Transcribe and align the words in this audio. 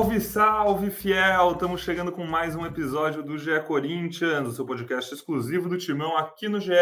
Salve, 0.00 0.20
salve, 0.20 0.90
fiel! 0.90 1.52
Estamos 1.52 1.82
chegando 1.82 2.10
com 2.10 2.24
mais 2.24 2.56
um 2.56 2.64
episódio 2.64 3.22
do 3.22 3.36
GE 3.36 3.60
Corinthians, 3.66 4.48
o 4.48 4.52
seu 4.52 4.64
podcast 4.64 5.12
exclusivo 5.12 5.68
do 5.68 5.76
Timão 5.76 6.16
aqui 6.16 6.48
no 6.48 6.58
GE. 6.58 6.72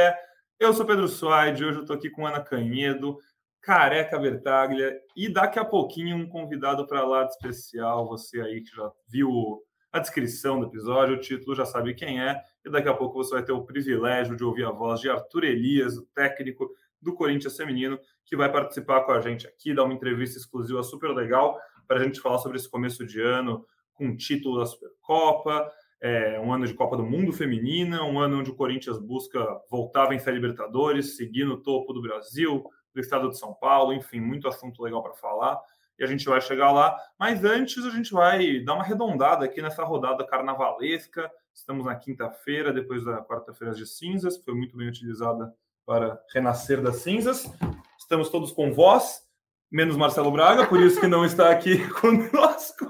Eu 0.57 0.73
sou 0.73 0.87
Pedro 0.87 1.09
Suaide, 1.09 1.65
hoje 1.65 1.79
eu 1.79 1.81
estou 1.81 1.97
aqui 1.97 2.09
com 2.11 2.25
Ana 2.25 2.41
Canhedo, 2.41 3.19
Careca 3.61 4.21
Bertaglia 4.21 4.97
e 5.17 5.29
daqui 5.29 5.59
a 5.59 5.65
pouquinho 5.65 6.17
um 6.17 6.29
convidado 6.29 6.87
para 6.87 7.05
lá 7.05 7.25
de 7.25 7.33
especial. 7.33 8.07
Você 8.07 8.41
aí 8.41 8.63
que 8.63 8.71
já 8.71 8.89
viu 9.09 9.61
a 9.91 9.99
descrição 9.99 10.61
do 10.61 10.67
episódio, 10.67 11.17
o 11.17 11.21
título 11.21 11.57
já 11.57 11.65
sabe 11.65 11.95
quem 11.95 12.23
é, 12.23 12.41
e 12.65 12.71
daqui 12.71 12.89
a 12.89 12.95
pouco 12.95 13.17
você 13.17 13.35
vai 13.35 13.43
ter 13.43 13.51
o 13.51 13.65
privilégio 13.65 14.37
de 14.37 14.45
ouvir 14.45 14.65
a 14.65 14.71
voz 14.71 15.01
de 15.01 15.11
Arthur 15.11 15.43
Elias, 15.43 15.97
o 15.97 16.07
técnico 16.15 16.71
do 17.03 17.13
Corinthians 17.13 17.57
Feminino, 17.57 17.99
que 18.25 18.37
vai 18.37 18.51
participar 18.51 19.01
com 19.01 19.11
a 19.11 19.21
gente 19.21 19.45
aqui, 19.45 19.75
dar 19.75 19.83
uma 19.83 19.95
entrevista 19.95 20.39
exclusiva 20.39 20.85
super 20.85 21.11
legal 21.11 21.59
para 21.89 21.99
a 21.99 22.05
gente 22.05 22.21
falar 22.21 22.39
sobre 22.39 22.59
esse 22.59 22.71
começo 22.71 23.05
de 23.05 23.21
ano 23.21 23.67
com 23.95 24.11
o 24.11 24.17
título 24.17 24.61
da 24.61 24.67
Supercopa, 24.67 25.73
é, 26.01 26.39
um 26.39 26.53
ano 26.53 26.67
de 26.67 26.75
Copa 26.75 26.97
do 26.97 27.03
Mundo 27.03 27.33
Feminina, 27.33 28.05
um 28.05 28.21
ano 28.21 28.39
onde 28.39 28.51
o 28.51 28.55
Corinthians 28.55 28.99
busca 28.99 29.45
voltar 29.69 30.05
a 30.05 30.09
vencer 30.09 30.29
a 30.29 30.37
Libertadores, 30.37 31.17
seguir 31.17 31.45
no 31.45 31.61
topo 31.61 31.93
do 31.93 32.01
Brasil, 32.01 32.65
do 32.95 33.01
estado 33.01 33.29
de 33.31 33.39
São 33.39 33.55
Paulo, 33.55 33.93
enfim, 33.93 34.21
muito 34.21 34.47
assunto 34.47 34.83
legal 34.83 35.03
para 35.03 35.15
falar. 35.15 35.59
E 35.99 36.05
a 36.05 36.07
gente 36.07 36.25
vai 36.27 36.41
chegar 36.41 36.71
lá. 36.71 36.97
Mas 37.19 37.43
antes, 37.45 37.85
a 37.85 37.91
gente 37.91 38.13
vai 38.13 38.61
dar 38.61 38.75
uma 38.75 38.85
arredondada 38.85 39.45
aqui 39.45 39.61
nessa 39.61 39.83
rodada 39.83 40.25
carnavalesca. 40.25 41.29
Estamos 41.53 41.87
na 41.87 41.97
quinta-feira, 41.97 42.73
depois 42.73 43.05
da 43.05 43.21
quarta-feira 43.21 43.75
de 43.75 43.85
cinzas, 43.85 44.37
que 44.37 44.45
foi 44.45 44.55
muito 44.55 44.77
bem 44.77 44.89
utilizada 44.89 45.53
para 45.85 46.23
renascer 46.33 46.81
das 46.81 46.97
cinzas. 46.97 47.53
Estamos 47.99 48.31
todos 48.31 48.53
com 48.53 48.73
voz, 48.73 49.28
menos 49.71 49.97
Marcelo 49.97 50.31
Braga, 50.31 50.67
por 50.67 50.81
isso 50.81 51.01
que 51.01 51.07
não 51.07 51.25
está 51.25 51.51
aqui 51.51 51.87
conosco. 52.01 52.87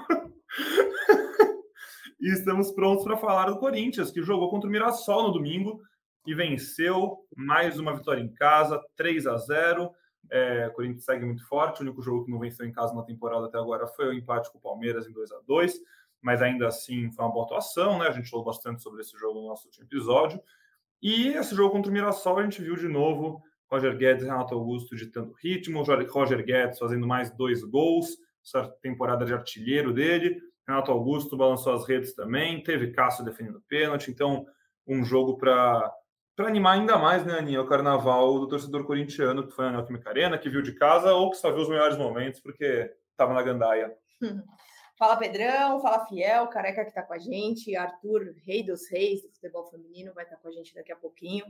e 2.21 2.33
estamos 2.33 2.71
prontos 2.73 3.05
para 3.05 3.17
falar 3.17 3.47
do 3.47 3.59
Corinthians, 3.59 4.11
que 4.11 4.23
jogou 4.23 4.51
contra 4.51 4.69
o 4.69 4.73
Mirassol 4.73 5.25
no 5.25 5.33
domingo 5.33 5.81
e 6.27 6.35
venceu 6.35 7.19
mais 7.37 7.79
uma 7.79 7.97
vitória 7.97 8.21
em 8.21 8.33
casa, 8.33 8.81
3 8.97 9.27
a 9.27 9.37
0. 9.37 9.91
É, 10.31 10.69
o 10.69 10.73
Corinthians 10.73 11.05
segue 11.05 11.25
muito 11.25 11.47
forte. 11.47 11.81
O 11.81 11.83
único 11.83 12.03
jogo 12.03 12.25
que 12.25 12.31
não 12.31 12.39
venceu 12.39 12.67
em 12.67 12.73
casa 12.73 12.95
na 12.95 13.03
temporada 13.03 13.47
até 13.47 13.59
agora 13.59 13.87
foi 13.87 14.09
o 14.09 14.13
empate 14.13 14.51
com 14.53 14.59
o 14.59 14.61
Palmeiras 14.61 15.07
em 15.07 15.13
2 15.13 15.33
a 15.33 15.41
2 15.47 15.81
mas 16.21 16.43
ainda 16.43 16.67
assim 16.67 17.11
foi 17.13 17.25
uma 17.25 17.33
boa 17.33 17.45
atuação, 17.45 17.99
né? 17.99 18.09
A 18.09 18.13
gente 18.13 18.31
falou 18.31 18.45
bastante 18.45 18.83
sobre 18.83 19.01
esse 19.01 19.17
jogo 19.17 19.41
no 19.41 19.49
nosso 19.49 19.67
último 19.67 19.85
episódio. 19.85 20.41
E 21.01 21.29
esse 21.29 21.55
jogo 21.55 21.71
contra 21.71 21.91
o 21.91 21.95
Mirassol 21.95 22.39
a 22.39 22.43
gente 22.43 22.61
viu 22.61 22.77
de 22.77 22.89
novo 22.89 23.43
Roger 23.71 23.97
Guedes 23.97 24.25
e 24.25 24.27
Renato 24.27 24.55
Augusto 24.55 24.97
ditando 24.97 25.35
ritmo, 25.43 25.83
Roger 25.83 26.45
Guedes 26.45 26.79
fazendo 26.79 27.07
mais 27.07 27.31
dois 27.31 27.63
gols, 27.63 28.17
essa 28.45 28.69
temporada 28.83 29.25
de 29.25 29.35
artilheiro 29.35 29.93
dele, 29.93 30.41
Renato 30.67 30.91
Augusto 30.91 31.37
balançou 31.37 31.75
as 31.75 31.87
redes 31.87 32.15
também, 32.15 32.63
teve 32.63 32.93
Cássio 32.93 33.25
defendendo 33.25 33.63
pênalti, 33.69 34.11
então 34.11 34.47
um 34.87 35.05
jogo 35.05 35.37
para 35.37 35.93
animar 36.39 36.79
ainda 36.79 36.97
mais, 36.97 37.25
né, 37.25 37.39
Aninha, 37.39 37.61
o 37.61 37.67
carnaval 37.67 38.39
do 38.39 38.49
torcedor 38.49 38.85
corintiano 38.85 39.47
que 39.47 39.53
foi 39.53 39.65
na 39.67 39.73
Neoquímica 39.73 40.11
Arena, 40.11 40.39
que 40.39 40.49
viu 40.49 40.63
de 40.63 40.73
casa 40.73 41.13
ou 41.13 41.31
que 41.31 41.37
só 41.37 41.51
viu 41.51 41.63
os 41.63 41.69
melhores 41.69 41.97
momentos 41.97 42.41
porque 42.41 42.91
estava 43.11 43.35
na 43.35 43.43
gandaia. 43.43 43.95
Fala 44.99 45.17
Pedrão, 45.17 45.81
fala 45.81 46.05
Fiel, 46.07 46.49
careca 46.49 46.83
que 46.83 46.89
está 46.89 47.03
com 47.03 47.13
a 47.13 47.19
gente, 47.19 47.77
Arthur, 47.77 48.35
rei 48.45 48.65
dos 48.65 48.91
reis 48.91 49.23
do 49.23 49.31
futebol 49.31 49.71
feminino, 49.71 50.13
vai 50.13 50.25
estar 50.25 50.35
tá 50.35 50.43
com 50.43 50.49
a 50.49 50.51
gente 50.51 50.75
daqui 50.75 50.91
a 50.91 50.97
pouquinho. 50.97 51.45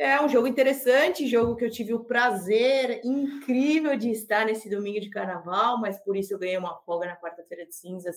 É 0.00 0.22
um 0.22 0.28
jogo 0.28 0.46
interessante, 0.46 1.26
jogo 1.26 1.56
que 1.56 1.64
eu 1.64 1.70
tive 1.70 1.92
o 1.92 2.04
prazer 2.04 3.00
incrível 3.02 3.96
de 3.96 4.12
estar 4.12 4.46
nesse 4.46 4.70
domingo 4.70 5.00
de 5.00 5.10
carnaval, 5.10 5.76
mas 5.80 5.98
por 5.98 6.16
isso 6.16 6.32
eu 6.32 6.38
ganhei 6.38 6.56
uma 6.56 6.76
folga 6.86 7.06
na 7.06 7.16
quarta-feira 7.16 7.66
de 7.66 7.74
cinzas 7.74 8.14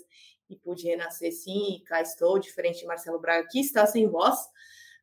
e 0.48 0.56
pude 0.56 0.88
renascer 0.88 1.32
sim, 1.32 1.78
e 1.78 1.80
cá 1.80 2.00
estou, 2.00 2.38
diferente 2.38 2.82
de 2.82 2.86
Marcelo 2.86 3.20
Braga, 3.20 3.48
que 3.50 3.60
está 3.60 3.88
sem 3.88 4.08
voz. 4.08 4.38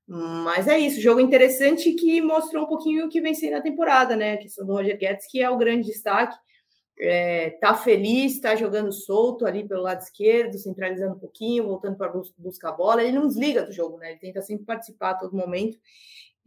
Mas 0.07 0.69
é 0.69 0.79
isso, 0.79 1.01
jogo 1.01 1.19
interessante 1.19 1.93
que 1.95 2.23
mostrou 2.23 2.63
um 2.63 2.69
pouquinho 2.69 3.07
o 3.07 3.09
que 3.09 3.21
vem 3.21 3.35
sendo 3.35 3.57
a 3.57 3.61
temporada, 3.61 4.15
né? 4.15 4.35
A 4.35 4.39
questão 4.39 4.65
do 4.65 4.73
Roger 4.73 4.97
Guedes, 4.97 5.27
que 5.29 5.43
é 5.43 5.51
o 5.51 5.59
grande 5.59 5.89
destaque. 5.89 6.39
É, 7.01 7.51
tá 7.61 7.75
feliz, 7.75 8.41
tá 8.41 8.55
jogando 8.55 8.93
solto 8.93 9.47
ali 9.47 9.67
pelo 9.67 9.83
lado 9.83 10.01
esquerdo, 10.01 10.57
centralizando 10.57 11.17
um 11.17 11.19
pouquinho, 11.19 11.65
voltando 11.65 11.97
para 11.97 12.13
buscar 12.39 12.69
a 12.69 12.73
bola. 12.73 13.03
Ele 13.03 13.19
não 13.19 13.27
desliga 13.27 13.65
do 13.65 13.73
jogo, 13.73 13.99
né? 13.99 14.11
Ele 14.11 14.21
tenta 14.21 14.41
sempre 14.43 14.65
participar 14.65 15.11
a 15.11 15.15
todo 15.15 15.37
momento 15.37 15.77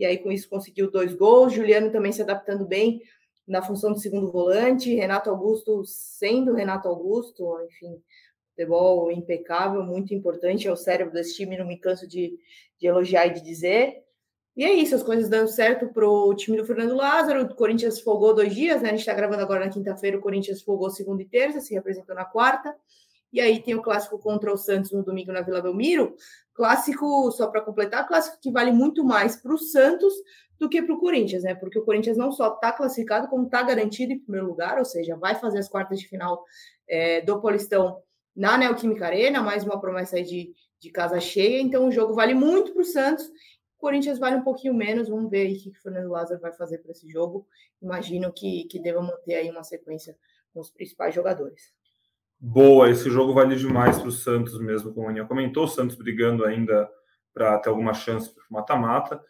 e 0.01 0.05
aí 0.05 0.17
com 0.17 0.31
isso 0.31 0.49
conseguiu 0.49 0.89
dois 0.89 1.13
gols. 1.13 1.53
Juliano 1.53 1.91
também 1.91 2.11
se 2.11 2.23
adaptando 2.23 2.65
bem 2.65 3.01
na 3.47 3.61
função 3.61 3.93
de 3.93 4.01
segundo 4.01 4.31
volante, 4.31 4.95
Renato 4.95 5.29
Augusto 5.29 5.83
sendo 5.85 6.53
Renato 6.53 6.87
Augusto, 6.87 7.55
enfim, 7.65 8.01
futebol 8.49 9.11
impecável, 9.11 9.83
muito 9.83 10.13
importante, 10.13 10.67
é 10.67 10.71
o 10.71 10.75
cérebro 10.75 11.13
desse 11.13 11.35
time, 11.35 11.57
não 11.57 11.67
me 11.67 11.77
canso 11.77 12.07
de, 12.07 12.35
de 12.79 12.87
elogiar 12.87 13.27
e 13.27 13.33
de 13.33 13.41
dizer. 13.43 14.03
E 14.57 14.63
é 14.63 14.73
isso, 14.73 14.95
as 14.95 15.03
coisas 15.03 15.29
dando 15.29 15.47
certo 15.47 15.87
para 15.89 16.07
o 16.07 16.33
time 16.33 16.57
do 16.57 16.65
Fernando 16.65 16.95
Lázaro. 16.95 17.43
O 17.43 17.55
Corinthians 17.55 18.01
folgou 18.01 18.33
dois 18.33 18.55
dias, 18.55 18.81
né? 18.81 18.89
A 18.89 18.91
gente 18.91 19.01
está 19.01 19.13
gravando 19.13 19.41
agora 19.41 19.65
na 19.65 19.71
quinta-feira, 19.71 20.17
o 20.17 20.21
Corinthians 20.21 20.61
folgou 20.61 20.89
segunda 20.89 21.21
e 21.21 21.25
terça, 21.25 21.61
se 21.61 21.75
representou 21.75 22.15
na 22.15 22.25
quarta. 22.25 22.75
E 23.31 23.39
aí 23.39 23.61
tem 23.61 23.75
o 23.75 23.81
clássico 23.81 24.19
contra 24.19 24.51
o 24.51 24.57
Santos 24.57 24.91
no 24.91 25.03
domingo 25.03 25.31
na 25.31 25.41
Vila 25.41 25.61
Belmiro. 25.61 26.15
Clássico, 26.53 27.31
só 27.31 27.47
para 27.47 27.61
completar, 27.61 28.07
clássico 28.07 28.37
que 28.41 28.51
vale 28.51 28.71
muito 28.71 29.03
mais 29.05 29.37
para 29.37 29.53
o 29.53 29.57
Santos 29.57 30.13
do 30.59 30.69
que 30.69 30.81
para 30.81 30.93
o 30.93 30.99
Corinthians, 30.99 31.43
né? 31.43 31.55
Porque 31.55 31.79
o 31.79 31.85
Corinthians 31.85 32.17
não 32.17 32.31
só 32.31 32.53
está 32.53 32.71
classificado, 32.71 33.27
como 33.29 33.45
está 33.45 33.63
garantido 33.63 34.11
em 34.11 34.19
primeiro 34.19 34.47
lugar, 34.47 34.77
ou 34.77 34.85
seja, 34.85 35.15
vai 35.15 35.33
fazer 35.35 35.59
as 35.59 35.69
quartas 35.69 35.99
de 35.99 36.07
final 36.07 36.43
é, 36.87 37.21
do 37.21 37.41
Paulistão 37.41 38.01
na 38.35 38.57
Neoquímica 38.57 39.05
Arena, 39.05 39.41
mais 39.41 39.63
uma 39.63 39.79
promessa 39.79 40.17
aí 40.17 40.23
de, 40.23 40.53
de 40.79 40.91
casa 40.91 41.19
cheia. 41.19 41.61
Então 41.61 41.87
o 41.87 41.91
jogo 41.91 42.13
vale 42.13 42.33
muito 42.33 42.73
para 42.73 42.81
o 42.81 42.85
Santos. 42.85 43.25
O 43.25 43.79
Corinthians 43.79 44.19
vale 44.19 44.35
um 44.35 44.43
pouquinho 44.43 44.73
menos. 44.73 45.09
Vamos 45.09 45.31
ver 45.31 45.47
aí 45.47 45.53
o 45.53 45.59
que 45.59 45.69
o 45.69 45.81
Fernando 45.81 46.09
Lázaro 46.09 46.41
vai 46.41 46.51
fazer 46.53 46.79
para 46.79 46.91
esse 46.91 47.09
jogo. 47.09 47.47
Imagino 47.81 48.31
que, 48.31 48.65
que 48.65 48.79
deva 48.79 49.01
manter 49.01 49.35
aí 49.35 49.49
uma 49.49 49.63
sequência 49.63 50.15
com 50.53 50.59
os 50.59 50.69
principais 50.69 51.15
jogadores 51.15 51.73
boa. 52.41 52.89
Esse 52.89 53.09
jogo 53.11 53.33
vale 53.33 53.55
demais 53.55 53.99
para 53.99 54.07
o 54.07 54.11
Santos 54.11 54.59
mesmo, 54.59 54.91
como 54.91 55.05
a 55.05 55.11
Aninha 55.11 55.25
comentou. 55.25 55.65
O 55.65 55.67
Santos 55.67 55.95
brigando 55.95 56.43
ainda 56.43 56.89
para 57.31 57.59
ter 57.59 57.69
alguma 57.69 57.93
chance 57.93 58.33
para 58.33 58.43
o 58.49 58.53
mata-mata. 58.53 59.23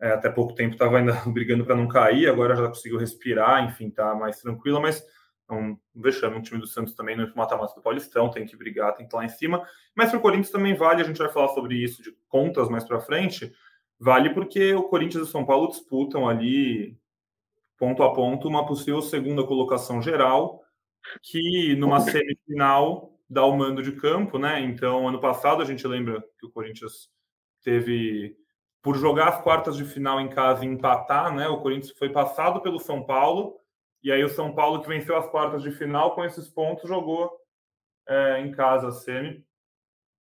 É, 0.00 0.10
até 0.12 0.30
pouco 0.30 0.54
tempo 0.54 0.74
estava 0.74 0.98
ainda 0.98 1.12
brigando 1.26 1.64
para 1.64 1.74
não 1.74 1.88
cair, 1.88 2.28
agora 2.28 2.54
já 2.54 2.68
conseguiu 2.68 2.98
respirar, 2.98 3.64
enfim, 3.64 3.90
tá 3.90 4.14
mais 4.14 4.38
tranquila, 4.38 4.78
mas 4.78 5.02
é 5.50 5.54
um 5.54 5.76
vexame. 5.96 6.36
Um 6.36 6.42
time 6.42 6.60
do 6.60 6.66
Santos 6.66 6.94
também 6.94 7.16
no 7.16 7.34
mata-mata 7.34 7.74
do 7.74 7.82
Paulistão, 7.82 8.30
tem 8.30 8.46
que 8.46 8.56
brigar, 8.56 8.92
tem 8.92 8.98
que 8.98 9.04
estar 9.04 9.18
lá 9.18 9.24
em 9.24 9.30
cima. 9.30 9.66
Mas 9.96 10.10
para 10.10 10.18
o 10.18 10.22
Corinthians 10.22 10.50
também 10.50 10.74
vale, 10.74 11.02
a 11.02 11.04
gente 11.04 11.18
vai 11.18 11.30
falar 11.30 11.48
sobre 11.48 11.74
isso 11.74 12.02
de 12.02 12.14
contas 12.28 12.68
mais 12.68 12.84
para 12.84 13.00
frente. 13.00 13.52
Vale 13.98 14.30
porque 14.30 14.74
o 14.74 14.84
Corinthians 14.84 15.26
e 15.26 15.28
o 15.28 15.32
São 15.32 15.44
Paulo 15.44 15.68
disputam 15.68 16.28
ali, 16.28 16.96
ponto 17.76 18.04
a 18.04 18.12
ponto, 18.12 18.46
uma 18.46 18.66
possível 18.66 19.02
segunda 19.02 19.42
colocação 19.42 20.00
geral 20.00 20.62
que 21.22 21.74
numa 21.76 22.00
semifinal 22.00 23.18
dá 23.28 23.44
o 23.44 23.56
mando 23.56 23.82
de 23.82 23.92
campo, 23.92 24.38
né? 24.38 24.60
Então, 24.60 25.08
ano 25.08 25.20
passado 25.20 25.62
a 25.62 25.64
gente 25.64 25.86
lembra 25.86 26.24
que 26.38 26.46
o 26.46 26.50
Corinthians 26.50 27.10
teve 27.62 28.36
por 28.80 28.96
jogar 28.96 29.28
as 29.28 29.42
quartas 29.42 29.76
de 29.76 29.84
final 29.84 30.20
em 30.20 30.28
casa 30.28 30.64
e 30.64 30.68
empatar, 30.68 31.34
né? 31.34 31.48
O 31.48 31.60
Corinthians 31.60 31.96
foi 31.98 32.08
passado 32.08 32.60
pelo 32.62 32.78
São 32.78 33.04
Paulo 33.04 33.56
e 34.02 34.12
aí 34.12 34.22
o 34.24 34.28
São 34.28 34.54
Paulo 34.54 34.80
que 34.80 34.88
venceu 34.88 35.16
as 35.16 35.26
quartas 35.28 35.62
de 35.62 35.70
final 35.70 36.14
com 36.14 36.24
esses 36.24 36.48
pontos 36.48 36.88
jogou 36.88 37.30
é, 38.08 38.40
em 38.40 38.50
casa 38.52 38.88
a 38.88 38.92
semi 38.92 39.44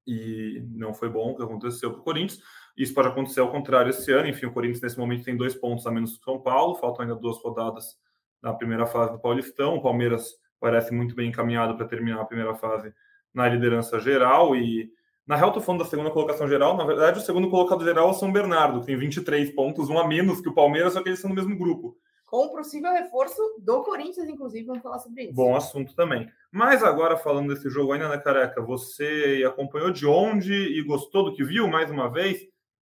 e 0.08 0.64
não 0.72 0.94
foi 0.94 1.10
bom 1.10 1.32
o 1.32 1.36
que 1.36 1.44
aconteceu 1.44 1.92
para 1.92 2.00
o 2.00 2.04
Corinthians. 2.04 2.42
Isso 2.78 2.94
pode 2.94 3.08
acontecer 3.08 3.40
ao 3.40 3.52
contrário 3.52 3.90
esse 3.90 4.12
ano. 4.12 4.28
Enfim, 4.28 4.48
o 4.48 4.54
Corinthians 4.54 4.82
nesse 4.82 4.98
momento 4.98 5.24
tem 5.24 5.36
dois 5.36 5.56
pontos 5.56 5.86
a 5.88 5.92
menos 5.92 6.14
que 6.14 6.22
o 6.22 6.24
São 6.24 6.42
Paulo. 6.42 6.76
Faltam 6.76 7.04
ainda 7.04 7.16
duas 7.16 7.38
rodadas 7.38 7.98
na 8.42 8.54
primeira 8.54 8.86
fase 8.86 9.14
do 9.14 9.20
Paulistão. 9.20 9.76
O 9.76 9.82
Palmeiras 9.82 10.34
parece 10.66 10.92
muito 10.92 11.14
bem 11.14 11.30
encaminhado 11.30 11.78
para 11.78 11.86
terminar 11.86 12.20
a 12.20 12.26
primeira 12.26 12.56
fase 12.56 12.92
na 13.32 13.48
liderança 13.48 14.00
geral. 14.00 14.56
E 14.56 14.90
na 15.28 15.36
real, 15.36 15.50
estou 15.50 15.62
falando 15.62 15.84
da 15.84 15.88
segunda 15.88 16.10
colocação 16.10 16.48
geral. 16.48 16.76
Na 16.76 16.84
verdade, 16.84 17.20
o 17.20 17.22
segundo 17.22 17.52
colocado 17.52 17.84
geral 17.84 18.08
é 18.08 18.12
o 18.12 18.16
São 18.16 18.34
Bernardo, 18.34 18.80
que 18.80 18.88
tem 18.88 18.98
23 18.98 19.52
pontos, 19.52 19.92
um 19.92 20.00
a 20.00 20.08
menos 20.08 20.42
que 20.42 20.50
o 20.50 20.56
Palmeiras, 20.56 20.94
só 20.94 21.04
que 21.04 21.10
eles 21.10 21.20
são 21.20 21.30
no 21.30 21.36
mesmo 21.36 21.56
grupo. 21.56 21.96
Com 22.26 22.48
o 22.48 22.52
possível 22.52 22.92
reforço 22.92 23.40
do 23.60 23.84
Corinthians, 23.84 24.28
inclusive, 24.28 24.66
vamos 24.66 24.82
falar 24.82 24.98
sobre 24.98 25.26
isso. 25.26 25.36
Bom 25.36 25.56
assunto 25.56 25.94
também. 25.94 26.28
Mas 26.52 26.82
agora, 26.82 27.16
falando 27.16 27.54
desse 27.54 27.70
jogo 27.70 27.94
ainda, 27.94 28.10
né, 28.10 28.18
Careca? 28.18 28.60
Você 28.64 29.44
acompanhou 29.48 29.92
de 29.92 30.08
onde 30.08 30.52
e 30.52 30.82
gostou 30.82 31.26
do 31.26 31.34
que 31.36 31.44
viu 31.44 31.68
mais 31.68 31.92
uma 31.92 32.10
vez? 32.10 32.40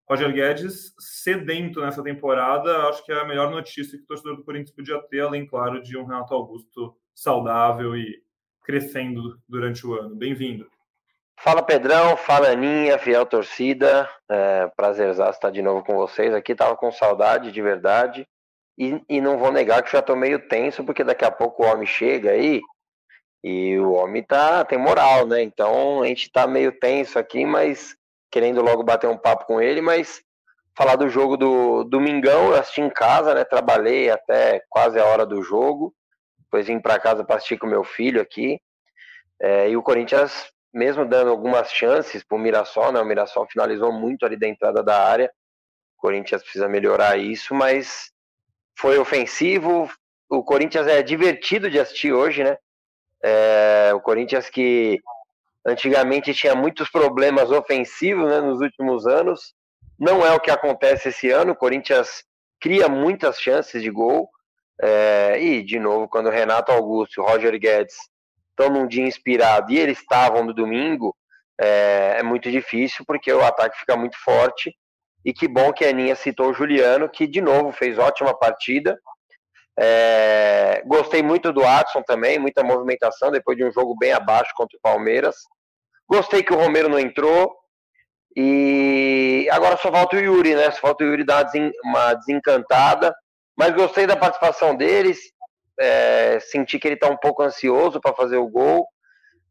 Roger 0.10 0.34
Guedes 0.34 0.94
sedento 1.00 1.80
nessa 1.80 2.04
temporada, 2.04 2.90
acho 2.90 3.06
que 3.06 3.12
é 3.12 3.20
a 3.20 3.26
melhor 3.26 3.50
notícia 3.50 3.98
que 3.98 4.04
o 4.04 4.08
torcedor 4.08 4.36
do 4.36 4.44
Corinthians 4.44 4.76
podia 4.76 5.02
ter, 5.04 5.22
além, 5.22 5.46
claro, 5.46 5.82
de 5.82 5.98
um 5.98 6.06
Renato 6.06 6.34
Augusto 6.34 6.96
saudável 7.16 7.96
e 7.96 8.22
crescendo 8.64 9.40
durante 9.48 9.86
o 9.86 9.94
ano. 9.94 10.16
Bem-vindo. 10.16 10.70
Fala 11.40 11.64
Pedrão, 11.64 12.16
fala 12.16 12.52
Aninha, 12.52 12.98
fiel 12.98 13.26
torcida, 13.26 14.10
é, 14.30 14.72
estar 15.30 15.50
de 15.50 15.62
novo 15.62 15.84
com 15.84 15.96
vocês 15.96 16.34
aqui, 16.34 16.56
tava 16.56 16.76
com 16.76 16.92
saudade 16.92 17.52
de 17.52 17.62
verdade 17.62 18.28
e, 18.78 19.02
e 19.10 19.20
não 19.20 19.38
vou 19.38 19.52
negar 19.52 19.84
que 19.84 19.92
já 19.92 20.02
tô 20.02 20.16
meio 20.16 20.48
tenso 20.48 20.84
porque 20.84 21.04
daqui 21.04 21.26
a 21.26 21.32
pouco 21.32 21.64
o 21.64 21.66
homem 21.66 21.86
chega 21.86 22.32
aí 22.32 22.62
E 23.44 23.78
o 23.78 23.92
homem 23.92 24.24
tá, 24.24 24.64
tem 24.64 24.78
moral, 24.78 25.28
né? 25.28 25.44
Então 25.44 26.02
a 26.02 26.08
gente 26.08 26.32
tá 26.32 26.48
meio 26.48 26.72
tenso 26.80 27.20
aqui, 27.20 27.46
mas 27.46 27.96
querendo 28.34 28.64
logo 28.64 28.82
bater 28.82 29.08
um 29.08 29.16
papo 29.16 29.46
com 29.46 29.62
ele, 29.62 29.80
mas 29.80 30.24
falar 30.76 30.96
do 30.96 31.08
jogo 31.08 31.38
do 31.38 31.84
Domingão, 31.84 32.48
eu 32.48 32.56
assisti 32.56 32.82
em 32.82 32.90
casa, 32.90 33.36
né? 33.36 33.44
Trabalhei 33.44 34.10
até 34.10 34.60
quase 34.72 35.00
a 35.00 35.06
hora 35.06 35.24
do 35.24 35.44
jogo. 35.44 35.94
Depois 36.40 36.66
vim 36.66 36.80
para 36.80 37.00
casa 37.00 37.24
para 37.24 37.36
assistir 37.36 37.60
com 37.60 37.68
meu 37.68 37.84
filho 37.84 38.20
aqui. 38.20 38.60
É, 39.40 39.70
e 39.70 39.78
o 39.78 39.84
Corinthians, 39.84 40.52
mesmo 40.74 41.06
dando 41.06 41.30
algumas 41.30 41.72
chances 41.72 42.24
para 42.24 42.36
o 42.36 42.42
Mirassol, 42.42 42.92
né? 42.92 43.00
O 43.00 43.06
Mirassol 43.06 43.46
finalizou 43.46 43.92
muito 43.92 44.26
ali 44.26 44.36
da 44.36 44.48
entrada 44.48 44.82
da 44.82 45.08
área. 45.08 45.32
O 45.96 46.02
Corinthians 46.02 46.42
precisa 46.42 46.68
melhorar 46.68 47.18
isso, 47.18 47.54
mas 47.54 48.12
foi 48.80 48.98
ofensivo. 48.98 49.88
O 50.28 50.44
Corinthians 50.44 50.88
é 50.88 51.04
divertido 51.04 51.70
de 51.70 51.80
assistir 51.80 52.12
hoje, 52.12 52.44
né? 52.44 52.58
É, 53.24 53.92
o 53.94 54.02
Corinthians 54.02 54.50
que 54.50 55.00
antigamente 55.66 56.34
tinha 56.34 56.56
muitos 56.56 56.90
problemas 56.90 57.52
ofensivos 57.52 58.30
né, 58.30 58.42
nos 58.42 58.60
últimos 58.60 59.08
anos, 59.08 59.54
não 60.00 60.26
é 60.26 60.34
o 60.34 60.40
que 60.40 60.52
acontece 60.52 61.10
esse 61.10 61.30
ano. 61.30 61.54
O 61.54 61.56
Corinthians 61.56 62.24
cria 62.60 62.88
muitas 62.88 63.40
chances 63.40 63.82
de 63.82 63.90
gol. 63.90 64.30
É, 64.82 65.40
e, 65.40 65.64
de 65.64 65.80
novo, 65.80 66.08
quando 66.08 66.28
o 66.28 66.32
Renato 66.32 66.72
Augusto 66.72 67.18
e 67.18 67.22
o 67.22 67.26
Roger 67.26 67.58
Guedes 67.60 67.96
estão 68.50 68.74
num 68.74 68.88
dia 68.88 69.06
inspirado 69.06 69.72
e 69.72 69.80
eles 69.80 70.00
estavam 70.00 70.44
no 70.44 70.54
domingo, 70.54 71.16
é, 71.60 72.18
é, 72.20 72.24
muito 72.24 72.50
difícil 72.52 73.06
porque 73.06 73.32
o 73.32 73.44
ataque 73.44 73.80
fica 73.80 73.96
muito 73.96 74.18
forte. 74.18 74.76
E 75.24 75.32
que 75.32 75.48
bom 75.48 75.72
que 75.72 75.86
a 75.86 75.90
Aninha 75.90 76.16
citou 76.16 76.50
o 76.50 76.54
Juliano, 76.54 77.08
que 77.08 77.26
de 77.26 77.40
novo 77.40 77.72
fez 77.72 77.98
ótima 77.98 78.38
partida. 78.38 79.00
É, 79.80 80.84
gostei 80.86 81.24
muito 81.24 81.52
do 81.52 81.66
Adson 81.66 82.04
também, 82.04 82.38
muita 82.38 82.64
movimentação 82.64 83.32
depois 83.32 83.58
de 83.58 83.66
um 83.66 83.72
jogo 83.72 83.96
bem 83.98 84.12
abaixo 84.12 84.52
contra 84.56 84.78
o 84.78 84.82
Palmeiras. 84.82 85.36
Gostei 86.08 86.44
que 86.44 86.54
o 86.54 86.58
Romero 86.58 86.90
não 86.90 87.00
entrou. 87.00 87.56
E 88.36 89.48
agora 89.52 89.78
só 89.78 89.92
falta 89.92 90.16
o 90.16 90.20
Yuri, 90.20 90.56
né? 90.56 90.72
Só 90.72 90.82
falta 90.82 91.04
o 91.04 91.08
Yuri 91.08 91.24
dar 91.24 91.50
uma 91.84 92.14
desencantada. 92.14 93.16
Mas 93.58 93.74
gostei 93.74 94.08
da 94.08 94.16
participação 94.16 94.76
deles. 94.76 95.20
É, 95.80 96.40
senti 96.40 96.78
que 96.80 96.88
ele 96.88 96.96
está 96.96 97.08
um 97.10 97.18
pouco 97.18 97.44
ansioso 97.44 98.00
para 98.02 98.16
fazer 98.16 98.38
o 98.38 98.48
gol. 98.48 98.88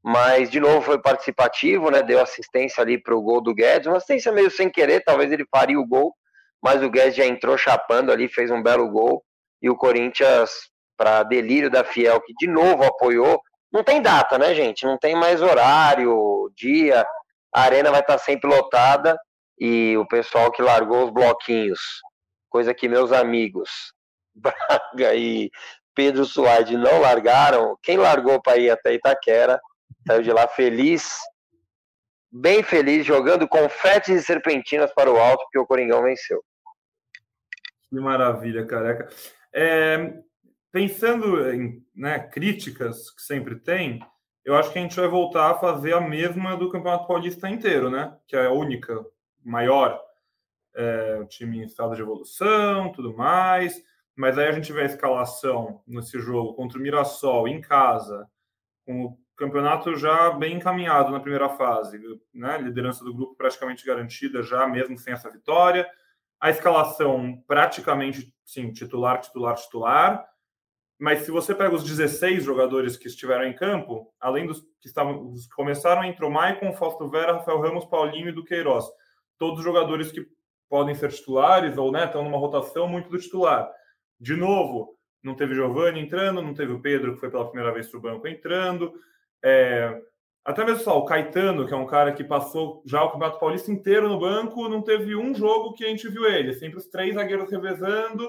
Mas, 0.04 0.50
de 0.50 0.58
novo, 0.58 0.82
foi 0.82 1.00
participativo, 1.00 1.90
né? 1.90 2.02
Deu 2.02 2.20
assistência 2.20 2.82
ali 2.82 3.00
para 3.00 3.14
o 3.14 3.22
gol 3.22 3.40
do 3.40 3.54
Guedes. 3.54 3.86
Uma 3.86 3.98
assistência 3.98 4.32
meio 4.32 4.50
sem 4.50 4.68
querer, 4.68 5.02
talvez 5.04 5.30
ele 5.30 5.46
faria 5.50 5.78
o 5.78 5.86
gol. 5.86 6.12
Mas 6.60 6.82
o 6.82 6.90
Guedes 6.90 7.14
já 7.14 7.24
entrou 7.24 7.56
chapando 7.56 8.10
ali, 8.10 8.28
fez 8.28 8.50
um 8.50 8.62
belo 8.62 8.88
gol. 8.90 9.22
E 9.62 9.70
o 9.70 9.76
Corinthians, 9.76 10.50
para 10.96 11.22
delírio 11.22 11.70
da 11.70 11.84
Fiel, 11.84 12.20
que 12.20 12.34
de 12.34 12.46
novo 12.46 12.84
apoiou. 12.84 13.40
Não 13.72 13.84
tem 13.84 14.02
data, 14.02 14.36
né, 14.38 14.54
gente? 14.54 14.84
Não 14.84 14.98
tem 14.98 15.14
mais 15.14 15.40
horário, 15.40 16.50
dia. 16.56 17.06
A 17.54 17.62
arena 17.62 17.90
vai 17.90 18.00
estar 18.00 18.18
sempre 18.18 18.50
lotada. 18.50 19.18
E 19.58 19.96
o 19.96 20.06
pessoal 20.06 20.50
que 20.50 20.60
largou 20.60 21.04
os 21.04 21.10
bloquinhos, 21.10 21.80
coisa 22.50 22.74
que 22.74 22.88
meus 22.88 23.12
amigos 23.12 23.70
Braga 24.34 25.14
e 25.14 25.50
Pedro 25.94 26.24
Soares 26.24 26.70
não 26.70 27.00
largaram. 27.00 27.78
Quem 27.82 27.96
largou 27.96 28.42
para 28.42 28.56
ir 28.56 28.70
até 28.70 28.94
Itaquera 28.94 29.60
Saiu 30.06 30.22
de 30.22 30.32
lá 30.32 30.48
feliz, 30.48 31.16
bem 32.30 32.62
feliz, 32.62 33.06
jogando 33.06 33.46
confetes 33.46 34.08
e 34.08 34.22
serpentinas 34.22 34.92
para 34.92 35.10
o 35.10 35.16
alto, 35.16 35.44
porque 35.44 35.58
o 35.58 35.66
Coringão 35.66 36.02
venceu. 36.02 36.42
Que 37.88 38.00
maravilha, 38.00 38.66
careca. 38.66 39.08
É, 39.54 40.22
pensando 40.70 41.50
em 41.50 41.84
né, 41.94 42.18
críticas 42.18 43.10
que 43.10 43.22
sempre 43.22 43.56
tem, 43.56 44.00
eu 44.44 44.56
acho 44.56 44.72
que 44.72 44.78
a 44.78 44.82
gente 44.82 44.96
vai 44.96 45.08
voltar 45.08 45.50
a 45.50 45.58
fazer 45.58 45.94
a 45.94 46.00
mesma 46.00 46.56
do 46.56 46.70
Campeonato 46.70 47.06
Paulista 47.06 47.48
inteiro, 47.48 47.88
né? 47.88 48.16
Que 48.26 48.36
é 48.36 48.46
a 48.46 48.52
única, 48.52 49.04
maior, 49.44 50.00
é, 50.74 51.24
time 51.26 51.58
em 51.58 51.64
estado 51.64 51.94
de 51.94 52.02
evolução, 52.02 52.90
tudo 52.92 53.16
mais. 53.16 53.80
Mas 54.16 54.36
aí 54.38 54.48
a 54.48 54.52
gente 54.52 54.72
vê 54.72 54.82
a 54.82 54.86
escalação 54.86 55.80
nesse 55.86 56.18
jogo 56.18 56.54
contra 56.54 56.78
o 56.78 56.82
Mirassol 56.82 57.46
em 57.46 57.60
casa, 57.60 58.28
com 58.84 59.04
o 59.04 59.18
campeonato 59.36 59.96
já 59.96 60.30
bem 60.32 60.56
encaminhado 60.56 61.12
na 61.12 61.20
primeira 61.20 61.48
fase, 61.48 62.00
né? 62.34 62.58
Liderança 62.58 63.04
do 63.04 63.14
grupo 63.14 63.36
praticamente 63.36 63.86
garantida 63.86 64.42
já, 64.42 64.66
mesmo 64.66 64.98
sem 64.98 65.12
essa 65.12 65.30
vitória. 65.30 65.88
A 66.42 66.50
escalação 66.50 67.40
praticamente, 67.46 68.34
sim, 68.44 68.72
titular, 68.72 69.20
titular, 69.20 69.54
titular. 69.54 70.28
Mas 70.98 71.20
se 71.20 71.30
você 71.30 71.54
pega 71.54 71.72
os 71.72 71.84
16 71.84 72.42
jogadores 72.42 72.96
que 72.96 73.06
estiveram 73.06 73.44
em 73.44 73.54
campo, 73.54 74.12
além 74.18 74.44
dos 74.44 74.60
que 74.80 74.88
estavam, 74.88 75.30
os 75.30 75.46
que 75.46 75.54
começaram, 75.54 76.02
entrou 76.02 76.28
Maicon, 76.28 76.72
Fausto 76.72 77.08
Vera, 77.08 77.34
Rafael 77.34 77.60
Ramos, 77.60 77.84
Paulinho 77.84 78.28
e 78.28 78.32
Duqueiroz. 78.32 78.84
Todos 79.38 79.62
jogadores 79.62 80.10
que 80.10 80.26
podem 80.68 80.96
ser 80.96 81.12
titulares 81.12 81.78
ou 81.78 81.92
né, 81.92 82.06
estão 82.06 82.24
numa 82.24 82.38
rotação 82.38 82.88
muito 82.88 83.08
do 83.08 83.18
titular. 83.18 83.72
De 84.18 84.34
novo, 84.34 84.98
não 85.22 85.36
teve 85.36 85.54
Giovanni 85.54 86.00
entrando, 86.00 86.42
não 86.42 86.54
teve 86.54 86.72
o 86.72 86.80
Pedro, 86.80 87.14
que 87.14 87.20
foi 87.20 87.30
pela 87.30 87.46
primeira 87.46 87.72
vez 87.72 87.88
para 87.88 87.98
o 87.98 88.02
banco 88.02 88.26
entrando. 88.26 88.92
É, 89.44 89.96
até 90.44 90.64
mesmo 90.64 90.82
só 90.82 90.98
o 90.98 91.04
Caetano, 91.04 91.66
que 91.66 91.74
é 91.74 91.76
um 91.76 91.86
cara 91.86 92.12
que 92.12 92.24
passou 92.24 92.82
já 92.84 93.02
o 93.02 93.10
Campeonato 93.10 93.38
Paulista 93.38 93.70
inteiro 93.70 94.08
no 94.08 94.18
banco, 94.18 94.68
não 94.68 94.82
teve 94.82 95.14
um 95.14 95.32
jogo 95.34 95.72
que 95.74 95.84
a 95.84 95.88
gente 95.88 96.08
viu 96.08 96.26
ele. 96.26 96.52
Sempre 96.54 96.78
os 96.78 96.88
três 96.88 97.14
zagueiros 97.14 97.50
revezando 97.50 98.28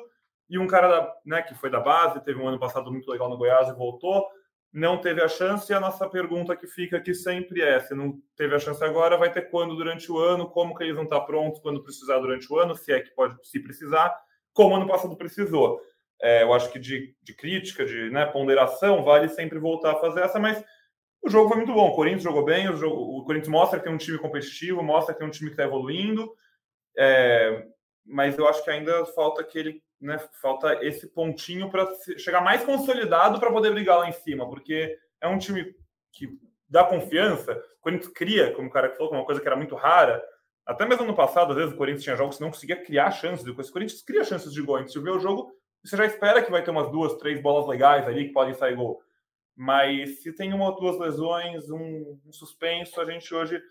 e 0.50 0.60
um 0.60 0.68
cara 0.68 0.88
da, 0.88 1.14
né, 1.26 1.42
que 1.42 1.56
foi 1.56 1.72
da 1.72 1.80
base, 1.80 2.24
teve 2.24 2.40
um 2.40 2.48
ano 2.48 2.60
passado 2.60 2.92
muito 2.92 3.10
legal 3.10 3.30
no 3.30 3.38
Goiás 3.38 3.68
e 3.68 3.74
voltou, 3.74 4.28
não 4.72 5.00
teve 5.00 5.24
a 5.24 5.28
chance. 5.28 5.72
E 5.72 5.76
a 5.76 5.80
nossa 5.80 6.08
pergunta 6.08 6.56
que 6.56 6.68
fica 6.68 6.98
aqui 6.98 7.16
sempre 7.16 7.62
é: 7.62 7.80
se 7.80 7.96
não 7.96 8.20
teve 8.36 8.54
a 8.56 8.60
chance 8.60 8.84
agora, 8.84 9.18
vai 9.18 9.32
ter 9.32 9.50
quando 9.50 9.76
durante 9.76 10.12
o 10.12 10.20
ano? 10.20 10.50
Como 10.50 10.76
que 10.76 10.84
eles 10.84 10.96
vão 10.96 11.06
estar 11.06 11.22
prontos 11.22 11.60
quando 11.62 11.84
precisar 11.84 12.20
durante 12.20 12.52
o 12.52 12.60
ano? 12.60 12.76
Se 12.76 12.92
é 12.92 13.00
que 13.00 13.10
pode 13.16 13.36
se 13.48 13.60
precisar, 13.60 14.16
como 14.54 14.76
ano 14.76 14.88
passado 14.88 15.16
precisou. 15.16 15.80
É, 16.22 16.44
eu 16.44 16.54
acho 16.54 16.72
que 16.72 16.80
de, 16.80 17.16
de 17.22 17.36
crítica, 17.36 17.86
de 17.86 18.10
né, 18.10 18.26
ponderação, 18.26 19.04
vale 19.04 19.28
sempre 19.30 19.60
voltar 19.60 19.92
a 19.92 20.00
fazer 20.00 20.22
essa, 20.22 20.40
mas 20.40 20.64
o 21.24 21.30
jogo 21.30 21.48
foi 21.48 21.58
muito 21.58 21.74
bom. 21.74 21.90
O 21.90 21.96
Corinthians 21.96 22.24
jogou 22.24 22.44
bem, 22.44 22.70
o, 22.70 22.76
jogo, 22.76 22.96
o 22.96 23.24
Corinthians 23.24 23.50
mostra 23.52 23.80
que 23.80 23.86
tem 23.86 23.94
um 23.94 23.98
time 23.98 24.18
competitivo, 24.18 24.84
mostra 24.84 25.14
que 25.14 25.20
tem 25.20 25.28
um 25.28 25.32
time 25.32 25.50
que 25.50 25.54
está 25.54 25.64
evoluindo. 25.64 26.32
É, 26.98 27.66
mas 28.06 28.38
eu 28.38 28.48
acho 28.48 28.64
que 28.64 28.70
ainda 28.70 29.06
falta 29.08 29.42
aquele, 29.42 29.82
né, 30.00 30.20
falta 30.42 30.84
esse 30.86 31.08
pontinho 31.08 31.70
para 31.70 31.88
chegar 32.18 32.42
mais 32.42 32.64
consolidado 32.64 33.40
para 33.40 33.52
poder 33.52 33.72
brigar 33.72 34.00
lá 34.00 34.10
em 34.10 34.12
cima, 34.12 34.48
porque 34.50 34.98
é 35.22 35.28
um 35.28 35.38
time 35.38 35.74
que 36.12 36.28
dá 36.68 36.84
confiança. 36.84 37.54
O 37.80 37.82
Corinthians 37.82 38.12
cria, 38.14 38.54
como 38.54 38.68
o 38.68 38.72
cara 38.72 38.94
falou, 38.96 39.14
uma 39.14 39.26
coisa 39.26 39.40
que 39.40 39.48
era 39.48 39.56
muito 39.56 39.76
rara. 39.76 40.22
Até 40.66 40.86
mesmo 40.86 41.06
no 41.06 41.16
passado, 41.16 41.52
às 41.52 41.58
vezes 41.58 41.74
o 41.74 41.78
Corinthians 41.78 42.04
tinha 42.04 42.16
jogos 42.16 42.38
que 42.38 42.44
não 42.44 42.52
conseguia 42.52 42.84
criar 42.84 43.12
chances. 43.12 43.46
O 43.46 43.72
Corinthians 43.72 44.02
cria 44.02 44.24
chances 44.24 44.52
de 44.52 44.62
gol. 44.62 44.86
Se 44.88 45.00
vê 45.00 45.10
o 45.10 45.20
jogo, 45.20 45.52
você 45.84 45.96
já 45.96 46.06
espera 46.06 46.42
que 46.42 46.52
vai 46.52 46.64
ter 46.64 46.72
umas 46.72 46.92
duas, 46.92 47.16
três 47.16 47.42
bolas 47.42 47.68
legais 47.68 48.08
ali 48.08 48.28
que 48.28 48.34
podem 48.34 48.54
sair 48.54 48.76
gol. 48.76 49.02
Mas 49.56 50.22
se 50.22 50.34
tem 50.34 50.54
uma 50.54 50.70
ou 50.70 50.76
duas 50.76 50.98
lesões, 51.00 51.70
um, 51.70 52.20
um 52.26 52.32
suspenso, 52.32 53.00
a 53.00 53.06
gente 53.06 53.34
hoje 53.34 53.62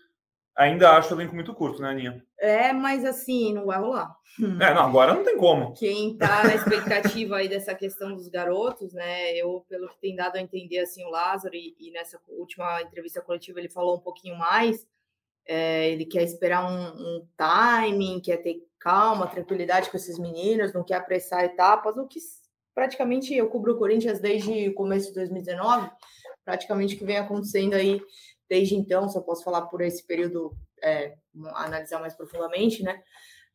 ainda 0.55 0.91
acha 0.91 1.13
o 1.13 1.17
elenco 1.17 1.35
muito 1.35 1.53
curto, 1.53 1.81
né, 1.81 1.89
Aninha? 1.89 2.25
É, 2.39 2.71
mas 2.71 3.03
assim, 3.03 3.53
não 3.53 3.65
vai 3.65 3.79
rolar. 3.79 4.15
É, 4.39 4.73
não, 4.73 4.83
agora 4.83 5.13
não 5.13 5.23
tem 5.23 5.37
como. 5.37 5.73
Quem 5.73 6.17
tá 6.17 6.43
na 6.43 6.55
expectativa 6.55 7.37
aí 7.37 7.47
dessa 7.47 7.75
questão 7.75 8.15
dos 8.15 8.27
garotos, 8.27 8.93
né? 8.93 9.33
Eu, 9.35 9.65
pelo 9.67 9.89
que 9.89 9.99
tem 9.99 10.15
dado 10.15 10.37
a 10.37 10.41
entender, 10.41 10.79
assim, 10.79 11.03
o 11.03 11.09
Lázaro, 11.09 11.55
e, 11.55 11.75
e 11.79 11.91
nessa 11.91 12.19
última 12.27 12.81
entrevista 12.81 13.21
coletiva 13.21 13.59
ele 13.59 13.69
falou 13.69 13.97
um 13.97 14.01
pouquinho 14.01 14.37
mais. 14.37 14.87
É, 15.45 15.89
ele 15.89 16.05
quer 16.05 16.23
esperar 16.23 16.65
um, 16.65 16.93
um 16.97 17.27
timing, 17.35 18.21
quer 18.21 18.37
ter 18.37 18.65
calma, 18.79 19.27
tranquilidade 19.27 19.89
com 19.89 19.97
esses 19.97 20.17
meninos, 20.17 20.73
não 20.73 20.83
quer 20.83 20.95
apressar 20.95 21.43
etapas, 21.43 21.97
o 21.97 22.07
que 22.07 22.19
praticamente 22.73 23.33
eu 23.33 23.49
cubro 23.49 23.73
o 23.73 23.77
Corinthians 23.77 24.19
desde 24.19 24.69
o 24.69 24.73
começo 24.73 25.09
de 25.09 25.15
2019, 25.15 25.89
praticamente 26.43 26.95
que 26.95 27.05
vem 27.05 27.17
acontecendo 27.17 27.73
aí 27.73 28.01
desde 28.49 28.75
então, 28.75 29.09
só 29.09 29.21
posso 29.21 29.43
falar 29.43 29.63
por 29.63 29.81
esse 29.81 30.05
período, 30.05 30.55
é, 30.83 31.15
analisar 31.55 31.99
mais 31.99 32.13
profundamente, 32.13 32.83
né? 32.83 33.01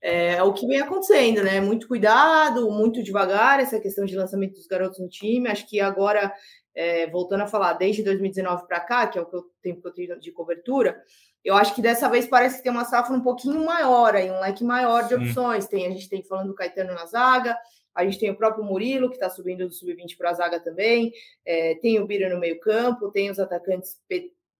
É, 0.01 0.35
é, 0.35 0.43
o 0.43 0.53
que 0.53 0.67
vem 0.67 0.81
acontecendo, 0.81 1.43
né? 1.43 1.61
Muito 1.61 1.89
cuidado, 1.89 2.71
muito 2.71 3.03
devagar, 3.03 3.61
essa 3.61 3.81
questão 3.81 4.05
de 4.05 4.17
lançamento 4.17 4.55
dos 4.55 4.67
garotos 4.67 4.99
no 4.99 5.09
time. 5.09 5.49
Acho 5.49 5.67
que 5.69 5.81
agora, 5.81 6.33
é, 6.75 7.07
voltando 7.09 7.43
a 7.43 7.47
falar, 7.47 7.75
desde 7.75 8.03
2019 8.03 8.67
para 8.67 8.81
cá, 8.81 9.07
que 9.07 9.19
é 9.19 9.23
o 9.23 9.27
que 9.27 9.37
eu, 9.37 9.45
tempo 9.63 9.83
que 9.83 9.89
eu 9.89 9.95
tenho 9.95 10.21
de 10.21 10.33
cobertura, 10.33 11.01
eu 11.45 11.55
acho 11.55 11.75
que 11.75 11.83
dessa 11.83 12.09
vez 12.09 12.27
parece 12.27 12.59
que 12.59 12.63
tem 12.63 12.73
uma 12.73 12.85
safra 12.85 13.15
um 13.15 13.23
pouquinho 13.23 13.65
maior, 13.65 14.15
aí, 14.15 14.31
um 14.31 14.41
leque 14.41 14.65
maior 14.65 15.07
de 15.07 15.15
opções. 15.15 15.67
Tem, 15.67 15.87
a 15.87 15.91
gente 15.91 16.09
tem 16.09 16.23
falando 16.25 16.49
do 16.49 16.55
Caetano 16.55 16.95
na 16.95 17.07
zaga, 17.07 17.57
a 17.95 18.05
gente 18.05 18.19
tem 18.19 18.31
o 18.31 18.37
próprio 18.37 18.65
Murilo, 18.65 19.09
que 19.09 19.17
está 19.17 19.29
subindo 19.29 19.67
do 19.67 19.73
sub-20 19.73 20.17
para 20.17 20.31
a 20.31 20.35
zaga 20.35 20.61
também. 20.61 21.13
É, 21.45 21.75
tem 21.77 21.99
o 21.99 22.07
Bira 22.07 22.29
no 22.33 22.39
meio-campo, 22.39 23.11
tem 23.11 23.31
os 23.31 23.39
atacantes 23.39 24.01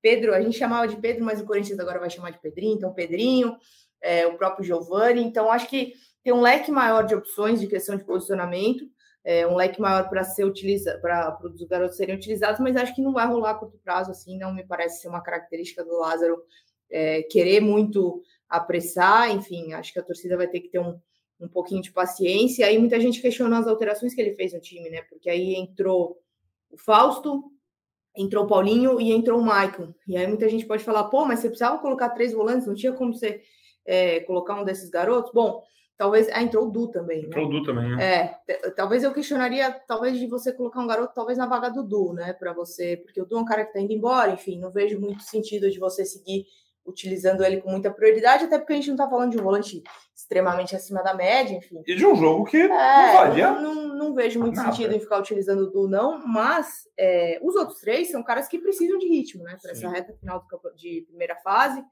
Pedro, 0.01 0.35
a 0.35 0.41
gente 0.41 0.57
chamava 0.57 0.87
de 0.87 0.97
Pedro, 0.97 1.25
mas 1.25 1.41
o 1.41 1.45
Corinthians 1.45 1.79
agora 1.81 1.99
vai 1.99 2.09
chamar 2.09 2.31
de 2.31 2.41
Pedrinho, 2.41 2.77
então 2.77 2.93
Pedrinho, 2.93 3.57
é, 4.01 4.27
o 4.27 4.37
próprio 4.37 4.65
Giovani. 4.65 5.23
Então, 5.23 5.51
acho 5.51 5.69
que 5.69 5.93
tem 6.23 6.33
um 6.33 6.41
leque 6.41 6.71
maior 6.71 7.05
de 7.05 7.15
opções 7.15 7.61
de 7.61 7.67
questão 7.67 7.97
de 7.97 8.05
posicionamento. 8.05 8.85
é, 9.25 9.47
um 9.47 9.57
leque 9.57 9.81
maior 9.81 10.09
para 10.09 10.25
ser 10.25 10.45
utilizado, 10.45 11.01
para 11.03 11.39
os 11.45 11.63
garotos 11.65 11.97
serem 11.97 12.15
utilizados, 12.15 12.61
mas 12.61 12.77
acho 12.77 12.95
que 12.95 13.03
não 13.03 13.13
vai 13.13 13.27
rolar 13.27 13.51
a 13.51 13.55
curto 13.55 13.79
prazo, 13.85 14.11
assim, 14.11 14.39
não 14.39 14.55
me 14.55 14.65
parece 14.65 15.03
ser 15.03 15.09
uma 15.09 15.21
característica 15.21 15.85
do 15.85 15.99
Lázaro 15.99 16.43
é, 16.91 17.23
querer 17.25 17.61
muito 17.61 18.23
apressar, 18.49 19.31
enfim, 19.31 19.75
acho 19.75 19.93
que 19.93 19.99
a 19.99 20.03
torcida 20.03 20.37
vai 20.37 20.49
ter 20.49 20.61
que 20.61 20.69
ter 20.69 20.79
um, 20.79 20.99
um 21.41 21.49
pouquinho 21.49 21.83
de 21.83 21.93
paciência. 21.93 22.67
Aí 22.67 22.79
muita 22.79 23.01
gente 23.01 23.21
questionou 23.21 23.59
as 23.59 23.67
alterações 23.67 24.15
que 24.15 24.21
ele 24.21 24.35
fez 24.35 24.53
no 24.53 24.61
time, 24.61 24.91
né? 24.91 25.03
Porque 25.03 25.31
aí 25.31 25.55
entrou 25.55 26.19
o 26.71 26.77
Fausto, 26.77 27.45
entrou 28.17 28.45
o 28.45 28.47
Paulinho 28.49 29.01
e 29.01 29.13
entrou 29.13 29.39
o 29.39 29.45
Maicon. 29.45 29.95
E 30.07 30.17
aí 30.17 30.27
muita 30.27 30.49
gente 30.49 30.67
pode 30.67 30.83
falar, 30.83 31.05
pô, 31.05 31.25
mas 31.25 31.41
você 31.41 31.49
precisava 31.49 31.79
colocar 31.79 32.11
três 32.11 32.33
volantes, 32.33 32.67
não 32.67 32.75
tinha 32.75 32.93
como 32.93 33.15
você 33.15 33.43
é, 33.87 34.21
colocar 34.21 34.61
um 34.61 34.65
desses 34.65 34.91
garotos? 34.91 35.33
Bom, 35.33 35.63
talvez. 35.97 36.29
Ah, 36.31 36.43
entrou 36.43 36.67
o 36.67 36.71
Du 36.71 36.89
também. 36.89 37.23
Né? 37.23 37.27
Entrou 37.29 37.47
o 37.47 37.51
Du 37.51 37.63
também, 37.63 37.97
né? 37.97 38.05
É, 38.05 38.71
talvez 38.71 39.05
eu 39.05 39.13
questionaria, 39.13 39.71
talvez, 39.87 40.19
de 40.19 40.27
você 40.27 40.53
colocar 40.53 40.81
um 40.81 40.87
garoto, 40.87 41.15
talvez 41.15 41.39
na 41.39 41.47
vaga 41.47 41.71
do 41.71 41.83
Du, 41.83 42.13
né? 42.13 42.33
Para 42.33 42.53
você, 42.53 42.97
porque 42.97 43.21
o 43.21 43.27
Du 43.27 43.37
é 43.37 43.41
um 43.41 43.45
cara 43.45 43.65
que 43.65 43.73
tá 43.73 43.81
indo 43.81 43.93
embora, 43.93 44.33
enfim, 44.33 44.59
não 44.59 44.71
vejo 44.71 45.01
muito 45.01 45.23
sentido 45.23 45.71
de 45.71 45.79
você 45.79 46.05
seguir 46.05 46.47
utilizando 46.89 47.45
ele 47.45 47.61
com 47.61 47.71
muita 47.71 47.91
prioridade, 47.91 48.45
até 48.45 48.59
porque 48.59 48.73
a 48.73 48.77
gente 48.77 48.89
não 48.89 48.95
está 48.95 49.09
falando 49.09 49.33
de 49.33 49.39
um 49.39 49.43
volante 49.43 49.83
extremamente 50.15 50.75
acima 50.75 51.03
da 51.03 51.15
média, 51.15 51.57
enfim. 51.57 51.83
E 51.87 51.95
de 51.95 52.07
um 52.07 52.15
jogo 52.17 52.45
que 52.45 52.57
é, 52.57 52.69
não 52.69 53.13
valia. 53.15 53.53
Não, 53.53 53.75
não, 53.95 54.15
vejo 54.15 54.41
muito 54.41 54.57
nada. 54.57 54.73
sentido 54.73 54.95
em 54.95 55.01
ficar 55.01 55.19
utilizando 55.19 55.61
o 55.61 55.71
Du, 55.71 55.87
não, 55.87 56.27
mas 56.27 56.89
é, 56.99 57.39
os 57.43 57.55
outros 57.55 57.81
três 57.81 58.11
são 58.11 58.23
caras 58.23 58.49
que 58.49 58.59
precisam 58.59 58.99
de 58.99 59.09
ritmo, 59.09 59.45
né? 59.45 59.57
Para 59.61 59.73
essa 59.73 59.89
reta 59.89 60.13
final 60.15 60.45
de 60.75 61.05
primeira 61.09 61.37
fase, 61.37 61.85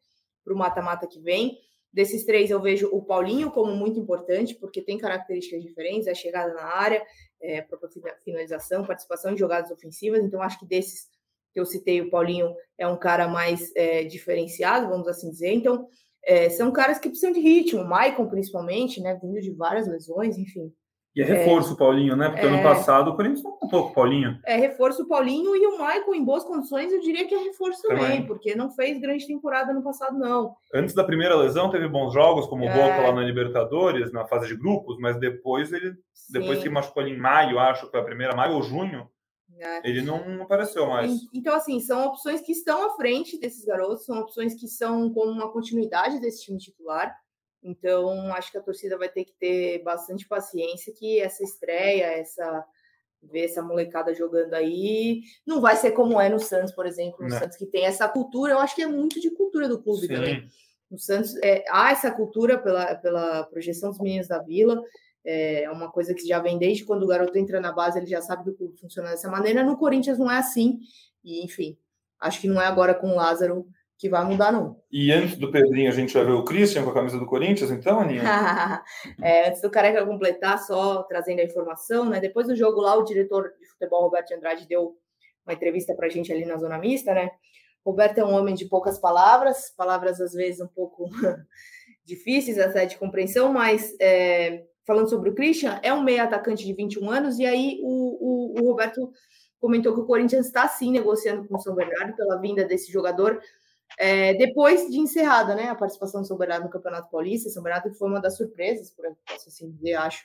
para 0.44 0.54
o 0.54 0.56
mata-mata 0.56 1.06
que 1.06 1.20
vem. 1.20 1.58
Desses 1.92 2.26
três, 2.26 2.50
eu 2.50 2.60
vejo 2.60 2.90
o 2.92 3.02
Paulinho 3.02 3.50
como 3.50 3.74
muito 3.74 3.98
importante, 3.98 4.54
porque 4.54 4.82
tem 4.82 4.98
características 4.98 5.62
diferentes, 5.62 6.08
a 6.08 6.14
chegada 6.14 6.52
na 6.52 6.64
área, 6.64 7.02
é, 7.40 7.62
própria 7.62 7.90
finalização, 8.22 8.84
participação 8.84 9.32
em 9.32 9.38
jogadas 9.38 9.70
ofensivas. 9.70 10.22
Então, 10.22 10.42
acho 10.42 10.58
que 10.58 10.66
desses 10.66 11.08
que 11.56 11.60
eu 11.60 11.64
citei, 11.64 12.02
o 12.02 12.10
Paulinho 12.10 12.54
é 12.76 12.86
um 12.86 12.98
cara 12.98 13.26
mais 13.26 13.74
é, 13.74 14.04
diferenciado, 14.04 14.90
vamos 14.90 15.08
assim 15.08 15.30
dizer. 15.30 15.54
Então, 15.54 15.86
é, 16.22 16.50
são 16.50 16.70
caras 16.70 16.98
que 16.98 17.08
precisam 17.08 17.32
de 17.32 17.40
ritmo, 17.40 17.80
o 17.80 17.88
Maicon 17.88 18.28
principalmente, 18.28 19.00
né? 19.00 19.18
Vindo 19.22 19.40
de 19.40 19.50
várias 19.52 19.88
lesões, 19.88 20.36
enfim. 20.36 20.70
E 21.14 21.22
é 21.22 21.24
reforço 21.24 21.72
o 21.72 21.76
Paulinho, 21.78 22.14
né? 22.14 22.28
Porque 22.28 22.44
é, 22.44 22.48
ano 22.50 22.62
passado 22.62 23.10
o 23.10 23.16
Corinthians 23.16 23.42
não 23.42 23.52
contou 23.52 23.84
com 23.84 23.88
o 23.88 23.94
Paulinho. 23.94 24.38
É 24.44 24.56
reforço 24.56 25.04
o 25.04 25.08
Paulinho 25.08 25.56
e 25.56 25.66
o 25.66 25.78
Maicon 25.78 26.14
em 26.14 26.22
boas 26.22 26.44
condições, 26.44 26.92
eu 26.92 27.00
diria 27.00 27.26
que 27.26 27.34
é 27.34 27.38
reforço 27.38 27.80
também, 27.80 28.02
também, 28.02 28.26
porque 28.26 28.54
não 28.54 28.70
fez 28.70 29.00
grande 29.00 29.26
temporada 29.26 29.72
no 29.72 29.82
passado, 29.82 30.18
não. 30.18 30.54
Antes 30.74 30.94
da 30.94 31.04
primeira 31.04 31.34
lesão, 31.36 31.70
teve 31.70 31.88
bons 31.88 32.12
jogos, 32.12 32.46
como 32.46 32.64
o 32.64 32.68
é. 32.68 32.74
Boca 32.74 33.00
lá 33.00 33.14
na 33.14 33.22
Libertadores, 33.22 34.12
na 34.12 34.26
fase 34.26 34.46
de 34.46 34.56
grupos, 34.56 34.98
mas 35.00 35.18
depois 35.18 35.72
ele, 35.72 35.94
Sim. 36.12 36.38
depois 36.38 36.62
que 36.62 36.68
machucou 36.68 37.02
ali 37.02 37.12
em 37.12 37.18
maio, 37.18 37.58
acho 37.58 37.86
que 37.86 37.92
foi 37.92 38.00
a 38.00 38.04
primeira, 38.04 38.36
maio 38.36 38.56
ou 38.56 38.62
junho, 38.62 39.08
né? 39.56 39.80
Ele 39.84 40.02
não 40.02 40.42
apareceu 40.42 40.86
mais. 40.86 41.12
Então, 41.32 41.54
assim, 41.54 41.80
são 41.80 42.06
opções 42.06 42.40
que 42.40 42.52
estão 42.52 42.86
à 42.86 42.96
frente 42.96 43.38
desses 43.38 43.64
garotos, 43.64 44.04
são 44.04 44.18
opções 44.18 44.54
que 44.54 44.68
são 44.68 45.12
como 45.12 45.30
uma 45.30 45.50
continuidade 45.50 46.20
desse 46.20 46.44
time 46.44 46.58
titular. 46.58 47.16
Então, 47.62 48.32
acho 48.34 48.52
que 48.52 48.58
a 48.58 48.62
torcida 48.62 48.96
vai 48.96 49.08
ter 49.08 49.24
que 49.24 49.32
ter 49.32 49.82
bastante 49.82 50.26
paciência 50.28 50.92
que 50.92 51.20
essa 51.20 51.42
estreia, 51.42 52.04
essa 52.04 52.64
ver 53.22 53.46
essa 53.46 53.62
molecada 53.62 54.14
jogando 54.14 54.54
aí, 54.54 55.22
não 55.44 55.60
vai 55.60 55.76
ser 55.76 55.92
como 55.92 56.20
é 56.20 56.28
no 56.28 56.38
Santos, 56.38 56.72
por 56.72 56.86
exemplo, 56.86 57.22
no 57.22 57.28
não. 57.28 57.38
Santos 57.38 57.56
que 57.56 57.66
tem 57.66 57.84
essa 57.84 58.08
cultura, 58.08 58.52
eu 58.52 58.58
acho 58.58 58.74
que 58.74 58.82
é 58.82 58.86
muito 58.86 59.20
de 59.20 59.30
cultura 59.30 59.68
do 59.68 59.82
clube 59.82 60.06
Sim. 60.06 60.14
também. 60.14 60.48
No 60.90 60.98
Santos 60.98 61.34
é, 61.42 61.64
há 61.68 61.90
essa 61.90 62.10
cultura 62.10 62.58
pela, 62.58 62.94
pela 62.94 63.44
projeção 63.44 63.90
dos 63.90 63.98
meninos 63.98 64.28
da 64.28 64.38
Vila, 64.38 64.80
é 65.26 65.70
uma 65.70 65.90
coisa 65.90 66.14
que 66.14 66.26
já 66.26 66.38
vem 66.38 66.58
desde 66.58 66.84
quando 66.84 67.02
o 67.02 67.06
garoto 67.06 67.36
entra 67.36 67.60
na 67.60 67.72
base, 67.72 67.98
ele 67.98 68.06
já 68.06 68.22
sabe 68.22 68.44
do 68.44 68.54
clube 68.54 68.78
funciona 68.78 69.10
dessa 69.10 69.30
maneira. 69.30 69.64
No 69.64 69.76
Corinthians 69.76 70.18
não 70.18 70.30
é 70.30 70.38
assim. 70.38 70.78
E, 71.24 71.44
enfim, 71.44 71.76
acho 72.20 72.40
que 72.40 72.48
não 72.48 72.62
é 72.62 72.66
agora 72.66 72.94
com 72.94 73.08
o 73.08 73.16
Lázaro 73.16 73.66
que 73.98 74.08
vai 74.08 74.24
mudar, 74.24 74.52
não. 74.52 74.80
E 74.92 75.10
antes 75.10 75.36
do 75.36 75.50
Pedrinho, 75.50 75.88
a 75.88 75.94
gente 75.94 76.12
vai 76.12 76.24
ver 76.24 76.32
o 76.32 76.44
Christian 76.44 76.84
com 76.84 76.90
a 76.90 76.94
camisa 76.94 77.18
do 77.18 77.26
Corinthians, 77.26 77.70
então, 77.70 78.00
Aninha? 78.00 78.22
é, 79.22 79.48
antes 79.48 79.62
do 79.62 79.70
Careca 79.70 80.04
completar, 80.04 80.58
só 80.58 81.02
trazendo 81.04 81.40
a 81.40 81.44
informação, 81.44 82.04
né? 82.08 82.20
Depois 82.20 82.46
do 82.46 82.54
jogo 82.54 82.80
lá, 82.80 82.94
o 82.94 83.04
diretor 83.04 83.52
de 83.58 83.66
futebol, 83.66 84.02
Roberto 84.02 84.32
Andrade, 84.32 84.68
deu 84.68 84.96
uma 85.46 85.54
entrevista 85.54 85.94
para 85.94 86.06
a 86.06 86.10
gente 86.10 86.30
ali 86.30 86.44
na 86.44 86.58
Zona 86.58 86.78
Mista, 86.78 87.14
né? 87.14 87.30
Roberto 87.84 88.18
é 88.18 88.24
um 88.24 88.34
homem 88.34 88.54
de 88.54 88.66
poucas 88.66 88.98
palavras, 88.98 89.72
palavras 89.76 90.20
às 90.20 90.32
vezes 90.32 90.60
um 90.60 90.66
pouco 90.66 91.08
difíceis 92.04 92.58
até 92.58 92.84
de 92.84 92.98
compreensão, 92.98 93.52
mas 93.52 93.94
é, 94.00 94.64
falando 94.86 95.10
sobre 95.10 95.30
o 95.30 95.34
Christian, 95.34 95.80
é 95.82 95.92
um 95.92 96.02
meio 96.02 96.22
atacante 96.22 96.64
de 96.64 96.72
21 96.72 97.10
anos, 97.10 97.38
e 97.38 97.44
aí 97.44 97.80
o, 97.82 98.54
o, 98.54 98.60
o 98.60 98.68
Roberto 98.68 99.10
comentou 99.60 99.94
que 99.94 100.00
o 100.00 100.06
Corinthians 100.06 100.46
está 100.46 100.68
sim 100.68 100.92
negociando 100.92 101.46
com 101.48 101.56
o 101.56 101.60
São 101.60 101.74
Bernardo 101.74 102.14
pela 102.14 102.40
vinda 102.40 102.64
desse 102.64 102.92
jogador. 102.92 103.40
É, 103.98 104.34
depois 104.34 104.88
de 104.88 104.98
encerrada 104.98 105.54
né, 105.54 105.68
a 105.68 105.74
participação 105.74 106.20
do 106.20 106.26
São 106.26 106.36
Bernardo 106.36 106.64
no 106.64 106.70
Campeonato 106.70 107.10
Paulista, 107.10 107.50
São 107.50 107.62
Bernardo 107.62 107.92
foi 107.94 108.08
uma 108.08 108.20
das 108.20 108.36
surpresas, 108.36 108.90
por 108.90 109.06
assim 109.34 109.70
dizer, 109.72 109.94
acho, 109.94 110.24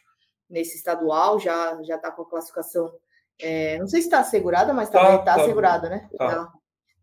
nesse 0.50 0.78
estadual, 0.78 1.40
já 1.40 1.82
já 1.84 1.96
está 1.96 2.12
com 2.12 2.24
a 2.24 2.30
classificação, 2.30 2.92
é, 3.40 3.80
não 3.80 3.88
sei 3.88 4.02
se 4.02 4.08
está 4.08 4.20
assegurada, 4.20 4.74
mas 4.74 4.90
está 4.90 5.00
tá, 5.00 5.18
tá, 5.18 5.24
tá 5.24 5.42
assegurada, 5.42 5.90
né? 5.90 6.08
Está 6.12 6.28
tá. 6.28 6.54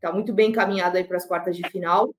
tá 0.00 0.12
muito 0.12 0.32
bem 0.32 0.50
encaminhada 0.50 1.02
para 1.04 1.16
as 1.16 1.26
quartas 1.26 1.56
de 1.56 1.68
final. 1.70 2.14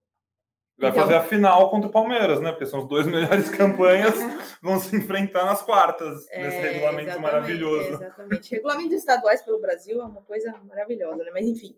Vai 0.80 0.92
então, 0.92 1.04
fazer 1.04 1.16
a 1.16 1.24
final 1.24 1.70
contra 1.70 1.90
o 1.90 1.92
Palmeiras, 1.92 2.40
né? 2.40 2.52
Porque 2.52 2.66
são 2.66 2.80
as 2.80 2.88
duas 2.88 3.06
melhores 3.08 3.50
campanhas 3.50 4.16
vão 4.62 4.80
se 4.80 4.96
enfrentar 4.96 5.46
nas 5.46 5.62
quartas 5.62 6.26
é, 6.30 6.44
nesse 6.44 6.58
regulamento 6.62 7.20
maravilhoso. 7.20 7.90
Exatamente. 7.90 8.52
Regulamento 8.52 8.96
estaduais 8.96 9.42
pelo 9.42 9.60
Brasil 9.60 10.02
é 10.02 10.06
uma 10.06 10.22
coisa 10.22 10.58
maravilhosa, 10.66 11.24
né? 11.24 11.32
Mas 11.34 11.46
enfim. 11.46 11.76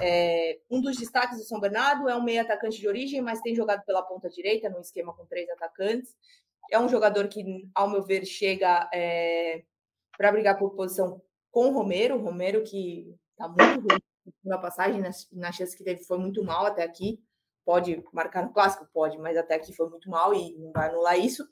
É, 0.00 0.58
um 0.70 0.80
dos 0.80 0.96
destaques 0.96 1.38
do 1.38 1.44
São 1.44 1.60
Bernardo 1.60 2.08
é 2.08 2.16
um 2.16 2.22
meio 2.22 2.40
atacante 2.40 2.78
de 2.78 2.88
origem, 2.88 3.20
mas 3.20 3.40
tem 3.40 3.54
jogado 3.54 3.84
pela 3.84 4.02
ponta 4.02 4.28
direita, 4.28 4.68
num 4.68 4.80
esquema 4.80 5.14
com 5.14 5.24
três 5.26 5.48
atacantes. 5.50 6.14
É 6.70 6.78
um 6.78 6.88
jogador 6.88 7.28
que, 7.28 7.68
ao 7.74 7.90
meu 7.90 8.02
ver, 8.02 8.24
chega 8.24 8.88
é, 8.92 9.62
para 10.16 10.32
brigar 10.32 10.58
por 10.58 10.74
posição 10.74 11.22
com 11.50 11.68
o 11.68 11.72
Romero. 11.72 12.16
O 12.16 12.22
Romero 12.22 12.62
que 12.62 13.14
está 13.30 13.48
muito 13.48 13.88
ruim 13.88 14.00
na 14.44 14.58
passagem, 14.58 15.00
na, 15.00 15.10
na 15.32 15.52
chance 15.52 15.76
que 15.76 15.84
teve 15.84 16.04
foi 16.04 16.18
muito 16.18 16.42
mal 16.44 16.66
até 16.66 16.82
aqui 16.82 17.18
pode 17.64 18.02
marcar 18.12 18.42
no 18.42 18.52
clássico? 18.52 18.88
Pode, 18.92 19.18
mas 19.18 19.36
até 19.36 19.54
aqui 19.54 19.74
foi 19.74 19.88
muito 19.88 20.08
mal 20.10 20.34
e 20.34 20.56
não 20.58 20.72
vai 20.72 20.88
anular 20.88 21.18
isso. 21.18 21.44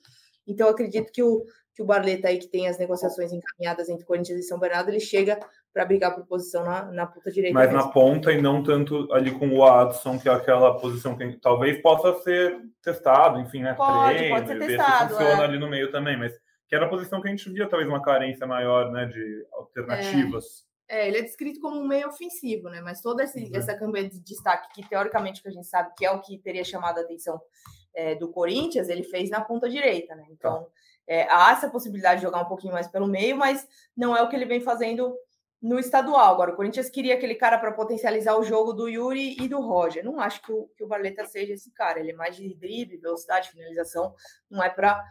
Então, 0.47 0.69
acredito 0.69 1.13
que 1.13 1.23
o, 1.23 1.45
que 1.75 1.83
o 1.83 1.87
Barleta 1.87 2.29
aí, 2.29 2.39
que 2.39 2.49
tem 2.49 2.69
as 2.69 2.79
negociações 2.79 3.33
encaminhadas 3.33 3.89
entre 3.89 4.05
Corinthians 4.05 4.41
e 4.41 4.43
São 4.43 4.59
Bernardo, 4.59 4.91
ele 4.91 5.01
chega 5.01 5.39
para 5.73 5.85
brigar 5.85 6.15
por 6.15 6.27
posição 6.27 6.65
na, 6.65 6.91
na 6.91 7.07
ponta 7.07 7.31
direita. 7.31 7.55
Mas 7.55 7.71
mesmo. 7.71 7.87
na 7.87 7.93
ponta 7.93 8.33
e 8.33 8.43
não 8.43 8.63
tanto 8.63 9.13
ali 9.13 9.31
com 9.31 9.49
o 9.49 9.65
Adson, 9.65 10.19
que 10.19 10.29
é 10.29 10.33
aquela 10.33 10.77
posição 10.79 11.17
que 11.17 11.39
talvez 11.41 11.81
possa 11.81 12.13
ser 12.23 12.59
testado, 12.83 13.39
enfim, 13.39 13.63
né? 13.63 13.75
Pode, 13.75 14.17
Treino, 14.17 14.35
pode 14.35 14.49
ser 14.49 14.59
testado, 14.59 15.15
se 15.15 15.19
funciona 15.19 15.43
é. 15.43 15.45
ali 15.45 15.59
no 15.59 15.69
meio 15.69 15.91
também, 15.93 16.19
mas 16.19 16.33
que 16.69 16.75
era 16.75 16.87
a 16.87 16.89
posição 16.89 17.21
que 17.21 17.29
a 17.29 17.31
gente 17.31 17.49
via 17.51 17.69
talvez 17.69 17.89
uma 17.89 18.03
carência 18.03 18.47
maior, 18.47 18.91
né, 18.91 19.07
de 19.07 19.47
alternativas. 19.53 20.65
É. 20.67 20.70
É, 20.91 21.07
ele 21.07 21.19
é 21.19 21.23
descrito 21.23 21.61
como 21.61 21.81
um 21.81 21.87
meio 21.87 22.09
ofensivo, 22.09 22.69
né? 22.69 22.81
Mas 22.81 23.01
toda 23.01 23.23
esse, 23.23 23.45
uhum. 23.45 23.51
essa 23.55 23.77
campanha 23.77 24.11
de 24.11 24.19
destaque, 24.19 24.75
que 24.75 24.89
teoricamente 24.89 25.41
que 25.41 25.49
a 25.49 25.53
gente 25.53 25.69
sabe 25.69 25.93
que 25.97 26.05
é 26.05 26.11
o 26.11 26.21
que 26.21 26.37
teria 26.39 26.65
chamado 26.65 26.99
a 26.99 27.03
atenção 27.03 27.41
é, 27.95 28.17
do 28.17 28.29
Corinthians, 28.29 28.89
ele 28.89 29.05
fez 29.05 29.31
na 29.31 29.41
ponta 29.41 29.71
direita, 29.71 30.17
né? 30.17 30.27
Então, 30.31 30.65
tá. 30.65 30.71
é, 31.07 31.29
há 31.31 31.53
essa 31.53 31.71
possibilidade 31.71 32.21
de 32.21 32.27
jogar 32.27 32.41
um 32.41 32.49
pouquinho 32.49 32.73
mais 32.73 32.89
pelo 32.89 33.07
meio, 33.07 33.37
mas 33.37 33.67
não 33.97 34.17
é 34.17 34.23
o 34.23 34.29
que 34.29 34.35
ele 34.35 34.47
vem 34.47 34.61
fazendo 34.61 35.15
no 35.63 35.79
estadual. 35.79 36.33
Agora, 36.35 36.53
o 36.53 36.57
Corinthians 36.57 36.89
queria 36.89 37.15
aquele 37.15 37.35
cara 37.35 37.59
para 37.59 37.71
potencializar 37.73 38.35
o 38.37 38.43
jogo 38.43 38.73
do 38.73 38.89
Yuri 38.89 39.37
e 39.41 39.47
do 39.47 39.61
Roger. 39.61 40.05
Não 40.05 40.19
acho 40.19 40.43
que 40.43 40.51
o, 40.51 40.69
que 40.77 40.83
o 40.83 40.87
Barleta 40.89 41.25
seja 41.27 41.53
esse 41.53 41.71
cara. 41.71 42.01
Ele 42.01 42.13
é 42.13 42.15
mais 42.15 42.35
de 42.35 42.53
drible, 42.55 42.97
velocidade, 42.97 43.51
finalização. 43.51 44.15
Não 44.51 44.63
é 44.63 44.71
para 44.71 45.05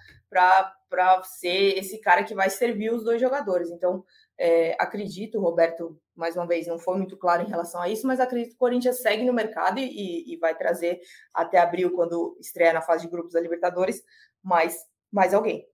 ser 1.24 1.77
esse 1.77 2.00
cara 2.00 2.24
que 2.24 2.33
vai 2.33 2.50
servir 2.50 2.91
os 2.91 3.03
dois 3.03 3.21
jogadores. 3.21 3.69
Então, 3.69 4.03
é, 4.39 4.75
acredito, 4.79 5.39
Roberto, 5.39 6.00
mais 6.15 6.36
uma 6.36 6.48
vez, 6.48 6.65
não 6.65 6.79
foi 6.79 6.98
muito 6.98 7.17
claro 7.17 7.43
em 7.43 7.50
relação 7.50 7.81
a 7.81 7.89
isso, 7.89 8.08
mas 8.08 8.22
acredito 8.22 8.51
que 8.51 8.55
o 8.55 8.60
Corinthians 8.60 9.01
segue 9.01 9.25
no 9.25 9.34
mercado 9.34 9.79
e, 9.79 10.34
e 10.34 10.38
vai 10.38 10.55
trazer 10.55 11.00
até 11.34 11.60
abril, 11.60 11.91
quando 11.91 12.38
estreia 12.39 12.72
na 12.72 12.81
fase 12.81 13.03
de 13.03 13.12
grupos 13.12 13.34
da 13.34 13.41
Libertadores, 13.41 14.01
mais, 14.41 14.77
mais 15.12 15.34
alguém. 15.34 15.65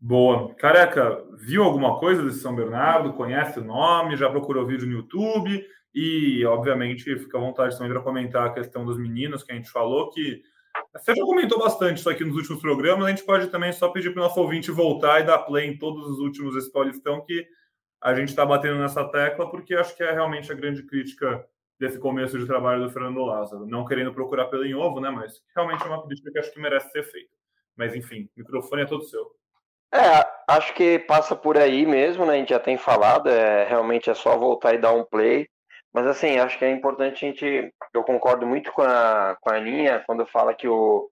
Boa. 0.00 0.54
Careca, 0.54 1.24
viu 1.36 1.64
alguma 1.64 1.98
coisa 1.98 2.22
desse 2.22 2.38
São 2.38 2.54
Bernardo? 2.54 3.14
Conhece 3.14 3.58
o 3.58 3.64
nome? 3.64 4.16
Já 4.16 4.30
procurou 4.30 4.64
vídeo 4.64 4.86
no 4.86 4.92
YouTube? 4.92 5.66
E, 5.92 6.44
obviamente, 6.44 7.18
fica 7.18 7.36
à 7.36 7.40
vontade 7.40 7.76
também 7.76 7.92
para 7.92 8.02
comentar 8.02 8.46
a 8.46 8.52
questão 8.52 8.84
dos 8.84 8.96
meninos 8.96 9.42
que 9.42 9.50
a 9.50 9.56
gente 9.56 9.70
falou, 9.70 10.10
que 10.10 10.40
você 10.94 11.16
já 11.16 11.24
comentou 11.24 11.58
bastante 11.58 11.98
isso 11.98 12.08
aqui 12.08 12.24
nos 12.24 12.36
últimos 12.36 12.60
programas. 12.60 13.06
A 13.06 13.10
gente 13.10 13.24
pode 13.24 13.48
também 13.48 13.72
só 13.72 13.88
pedir 13.88 14.12
para 14.12 14.20
o 14.20 14.24
nosso 14.24 14.40
ouvinte 14.40 14.70
voltar 14.70 15.20
e 15.20 15.24
dar 15.24 15.38
play 15.38 15.68
em 15.68 15.76
todos 15.76 16.06
os 16.06 16.20
últimos 16.20 16.68
Paulistão, 16.68 17.24
que 17.24 17.44
a 18.00 18.14
gente 18.14 18.28
está 18.28 18.44
batendo 18.44 18.78
nessa 18.78 19.04
tecla 19.08 19.50
porque 19.50 19.74
acho 19.74 19.96
que 19.96 20.02
é 20.02 20.12
realmente 20.12 20.50
a 20.50 20.54
grande 20.54 20.82
crítica 20.84 21.44
desse 21.78 21.98
começo 21.98 22.38
de 22.38 22.46
trabalho 22.46 22.84
do 22.84 22.90
Fernando 22.90 23.24
Lázaro. 23.24 23.66
Não 23.66 23.84
querendo 23.84 24.12
procurar 24.12 24.46
pelo 24.46 24.64
em 24.64 24.74
ovo, 24.74 25.00
né? 25.00 25.10
Mas 25.10 25.42
realmente 25.54 25.82
é 25.82 25.86
uma 25.86 26.04
crítica 26.04 26.30
que 26.30 26.38
acho 26.38 26.52
que 26.52 26.60
merece 26.60 26.90
ser 26.90 27.04
feita. 27.04 27.30
Mas 27.76 27.94
enfim, 27.94 28.28
o 28.36 28.40
microfone 28.40 28.82
é 28.82 28.86
todo 28.86 29.04
seu. 29.04 29.24
É, 29.92 30.26
acho 30.48 30.74
que 30.74 30.98
passa 30.98 31.34
por 31.34 31.56
aí 31.56 31.86
mesmo, 31.86 32.26
né? 32.26 32.34
A 32.34 32.36
gente 32.36 32.50
já 32.50 32.58
tem 32.58 32.76
falado, 32.76 33.28
é, 33.28 33.64
realmente 33.64 34.10
é 34.10 34.14
só 34.14 34.36
voltar 34.36 34.74
e 34.74 34.78
dar 34.78 34.92
um 34.92 35.04
play. 35.04 35.48
Mas 35.92 36.06
assim, 36.06 36.38
acho 36.38 36.58
que 36.58 36.64
é 36.64 36.70
importante 36.70 37.24
a 37.24 37.28
gente. 37.28 37.72
Eu 37.94 38.04
concordo 38.04 38.46
muito 38.46 38.70
com 38.72 38.82
a, 38.82 39.36
com 39.40 39.50
a 39.50 39.56
Aninha 39.56 40.02
quando 40.06 40.26
fala 40.26 40.54
que 40.54 40.68
o, 40.68 41.10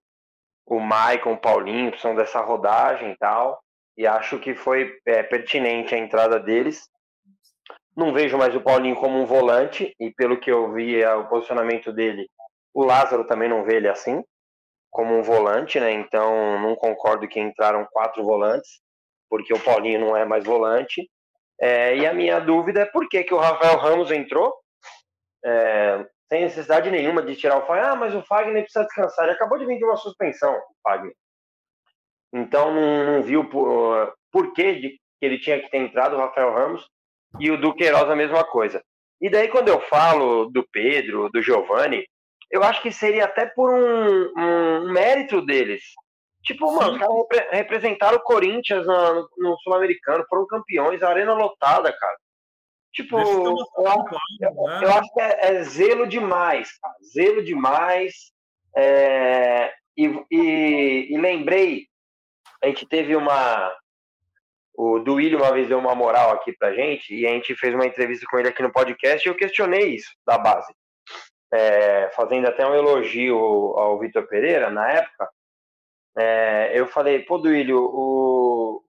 o 0.67 0.81
Maicon, 0.81 1.33
o 1.33 1.39
Paulinho 1.39 1.91
precisam 1.91 2.15
dessa 2.15 2.41
rodagem 2.41 3.13
e 3.13 3.17
tal. 3.17 3.63
E 3.97 4.07
acho 4.07 4.39
que 4.39 4.55
foi 4.55 4.99
é, 5.07 5.23
pertinente 5.23 5.95
a 5.95 5.99
entrada 5.99 6.39
deles. 6.39 6.89
Não 7.97 8.13
vejo 8.13 8.37
mais 8.37 8.55
o 8.55 8.61
Paulinho 8.61 8.97
como 8.97 9.19
um 9.19 9.25
volante, 9.25 9.95
e 9.99 10.11
pelo 10.11 10.39
que 10.39 10.51
eu 10.51 10.73
vi, 10.73 11.01
é, 11.01 11.15
o 11.15 11.29
posicionamento 11.29 11.93
dele, 11.93 12.29
o 12.75 12.85
Lázaro 12.85 13.27
também 13.27 13.49
não 13.49 13.65
vê 13.65 13.77
ele 13.77 13.89
assim 13.89 14.23
como 14.97 15.15
um 15.15 15.23
volante, 15.23 15.79
né? 15.79 15.93
Então 15.93 16.59
não 16.59 16.75
concordo 16.75 17.29
que 17.29 17.39
entraram 17.39 17.87
quatro 17.93 18.25
volantes, 18.25 18.81
porque 19.29 19.53
o 19.53 19.63
Paulinho 19.63 20.01
não 20.01 20.17
é 20.17 20.25
mais 20.25 20.43
volante. 20.43 21.07
É, 21.61 21.95
e 21.95 22.07
a 22.07 22.15
minha 22.15 22.39
dúvida 22.39 22.81
é 22.81 22.87
por 22.87 23.07
que, 23.07 23.23
que 23.23 23.35
o 23.35 23.39
Rafael 23.39 23.77
Ramos 23.77 24.11
entrou, 24.11 24.55
é, 25.45 26.03
sem 26.31 26.45
necessidade 26.45 26.91
nenhuma 26.91 27.23
de 27.23 27.37
tirar 27.37 27.59
o 27.59 27.67
Fagner. 27.67 27.91
Ah, 27.91 27.95
mas 27.95 28.15
o 28.15 28.23
Fagner 28.23 28.63
precisa 28.63 28.87
descansar. 28.87 29.27
Ele 29.27 29.35
acabou 29.35 29.59
de 29.59 29.67
vir 29.67 29.77
de 29.77 29.85
uma 29.85 29.97
suspensão, 29.97 30.55
o 30.55 30.63
Fagner. 30.83 31.15
Então 32.33 32.73
não, 32.73 33.05
não 33.05 33.23
viu 33.23 33.49
por, 33.49 34.15
por 34.31 34.53
que, 34.53 34.75
de, 34.75 34.91
que 34.91 34.99
ele 35.23 35.39
tinha 35.39 35.61
que 35.61 35.71
ter 35.71 35.79
entrado 35.79 36.17
o 36.17 36.19
Rafael 36.19 36.53
Ramos 36.53 36.87
e 37.41 37.51
o 37.51 37.61
Duqueiroz 37.61 38.11
a 38.11 38.17
mesma 38.17 38.45
coisa. 38.45 38.83
E 39.21 39.31
daí 39.31 39.49
quando 39.49 39.69
eu 39.69 39.81
falo 39.81 40.47
do 40.47 40.67
Pedro, 40.71 41.31
do 41.31 41.41
Giovani, 41.41 42.05
eu 42.51 42.63
acho 42.63 42.83
que 42.83 42.93
seria 42.93 43.25
até 43.25 43.47
por 43.47 43.73
um, 43.73 44.33
um 44.37 44.93
mérito 44.93 45.45
deles. 45.45 45.83
Tipo, 46.43 46.73
mano, 46.73 46.93
os 46.93 46.99
caras 46.99 47.17
repre 47.17 47.57
representaram 47.57 48.19
o 48.19 48.23
Corinthians 48.23 48.87
no, 48.87 49.29
no 49.37 49.59
Sul-Americano, 49.59 50.25
foram 50.29 50.47
campeões, 50.47 51.03
a 51.03 51.09
arena 51.09 51.35
lotada, 51.35 51.93
cara. 51.93 52.17
Tipo, 52.93 53.19
eu, 53.19 53.57
eu, 53.79 54.67
né? 54.67 54.81
eu, 54.85 54.91
acho 54.91 55.13
que 55.13 55.21
é, 55.21 55.39
é, 55.41 55.63
zelo 55.65 56.07
demais, 56.07 56.79
cara. 56.79 56.95
Zelo 57.13 57.45
demais. 57.45 58.33
É, 58.77 59.73
e, 59.97 60.07
e, 60.31 61.15
e, 61.15 61.19
lembrei, 61.19 61.89
a 62.63 62.67
gente 62.67 62.87
teve 62.87 63.15
uma. 63.17 63.73
O 64.75 64.99
Duílio 64.99 65.39
uma 65.39 65.53
vez 65.53 65.69
deu 65.69 65.79
uma 65.79 65.95
moral 65.95 66.33
aqui 66.33 66.53
pra 66.53 66.75
gente, 66.75 67.15
e 67.15 67.27
a 67.27 67.31
gente 67.31 67.55
fez 67.55 67.75
uma 67.75 67.87
entrevista 67.87 68.27
com 68.31 68.39
ele 68.39 68.49
aqui 68.49 68.63
no 68.63 68.73
podcast, 68.73 69.27
e 69.27 69.31
eu 69.31 69.37
questionei 69.37 69.95
isso 69.95 70.11
da 70.27 70.37
base 70.37 70.73
é, 71.53 72.11
fazendo 72.11 72.47
até 72.47 72.67
um 72.67 72.75
elogio 72.75 73.37
ao 73.37 73.99
Vitor 73.99 74.27
Pereira 74.27 74.71
na 74.71 74.91
época, 74.91 75.29
é, 76.17 76.73
eu 76.75 76.87
falei, 76.87 77.21
pô, 77.21 77.39
Duílio, 77.39 77.79
o, 77.79 78.83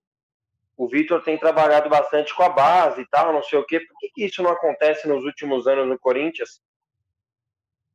o 0.78 0.88
Vitor 0.88 1.22
tem 1.24 1.38
trabalhado 1.38 1.90
bastante 1.90 2.34
com 2.34 2.44
a 2.44 2.50
base 2.50 3.02
e 3.02 3.08
tal, 3.08 3.34
não 3.34 3.44
sei 3.44 3.60
o 3.60 3.66
quê, 3.66 3.80
por 3.80 3.98
que, 4.00 4.10
que 4.14 4.26
isso 4.26 4.42
não 4.42 4.52
acontece 4.52 5.08
nos 5.08 5.24
últimos 5.24 5.68
anos 5.68 5.88
no 5.88 6.00
Corinthians? 6.00 6.62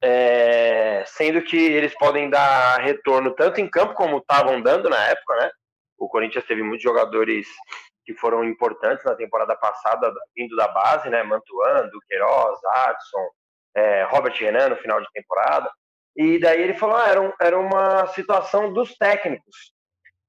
É, 0.04 1.04
sendo 1.06 1.42
que 1.42 1.56
eles 1.56 1.96
podem 1.96 2.28
dar 2.28 2.80
retorno 2.80 3.34
tanto 3.34 3.60
em 3.60 3.70
campo 3.70 3.94
como 3.94 4.18
estavam 4.18 4.60
dando 4.60 4.90
na 4.90 5.00
época, 5.08 5.36
né? 5.36 5.50
O 6.02 6.08
Corinthians 6.08 6.44
teve 6.44 6.64
muitos 6.64 6.82
jogadores 6.82 7.46
que 8.04 8.12
foram 8.14 8.42
importantes 8.42 9.04
na 9.04 9.14
temporada 9.14 9.54
passada, 9.54 10.12
vindo 10.36 10.56
da 10.56 10.66
base, 10.66 11.08
né? 11.08 11.22
Mantuan, 11.22 11.88
Queiroz, 12.08 12.58
Adson, 12.64 13.28
é, 13.76 14.02
Robert 14.10 14.34
Renan 14.34 14.70
no 14.70 14.76
final 14.78 15.00
de 15.00 15.06
temporada. 15.14 15.70
E 16.16 16.40
daí 16.40 16.60
ele 16.60 16.74
falou, 16.74 16.96
ah, 16.96 17.08
era, 17.08 17.22
um, 17.22 17.32
era 17.40 17.56
uma 17.56 18.06
situação 18.08 18.72
dos 18.72 18.96
técnicos. 18.96 19.72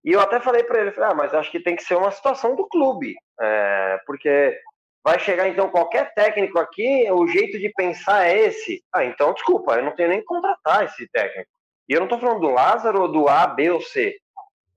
E 0.06 0.12
eu 0.12 0.20
até 0.20 0.40
falei 0.40 0.64
para 0.64 0.80
ele, 0.80 0.92
falei, 0.92 1.10
ah, 1.10 1.16
mas 1.16 1.34
acho 1.34 1.50
que 1.50 1.60
tem 1.60 1.76
que 1.76 1.84
ser 1.84 1.96
uma 1.96 2.12
situação 2.12 2.56
do 2.56 2.68
clube, 2.68 3.16
é, 3.42 4.00
porque 4.06 4.56
vai 5.04 5.18
chegar 5.18 5.48
então 5.48 5.72
qualquer 5.72 6.14
técnico 6.14 6.60
aqui, 6.60 7.10
o 7.12 7.26
jeito 7.26 7.58
de 7.58 7.70
pensar 7.70 8.28
é 8.28 8.42
esse. 8.42 8.84
Ah, 8.94 9.04
então 9.04 9.34
desculpa, 9.34 9.74
eu 9.74 9.84
não 9.84 9.96
tenho 9.96 10.10
nem 10.10 10.20
que 10.20 10.26
contratar 10.26 10.86
esse 10.86 11.08
técnico. 11.08 11.50
E 11.90 11.94
eu 11.94 12.00
não 12.00 12.06
estou 12.06 12.20
falando 12.20 12.42
do 12.42 12.52
Lázaro 12.52 13.02
ou 13.02 13.12
do 13.12 13.28
A, 13.28 13.48
B 13.48 13.72
ou 13.72 13.82
C. 13.82 14.16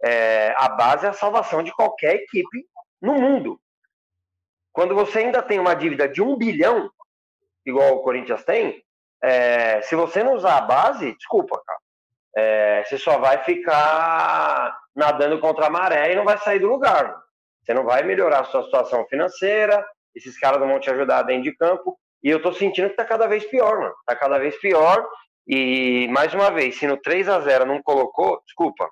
É, 0.04 0.54
a 0.56 0.68
base 0.68 1.06
é 1.06 1.08
a 1.08 1.14
salvação 1.14 1.62
de 1.62 1.72
qualquer 1.72 2.16
equipe 2.16 2.66
no 3.00 3.14
mundo. 3.14 3.60
Quando 4.72 4.94
você 4.94 5.20
ainda 5.20 5.42
tem 5.42 5.58
uma 5.58 5.74
dívida 5.74 6.08
de 6.08 6.20
um 6.20 6.36
bilhão, 6.36 6.90
igual 7.64 7.94
o 7.94 8.02
Corinthians 8.02 8.44
tem, 8.44 8.82
é, 9.22 9.80
se 9.82 9.96
você 9.96 10.22
não 10.22 10.34
usar 10.34 10.58
a 10.58 10.62
base, 10.62 11.14
desculpa, 11.14 11.60
cara. 11.64 11.78
É, 12.38 12.84
você 12.84 12.98
só 12.98 13.18
vai 13.18 13.42
ficar 13.44 14.78
nadando 14.94 15.40
contra 15.40 15.66
a 15.66 15.70
maré 15.70 16.12
e 16.12 16.16
não 16.16 16.24
vai 16.24 16.36
sair 16.38 16.58
do 16.58 16.68
lugar. 16.68 17.16
Você 17.64 17.72
não 17.72 17.84
vai 17.84 18.02
melhorar 18.02 18.40
a 18.40 18.44
sua 18.44 18.64
situação 18.64 19.06
financeira, 19.06 19.84
esses 20.14 20.38
caras 20.38 20.60
não 20.60 20.68
vão 20.68 20.78
te 20.78 20.90
ajudar 20.90 21.22
dentro 21.22 21.44
de 21.44 21.56
campo. 21.56 21.98
E 22.22 22.30
eu 22.30 22.42
tô 22.42 22.52
sentindo 22.52 22.90
que 22.90 22.96
tá 22.96 23.04
cada 23.04 23.26
vez 23.26 23.44
pior, 23.44 23.78
mano. 23.78 23.94
Tá 24.06 24.14
cada 24.14 24.38
vez 24.38 24.56
pior. 24.58 25.08
E, 25.46 26.08
mais 26.08 26.34
uma 26.34 26.50
vez, 26.50 26.78
se 26.78 26.86
no 26.86 26.96
3 26.96 27.28
a 27.28 27.40
0 27.40 27.64
não 27.64 27.82
colocou, 27.82 28.42
desculpa. 28.44 28.88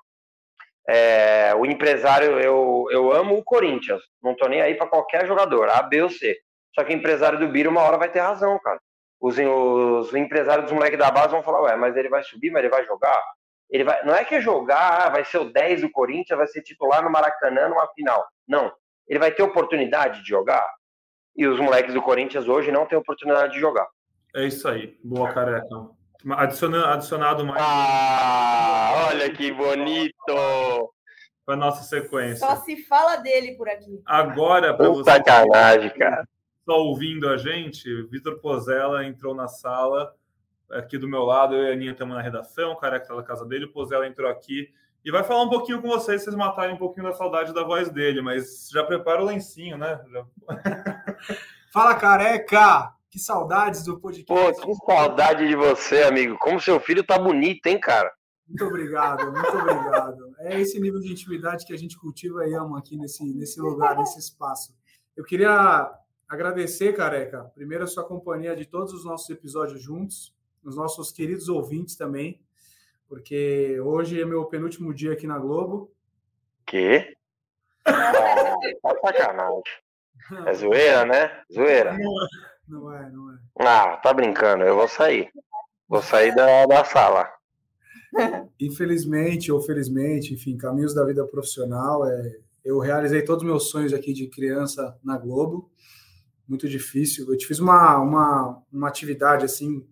É, 0.87 1.53
o 1.55 1.65
empresário, 1.65 2.39
eu, 2.39 2.87
eu 2.91 3.11
amo 3.11 3.37
o 3.37 3.43
Corinthians. 3.43 4.01
Não 4.21 4.35
tô 4.35 4.47
nem 4.47 4.61
aí 4.61 4.75
para 4.75 4.87
qualquer 4.87 5.25
jogador, 5.25 5.69
A, 5.69 5.81
B 5.81 6.03
ou 6.03 6.09
C. 6.09 6.37
Só 6.73 6.83
que 6.83 6.93
o 6.93 6.97
empresário 6.97 7.39
do 7.39 7.47
Bira 7.47 7.69
uma 7.69 7.81
hora 7.81 7.97
vai 7.97 8.09
ter 8.09 8.19
razão, 8.19 8.59
cara. 8.59 8.79
Os, 9.19 9.37
os 9.39 10.13
empresários 10.13 10.65
dos 10.65 10.73
moleques 10.73 10.99
da 10.99 11.09
base 11.09 11.29
vão 11.29 11.41
falar, 11.41 11.61
ué, 11.61 11.75
mas 11.75 11.95
ele 11.95 12.09
vai 12.09 12.23
subir, 12.23 12.51
mas 12.51 12.59
ele 12.59 12.69
vai 12.69 12.85
jogar? 12.85 13.23
Ele 13.69 13.83
vai, 13.83 14.03
não 14.05 14.13
é 14.13 14.23
que 14.23 14.39
jogar, 14.39 15.05
ah, 15.05 15.09
vai 15.09 15.25
ser 15.25 15.39
o 15.39 15.51
10 15.51 15.81
do 15.81 15.89
Corinthians, 15.89 16.37
vai 16.37 16.47
ser 16.47 16.61
titular 16.61 17.03
no 17.03 17.09
Maracanã 17.09 17.67
numa 17.69 17.87
final. 17.93 18.23
Não. 18.47 18.71
Ele 19.07 19.19
vai 19.19 19.31
ter 19.31 19.41
oportunidade 19.41 20.21
de 20.21 20.29
jogar. 20.29 20.67
E 21.35 21.47
os 21.47 21.59
moleques 21.59 21.93
do 21.93 22.01
Corinthians 22.01 22.47
hoje 22.47 22.71
não 22.71 22.85
têm 22.85 22.97
oportunidade 22.97 23.53
de 23.53 23.59
jogar. 23.59 23.87
É 24.35 24.45
isso 24.45 24.67
aí. 24.67 24.97
Boa, 25.03 25.33
careca. 25.33 25.67
Adicionado, 26.31 26.85
adicionado 26.85 27.45
mais. 27.45 27.61
Ah, 27.61 29.07
olha 29.09 29.29
que 29.31 29.51
bonito! 29.51 30.13
Para 31.45 31.53
a 31.53 31.57
nossa 31.57 31.83
sequência. 31.83 32.37
Só 32.37 32.55
se 32.57 32.83
fala 32.85 33.17
dele 33.17 33.55
por 33.55 33.69
aqui. 33.69 34.01
Agora, 34.05 34.73
para 34.73 34.89
você. 34.89 35.11
Sacanagem, 35.11 35.91
cara 35.91 36.25
está 36.65 36.73
ouvindo 36.73 37.29
a 37.29 37.37
gente, 37.37 38.01
Vitor 38.07 38.39
Pozella 38.39 39.05
entrou 39.05 39.35
na 39.35 39.47
sala 39.47 40.15
aqui 40.71 40.97
do 40.97 41.07
meu 41.07 41.23
lado, 41.23 41.55
eu 41.55 41.65
e 41.65 41.69
a 41.69 41.73
Aninha 41.73 41.91
estamos 41.91 42.15
na 42.15 42.21
redação, 42.23 42.71
o 42.71 42.75
cara 42.75 42.97
que 42.97 43.05
está 43.05 43.15
na 43.15 43.21
casa 43.21 43.45
dele, 43.45 43.65
o 43.65 43.71
Pozella 43.71 44.07
entrou 44.07 44.29
aqui 44.29 44.73
e 45.03 45.11
vai 45.11 45.23
falar 45.23 45.43
um 45.43 45.49
pouquinho 45.49 45.79
com 45.79 45.87
vocês, 45.87 46.23
vocês 46.23 46.35
matarem 46.35 46.73
um 46.73 46.79
pouquinho 46.79 47.05
da 47.05 47.13
saudade 47.13 47.53
da 47.53 47.63
voz 47.63 47.91
dele, 47.91 48.19
mas 48.19 48.67
já 48.71 48.83
prepara 48.83 49.21
o 49.21 49.25
lencinho, 49.25 49.77
né? 49.77 50.01
Já... 50.11 50.25
Fala, 51.71 51.93
careca! 51.93 52.94
Que 53.15 53.19
saudades 53.19 53.85
do 53.85 53.97
podcast. 53.97 54.27
Pô, 54.61 54.67
que 54.67 54.75
saudade 54.85 55.47
de 55.47 55.55
você, 55.55 56.03
amigo. 56.03 56.37
Como 56.37 56.59
seu 56.59 56.81
filho 56.81 57.01
tá 57.01 57.17
bonito, 57.17 57.65
hein, 57.67 57.79
cara? 57.79 58.11
Muito 58.45 58.65
obrigado, 58.65 59.31
muito 59.31 59.57
obrigado. 59.57 60.35
É 60.39 60.59
esse 60.59 60.77
nível 60.81 60.99
de 60.99 61.13
intimidade 61.13 61.65
que 61.65 61.73
a 61.73 61.77
gente 61.77 61.97
cultiva 61.97 62.45
e 62.45 62.53
ama 62.53 62.77
aqui 62.77 62.97
nesse, 62.97 63.23
nesse 63.33 63.61
lugar, 63.61 63.97
nesse 63.97 64.19
espaço. 64.19 64.75
Eu 65.15 65.23
queria 65.23 65.89
Agradecer, 66.27 66.93
careca, 66.93 67.43
primeiro 67.53 67.83
a 67.83 67.87
sua 67.87 68.03
companhia 68.03 68.55
de 68.55 68.65
todos 68.65 68.93
os 68.93 69.05
nossos 69.05 69.29
episódios 69.29 69.79
juntos, 69.81 70.35
os 70.63 70.75
nossos 70.75 71.11
queridos 71.11 71.47
ouvintes 71.47 71.95
também, 71.95 72.41
porque 73.07 73.79
hoje 73.79 74.19
é 74.19 74.25
meu 74.25 74.43
penúltimo 74.45 74.91
dia 74.91 75.13
aqui 75.13 75.27
na 75.27 75.37
Globo. 75.37 75.93
Que? 76.65 77.15
Ah, 77.85 78.55
sacanagem. 79.05 79.61
É 80.47 80.53
zoeira, 80.55 81.05
né? 81.05 81.43
Zoeira. 81.53 81.95
Não 82.67 82.91
é, 82.91 83.09
não 83.11 83.31
é. 83.31 83.37
Ah, 83.59 83.97
tá 83.97 84.13
brincando, 84.13 84.63
eu 84.63 84.75
vou 84.75 84.87
sair. 84.87 85.29
Vou 85.87 86.01
sair 86.01 86.33
da, 86.35 86.65
da 86.65 86.83
sala. 86.83 87.29
Infelizmente 88.59 89.51
ou 89.51 89.61
felizmente, 89.61 90.33
enfim, 90.33 90.57
caminhos 90.57 90.93
da 90.93 91.05
vida 91.05 91.25
profissional. 91.25 92.07
É, 92.07 92.39
eu 92.63 92.79
realizei 92.79 93.23
todos 93.23 93.43
os 93.43 93.49
meus 93.49 93.69
sonhos 93.69 93.93
aqui 93.93 94.13
de 94.13 94.27
criança 94.27 94.97
na 95.03 95.17
Globo 95.17 95.69
muito 96.47 96.69
difícil. 96.69 97.25
Eu 97.29 97.37
te 97.37 97.45
fiz 97.45 97.59
uma, 97.59 97.99
uma, 97.99 98.61
uma 98.71 98.87
atividade 98.87 99.45
assim 99.45 99.85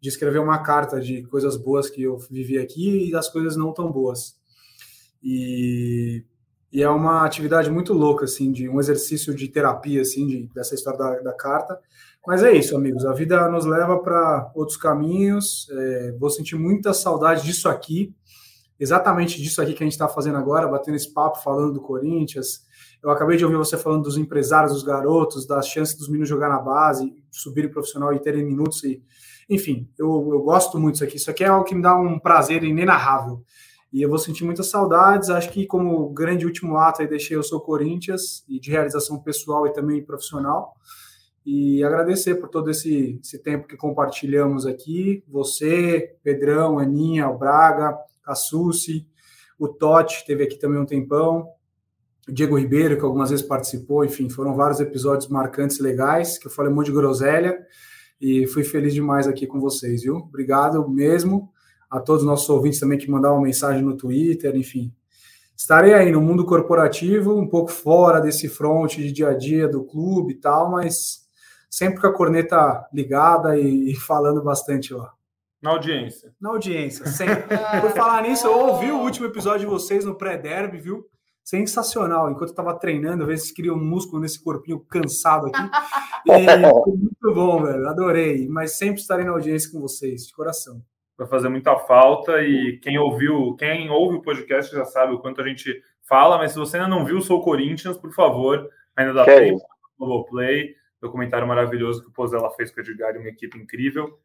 de 0.00 0.08
escrever 0.08 0.38
uma 0.38 0.62
carta 0.62 1.00
de 1.00 1.22
coisas 1.24 1.56
boas 1.56 1.88
que 1.88 2.02
eu 2.02 2.18
vivi 2.30 2.58
aqui 2.58 3.08
e 3.08 3.10
das 3.10 3.28
coisas 3.28 3.56
não 3.56 3.72
tão 3.72 3.90
boas. 3.90 4.38
E, 5.22 6.22
e 6.70 6.82
é 6.82 6.88
uma 6.88 7.24
atividade 7.24 7.70
muito 7.70 7.94
louca, 7.94 8.26
assim, 8.26 8.52
de 8.52 8.68
um 8.68 8.78
exercício 8.78 9.34
de 9.34 9.48
terapia, 9.48 10.02
assim, 10.02 10.26
de, 10.26 10.46
dessa 10.54 10.74
história 10.74 10.98
da, 10.98 11.20
da 11.20 11.32
carta. 11.32 11.80
Mas 12.26 12.42
é 12.42 12.52
isso, 12.52 12.76
amigos. 12.76 13.04
A 13.04 13.12
vida 13.12 13.48
nos 13.48 13.66
leva 13.66 13.98
para 13.98 14.50
outros 14.54 14.76
caminhos. 14.76 15.68
É, 15.70 16.12
vou 16.18 16.30
sentir 16.30 16.56
muita 16.56 16.94
saudade 16.94 17.44
disso 17.44 17.68
aqui, 17.68 18.14
exatamente 18.78 19.42
disso 19.42 19.60
aqui 19.60 19.74
que 19.74 19.82
a 19.82 19.86
gente 19.86 19.92
está 19.92 20.08
fazendo 20.08 20.38
agora, 20.38 20.66
batendo 20.66 20.96
esse 20.96 21.12
papo, 21.12 21.42
falando 21.42 21.74
do 21.74 21.80
Corinthians, 21.80 22.64
eu 23.04 23.10
acabei 23.10 23.36
de 23.36 23.44
ouvir 23.44 23.58
você 23.58 23.76
falando 23.76 24.04
dos 24.04 24.16
empresários, 24.16 24.72
dos 24.72 24.82
garotos, 24.82 25.46
das 25.46 25.68
chances 25.68 25.94
dos 25.94 26.08
meninos 26.08 26.26
jogar 26.26 26.48
na 26.48 26.58
base, 26.58 27.12
subirem 27.30 27.70
profissional 27.70 28.14
e 28.14 28.18
terem 28.18 28.42
minutos. 28.42 28.82
E, 28.82 29.02
enfim, 29.46 29.86
eu, 29.98 30.08
eu 30.32 30.40
gosto 30.40 30.80
muito 30.80 30.94
disso 30.94 31.04
aqui. 31.04 31.16
Isso 31.18 31.30
aqui 31.30 31.44
é 31.44 31.48
algo 31.48 31.66
que 31.66 31.74
me 31.74 31.82
dá 31.82 31.94
um 31.94 32.18
prazer 32.18 32.64
inenarrável. 32.64 33.42
E 33.92 34.00
eu 34.00 34.08
vou 34.08 34.16
sentir 34.16 34.44
muitas 34.44 34.70
saudades. 34.70 35.28
Acho 35.28 35.50
que, 35.50 35.66
como 35.66 36.08
grande 36.14 36.46
último 36.46 36.78
ato, 36.78 37.02
aí 37.02 37.06
deixei 37.06 37.36
eu 37.36 37.42
sou 37.42 37.60
Corinthians 37.60 38.42
e 38.48 38.58
de 38.58 38.70
realização 38.70 39.22
pessoal 39.22 39.66
e 39.66 39.72
também 39.74 40.02
profissional. 40.02 40.72
E 41.44 41.84
agradecer 41.84 42.36
por 42.36 42.48
todo 42.48 42.70
esse, 42.70 43.20
esse 43.22 43.38
tempo 43.38 43.66
que 43.66 43.76
compartilhamos 43.76 44.66
aqui. 44.66 45.22
Você, 45.28 46.16
Pedrão, 46.22 46.78
Aninha, 46.78 47.28
o 47.28 47.36
Braga, 47.36 47.98
a 48.24 48.34
Susi, 48.34 49.06
o 49.58 49.68
Totti, 49.68 50.24
teve 50.26 50.44
aqui 50.44 50.58
também 50.58 50.80
um 50.80 50.86
tempão. 50.86 51.46
O 52.26 52.32
Diego 52.32 52.58
Ribeiro, 52.58 52.96
que 52.96 53.04
algumas 53.04 53.28
vezes 53.30 53.44
participou. 53.44 54.04
Enfim, 54.04 54.30
foram 54.30 54.54
vários 54.54 54.80
episódios 54.80 55.28
marcantes, 55.28 55.78
legais, 55.78 56.38
que 56.38 56.46
eu 56.46 56.50
falei 56.50 56.72
um 56.72 56.74
monte 56.74 56.86
de 56.86 56.92
groselha. 56.92 57.58
E 58.18 58.46
fui 58.46 58.64
feliz 58.64 58.94
demais 58.94 59.26
aqui 59.26 59.46
com 59.46 59.60
vocês, 59.60 60.02
viu? 60.02 60.16
Obrigado 60.16 60.88
mesmo 60.88 61.52
a 61.90 62.00
todos 62.00 62.22
os 62.22 62.26
nossos 62.26 62.48
ouvintes 62.48 62.80
também 62.80 62.98
que 62.98 63.10
mandavam 63.10 63.40
mensagem 63.40 63.82
no 63.82 63.96
Twitter, 63.96 64.56
enfim. 64.56 64.92
Estarei 65.56 65.94
aí 65.94 66.10
no 66.10 66.20
mundo 66.20 66.44
corporativo, 66.44 67.38
um 67.38 67.46
pouco 67.46 67.70
fora 67.70 68.18
desse 68.18 68.48
front 68.48 68.96
de 68.96 69.12
dia 69.12 69.28
a 69.28 69.34
dia 69.34 69.68
do 69.68 69.84
clube 69.84 70.32
e 70.32 70.36
tal, 70.36 70.70
mas 70.70 71.23
sempre 71.74 72.00
com 72.00 72.06
a 72.06 72.12
corneta 72.12 72.88
ligada 72.92 73.58
e, 73.58 73.90
e 73.90 73.96
falando 73.96 74.40
bastante 74.42 74.94
lá. 74.94 75.12
Na 75.60 75.70
audiência. 75.70 76.32
Na 76.40 76.50
audiência, 76.50 77.04
sempre. 77.06 77.42
Por 77.80 77.90
falar 77.90 78.22
nisso, 78.22 78.46
eu 78.46 78.56
ouvi 78.56 78.92
o 78.92 79.00
último 79.00 79.26
episódio 79.26 79.60
de 79.60 79.66
vocês 79.66 80.04
no 80.04 80.14
pré-derby, 80.14 80.78
viu? 80.78 81.04
Sensacional. 81.42 82.30
Enquanto 82.30 82.50
eu 82.50 82.52
estava 82.52 82.78
treinando, 82.78 83.22
às 83.22 83.28
vezes 83.28 83.52
cria 83.52 83.74
um 83.74 83.84
músculo 83.84 84.22
nesse 84.22 84.42
corpinho 84.42 84.78
cansado 84.80 85.48
aqui. 85.48 85.58
E 86.26 86.56
muito 86.56 87.34
bom, 87.34 87.62
velho. 87.62 87.86
Adorei. 87.86 88.48
Mas 88.48 88.78
sempre 88.78 88.98
estarei 88.98 89.26
na 89.26 89.32
audiência 89.32 89.70
com 89.70 89.78
vocês, 89.78 90.26
de 90.26 90.32
coração 90.32 90.80
vai 91.16 91.28
fazer 91.28 91.48
muita 91.48 91.76
falta 91.76 92.42
e 92.42 92.78
quem 92.82 92.98
ouviu, 92.98 93.54
quem 93.56 93.88
ouve 93.88 94.16
o 94.16 94.22
podcast 94.22 94.74
já 94.74 94.84
sabe 94.84 95.12
o 95.14 95.20
quanto 95.20 95.40
a 95.40 95.46
gente 95.46 95.80
fala, 96.08 96.38
mas 96.38 96.52
se 96.52 96.58
você 96.58 96.76
ainda 96.76 96.88
não 96.88 97.04
viu 97.04 97.20
Sou 97.20 97.40
Corinthians, 97.40 97.96
por 97.96 98.12
favor, 98.12 98.68
ainda 98.96 99.12
dá 99.12 99.24
que 99.24 99.36
tempo 99.36 99.62
no 99.98 100.24
Play, 100.24 100.74
documentário 101.04 101.46
maravilhoso 101.46 102.02
que 102.02 102.08
o 102.08 102.12
Pozella 102.12 102.50
fez 102.50 102.70
com 102.70 102.80
o 102.80 102.82
Edgar 102.82 103.14
e 103.14 103.18
uma 103.18 103.28
equipe 103.28 103.58
incrível. 103.58 104.18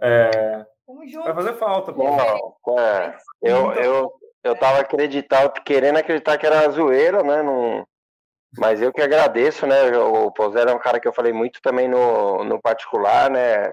É, 0.00 0.64
vai 0.86 1.34
fazer 1.34 1.54
falta. 1.54 1.92
Pô. 1.92 2.78
é, 2.78 3.18
eu, 3.42 3.72
eu, 3.72 4.12
eu 4.44 4.56
tava 4.56 4.80
acreditando, 4.80 5.52
querendo 5.64 5.98
acreditar 5.98 6.38
que 6.38 6.46
era 6.46 6.70
zoeira, 6.70 7.22
né? 7.22 7.42
Não, 7.42 7.86
mas 8.58 8.80
eu 8.80 8.92
que 8.92 9.02
agradeço, 9.02 9.66
né? 9.66 9.96
O 9.98 10.30
Pozella 10.30 10.70
é 10.70 10.74
um 10.74 10.78
cara 10.78 11.00
que 11.00 11.08
eu 11.08 11.12
falei 11.12 11.32
muito 11.32 11.60
também 11.60 11.88
no, 11.88 12.44
no 12.44 12.60
particular, 12.60 13.30
né? 13.30 13.72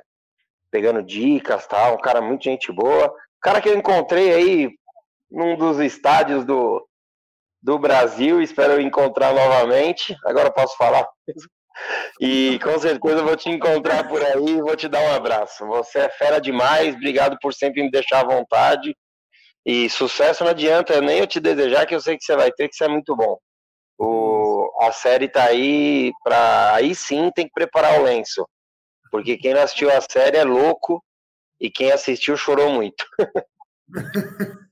pegando 0.75 1.01
dicas, 1.01 1.65
tal, 1.65 1.95
um 1.95 2.01
cara 2.01 2.19
muito 2.19 2.43
gente 2.43 2.69
boa. 2.69 3.07
O 3.07 3.39
cara 3.39 3.61
que 3.61 3.69
eu 3.69 3.77
encontrei 3.77 4.33
aí 4.33 4.77
num 5.31 5.55
dos 5.55 5.79
estádios 5.79 6.43
do, 6.43 6.85
do 7.63 7.79
Brasil, 7.79 8.41
espero 8.41 8.81
encontrar 8.81 9.33
novamente. 9.33 10.13
Agora 10.25 10.51
posso 10.51 10.75
falar. 10.75 11.07
E 12.19 12.59
com 12.59 12.77
certeza 12.79 13.23
vou 13.23 13.35
te 13.35 13.49
encontrar 13.49 14.07
por 14.07 14.23
aí 14.23 14.49
e 14.49 14.61
vou 14.61 14.75
te 14.75 14.87
dar 14.87 15.01
um 15.01 15.13
abraço. 15.13 15.65
Você 15.67 15.99
é 15.99 16.09
fera 16.09 16.39
demais, 16.39 16.95
obrigado 16.95 17.37
por 17.41 17.53
sempre 17.53 17.83
me 17.83 17.91
deixar 17.91 18.21
à 18.21 18.27
vontade. 18.27 18.95
E 19.65 19.89
sucesso 19.89 20.43
não 20.43 20.51
adianta 20.51 21.01
nem 21.01 21.19
eu 21.19 21.27
te 21.27 21.39
desejar, 21.39 21.85
que 21.85 21.95
eu 21.95 21.99
sei 21.99 22.17
que 22.17 22.23
você 22.23 22.35
vai 22.35 22.51
ter, 22.51 22.69
que 22.69 22.75
você 22.75 22.85
é 22.85 22.87
muito 22.87 23.15
bom. 23.15 23.37
O, 23.97 24.69
a 24.81 24.91
série 24.91 25.27
tá 25.27 25.45
aí 25.45 26.11
para 26.23 26.75
aí 26.75 26.93
sim 26.93 27.31
tem 27.33 27.45
que 27.45 27.53
preparar 27.53 27.99
o 27.99 28.03
lenço. 28.03 28.47
Porque 29.11 29.37
quem 29.37 29.53
não 29.53 29.61
assistiu 29.61 29.89
a 29.89 30.01
série 30.01 30.37
é 30.37 30.43
louco 30.43 31.03
e 31.59 31.69
quem 31.71 31.91
assistiu 31.91 32.37
chorou 32.37 32.69
muito. 32.69 33.05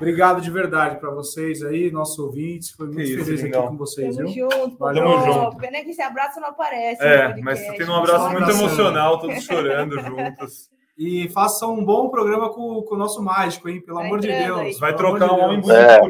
Obrigado 0.00 0.40
de 0.40 0.50
verdade 0.50 0.98
para 0.98 1.10
vocês 1.10 1.62
aí, 1.62 1.90
nossos 1.90 2.18
ouvintes. 2.18 2.70
Foi 2.70 2.86
muito 2.86 3.02
isso, 3.02 3.22
feliz 3.22 3.44
aqui 3.44 3.52
com 3.52 3.76
vocês. 3.76 4.16
Tamo 4.16 4.32
viu? 4.32 4.50
junto. 4.50 4.78
Valeu. 4.78 5.04
Tamo 5.04 5.24
junto. 5.26 5.56
Pena 5.58 5.84
que 5.84 5.90
esse 5.90 6.00
abraço 6.00 6.40
não 6.40 6.48
aparece. 6.48 7.02
É, 7.02 7.36
mas 7.42 7.60
tem 7.60 7.86
um 7.86 7.94
abraço 7.94 8.30
muito 8.30 8.50
emocional, 8.50 9.18
todos 9.18 9.44
chorando 9.44 10.00
juntos. 10.00 10.70
E 10.96 11.28
faça 11.28 11.66
um 11.66 11.84
bom 11.84 12.08
programa 12.08 12.48
com, 12.50 12.82
com 12.82 12.94
o 12.94 12.98
nosso 12.98 13.22
mágico, 13.22 13.68
hein? 13.68 13.82
Pelo 13.82 13.98
amor 13.98 14.20
de 14.20 14.28
Deus. 14.28 14.58
Aí. 14.58 14.74
Vai 14.74 14.96
trocar 14.96 15.32
um 15.32 15.40
homem 15.44 15.60
bonito 15.60 15.76
é. 15.76 16.00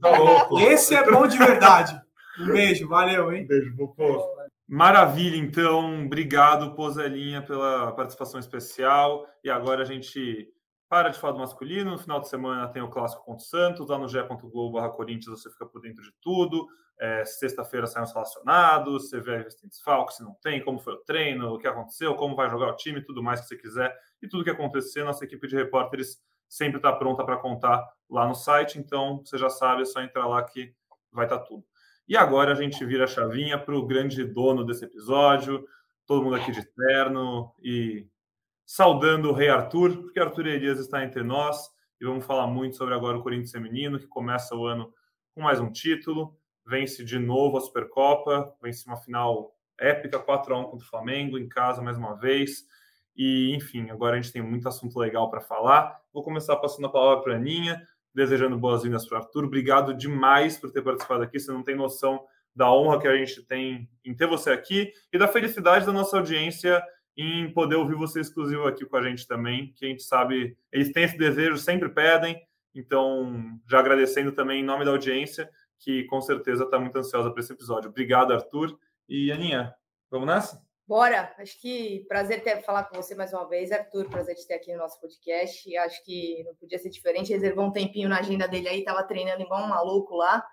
Tá 0.00 0.16
louco. 0.16 0.58
Esse 0.62 0.94
é 0.94 1.10
bom 1.10 1.26
de 1.26 1.36
verdade. 1.36 2.00
Um 2.38 2.52
beijo, 2.52 2.88
valeu, 2.88 3.32
hein? 3.32 3.46
Beijo, 3.48 3.74
Bocô. 3.74 4.24
Maravilha, 4.68 5.36
então. 5.36 6.04
Obrigado, 6.04 6.76
Pozelinha, 6.76 7.42
pela 7.42 7.90
participação 7.92 8.38
especial. 8.38 9.26
E 9.42 9.50
agora 9.50 9.82
a 9.82 9.84
gente 9.84 10.48
para 10.90 11.08
de 11.08 11.20
falar 11.20 11.34
do 11.34 11.38
masculino. 11.38 11.92
No 11.92 11.98
final 11.98 12.20
de 12.20 12.28
semana 12.28 12.66
tem 12.66 12.82
o 12.82 12.90
clássico 12.90 13.24
contra 13.24 13.40
o 13.40 13.46
Santos. 13.46 13.88
Lá 13.88 13.96
no 13.96 14.08
ge.globo 14.08 14.90
Corinthians 14.90 15.40
você 15.40 15.48
fica 15.48 15.64
por 15.64 15.80
dentro 15.80 16.02
de 16.02 16.12
tudo. 16.20 16.66
É, 16.98 17.24
Sexta-feira 17.24 17.86
saem 17.86 18.04
os 18.04 18.12
relacionados. 18.12 19.08
Você 19.08 19.20
vê 19.20 19.48
se 19.48 19.60
tem 19.60 19.70
desfalque, 19.70 20.14
se 20.14 20.24
não 20.24 20.34
tem, 20.42 20.60
como 20.60 20.80
foi 20.80 20.94
o 20.94 21.04
treino, 21.04 21.54
o 21.54 21.58
que 21.58 21.68
aconteceu, 21.68 22.16
como 22.16 22.34
vai 22.34 22.50
jogar 22.50 22.72
o 22.72 22.76
time, 22.76 23.00
tudo 23.00 23.22
mais 23.22 23.40
que 23.40 23.46
você 23.46 23.56
quiser. 23.56 23.96
E 24.20 24.26
tudo 24.26 24.42
que 24.42 24.50
acontecer, 24.50 25.04
nossa 25.04 25.24
equipe 25.24 25.46
de 25.46 25.54
repórteres 25.54 26.20
sempre 26.48 26.78
está 26.78 26.92
pronta 26.92 27.24
para 27.24 27.36
contar 27.36 27.88
lá 28.10 28.26
no 28.26 28.34
site. 28.34 28.76
Então, 28.76 29.22
você 29.24 29.38
já 29.38 29.48
sabe, 29.48 29.82
é 29.82 29.84
só 29.84 30.02
entrar 30.02 30.26
lá 30.26 30.42
que 30.42 30.74
vai 31.12 31.24
estar 31.24 31.38
tá 31.38 31.44
tudo. 31.44 31.64
E 32.08 32.16
agora 32.16 32.50
a 32.50 32.56
gente 32.56 32.84
vira 32.84 33.04
a 33.04 33.06
chavinha 33.06 33.56
para 33.56 33.76
o 33.76 33.86
grande 33.86 34.24
dono 34.24 34.66
desse 34.66 34.84
episódio, 34.84 35.64
todo 36.04 36.24
mundo 36.24 36.34
aqui 36.34 36.50
de 36.50 36.64
terno 36.64 37.54
e 37.62 38.08
saudando 38.70 39.30
o 39.30 39.32
Rei 39.32 39.48
Arthur, 39.48 39.96
porque 39.96 40.20
Arthur 40.20 40.46
Elias 40.46 40.78
está 40.78 41.02
entre 41.02 41.24
nós 41.24 41.68
e 42.00 42.04
vamos 42.04 42.24
falar 42.24 42.46
muito 42.46 42.76
sobre 42.76 42.94
agora 42.94 43.18
o 43.18 43.20
Corinthians 43.20 43.50
Feminino, 43.50 43.98
que 43.98 44.06
começa 44.06 44.54
o 44.54 44.64
ano 44.64 44.94
com 45.34 45.42
mais 45.42 45.58
um 45.58 45.72
título, 45.72 46.38
vence 46.64 47.04
de 47.04 47.18
novo 47.18 47.56
a 47.56 47.60
Supercopa, 47.60 48.54
vence 48.62 48.86
uma 48.86 48.96
final 48.96 49.52
épica 49.76 50.20
4 50.20 50.54
a 50.54 50.60
1 50.60 50.64
contra 50.66 50.86
o 50.86 50.88
Flamengo 50.88 51.36
em 51.36 51.48
casa 51.48 51.82
mais 51.82 51.98
uma 51.98 52.14
vez. 52.14 52.64
E, 53.16 53.52
enfim, 53.56 53.90
agora 53.90 54.16
a 54.16 54.20
gente 54.20 54.32
tem 54.32 54.40
muito 54.40 54.68
assunto 54.68 54.96
legal 55.00 55.28
para 55.28 55.40
falar. 55.40 56.00
Vou 56.12 56.22
começar 56.22 56.54
passando 56.54 56.86
a 56.86 56.92
palavra 56.92 57.24
para 57.24 57.32
a 57.32 57.36
Aninha 57.36 57.82
desejando 58.14 58.56
boas-vindas 58.56 59.04
para 59.04 59.18
o 59.18 59.22
Arthur. 59.22 59.46
Obrigado 59.46 59.92
demais 59.92 60.56
por 60.56 60.70
ter 60.70 60.82
participado 60.82 61.24
aqui. 61.24 61.40
Você 61.40 61.50
não 61.50 61.64
tem 61.64 61.74
noção 61.74 62.24
da 62.54 62.72
honra 62.72 63.00
que 63.00 63.08
a 63.08 63.16
gente 63.16 63.42
tem 63.42 63.90
em 64.04 64.14
ter 64.14 64.28
você 64.28 64.52
aqui 64.52 64.92
e 65.12 65.18
da 65.18 65.26
felicidade 65.26 65.84
da 65.84 65.92
nossa 65.92 66.18
audiência 66.18 66.80
em 67.16 67.52
poder 67.52 67.76
ouvir 67.76 67.94
você 67.94 68.20
exclusivo 68.20 68.66
aqui 68.66 68.84
com 68.86 68.96
a 68.96 69.02
gente 69.02 69.26
também, 69.26 69.72
que 69.74 69.84
a 69.84 69.88
gente 69.88 70.02
sabe, 70.02 70.56
eles 70.72 70.92
têm 70.92 71.04
esse 71.04 71.18
desejo, 71.18 71.58
sempre 71.58 71.88
pedem. 71.88 72.40
Então, 72.74 73.58
já 73.68 73.78
agradecendo 73.80 74.32
também 74.32 74.60
em 74.60 74.64
nome 74.64 74.84
da 74.84 74.90
audiência, 74.90 75.50
que 75.78 76.04
com 76.04 76.20
certeza 76.20 76.64
está 76.64 76.78
muito 76.78 76.96
ansiosa 76.96 77.30
para 77.30 77.40
esse 77.40 77.52
episódio. 77.52 77.90
Obrigado, 77.90 78.32
Arthur. 78.32 78.78
E 79.08 79.32
Aninha, 79.32 79.74
vamos 80.10 80.26
nessa? 80.26 80.62
Bora, 80.86 81.32
acho 81.38 81.60
que 81.60 82.04
prazer 82.08 82.42
ter 82.42 82.62
falar 82.62 82.82
com 82.84 82.96
você 82.96 83.14
mais 83.14 83.32
uma 83.32 83.48
vez, 83.48 83.70
Arthur, 83.70 84.08
prazer 84.08 84.34
te 84.34 84.44
ter 84.44 84.54
aqui 84.54 84.72
no 84.72 84.78
nosso 84.78 85.00
podcast. 85.00 85.76
Acho 85.76 86.04
que 86.04 86.42
não 86.44 86.54
podia 86.56 86.78
ser 86.78 86.90
diferente, 86.90 87.32
reservou 87.32 87.66
um 87.66 87.72
tempinho 87.72 88.08
na 88.08 88.18
agenda 88.18 88.48
dele 88.48 88.68
aí, 88.68 88.80
estava 88.80 89.04
treinando 89.04 89.40
igual 89.40 89.62
um 89.62 89.68
maluco 89.68 90.16
lá, 90.16 90.44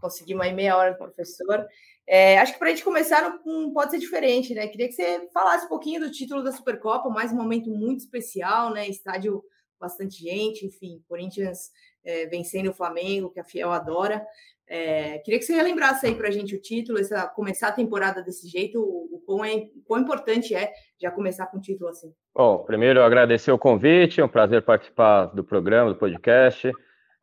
consegui 0.00 0.34
uma 0.34 0.50
meia 0.50 0.76
hora 0.76 0.94
com 0.94 1.04
o 1.04 1.06
professor. 1.06 1.66
É, 2.08 2.38
acho 2.38 2.52
que 2.52 2.58
para 2.58 2.68
a 2.68 2.70
gente 2.70 2.84
começar 2.84 3.40
não, 3.44 3.72
pode 3.72 3.90
ser 3.90 3.98
diferente, 3.98 4.54
né? 4.54 4.68
Queria 4.68 4.86
que 4.86 4.94
você 4.94 5.28
falasse 5.32 5.66
um 5.66 5.68
pouquinho 5.68 6.00
do 6.00 6.10
título 6.10 6.42
da 6.42 6.52
Supercopa, 6.52 7.08
mais 7.08 7.32
um 7.32 7.36
momento 7.36 7.68
muito 7.70 8.00
especial, 8.00 8.72
né? 8.72 8.88
Estádio 8.88 9.42
bastante 9.78 10.22
gente, 10.22 10.64
enfim, 10.64 11.02
Corinthians 11.08 11.70
é, 12.04 12.26
vencendo 12.26 12.70
o 12.70 12.74
Flamengo, 12.74 13.30
que 13.30 13.40
a 13.40 13.44
Fiel 13.44 13.72
adora. 13.72 14.24
É, 14.68 15.18
queria 15.18 15.38
que 15.38 15.44
você 15.44 15.54
relembrasse 15.54 16.06
aí 16.06 16.14
para 16.14 16.28
a 16.28 16.30
gente 16.30 16.54
o 16.54 16.60
título, 16.60 16.98
essa, 16.98 17.26
começar 17.28 17.68
a 17.68 17.72
temporada 17.72 18.22
desse 18.22 18.48
jeito, 18.48 18.80
o, 18.80 19.16
o, 19.16 19.22
quão 19.24 19.44
é, 19.44 19.54
o 19.54 19.82
quão 19.84 20.00
importante 20.00 20.54
é 20.54 20.72
já 21.00 21.10
começar 21.10 21.46
com 21.46 21.58
o 21.58 21.60
título 21.60 21.90
assim. 21.90 22.12
Bom, 22.34 22.58
primeiro 22.64 23.02
agradecer 23.02 23.52
o 23.52 23.58
convite, 23.58 24.20
é 24.20 24.24
um 24.24 24.28
prazer 24.28 24.62
participar 24.62 25.26
do 25.26 25.44
programa, 25.44 25.92
do 25.92 25.98
podcast. 25.98 26.72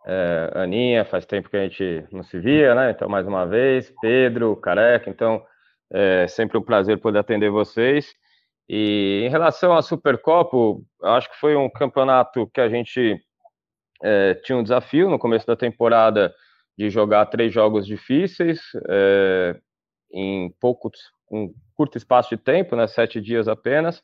É, 0.05 0.51
Aninha, 0.55 1.05
faz 1.05 1.25
tempo 1.25 1.49
que 1.49 1.57
a 1.57 1.63
gente 1.63 2.05
não 2.11 2.23
se 2.23 2.39
via, 2.39 2.75
né? 2.75 2.91
Então, 2.91 3.07
mais 3.07 3.25
uma 3.25 3.45
vez, 3.45 3.93
Pedro, 4.01 4.55
Careca, 4.57 5.09
então 5.09 5.43
é 5.91 6.27
sempre 6.27 6.57
um 6.57 6.61
prazer 6.61 6.99
poder 6.99 7.19
atender 7.19 7.49
vocês. 7.49 8.13
E 8.67 9.23
em 9.25 9.29
relação 9.29 9.73
à 9.73 9.81
Supercopa, 9.81 10.57
acho 11.03 11.29
que 11.29 11.39
foi 11.39 11.55
um 11.55 11.69
campeonato 11.69 12.49
que 12.53 12.59
a 12.59 12.69
gente 12.69 13.19
é, 14.01 14.33
tinha 14.35 14.57
um 14.57 14.63
desafio 14.63 15.09
no 15.09 15.19
começo 15.19 15.45
da 15.45 15.55
temporada 15.55 16.33
de 16.77 16.89
jogar 16.89 17.27
três 17.27 17.53
jogos 17.53 17.85
difíceis 17.85 18.59
é, 18.89 19.55
em 20.11 20.49
pouco, 20.59 20.91
um 21.31 21.53
curto 21.75 21.97
espaço 21.97 22.35
de 22.35 22.37
tempo, 22.37 22.75
né, 22.75 22.87
sete 22.87 23.21
dias 23.21 23.47
apenas. 23.47 24.01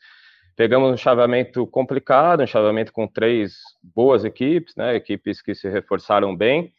Pegamos 0.55 0.91
um 0.91 0.97
chaveamento 0.97 1.65
complicado, 1.67 2.43
um 2.43 2.47
chaveamento 2.47 2.91
com 2.91 3.07
três 3.07 3.57
boas 3.81 4.25
equipes, 4.25 4.75
né, 4.75 4.95
equipes 4.95 5.41
que 5.41 5.55
se 5.55 5.69
reforçaram 5.69 6.35
bem, 6.35 6.73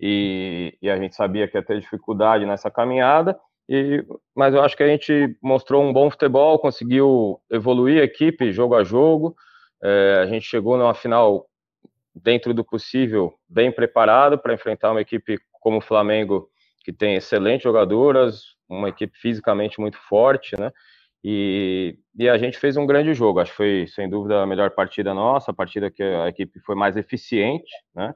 e, 0.00 0.76
e 0.80 0.90
a 0.90 0.96
gente 0.96 1.14
sabia 1.14 1.48
que 1.48 1.56
ia 1.56 1.62
ter 1.62 1.80
dificuldade 1.80 2.46
nessa 2.46 2.70
caminhada, 2.70 3.38
e, 3.68 4.04
mas 4.34 4.54
eu 4.54 4.62
acho 4.62 4.76
que 4.76 4.82
a 4.82 4.88
gente 4.88 5.36
mostrou 5.42 5.82
um 5.82 5.92
bom 5.92 6.10
futebol, 6.10 6.58
conseguiu 6.58 7.40
evoluir 7.50 8.00
a 8.00 8.04
equipe 8.04 8.52
jogo 8.52 8.74
a 8.74 8.84
jogo, 8.84 9.34
é, 9.82 10.20
a 10.22 10.26
gente 10.26 10.46
chegou 10.46 10.76
numa 10.76 10.94
final 10.94 11.46
dentro 12.14 12.54
do 12.54 12.64
possível, 12.64 13.34
bem 13.48 13.72
preparado 13.72 14.38
para 14.38 14.54
enfrentar 14.54 14.90
uma 14.92 15.00
equipe 15.00 15.38
como 15.60 15.78
o 15.78 15.82
Flamengo, 15.82 16.48
que 16.84 16.92
tem 16.92 17.14
excelentes 17.14 17.64
jogadoras, 17.64 18.54
uma 18.68 18.88
equipe 18.88 19.16
fisicamente 19.18 19.80
muito 19.80 19.98
forte, 19.98 20.58
né? 20.58 20.70
E, 21.26 21.98
e, 22.18 22.28
a 22.28 22.36
gente 22.36 22.58
fez 22.58 22.76
um 22.76 22.86
grande 22.86 23.14
jogo. 23.14 23.40
Acho 23.40 23.50
que 23.52 23.56
foi, 23.56 23.86
sem 23.88 24.10
dúvida, 24.10 24.42
a 24.42 24.46
melhor 24.46 24.70
partida 24.72 25.14
nossa, 25.14 25.50
a 25.50 25.54
partida 25.54 25.90
que 25.90 26.02
a 26.02 26.28
equipe 26.28 26.60
foi 26.60 26.74
mais 26.74 26.98
eficiente, 26.98 27.72
né? 27.94 28.14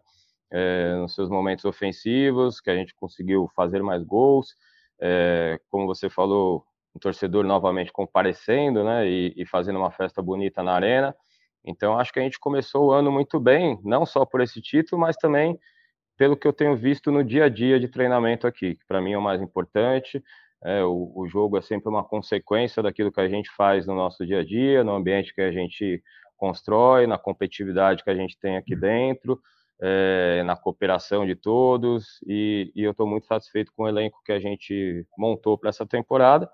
É, 0.51 0.95
nos 0.97 1.15
seus 1.15 1.31
momentos 1.31 1.65
ofensivos, 1.65 2.61
que 2.61 2.71
a 2.71 2.77
gente 2.77 2.95
conseguiu 2.95 3.51
fazer 3.57 3.83
mais 3.83 4.03
gols. 4.03 4.55
É, 5.01 5.59
como 5.71 5.87
você 5.87 6.11
falou, 6.11 6.65
o 6.93 6.99
torcedor 6.99 7.45
novamente 7.45 7.91
comparecendo, 7.91 8.85
né? 8.85 9.09
E, 9.09 9.33
e 9.37 9.47
fazendo 9.47 9.79
uma 9.79 9.91
festa 9.91 10.21
bonita 10.21 10.63
na 10.63 10.75
arena. 10.75 11.17
Então, 11.65 11.99
acho 11.99 12.13
que 12.13 12.21
a 12.21 12.23
gente 12.23 12.39
começou 12.39 12.89
o 12.89 12.93
ano 12.93 13.11
muito 13.11 13.41
bem, 13.41 13.81
não 13.85 14.05
só 14.05 14.27
por 14.27 14.43
esse 14.43 14.61
título, 14.61 15.01
mas 15.01 15.17
também 15.17 15.59
pelo 16.17 16.37
que 16.37 16.47
eu 16.47 16.53
tenho 16.53 16.77
visto 16.77 17.11
no 17.11 17.25
dia 17.25 17.45
a 17.45 17.49
dia 17.49 17.81
de 17.81 17.89
treinamento 17.89 18.47
aqui, 18.47 18.75
que 18.75 18.85
para 18.87 19.01
mim 19.01 19.13
é 19.13 19.19
o 19.19 19.23
mais 19.23 19.41
importante. 19.41 20.23
É, 20.65 20.83
o, 20.83 21.13
o, 21.15 21.29
jogo 21.29 21.57
é 21.57 21.63
sempre 21.63 21.89
uma 21.89 22.03
consequência 22.03 22.83
daquilo 22.83 23.13
que 23.13 23.21
a 23.21 23.29
gente 23.29 23.49
faz 23.51 23.87
no 23.87 23.95
nosso 23.95 24.27
dia 24.27 24.41
a 24.41 24.45
dia, 24.45 24.83
no 24.83 24.93
ambiente 24.93 25.33
que 25.33 25.41
a 25.41 25.53
gente 25.53 26.03
constrói, 26.37 27.07
na 27.07 27.19
competitividade 27.19 28.03
que 28.03 28.11
a 28.11 28.15
gente 28.15 28.39
tem 28.39 28.57
aqui 28.57 28.75
dentro, 28.75 29.41
é, 29.81 30.43
na 30.45 30.57
cooperação 30.57 31.25
de 31.25 31.37
todos, 31.37 32.21
e, 32.27 32.73
e 32.75 32.83
eu 32.83 32.91
estou 32.91 33.07
muito 33.07 33.27
satisfeito 33.27 33.73
com 33.77 33.85
o 33.85 33.89
elenco 33.89 34.21
que 34.25 34.33
a 34.33 34.41
gente 34.41 35.07
montou 35.17 35.57
para 35.57 35.71
essa 35.71 35.87
temporada, 35.87 36.51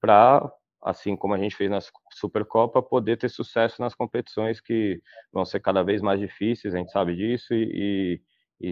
para, 0.00 0.50
assim 0.82 1.16
como 1.16 1.34
a 1.34 1.38
gente 1.38 1.56
fez 1.56 1.70
na 1.70 1.78
Supercopa, 2.12 2.82
poder 2.82 3.16
ter 3.16 3.30
sucesso 3.30 3.80
nas 3.80 3.94
competições 3.94 4.60
que 4.60 5.00
vão 5.32 5.44
ser 5.44 5.60
cada 5.60 5.82
vez 5.82 6.02
mais 6.02 6.20
difíceis, 6.20 6.74
a 6.74 6.78
gente 6.78 6.92
sabe 6.92 7.16
disso, 7.16 7.54
e, 7.54 8.20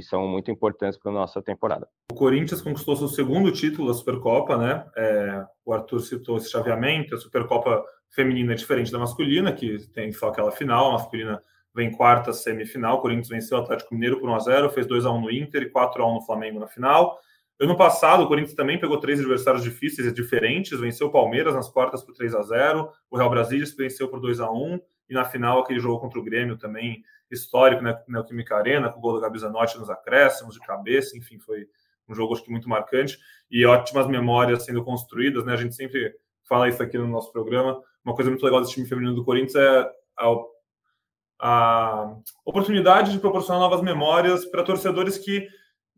são 0.03 0.29
muito 0.29 0.51
importantes 0.51 0.99
para 0.99 1.11
a 1.11 1.15
nossa 1.15 1.41
temporada. 1.41 1.89
O 2.13 2.15
Corinthians 2.15 2.61
conquistou 2.61 2.95
seu 2.95 3.09
segundo 3.09 3.51
título 3.51 3.89
da 3.89 3.95
Supercopa, 3.95 4.57
né? 4.59 4.85
É, 4.97 5.47
o 5.65 5.73
Arthur 5.73 6.01
citou 6.01 6.37
esse 6.37 6.51
chaveamento, 6.51 7.15
a 7.15 7.19
Supercopa 7.19 7.83
feminina 8.11 8.53
é 8.53 8.57
diferente 8.57 8.93
da 8.93 8.99
masculina, 8.99 9.53
que 9.53 9.79
tem 9.93 10.13
só 10.13 10.29
aquela 10.29 10.51
final, 10.51 10.91
a 10.91 10.93
masculina 10.93 11.43
vem 11.75 11.91
quarta 11.91 12.33
semifinal, 12.33 12.99
o 12.99 13.01
Corinthians 13.01 13.29
venceu 13.29 13.57
o 13.57 13.61
Atlético 13.61 13.95
Mineiro 13.95 14.21
por 14.21 14.29
1x0, 14.29 14.71
fez 14.71 14.87
2x1 14.87 15.21
no 15.21 15.31
Inter 15.31 15.63
e 15.63 15.73
4x1 15.73 16.15
no 16.15 16.23
Flamengo 16.23 16.61
na 16.61 16.67
final. 16.67 17.19
Ano 17.61 17.77
passado, 17.77 18.23
o 18.23 18.29
Corinthians 18.29 18.55
também 18.55 18.79
pegou 18.79 19.01
três 19.01 19.19
adversários 19.19 19.65
difíceis 19.65 20.07
e 20.07 20.13
diferentes, 20.13 20.79
venceu 20.79 21.09
o 21.09 21.13
Palmeiras 21.13 21.55
nas 21.55 21.69
quartas 21.69 22.05
por 22.05 22.15
3 22.15 22.35
a 22.35 22.43
0 22.43 22.91
o 23.11 23.17
Real 23.17 23.31
Brasília 23.31 23.67
venceu 23.77 24.09
por 24.09 24.21
2 24.21 24.41
a 24.41 24.51
1 24.51 24.81
e 25.11 25.15
na 25.15 25.25
final 25.25 25.61
aquele 25.61 25.81
jogo 25.81 25.99
contra 25.99 26.21
o 26.21 26.23
Grêmio 26.23 26.57
também 26.57 27.03
histórico, 27.31 27.83
né, 27.83 27.99
na 28.09 28.23
Química 28.25 28.57
Arena, 28.57 28.91
com 28.91 28.99
o 28.99 29.03
gol 29.03 29.15
do 29.15 29.21
Gabi 29.21 29.39
Zanotti 29.39 29.79
nos 29.79 29.91
acréscimos, 29.91 30.55
de 30.55 30.61
cabeça, 30.61 31.17
enfim, 31.17 31.39
foi 31.39 31.67
um 32.09 32.15
jogo 32.15 32.35
acho 32.35 32.43
que 32.43 32.51
muito 32.51 32.69
marcante 32.69 33.19
e 33.51 33.67
ótimas 33.67 34.07
memórias 34.07 34.65
sendo 34.65 34.83
construídas, 34.83 35.45
né? 35.45 35.53
A 35.53 35.57
gente 35.57 35.75
sempre 35.75 36.15
fala 36.45 36.69
isso 36.69 36.83
aqui 36.83 36.97
no 36.97 37.07
nosso 37.07 37.31
programa. 37.31 37.83
Uma 38.05 38.15
coisa 38.15 38.31
muito 38.31 38.45
legal 38.45 38.61
desse 38.61 38.73
time 38.73 38.87
feminino 38.87 39.15
do 39.15 39.25
Corinthians 39.25 39.57
é 39.57 39.91
a, 40.19 40.35
a 41.41 42.17
oportunidade 42.45 43.13
de 43.13 43.19
proporcionar 43.19 43.61
novas 43.61 43.83
memórias 43.83 44.47
para 44.47 44.63
torcedores 44.63 45.19
que 45.19 45.47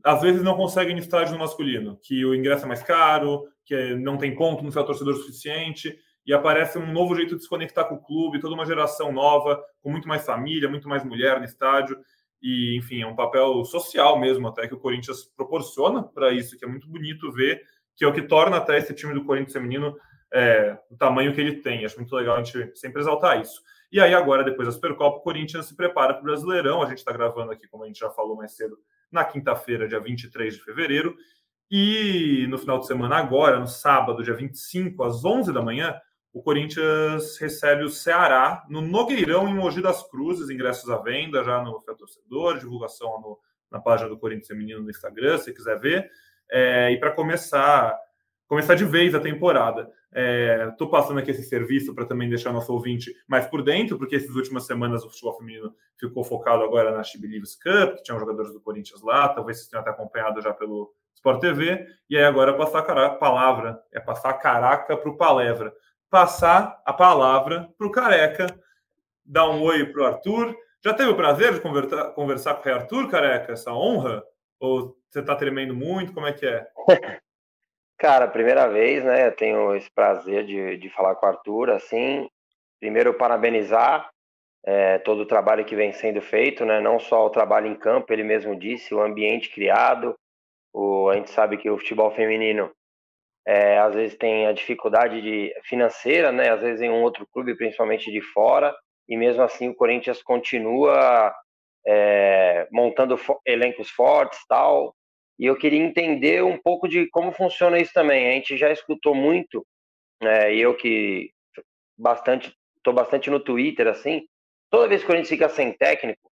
às 0.03 0.21
vezes 0.21 0.43
não 0.43 0.57
conseguem 0.57 0.99
ir 0.99 1.31
no 1.31 1.38
masculino, 1.38 1.99
que 2.03 2.25
o 2.25 2.35
ingresso 2.35 2.64
é 2.64 2.69
mais 2.69 2.83
caro, 2.83 3.47
que 3.64 3.95
não 3.95 4.16
tem 4.16 4.35
ponto, 4.35 4.64
não 4.64 4.73
foi 4.73 4.85
torcedor 4.85 5.14
suficiente 5.14 5.97
e 6.26 6.33
aparece 6.33 6.78
um 6.78 6.92
novo 6.92 7.14
jeito 7.14 7.37
de 7.37 7.42
se 7.42 7.48
conectar 7.48 7.85
com 7.85 7.94
o 7.96 8.02
clube, 8.02 8.40
toda 8.40 8.54
uma 8.54 8.66
geração 8.66 9.12
nova, 9.12 9.62
com 9.83 9.90
muito 9.90 10.06
mais 10.06 10.24
família, 10.24 10.68
muito 10.68 10.88
mais 10.88 11.04
mulher 11.04 11.38
no 11.38 11.44
estádio. 11.44 11.98
E, 12.42 12.76
enfim, 12.78 13.02
é 13.02 13.06
um 13.06 13.16
papel 13.16 13.64
social 13.64 14.18
mesmo, 14.18 14.48
até 14.48 14.66
que 14.66 14.74
o 14.74 14.80
Corinthians 14.80 15.24
proporciona 15.37 16.02
para 16.02 16.33
isso, 16.33 16.59
que 16.59 16.64
é 16.64 16.68
muito 16.68 16.88
bonito 16.88 17.33
ver, 17.33 17.62
que 17.96 18.04
é 18.04 18.09
o 18.09 18.12
que 18.12 18.22
torna 18.22 18.56
até 18.56 18.78
esse 18.78 18.94
time 18.94 19.12
do 19.12 19.24
Corinthians 19.24 19.52
feminino 19.52 19.96
é, 20.33 20.78
o 20.90 20.96
tamanho 20.96 21.35
que 21.35 21.40
ele 21.40 21.56
tem. 21.56 21.85
Acho 21.85 21.96
muito 21.96 22.14
legal 22.14 22.37
a 22.37 22.42
gente 22.42 22.78
sempre 22.78 23.00
exaltar 23.00 23.40
isso. 23.40 23.61
E 23.92 24.00
aí, 24.00 24.14
agora, 24.14 24.44
depois 24.44 24.68
da 24.68 24.72
Supercopa, 24.72 25.18
o 25.18 25.20
Corinthians 25.20 25.66
se 25.66 25.76
prepara 25.76 26.14
para 26.14 26.22
o 26.22 26.24
Brasileirão. 26.24 26.83
A 26.83 26.87
gente 26.87 26.98
está 26.98 27.12
gravando 27.12 27.50
aqui, 27.50 27.66
como 27.66 27.85
a 27.85 27.87
gente 27.87 27.98
já 27.98 28.11
falou 28.11 28.37
mais 28.37 28.54
cedo, 28.54 28.78
na 29.11 29.24
quinta-feira, 29.24 29.88
dia 29.88 29.98
23 29.98 30.54
de 30.54 30.62
fevereiro. 30.62 31.16
E 31.68 32.46
no 32.48 32.59
final 32.59 32.78
de 32.78 32.87
semana, 32.87 33.16
agora, 33.16 33.59
no 33.59 33.66
sábado, 33.66 34.22
dia 34.22 34.35
25, 34.35 35.02
às 35.02 35.24
11 35.24 35.52
da 35.52 35.61
manhã, 35.61 36.00
o 36.33 36.43
Corinthians 36.43 37.37
recebe 37.38 37.85
o 37.85 37.88
Ceará 37.88 38.64
no 38.69 38.81
Nogueirão, 38.81 39.49
em 39.49 39.55
Mogi 39.55 39.83
das 39.83 40.09
Cruzes, 40.09 40.49
ingressos 40.49 40.88
à 40.88 40.99
venda 40.99 41.43
já 41.43 41.61
no 41.62 41.81
Fé 41.81 41.93
Torcedor, 41.95 42.59
divulgação 42.59 43.21
no, 43.21 43.38
na 43.71 43.81
página 43.81 44.09
do 44.09 44.19
Corinthians 44.19 44.47
Feminino 44.47 44.83
no 44.83 44.90
Instagram, 44.90 45.38
se 45.38 45.53
quiser 45.53 45.79
ver. 45.79 46.09
É, 46.51 46.93
e 46.93 46.99
para 46.99 47.11
começar, 47.11 47.99
começar 48.47 48.75
de 48.75 48.85
vez 48.85 49.14
a 49.14 49.21
temporada. 49.21 49.90
Estou 50.71 50.88
é, 50.88 50.90
passando 50.90 51.19
aqui 51.21 51.31
esse 51.31 51.45
serviço 51.45 51.95
para 51.95 52.05
também 52.05 52.29
deixar 52.29 52.53
nosso 52.53 52.73
ouvinte 52.73 53.12
mais 53.27 53.47
por 53.47 53.62
dentro, 53.62 53.99
porque 53.99 54.16
essas 54.16 54.35
últimas 54.35 54.66
semanas 54.66 55.05
o 55.05 55.11
futebol 55.11 55.37
feminino 55.37 55.75
ficou 55.99 56.25
focado 56.25 56.62
agora 56.62 56.93
na 56.93 57.03
She 57.03 57.19
Believes 57.21 57.57
Cup, 57.57 57.97
que 57.97 58.03
tinham 58.03 58.19
jogadores 58.19 58.53
do 58.53 58.61
Corinthians 58.61 59.03
lá, 59.03 59.29
talvez 59.29 59.59
vocês 59.59 59.69
tenham 59.69 59.83
até 59.83 59.90
acompanhado 59.90 60.40
já 60.40 60.53
pelo 60.53 60.93
Sport 61.14 61.40
TV, 61.40 61.87
e 62.09 62.16
aí 62.16 62.25
agora 62.25 62.53
é 62.53 62.57
passar 62.57 62.90
a 62.90 63.11
palavra, 63.11 63.81
é 63.93 64.01
passar 64.01 64.31
a 64.31 64.35
caraca 64.35 64.97
para 64.97 65.11
o 65.11 65.16
Palevra 65.16 65.73
passar 66.11 66.83
a 66.85 66.92
palavra 66.92 67.70
para 67.79 67.87
o 67.87 67.90
Careca, 67.90 68.46
dar 69.25 69.49
um 69.49 69.62
oi 69.62 69.87
para 69.87 70.03
o 70.03 70.07
Arthur. 70.07 70.57
Já 70.85 70.92
teve 70.92 71.11
o 71.11 71.16
prazer 71.16 71.55
de 71.55 71.61
conversar, 71.61 72.11
conversar 72.12 72.55
com 72.55 72.68
o 72.68 72.75
Arthur, 72.75 73.09
Careca, 73.09 73.53
essa 73.53 73.73
honra? 73.73 74.23
Ou 74.59 74.96
você 75.09 75.20
está 75.20 75.37
tremendo 75.37 75.75
muito? 75.75 76.12
Como 76.12 76.27
é 76.27 76.33
que 76.33 76.46
é? 76.46 76.66
Cara, 77.96 78.27
primeira 78.27 78.66
vez, 78.66 79.05
né? 79.05 79.27
Eu 79.27 79.37
tenho 79.37 79.75
esse 79.77 79.90
prazer 79.90 80.44
de, 80.46 80.79
de 80.79 80.88
falar 80.88 81.14
com 81.14 81.27
o 81.27 81.29
Arthur. 81.29 81.70
Assim, 81.70 82.29
primeiro, 82.81 83.14
parabenizar 83.14 84.11
é, 84.64 84.99
todo 84.99 85.20
o 85.20 85.27
trabalho 85.27 85.64
que 85.64 85.77
vem 85.77 85.92
sendo 85.92 86.20
feito, 86.20 86.64
né? 86.64 86.81
Não 86.81 86.99
só 86.99 87.27
o 87.27 87.31
trabalho 87.31 87.66
em 87.66 87.75
campo, 87.75 88.12
ele 88.12 88.25
mesmo 88.25 88.59
disse, 88.59 88.94
o 88.94 89.03
ambiente 89.03 89.51
criado. 89.51 90.18
O, 90.73 91.09
a 91.09 91.16
gente 91.16 91.31
sabe 91.31 91.57
que 91.57 91.68
o 91.70 91.79
futebol 91.79 92.11
feminino 92.11 92.70
é, 93.46 93.79
às 93.79 93.94
vezes 93.94 94.16
tem 94.16 94.46
a 94.46 94.53
dificuldade 94.53 95.20
de, 95.20 95.53
financeira, 95.64 96.31
né? 96.31 96.50
Às 96.50 96.61
vezes 96.61 96.83
em 96.83 96.90
um 96.90 97.03
outro 97.03 97.26
clube, 97.33 97.57
principalmente 97.57 98.11
de 98.11 98.20
fora, 98.20 98.74
e 99.09 99.16
mesmo 99.16 99.42
assim 99.42 99.68
o 99.68 99.74
Corinthians 99.74 100.22
continua 100.22 101.35
é, 101.87 102.68
montando 102.70 103.18
elencos 103.46 103.90
fortes, 103.90 104.38
tal. 104.48 104.94
E 105.38 105.46
eu 105.46 105.57
queria 105.57 105.81
entender 105.81 106.44
um 106.44 106.59
pouco 106.59 106.87
de 106.87 107.09
como 107.09 107.33
funciona 107.33 107.79
isso 107.79 107.92
também. 107.92 108.29
A 108.29 108.33
gente 108.35 108.57
já 108.57 108.70
escutou 108.70 109.14
muito, 109.14 109.66
né, 110.22 110.55
e 110.55 110.61
eu 110.61 110.76
que 110.76 111.31
bastante, 111.98 112.55
estou 112.76 112.92
bastante 112.92 113.31
no 113.31 113.40
Twitter 113.40 113.87
assim. 113.88 114.22
Toda 114.70 114.88
vez 114.88 115.00
que 115.00 115.07
o 115.07 115.09
Corinthians 115.09 115.31
fica 115.31 115.48
sem 115.48 115.72
técnico, 115.72 116.31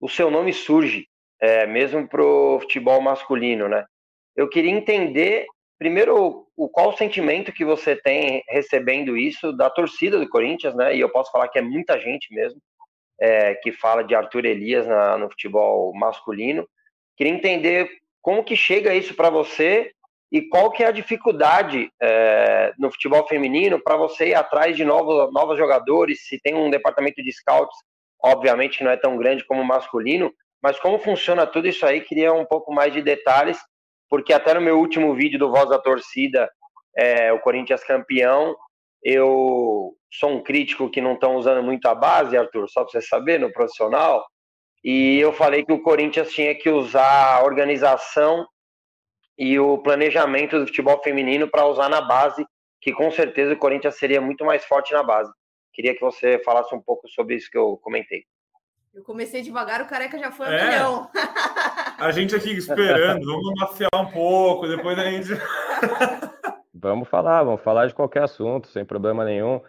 o 0.00 0.08
seu 0.08 0.30
nome 0.30 0.52
surge, 0.52 1.08
é, 1.40 1.66
mesmo 1.66 2.08
pro 2.08 2.58
futebol 2.60 3.00
masculino, 3.00 3.68
né? 3.68 3.84
Eu 4.36 4.48
queria 4.48 4.70
entender 4.70 5.46
Primeiro, 5.80 6.46
o 6.54 6.68
qual 6.68 6.90
o 6.90 6.96
sentimento 6.96 7.54
que 7.54 7.64
você 7.64 7.96
tem 7.96 8.44
recebendo 8.50 9.16
isso 9.16 9.50
da 9.50 9.70
torcida 9.70 10.18
do 10.18 10.28
Corinthians, 10.28 10.74
né? 10.74 10.94
E 10.94 11.00
eu 11.00 11.08
posso 11.08 11.32
falar 11.32 11.48
que 11.48 11.58
é 11.58 11.62
muita 11.62 11.98
gente 11.98 12.34
mesmo 12.34 12.60
é, 13.18 13.54
que 13.54 13.72
fala 13.72 14.04
de 14.04 14.14
Arthur 14.14 14.44
Elias 14.44 14.86
na, 14.86 15.16
no 15.16 15.30
futebol 15.30 15.90
masculino. 15.94 16.68
Queria 17.16 17.32
entender 17.32 17.88
como 18.20 18.44
que 18.44 18.54
chega 18.54 18.94
isso 18.94 19.14
para 19.14 19.30
você 19.30 19.90
e 20.30 20.42
qual 20.42 20.70
que 20.70 20.84
é 20.84 20.86
a 20.86 20.92
dificuldade 20.92 21.90
é, 21.98 22.74
no 22.78 22.92
futebol 22.92 23.26
feminino 23.26 23.82
para 23.82 23.96
você 23.96 24.28
ir 24.28 24.34
atrás 24.34 24.76
de 24.76 24.84
novos, 24.84 25.32
novos 25.32 25.56
jogadores, 25.56 26.26
se 26.26 26.38
tem 26.42 26.54
um 26.54 26.68
departamento 26.68 27.22
de 27.22 27.32
scouts, 27.32 27.78
obviamente 28.22 28.84
não 28.84 28.90
é 28.90 28.98
tão 28.98 29.16
grande 29.16 29.46
como 29.46 29.62
o 29.62 29.66
masculino, 29.66 30.30
mas 30.62 30.78
como 30.78 30.98
funciona 30.98 31.46
tudo 31.46 31.68
isso 31.68 31.86
aí, 31.86 32.02
queria 32.02 32.34
um 32.34 32.44
pouco 32.44 32.70
mais 32.70 32.92
de 32.92 33.00
detalhes 33.00 33.58
porque 34.10 34.32
até 34.32 34.52
no 34.52 34.60
meu 34.60 34.78
último 34.78 35.14
vídeo 35.14 35.38
do 35.38 35.50
Voz 35.50 35.70
da 35.70 35.78
Torcida, 35.78 36.50
é, 36.96 37.32
o 37.32 37.38
Corinthians 37.38 37.84
campeão, 37.84 38.56
eu 39.02 39.94
sou 40.12 40.30
um 40.30 40.42
crítico 40.42 40.90
que 40.90 41.00
não 41.00 41.14
estão 41.14 41.36
usando 41.36 41.62
muito 41.62 41.86
a 41.86 41.94
base, 41.94 42.36
Arthur, 42.36 42.68
só 42.68 42.82
para 42.82 42.90
você 42.90 43.00
saber, 43.00 43.38
no 43.38 43.52
profissional, 43.52 44.26
e 44.82 45.18
eu 45.18 45.32
falei 45.32 45.64
que 45.64 45.72
o 45.72 45.82
Corinthians 45.82 46.32
tinha 46.32 46.54
que 46.54 46.68
usar 46.68 47.36
a 47.36 47.44
organização 47.44 48.46
e 49.38 49.58
o 49.58 49.78
planejamento 49.78 50.58
do 50.58 50.66
futebol 50.66 51.00
feminino 51.02 51.48
para 51.48 51.66
usar 51.66 51.88
na 51.88 52.00
base, 52.00 52.44
que 52.80 52.92
com 52.92 53.10
certeza 53.10 53.52
o 53.52 53.58
Corinthians 53.58 53.96
seria 53.96 54.20
muito 54.20 54.44
mais 54.44 54.64
forte 54.64 54.92
na 54.92 55.02
base. 55.02 55.30
Queria 55.72 55.94
que 55.94 56.00
você 56.00 56.42
falasse 56.44 56.74
um 56.74 56.80
pouco 56.80 57.08
sobre 57.08 57.36
isso 57.36 57.50
que 57.50 57.56
eu 57.56 57.78
comentei. 57.78 58.24
Eu 58.92 59.04
comecei 59.04 59.40
devagar, 59.40 59.80
o 59.82 59.86
careca 59.86 60.18
já 60.18 60.32
foi 60.32 60.46
é. 60.48 60.64
milhão. 60.64 61.08
A 62.00 62.10
gente 62.12 62.34
aqui 62.34 62.52
esperando, 62.52 63.26
vamos 63.26 63.52
maciar 63.60 63.90
um 63.94 64.06
pouco, 64.06 64.66
depois 64.66 64.98
a 64.98 65.04
gente. 65.04 65.28
vamos 66.72 67.06
falar, 67.06 67.42
vamos 67.42 67.60
falar 67.60 67.88
de 67.88 67.94
qualquer 67.94 68.22
assunto, 68.22 68.68
sem 68.68 68.86
problema 68.86 69.22
nenhum. 69.22 69.60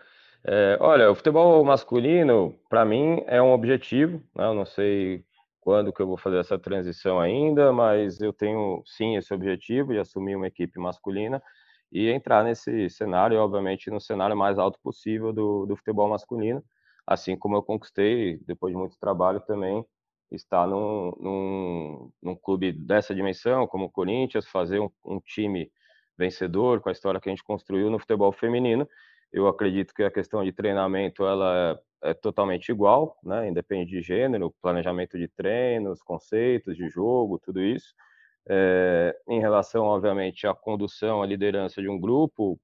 É, 0.45 0.77
olha, 0.79 1.11
o 1.11 1.15
futebol 1.15 1.61
masculino, 1.65 2.57
para 2.69 2.85
mim, 2.85 3.21
é 3.27 3.41
um 3.41 3.51
objetivo, 3.51 4.23
né? 4.33 4.45
eu 4.45 4.53
não 4.53 4.65
sei 4.65 5.25
quando 5.59 5.91
que 5.91 6.01
eu 6.01 6.07
vou 6.07 6.15
fazer 6.15 6.37
essa 6.37 6.57
transição 6.57 7.19
ainda, 7.19 7.73
mas 7.73 8.21
eu 8.21 8.31
tenho 8.31 8.81
sim 8.85 9.17
esse 9.17 9.33
objetivo 9.33 9.91
de 9.91 9.99
assumir 9.99 10.37
uma 10.37 10.47
equipe 10.47 10.79
masculina 10.79 11.43
e 11.91 12.09
entrar 12.09 12.45
nesse 12.45 12.89
cenário, 12.89 13.37
obviamente 13.39 13.91
no 13.91 13.99
cenário 13.99 14.37
mais 14.37 14.57
alto 14.57 14.79
possível 14.81 15.33
do, 15.33 15.65
do 15.65 15.75
futebol 15.75 16.07
masculino, 16.07 16.63
assim 17.05 17.37
como 17.37 17.57
eu 17.57 17.61
conquistei, 17.61 18.39
depois 18.47 18.73
de 18.73 18.79
muito 18.79 18.97
trabalho 18.97 19.41
também, 19.41 19.85
estar 20.31 20.67
num, 20.67 21.13
num, 21.19 22.11
num 22.21 22.35
clube 22.35 22.71
dessa 22.71 23.13
dimensão, 23.13 23.67
como 23.67 23.85
o 23.85 23.89
Corinthians, 23.89 24.47
fazer 24.47 24.79
um, 24.79 24.89
um 25.05 25.19
time 25.19 25.71
vencedor 26.17 26.81
com 26.81 26.89
a 26.89 26.91
história 26.91 27.19
que 27.19 27.29
a 27.29 27.31
gente 27.31 27.43
construiu 27.43 27.89
no 27.89 27.99
futebol 27.99 28.31
feminino. 28.31 28.87
Eu 29.31 29.47
acredito 29.47 29.93
que 29.93 30.03
a 30.03 30.11
questão 30.11 30.43
de 30.43 30.51
treinamento 30.51 31.25
ela 31.25 31.81
é, 32.03 32.11
é 32.11 32.13
totalmente 32.13 32.69
igual, 32.69 33.17
né? 33.23 33.47
independe 33.47 33.91
de 33.91 34.01
gênero, 34.01 34.53
planejamento 34.61 35.17
de 35.17 35.27
treinos, 35.27 36.01
conceitos 36.01 36.75
de 36.75 36.89
jogo, 36.89 37.39
tudo 37.39 37.61
isso. 37.61 37.93
É, 38.47 39.15
em 39.27 39.39
relação, 39.39 39.85
obviamente, 39.85 40.47
à 40.47 40.53
condução, 40.53 41.21
à 41.21 41.25
liderança 41.25 41.81
de 41.81 41.89
um 41.89 41.99
grupo, 41.99 42.59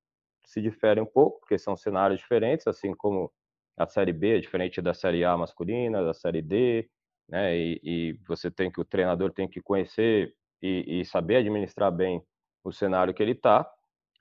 se 0.46 0.62
difere 0.62 1.00
um 1.02 1.06
pouco, 1.06 1.40
porque 1.42 1.58
são 1.58 1.76
cenários 1.78 2.20
diferentes, 2.20 2.68
assim 2.68 2.94
como 2.96 3.32
a 3.78 3.86
Série 3.86 4.14
B 4.14 4.38
é 4.38 4.40
diferente 4.40 4.82
da 4.82 4.94
Série 4.94 5.24
A 5.24 5.38
masculina, 5.38 6.04
da 6.04 6.14
Série 6.14 6.42
D, 6.42 6.90
né? 7.28 7.56
E, 7.58 7.80
e 7.84 8.13
você 8.28 8.50
tem 8.50 8.72
que 8.72 8.80
o 8.80 8.86
treinador 8.86 9.32
tem 9.32 9.48
que 9.48 9.62
conhecer 9.62 10.34
e, 10.62 11.02
e 11.02 11.06
saber 11.06 11.38
administrar 11.38 11.92
bem 11.92 12.22
o 12.63 12.72
cenário 12.72 13.13
que 13.13 13.22
ele 13.22 13.34
está. 13.34 13.70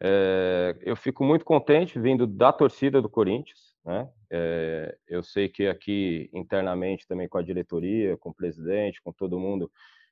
É, 0.01 0.77
eu 0.83 0.95
fico 0.95 1.25
muito 1.25 1.45
contente 1.45 1.99
vindo 1.99 2.27
da 2.27 2.53
torcida 2.53 3.01
do 3.01 3.09
Corinthians, 3.09 3.75
né? 3.85 4.11
É, 4.31 4.97
eu 5.09 5.23
sei 5.23 5.49
que 5.49 5.69
aqui 5.69 6.29
internamente 6.35 7.07
também 7.07 7.29
com 7.29 7.38
a 7.38 7.42
diretoria, 7.42 8.16
com 8.16 8.31
o 8.31 8.35
presidente, 8.35 9.01
com 9.03 9.12
todo 9.12 9.38
mundo, 9.38 9.71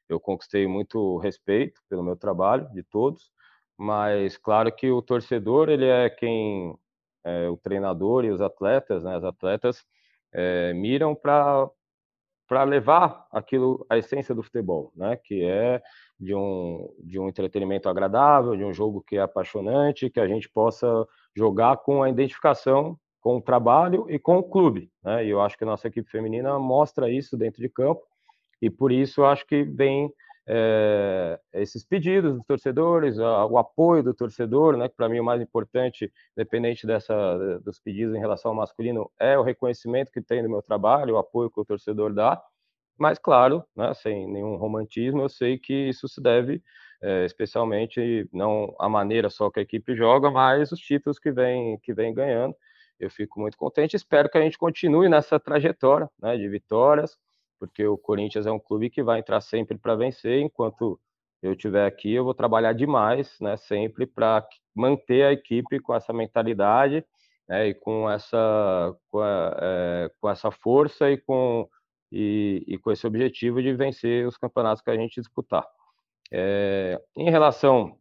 eu 0.09 0.21
conquistei 0.21 0.67
muito 0.67 1.19
respeito 1.19 1.81
pelo 1.89 2.03
meu 2.03 2.17
trabalho 2.17 2.71
de 2.73 2.83
todos, 2.83 3.31
mas 3.77 4.37
claro 4.39 4.71
que 4.73 4.91
o 4.91 5.03
torcedor 5.03 5.69
ele 5.69 5.87
é 5.87 6.09
quem 6.09 6.75
é, 7.25 7.49
o 7.49 7.57
treinador 7.57 8.25
e 8.25 8.31
os 8.31 8.41
atletas, 8.41 9.03
né? 9.03 9.17
As 9.17 9.25
atletas 9.25 9.85
miram 10.75 11.15
para 11.15 11.71
para 12.49 12.63
levar 12.65 13.27
aquilo, 13.33 13.85
a 13.89 13.97
essência 13.97 14.35
do 14.35 14.43
futebol, 14.43 14.93
né? 14.97 15.17
Que 15.17 15.45
é 15.45 15.83
de 16.19 16.35
um, 16.35 16.89
de 17.03 17.19
um 17.19 17.29
entretenimento 17.29 17.89
agradável, 17.89 18.57
de 18.57 18.65
um 18.65 18.73
jogo 18.73 19.03
que 19.07 19.17
é 19.17 19.21
apaixonante, 19.21 20.11
que 20.11 20.21
a 20.21 20.29
gente 20.29 20.49
possa 20.49 21.07
jogar 21.35 21.79
com 21.79 22.03
a 22.03 22.11
identificação 22.11 22.99
com 23.21 23.39
o 23.39 23.41
trabalho 23.41 24.05
e 24.11 24.19
com 24.19 24.37
o 24.37 24.43
clube, 24.43 24.91
né? 25.03 25.25
E 25.25 25.31
eu 25.31 25.41
acho 25.41 25.57
que 25.57 25.65
a 25.65 25.67
nossa 25.67 25.89
equipe 25.89 26.11
feminina 26.11 26.59
mostra 26.59 27.11
isso 27.11 27.39
dentro 27.39 27.63
de 27.63 27.71
campo 27.71 28.03
e 28.61 28.69
por 28.69 28.93
isso 28.93 29.23
eu 29.23 29.27
acho 29.27 29.47
que 29.47 29.63
vem 29.63 30.13
é, 30.47 31.41
esses 31.55 31.85
pedidos 31.85 32.35
dos 32.35 32.45
torcedores, 32.45 33.19
a, 33.19 33.47
o 33.47 33.59
apoio 33.59 34.03
do 34.03 34.15
torcedor, 34.15 34.77
né? 34.77 34.89
Que 34.89 34.97
para 34.97 35.09
mim 35.09 35.21
o 35.21 35.25
mais 35.25 35.41
importante, 35.41 36.13
independente 36.37 36.87
dessa 36.87 37.15
dos 37.61 37.79
pedidos 37.81 38.15
em 38.15 38.19
relação 38.21 38.51
ao 38.51 38.57
masculino, 38.57 39.11
é 39.19 39.39
o 39.39 39.43
reconhecimento 39.43 40.11
que 40.13 40.21
tem 40.23 40.43
do 40.43 40.51
meu 40.51 40.63
trabalho, 40.63 41.15
o 41.15 41.19
apoio 41.19 41.51
que 41.51 41.61
o 41.61 41.65
torcedor 41.65 42.13
dá. 42.13 42.43
Mas 42.99 43.19
claro, 43.19 43.65
né, 43.77 43.93
sem 43.95 44.31
nenhum 44.31 44.57
romantismo, 44.57 45.23
eu 45.23 45.29
sei 45.29 45.59
que 45.59 45.73
isso 45.73 46.09
se 46.09 46.21
deve 46.21 46.63
é, 47.03 47.25
especialmente 47.25 48.29
não 48.33 48.75
a 48.79 48.89
maneira 48.89 49.29
só 49.29 49.51
que 49.51 49.61
a 49.61 49.63
equipe 49.63 49.95
joga, 49.97 50.31
mas 50.31 50.73
os 50.73 50.81
títulos 50.81 51.19
que 51.19 51.31
vem 51.33 51.79
que 51.81 51.93
vem 51.93 52.15
ganhando. 52.15 52.57
Eu 52.99 53.11
fico 53.11 53.41
muito 53.41 53.59
contente. 53.59 53.97
Espero 53.97 54.31
que 54.31 54.39
a 54.39 54.41
gente 54.41 54.57
continue 54.57 55.09
nessa 55.09 55.39
trajetória 55.41 56.09
né, 56.21 56.37
de 56.37 56.49
vitórias 56.49 57.19
porque 57.59 57.87
o 57.87 57.99
Corinthians 57.99 58.47
é 58.47 58.53
um 58.53 58.59
clube 58.59 58.91
que 58.91 59.03
vai 59.03 59.21
entrar 59.21 59.41
sempre 59.41 59.79
para 59.79 59.95
vencer, 59.95 60.41
enquanto 60.41 60.99
eu 61.43 61.53
estiver 61.53 61.87
aqui, 61.87 62.13
eu 62.15 62.25
vou 62.25 62.35
trabalhar 62.35 62.73
demais, 62.73 63.37
né, 63.41 63.57
sempre 63.57 64.07
para 64.07 64.47
manter 64.75 65.25
a 65.25 65.33
equipe 65.33 65.79
com 65.81 65.95
essa 65.95 66.13
mentalidade 66.13 67.05
né, 67.49 67.69
e 67.69 67.75
com 67.75 68.11
essa, 68.11 68.97
com, 69.11 69.21
a, 69.21 69.57
é, 69.61 70.11
com 70.21 70.31
essa 70.31 70.51
força 70.51 71.11
e 71.11 71.19
com, 71.19 71.69
e, 72.11 72.65
e, 72.67 72.79
com 72.79 72.91
esse 72.91 73.07
objetivo 73.07 73.63
de 73.63 73.75
vencer 73.75 74.27
os 74.27 74.37
campeonatos 74.37 74.83
que 74.83 74.91
a 74.91 74.97
gente 74.97 75.21
disputar. 75.21 75.67
É, 76.33 77.01
em 77.17 77.31
relação 77.31 77.99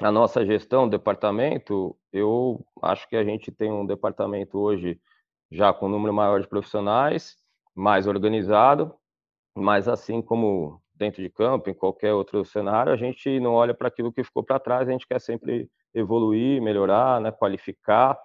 à 0.00 0.12
nossa 0.12 0.44
gestão, 0.44 0.88
departamento, 0.88 1.96
eu 2.12 2.64
acho 2.82 3.08
que 3.08 3.16
a 3.16 3.24
gente 3.24 3.50
tem 3.50 3.72
um 3.72 3.86
departamento 3.86 4.58
hoje 4.58 5.00
já 5.50 5.72
com 5.72 5.86
um 5.86 5.90
número 5.90 6.12
maior 6.12 6.40
de 6.40 6.48
profissionais, 6.48 7.36
mais 7.74 8.06
organizado, 8.06 8.94
mas 9.54 9.88
assim 9.88 10.22
como 10.22 10.80
dentro 10.94 11.22
de 11.22 11.28
campo, 11.30 11.68
em 11.68 11.74
qualquer 11.74 12.12
outro 12.12 12.44
cenário, 12.44 12.92
a 12.92 12.96
gente 12.96 13.40
não 13.40 13.54
olha 13.54 13.74
para 13.74 13.88
aquilo 13.88 14.12
que 14.12 14.22
ficou 14.22 14.42
para 14.42 14.60
trás, 14.60 14.88
a 14.88 14.92
gente 14.92 15.06
quer 15.06 15.20
sempre 15.20 15.68
evoluir, 15.94 16.62
melhorar, 16.62 17.20
né, 17.20 17.32
qualificar. 17.32 18.18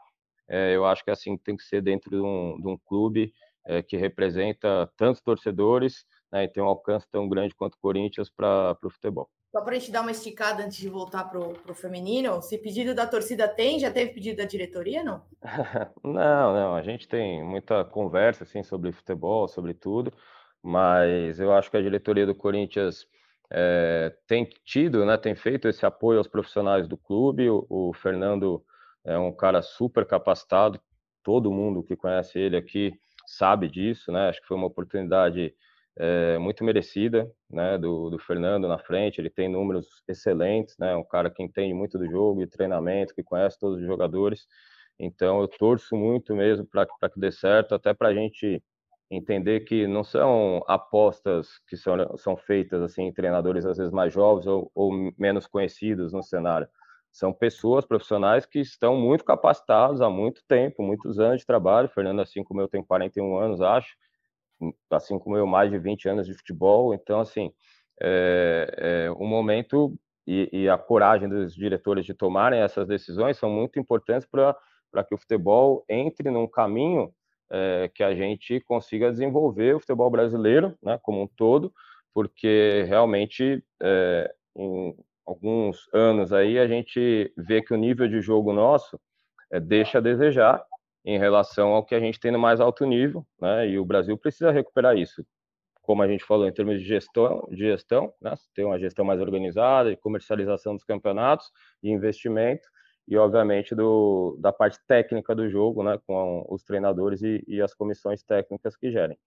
É, 0.47 0.75
eu 0.75 0.85
acho 0.85 1.03
que 1.03 1.11
assim 1.11 1.37
tem 1.37 1.57
que 1.57 1.63
ser 1.63 1.81
dentro 1.81 2.09
de 2.09 2.21
um, 2.21 2.59
de 2.59 2.67
um 2.67 2.77
clube 2.77 3.33
é, 3.65 3.81
que 3.81 3.97
representa 3.97 4.89
tantos 4.95 5.21
torcedores 5.21 6.05
né, 6.31 6.43
e 6.43 6.47
tem 6.47 6.61
um 6.61 6.67
alcance 6.67 7.07
tão 7.11 7.27
grande 7.27 7.55
quanto 7.55 7.75
o 7.75 7.79
Corinthians 7.79 8.29
para 8.29 8.77
o 8.83 8.89
futebol. 8.89 9.29
Só 9.51 9.61
para 9.61 9.75
a 9.75 9.79
gente 9.79 9.91
dar 9.91 10.01
uma 10.01 10.11
esticada 10.11 10.63
antes 10.63 10.77
de 10.77 10.89
voltar 10.89 11.23
para 11.23 11.39
o 11.39 11.73
feminino, 11.73 12.41
se 12.41 12.57
pedido 12.57 12.93
da 12.93 13.07
torcida 13.07 13.47
tem, 13.47 13.79
já 13.79 13.89
teve 13.89 14.13
pedido 14.13 14.37
da 14.37 14.45
diretoria, 14.45 15.03
não? 15.03 15.23
não, 16.03 16.53
não, 16.53 16.75
a 16.75 16.81
gente 16.81 17.07
tem 17.07 17.43
muita 17.43 17.85
conversa 17.85 18.43
assim, 18.43 18.61
sobre 18.61 18.91
futebol, 18.91 19.47
sobre 19.47 19.73
tudo, 19.73 20.11
mas 20.61 21.39
eu 21.39 21.53
acho 21.53 21.71
que 21.71 21.77
a 21.77 21.81
diretoria 21.81 22.25
do 22.25 22.35
Corinthians 22.35 23.07
é, 23.49 24.13
tem 24.27 24.47
tido, 24.65 25.05
né, 25.05 25.17
tem 25.17 25.33
feito 25.33 25.67
esse 25.67 25.85
apoio 25.85 26.17
aos 26.17 26.27
profissionais 26.27 26.87
do 26.87 26.97
clube, 26.97 27.49
o, 27.49 27.65
o 27.69 27.93
Fernando 27.93 28.63
é 29.05 29.17
um 29.17 29.31
cara 29.33 29.61
super 29.61 30.05
capacitado, 30.05 30.79
todo 31.23 31.51
mundo 31.51 31.83
que 31.83 31.95
conhece 31.95 32.37
ele 32.37 32.57
aqui 32.57 32.93
sabe 33.25 33.69
disso, 33.69 34.11
né, 34.11 34.29
acho 34.29 34.41
que 34.41 34.47
foi 34.47 34.57
uma 34.57 34.67
oportunidade 34.67 35.53
é, 35.99 36.37
muito 36.37 36.63
merecida, 36.63 37.31
né, 37.49 37.77
do, 37.77 38.09
do, 38.09 38.19
Fernando 38.19 38.67
na 38.67 38.77
frente, 38.77 39.19
ele 39.19 39.29
tem 39.29 39.49
números 39.49 40.03
excelentes, 40.07 40.75
né, 40.77 40.95
um 40.95 41.03
cara 41.03 41.29
que 41.29 41.41
entende 41.41 41.73
muito 41.73 41.97
do 41.97 42.09
jogo 42.09 42.41
e 42.41 42.47
treinamento, 42.47 43.15
que 43.15 43.23
conhece 43.23 43.59
todos 43.59 43.79
os 43.79 43.85
jogadores, 43.85 44.47
então 44.99 45.41
eu 45.41 45.47
torço 45.47 45.95
muito 45.95 46.35
mesmo 46.35 46.65
para 46.67 46.85
que 46.85 47.19
dê 47.19 47.31
certo, 47.31 47.73
até 47.73 47.93
para 47.93 48.09
a 48.09 48.13
gente 48.13 48.61
entender 49.09 49.61
que 49.61 49.87
não 49.87 50.03
são 50.03 50.63
apostas 50.67 51.47
que 51.67 51.77
são, 51.77 52.17
são 52.17 52.35
feitas 52.35 52.81
assim 52.81 53.03
em 53.03 53.13
treinadores 53.13 53.65
às 53.65 53.77
vezes 53.77 53.93
mais 53.93 54.13
jovens 54.13 54.45
ou, 54.47 54.69
ou 54.75 54.91
menos 55.17 55.47
conhecidos 55.47 56.13
no 56.13 56.21
cenário, 56.21 56.67
são 57.11 57.33
pessoas 57.33 57.85
profissionais 57.85 58.45
que 58.45 58.59
estão 58.59 58.95
muito 58.95 59.23
capacitados 59.23 60.01
há 60.01 60.09
muito 60.09 60.43
tempo, 60.47 60.83
muitos 60.83 61.19
anos 61.19 61.39
de 61.39 61.45
trabalho, 61.47 61.89
Fernando 61.89 62.21
assim 62.21 62.43
como 62.43 62.61
eu 62.61 62.67
tenho 62.67 62.85
41 62.85 63.37
anos, 63.37 63.61
acho, 63.61 63.95
assim 64.89 65.19
como 65.19 65.37
eu, 65.37 65.45
mais 65.45 65.69
de 65.71 65.77
20 65.77 66.09
anos 66.09 66.27
de 66.27 66.33
futebol. 66.33 66.93
Então, 66.93 67.19
assim, 67.19 67.51
é, 68.01 69.05
é, 69.07 69.11
o 69.11 69.25
momento 69.25 69.93
e, 70.25 70.49
e, 70.51 70.69
a 70.69 70.77
coragem 70.77 71.29
dos 71.29 71.55
diretores 71.55 72.05
de 72.05 72.13
tomarem 72.13 72.59
essas 72.59 72.87
decisões 72.87 73.37
são 73.37 73.49
muito 73.49 73.79
importantes 73.79 74.27
para 74.27 75.03
que 75.03 75.15
o 75.15 75.17
futebol 75.17 75.85
entre 75.87 76.29
num 76.29 76.47
caminho 76.47 77.13
é, 77.49 77.89
que 77.93 78.03
a 78.03 78.13
gente 78.13 78.59
consiga 78.61 79.11
desenvolver 79.11 79.75
o 79.75 79.79
futebol 79.79 80.09
brasileiro, 80.09 80.77
né, 80.83 80.99
como 81.01 81.21
um 81.21 81.27
todo, 81.27 81.73
porque 82.13 82.83
realmente 82.87 83.63
é, 83.81 84.33
em 84.55 84.95
alguns 85.25 85.87
anos 85.93 86.33
aí 86.33 86.59
a 86.59 86.67
gente 86.67 87.31
vê 87.37 87.61
que 87.61 87.73
o 87.73 87.77
nível 87.77 88.07
de 88.07 88.21
jogo 88.21 88.51
nosso 88.51 88.99
é, 89.51 89.59
deixa 89.59 89.99
a 89.99 90.01
desejar 90.01 90.63
em 91.07 91.17
relação 91.17 91.69
ao 91.69 91.85
que 91.85 91.95
a 91.95 92.01
gente 92.01 92.19
tem 92.19 92.31
no 92.33 92.37
mais 92.37 92.59
alto 92.59 92.85
nível, 92.85 93.25
né? 93.39 93.65
E 93.69 93.79
o 93.79 93.85
Brasil 93.85 94.17
precisa 94.17 94.51
recuperar 94.51 94.97
isso. 94.97 95.25
Como 95.81 96.03
a 96.03 96.07
gente 96.07 96.21
falou, 96.25 96.45
em 96.45 96.51
termos 96.51 96.81
de 96.81 96.85
gestão, 96.85 97.47
de 97.49 97.59
gestão, 97.59 98.13
né? 98.21 98.33
Ter 98.53 98.65
uma 98.65 98.77
gestão 98.77 99.05
mais 99.05 99.21
organizada, 99.21 99.89
de 99.89 99.95
comercialização 99.95 100.75
dos 100.75 100.83
campeonatos, 100.83 101.49
de 101.81 101.89
investimento 101.89 102.67
e, 103.07 103.15
obviamente, 103.15 103.73
do, 103.73 104.37
da 104.41 104.51
parte 104.51 104.79
técnica 104.85 105.33
do 105.33 105.49
jogo, 105.49 105.81
né? 105.81 105.97
Com 106.05 106.45
os 106.49 106.61
treinadores 106.65 107.21
e, 107.21 107.41
e 107.47 107.61
as 107.61 107.73
comissões 107.73 108.21
técnicas 108.21 108.75
que 108.75 108.91
gerem. 108.91 109.17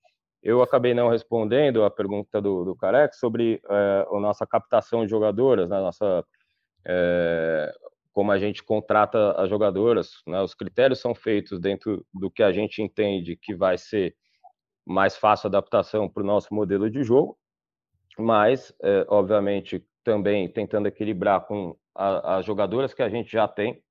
Eu 0.42 0.60
acabei 0.60 0.92
não 0.92 1.08
respondendo 1.08 1.82
a 1.82 1.90
pergunta 1.90 2.42
do, 2.42 2.62
do 2.62 2.76
Careca 2.76 3.14
sobre 3.14 3.58
é, 3.70 4.06
a 4.06 4.20
nossa 4.20 4.46
captação 4.46 5.02
de 5.06 5.10
jogadoras, 5.10 5.70
né? 5.70 5.80
Nossa 5.80 6.22
é, 6.86 7.72
como 8.12 8.32
a 8.32 8.38
gente 8.38 8.62
contrata 8.62 9.32
as 9.32 9.48
jogadoras, 9.48 10.22
né? 10.26 10.40
os 10.42 10.54
critérios 10.54 11.00
são 11.00 11.14
feitos 11.14 11.60
dentro 11.60 12.04
do 12.12 12.30
que 12.30 12.42
a 12.42 12.52
gente 12.52 12.82
entende 12.82 13.36
que 13.36 13.54
vai 13.54 13.78
ser 13.78 14.14
mais 14.86 15.16
fácil 15.16 15.46
adaptação 15.46 16.08
para 16.08 16.22
o 16.22 16.26
nosso 16.26 16.52
modelo 16.52 16.90
de 16.90 17.02
jogo, 17.02 17.38
mas, 18.18 18.74
é, 18.82 19.06
obviamente, 19.08 19.84
também 20.02 20.50
tentando 20.50 20.88
equilibrar 20.88 21.46
com 21.46 21.76
as 21.94 22.44
jogadoras 22.44 22.94
que 22.94 23.02
a 23.02 23.08
gente 23.08 23.30
já 23.30 23.46
tem. 23.46 23.82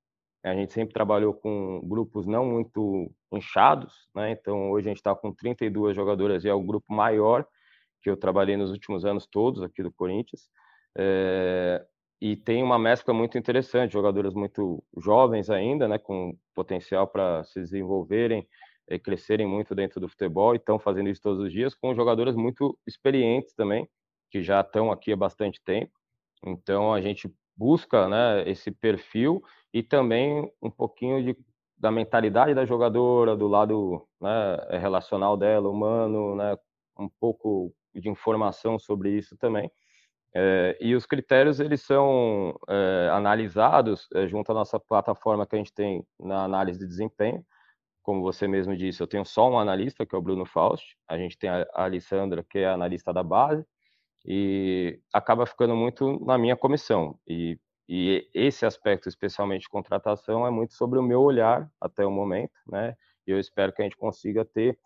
A 0.42 0.54
gente 0.54 0.72
sempre 0.72 0.94
trabalhou 0.94 1.34
com 1.34 1.80
grupos 1.84 2.26
não 2.26 2.44
muito 2.44 3.10
inchados, 3.32 4.08
né? 4.14 4.30
então 4.32 4.70
hoje 4.70 4.88
a 4.88 4.90
gente 4.90 4.98
está 4.98 5.14
com 5.14 5.32
32 5.32 5.94
jogadoras 5.94 6.44
e 6.44 6.48
é 6.48 6.54
o 6.54 6.62
grupo 6.62 6.92
maior 6.92 7.46
que 8.02 8.08
eu 8.08 8.16
trabalhei 8.16 8.56
nos 8.56 8.70
últimos 8.70 9.04
anos 9.04 9.26
todos 9.26 9.62
aqui 9.62 9.82
do 9.82 9.92
Corinthians. 9.92 10.48
É, 10.96 11.84
e 12.20 12.36
tem 12.36 12.62
uma 12.62 12.78
mescla 12.78 13.14
muito 13.14 13.38
interessante, 13.38 13.92
jogadores 13.92 14.34
muito 14.34 14.84
jovens 14.98 15.48
ainda, 15.48 15.88
né, 15.88 15.98
com 15.98 16.36
potencial 16.54 17.08
para 17.08 17.42
se 17.44 17.60
desenvolverem 17.60 18.46
e 18.88 18.98
crescerem 18.98 19.46
muito 19.46 19.74
dentro 19.74 20.00
do 20.00 20.08
futebol 20.08 20.52
e 20.54 20.58
estão 20.58 20.78
fazendo 20.78 21.08
isso 21.08 21.22
todos 21.22 21.40
os 21.40 21.50
dias, 21.50 21.74
com 21.74 21.94
jogadores 21.94 22.36
muito 22.36 22.78
experientes 22.86 23.54
também, 23.54 23.88
que 24.30 24.42
já 24.42 24.60
estão 24.60 24.92
aqui 24.92 25.12
há 25.12 25.16
bastante 25.16 25.62
tempo. 25.64 25.92
Então 26.44 26.92
a 26.92 27.00
gente 27.00 27.32
busca 27.56 28.06
né, 28.08 28.48
esse 28.48 28.70
perfil 28.70 29.42
e 29.72 29.82
também 29.82 30.50
um 30.60 30.70
pouquinho 30.70 31.22
de, 31.22 31.36
da 31.78 31.90
mentalidade 31.90 32.52
da 32.52 32.66
jogadora, 32.66 33.34
do 33.34 33.48
lado 33.48 34.06
né, 34.20 34.78
relacional 34.78 35.36
dela, 35.36 35.70
humano, 35.70 36.36
né, 36.36 36.56
um 36.98 37.08
pouco 37.08 37.72
de 37.94 38.10
informação 38.10 38.78
sobre 38.78 39.16
isso 39.16 39.36
também 39.38 39.70
é, 40.34 40.76
e 40.80 40.94
os 40.94 41.06
critérios 41.06 41.58
eles 41.58 41.82
são 41.82 42.56
é, 42.68 43.08
analisados 43.12 44.06
é, 44.14 44.28
junto 44.28 44.50
à 44.52 44.54
nossa 44.54 44.78
plataforma 44.78 45.46
que 45.46 45.56
a 45.56 45.58
gente 45.58 45.72
tem 45.72 46.06
na 46.18 46.44
análise 46.44 46.78
de 46.78 46.86
desempenho. 46.86 47.44
Como 48.02 48.22
você 48.22 48.46
mesmo 48.46 48.76
disse, 48.76 49.02
eu 49.02 49.06
tenho 49.06 49.24
só 49.24 49.50
um 49.50 49.58
analista, 49.58 50.06
que 50.06 50.14
é 50.14 50.18
o 50.18 50.22
Bruno 50.22 50.46
Faust. 50.46 50.96
A 51.08 51.18
gente 51.18 51.36
tem 51.36 51.50
a 51.50 51.66
Alessandra, 51.74 52.44
que 52.48 52.58
é 52.58 52.66
a 52.66 52.74
analista 52.74 53.12
da 53.12 53.22
base, 53.22 53.64
e 54.24 55.00
acaba 55.12 55.46
ficando 55.46 55.74
muito 55.76 56.24
na 56.24 56.38
minha 56.38 56.56
comissão. 56.56 57.18
E, 57.26 57.58
e 57.88 58.28
esse 58.32 58.64
aspecto, 58.64 59.08
especialmente 59.08 59.62
de 59.62 59.68
contratação, 59.68 60.46
é 60.46 60.50
muito 60.50 60.74
sobre 60.74 60.98
o 60.98 61.02
meu 61.02 61.20
olhar 61.20 61.68
até 61.80 62.06
o 62.06 62.10
momento, 62.10 62.52
né? 62.68 62.96
E 63.26 63.32
eu 63.32 63.38
espero 63.38 63.72
que 63.72 63.82
a 63.82 63.84
gente 63.84 63.96
consiga 63.96 64.44
ter 64.44 64.78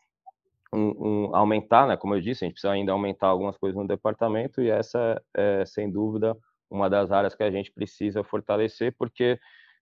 um, 0.74 1.28
um, 1.28 1.36
aumentar, 1.36 1.86
né? 1.86 1.96
Como 1.96 2.14
eu 2.14 2.20
disse, 2.20 2.44
a 2.44 2.46
gente 2.46 2.54
precisa 2.54 2.72
ainda 2.72 2.92
aumentar 2.92 3.28
algumas 3.28 3.56
coisas 3.56 3.80
no 3.80 3.86
departamento 3.86 4.60
e 4.60 4.70
essa 4.70 5.22
é, 5.34 5.64
sem 5.64 5.90
dúvida, 5.90 6.36
uma 6.70 6.90
das 6.90 7.12
áreas 7.12 7.34
que 7.34 7.42
a 7.42 7.50
gente 7.50 7.72
precisa 7.72 8.24
fortalecer, 8.24 8.94
porque 8.98 9.38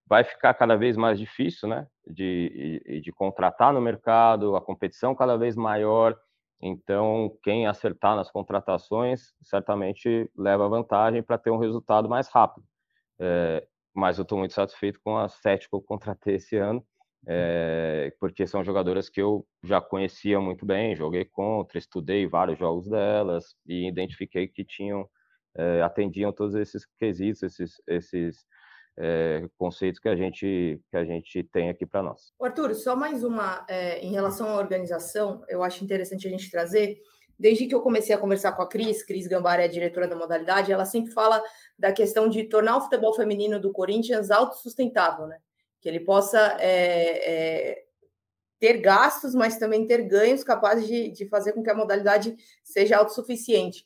vai 0.07 0.25
ficar 0.25 0.53
cada 0.55 0.77
vez 0.77 0.97
mais 0.97 1.19
difícil, 1.19 1.69
né? 1.69 1.87
De, 2.07 3.01
de, 3.03 3.13
contratar 3.13 3.73
no 3.73 3.81
mercado, 3.81 4.57
a 4.57 4.61
competição 4.61 5.15
cada 5.15 5.37
vez 5.37 5.57
maior. 5.57 6.17
Então, 6.61 7.37
quem 7.43 7.67
acertar 7.67 8.15
nas 8.15 8.31
contratações 8.31 9.33
certamente 9.43 10.31
leva 10.37 10.69
vantagem 10.69 11.23
para 11.23 11.39
ter 11.39 11.51
um 11.51 11.59
resultado 11.59 12.09
mais 12.09 12.29
rápido. 12.29 12.65
É, 13.21 13.67
mas 13.95 14.19
eu 14.19 14.23
estou 14.23 14.39
muito 14.39 14.55
satisfeito 14.55 15.01
com 15.03 15.17
as 15.17 15.33
sete 15.35 15.69
que 15.69 15.75
eu 15.75 15.81
contratei 15.81 16.37
esse 16.37 16.57
ano 16.57 16.85
é, 17.27 18.13
porque 18.19 18.47
são 18.47 18.65
jogadoras 18.65 19.09
que 19.09 19.21
eu 19.21 19.47
já 19.63 19.81
conhecia 19.81 20.41
muito 20.41 20.67
bem, 20.67 20.97
joguei 20.97 21.25
contra, 21.25 21.79
estudei 21.79 22.27
vários 22.27 22.59
jogos 22.59 22.89
delas 22.89 23.55
e 23.67 23.87
identifiquei 23.87 24.49
que 24.49 24.65
tinham 24.65 25.09
é, 25.55 25.83
atendiam 25.83 26.33
todos 26.33 26.55
esses 26.55 26.87
quesitos, 26.99 27.43
esses, 27.43 27.81
esses 27.87 28.45
é, 28.99 29.47
conceitos 29.57 30.01
que 30.01 30.09
a 30.09 30.17
gente 30.17 30.81
que 30.91 30.97
a 30.97 31.05
gente 31.05 31.43
tem 31.45 31.71
aqui 31.71 31.87
para 31.87 32.03
nós. 32.03 32.33
Arthur, 32.41 32.75
só 32.75 32.97
mais 32.97 33.23
uma 33.23 33.65
em 34.01 34.11
relação 34.13 34.49
à 34.49 34.57
organização, 34.57 35.45
eu 35.49 35.63
acho 35.63 35.85
interessante 35.85 36.27
a 36.27 36.31
gente 36.31 36.51
trazer. 36.51 36.99
Desde 37.39 37.67
que 37.67 37.75
eu 37.75 37.81
comecei 37.81 38.15
a 38.15 38.19
conversar 38.19 38.53
com 38.53 38.63
a 38.63 38.69
Cris, 38.69 39.03
Cris 39.05 39.27
Gambara 39.27 39.65
é 39.65 39.69
diretora 39.69 40.07
da 40.07 40.15
modalidade, 40.15 40.71
ela 40.71 40.85
sempre 40.85 41.13
fala 41.13 41.43
da 41.77 41.91
questão 41.91 42.29
de 42.29 42.45
tornar 42.45 42.77
o 42.77 42.83
futebol 42.83 43.15
feminino 43.15 43.59
do 43.59 43.73
Corinthians 43.73 44.31
autossustentável, 44.31 45.27
né? 45.27 45.39
Que 45.83 45.89
ele 45.89 46.01
possa 46.01 46.39
é, 46.61 47.31
é, 47.31 47.85
ter 48.61 48.75
gastos, 48.75 49.35
mas 49.35 49.59
também 49.59 49.85
ter 49.85 50.03
ganhos 50.03 50.45
capazes 50.45 50.87
de, 50.87 51.11
de, 51.11 51.29
fazer 51.29 51.53
com 51.53 51.63
que 51.63 51.71
a 51.71 51.75
modalidade 51.75 52.37
seja 52.63 52.97
autossuficiente. 52.97 53.85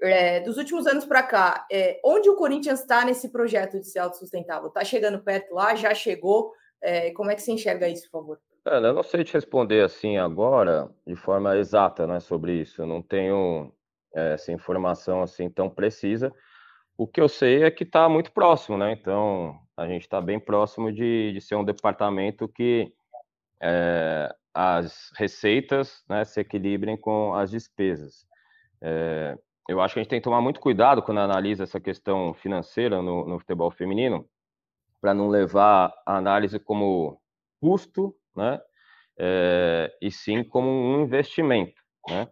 É, 0.00 0.40
dos 0.40 0.58
últimos 0.58 0.86
anos 0.86 1.06
para 1.06 1.22
cá, 1.22 1.66
é, 1.72 1.98
onde 2.04 2.28
o 2.28 2.36
Corinthians 2.36 2.80
está 2.80 3.04
nesse 3.04 3.30
projeto 3.30 3.80
de 3.80 3.86
ser 3.86 4.00
autossustentável? 4.00 4.68
Está 4.68 4.84
chegando 4.84 5.24
perto 5.24 5.54
lá? 5.54 5.74
Já 5.74 5.94
chegou? 5.94 6.52
É, 6.80 7.10
como 7.12 7.30
é 7.30 7.34
que 7.34 7.42
você 7.42 7.50
enxerga 7.50 7.88
isso, 7.88 8.08
por 8.10 8.20
favor? 8.20 8.40
eu 8.64 8.92
não 8.92 9.02
sei 9.02 9.24
te 9.24 9.32
responder 9.32 9.82
assim 9.82 10.18
agora, 10.18 10.90
de 11.06 11.16
forma 11.16 11.56
exata, 11.56 12.06
né, 12.06 12.20
sobre 12.20 12.52
isso. 12.52 12.82
Eu 12.82 12.86
não 12.86 13.00
tenho 13.00 13.72
é, 14.14 14.34
essa 14.34 14.52
informação 14.52 15.22
assim 15.22 15.48
tão 15.48 15.70
precisa. 15.70 16.30
O 16.98 17.06
que 17.06 17.20
eu 17.20 17.28
sei 17.28 17.62
é 17.62 17.70
que 17.70 17.84
está 17.84 18.06
muito 18.10 18.30
próximo, 18.30 18.76
né? 18.76 18.92
Então, 18.92 19.58
a 19.78 19.86
gente 19.86 20.02
está 20.02 20.20
bem 20.20 20.40
próximo 20.40 20.92
de, 20.92 21.32
de 21.32 21.40
ser 21.40 21.54
um 21.54 21.64
departamento 21.64 22.48
que 22.48 22.92
é, 23.62 24.34
as 24.52 25.12
receitas 25.14 26.02
né, 26.08 26.24
se 26.24 26.40
equilibrem 26.40 26.96
com 26.96 27.32
as 27.32 27.48
despesas. 27.48 28.26
É, 28.82 29.38
eu 29.68 29.80
acho 29.80 29.94
que 29.94 30.00
a 30.00 30.02
gente 30.02 30.10
tem 30.10 30.18
que 30.18 30.24
tomar 30.24 30.40
muito 30.40 30.58
cuidado 30.58 31.00
quando 31.00 31.20
analisa 31.20 31.62
essa 31.62 31.78
questão 31.78 32.34
financeira 32.34 33.00
no, 33.00 33.24
no 33.24 33.38
futebol 33.38 33.70
feminino, 33.70 34.28
para 35.00 35.14
não 35.14 35.28
levar 35.28 35.94
a 36.04 36.16
análise 36.16 36.58
como 36.58 37.20
custo, 37.60 38.12
né, 38.34 38.60
é, 39.16 39.96
e 40.02 40.10
sim 40.10 40.42
como 40.42 40.68
um 40.68 41.02
investimento, 41.02 41.80
né? 42.08 42.28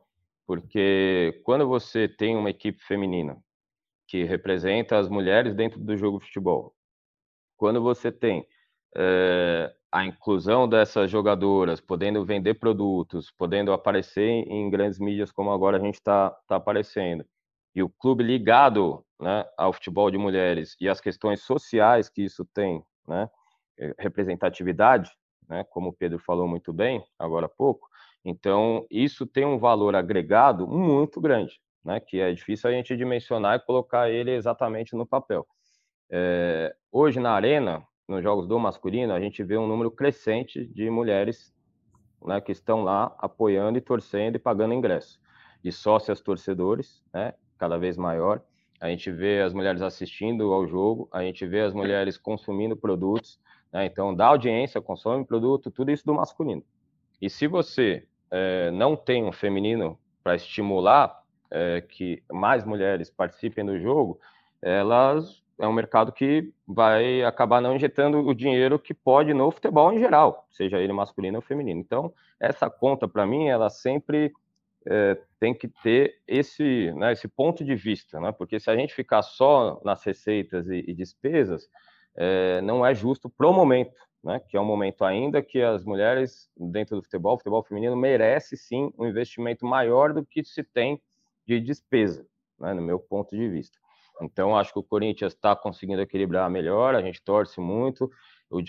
Porque 0.47 1.41
quando 1.45 1.67
você 1.69 2.09
tem 2.09 2.37
uma 2.37 2.51
equipe 2.51 2.81
feminina 2.83 3.37
que 4.09 4.25
representa 4.25 4.99
as 4.99 5.09
mulheres 5.09 5.55
dentro 5.55 5.79
do 5.81 5.97
jogo 5.97 6.19
de 6.19 6.27
futebol, 6.27 6.76
quando 7.57 7.83
você 7.83 8.13
tem 8.13 8.47
é, 8.97 9.75
a 9.93 10.05
inclusão 10.05 10.69
dessas 10.69 11.11
jogadoras, 11.11 11.81
podendo 11.81 12.25
vender 12.25 12.55
produtos, 12.55 13.31
podendo 13.31 13.73
aparecer 13.73 14.23
em 14.23 14.69
grandes 14.71 14.99
mídias 14.99 15.33
como 15.33 15.51
agora 15.51 15.77
a 15.77 15.81
gente 15.81 15.95
está 15.95 16.31
tá 16.47 16.57
aparecendo, 16.57 17.25
e 17.75 17.83
o 17.83 17.89
clube 17.89 18.25
ligado 18.25 19.05
né, 19.21 19.45
ao 19.57 19.73
futebol 19.73 20.11
de 20.11 20.19
mulheres 20.19 20.77
e 20.81 20.89
as 20.89 21.01
questões 21.01 21.43
sociais 21.43 22.09
que 22.09 22.23
isso 22.23 22.45
tem, 22.55 22.83
né, 23.07 23.29
eh, 23.79 23.95
representatividade, 23.99 25.11
né, 25.49 25.65
como 25.71 25.91
o 25.91 25.93
Pedro 25.93 26.19
falou 26.19 26.49
muito 26.49 26.73
bem 26.73 27.05
agora 27.19 27.47
há 27.47 27.51
pouco, 27.51 27.89
então 28.25 28.87
isso 28.91 29.27
tem 29.27 29.45
um 29.45 29.59
valor 29.59 29.95
agregado 29.95 30.67
muito 30.67 31.21
grande, 31.21 31.61
né, 31.85 32.01
que 32.01 32.19
é 32.21 32.33
difícil 32.33 32.71
a 32.71 32.73
gente 32.73 32.97
dimensionar 32.97 33.57
e 33.57 33.65
colocar 33.65 34.11
ele 34.11 34.33
exatamente 34.33 34.97
no 34.97 35.07
papel. 35.07 35.47
É, 36.11 36.75
hoje 36.91 37.19
na 37.21 37.33
arena, 37.33 37.83
nos 38.09 38.23
jogos 38.23 38.47
do 38.47 38.59
masculino, 38.59 39.13
a 39.13 39.21
gente 39.21 39.43
vê 39.43 39.57
um 39.57 39.67
número 39.67 39.91
crescente 39.91 40.65
de 40.67 40.89
mulheres 40.89 41.53
né, 42.25 42.41
que 42.41 42.53
estão 42.53 42.83
lá 42.83 43.15
apoiando 43.19 43.79
e 43.79 43.81
torcendo 43.81 44.37
e 44.37 44.39
pagando 44.39 44.75
ingresso. 44.75 45.21
De 45.63 45.73
sócias 45.73 46.21
torcedores, 46.21 47.03
né, 47.13 47.35
cada 47.59 47.77
vez 47.77 47.97
maior. 47.97 48.43
A 48.81 48.89
gente 48.89 49.11
vê 49.11 49.41
as 49.41 49.53
mulheres 49.53 49.83
assistindo 49.83 50.53
ao 50.53 50.67
jogo, 50.67 51.09
a 51.13 51.23
gente 51.23 51.47
vê 51.47 51.63
as 51.63 51.73
mulheres 51.73 52.17
consumindo 52.17 52.77
produtos. 52.77 53.41
Né, 53.73 53.87
então, 53.87 54.15
da 54.15 54.27
audiência, 54.27 54.81
consome 54.81 55.25
produto, 55.25 55.71
tudo 55.71 55.91
isso 55.91 56.05
do 56.07 56.15
masculino. 56.15 56.63
E 57.21 57.29
se 57.29 57.47
você 57.47 58.07
é, 58.31 58.71
não 58.71 58.95
tem 58.95 59.25
um 59.25 59.33
feminino 59.33 59.99
para 60.23 60.37
estimular 60.37 61.23
é, 61.51 61.81
que 61.81 62.23
mais 62.31 62.65
mulheres 62.65 63.11
participem 63.11 63.65
do 63.65 63.79
jogo, 63.81 64.21
elas 64.61 65.43
é 65.59 65.67
um 65.67 65.73
mercado 65.73 66.13
que 66.13 66.53
vai 66.67 67.23
acabar 67.25 67.61
não 67.61 67.75
injetando 67.75 68.19
o 68.19 68.35
dinheiro 68.35 68.79
que 68.79 68.93
pode 68.93 69.33
no 69.33 69.51
futebol 69.51 69.93
em 69.93 69.99
geral, 69.99 70.47
seja 70.51 70.79
ele 70.79 70.93
masculino 70.93 71.39
ou 71.39 71.43
feminino. 71.43 71.81
Então, 71.81 72.13
essa 72.39 72.69
conta, 72.69 73.09
para 73.09 73.27
mim, 73.27 73.49
ela 73.49 73.71
sempre 73.71 74.33
é, 74.87 75.19
tem 75.41 75.53
que 75.53 75.67
ter 75.67 76.21
esse, 76.27 76.93
né, 76.93 77.13
esse 77.13 77.27
ponto 77.27 77.65
de 77.65 77.75
vista, 77.75 78.21
né? 78.21 78.33
porque 78.33 78.61
se 78.61 78.71
a 78.71 78.77
gente 78.77 78.95
ficar 78.95 79.23
só 79.23 79.81
nas 79.85 80.03
receitas 80.05 80.69
e, 80.69 80.85
e 80.87 80.95
despesas, 80.95 81.69
é, 82.15 82.61
não 82.61 82.87
é 82.87 82.95
justo 82.95 83.29
para 83.29 83.49
o 83.49 83.53
momento, 83.53 83.97
né? 84.23 84.41
que 84.49 84.57
é 84.57 84.61
um 84.61 84.65
momento 84.65 85.05
ainda 85.05 85.43
que 85.43 85.61
as 85.61 85.85
mulheres 85.85 86.49
dentro 86.57 86.97
do 86.97 87.03
futebol, 87.03 87.35
o 87.35 87.39
futebol 87.39 87.63
feminino, 87.65 87.97
merece 87.97 88.57
sim 88.57 88.93
um 88.97 89.07
investimento 89.07 89.67
maior 89.67 90.13
do 90.13 90.25
que 90.25 90.45
se 90.45 90.63
tem 90.63 91.01
de 91.47 91.61
despesa, 91.61 92.27
né, 92.59 92.75
no 92.75 92.83
meu 92.83 92.99
ponto 92.99 93.37
de 93.37 93.49
vista. 93.49 93.79
Então, 94.21 94.57
acho 94.57 94.73
que 94.73 94.79
o 94.79 94.83
Corinthians 94.83 95.33
está 95.33 95.55
conseguindo 95.55 96.01
equilibrar 96.01 96.51
melhor, 96.51 96.95
a 96.95 97.03
gente 97.03 97.23
torce 97.23 97.61
muito. 97.61 98.11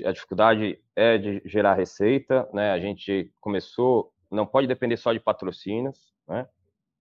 A 0.06 0.12
dificuldade 0.12 0.80
é 0.96 1.18
de 1.18 1.42
gerar 1.46 1.76
receita, 1.76 2.50
né? 2.54 2.72
A 2.72 2.80
gente 2.80 3.32
começou, 3.40 4.12
não 4.30 4.46
pode 4.46 4.68
depender 4.68 4.98
só 4.98 5.14
de 5.14 5.20
patrocínios, 5.20 6.14
né? 6.28 6.48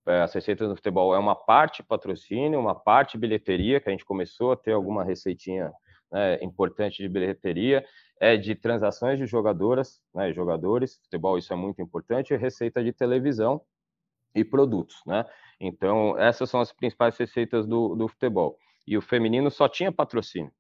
É, 0.07 0.21
as 0.21 0.33
receitas 0.33 0.69
do 0.69 0.77
futebol 0.77 1.15
é 1.15 1.19
uma 1.19 1.35
parte 1.35 1.83
patrocínio, 1.83 2.61
uma 2.61 2.75
parte 2.77 3.19
bilheteria, 3.19 3.81
que 3.81 3.89
a 3.89 3.93
gente 3.93 4.05
começou 4.05 4.53
a 4.53 4.57
ter 4.57 4.73
alguma 4.73 5.03
receitinha 5.03 5.73
né, 6.13 6.39
importante 6.45 7.03
de 7.03 7.09
bilheteria, 7.09 7.85
é 8.21 8.37
de 8.37 8.55
transações 8.55 9.19
de 9.19 9.27
jogadoras, 9.27 10.01
né, 10.15 10.33
jogadores, 10.33 11.01
futebol 11.03 11.37
isso 11.37 11.53
é 11.53 11.57
muito 11.57 11.83
importante, 11.83 12.33
e 12.33 12.37
receita 12.37 12.85
de 12.85 12.93
televisão 12.93 13.61
e 14.37 14.45
produtos, 14.45 15.01
né? 15.07 15.25
Então, 15.61 16.19
essas 16.19 16.51
são 16.51 16.61
as 16.61 16.73
principais 16.73 17.17
receitas 17.17 17.67
do, 17.67 17.95
do 17.97 18.07
futebol. 18.09 18.59
E 18.87 18.97
o 18.97 19.03
feminino 19.03 19.51
só 19.51 19.69
tinha 19.69 19.91
patrocínio. 19.91 20.53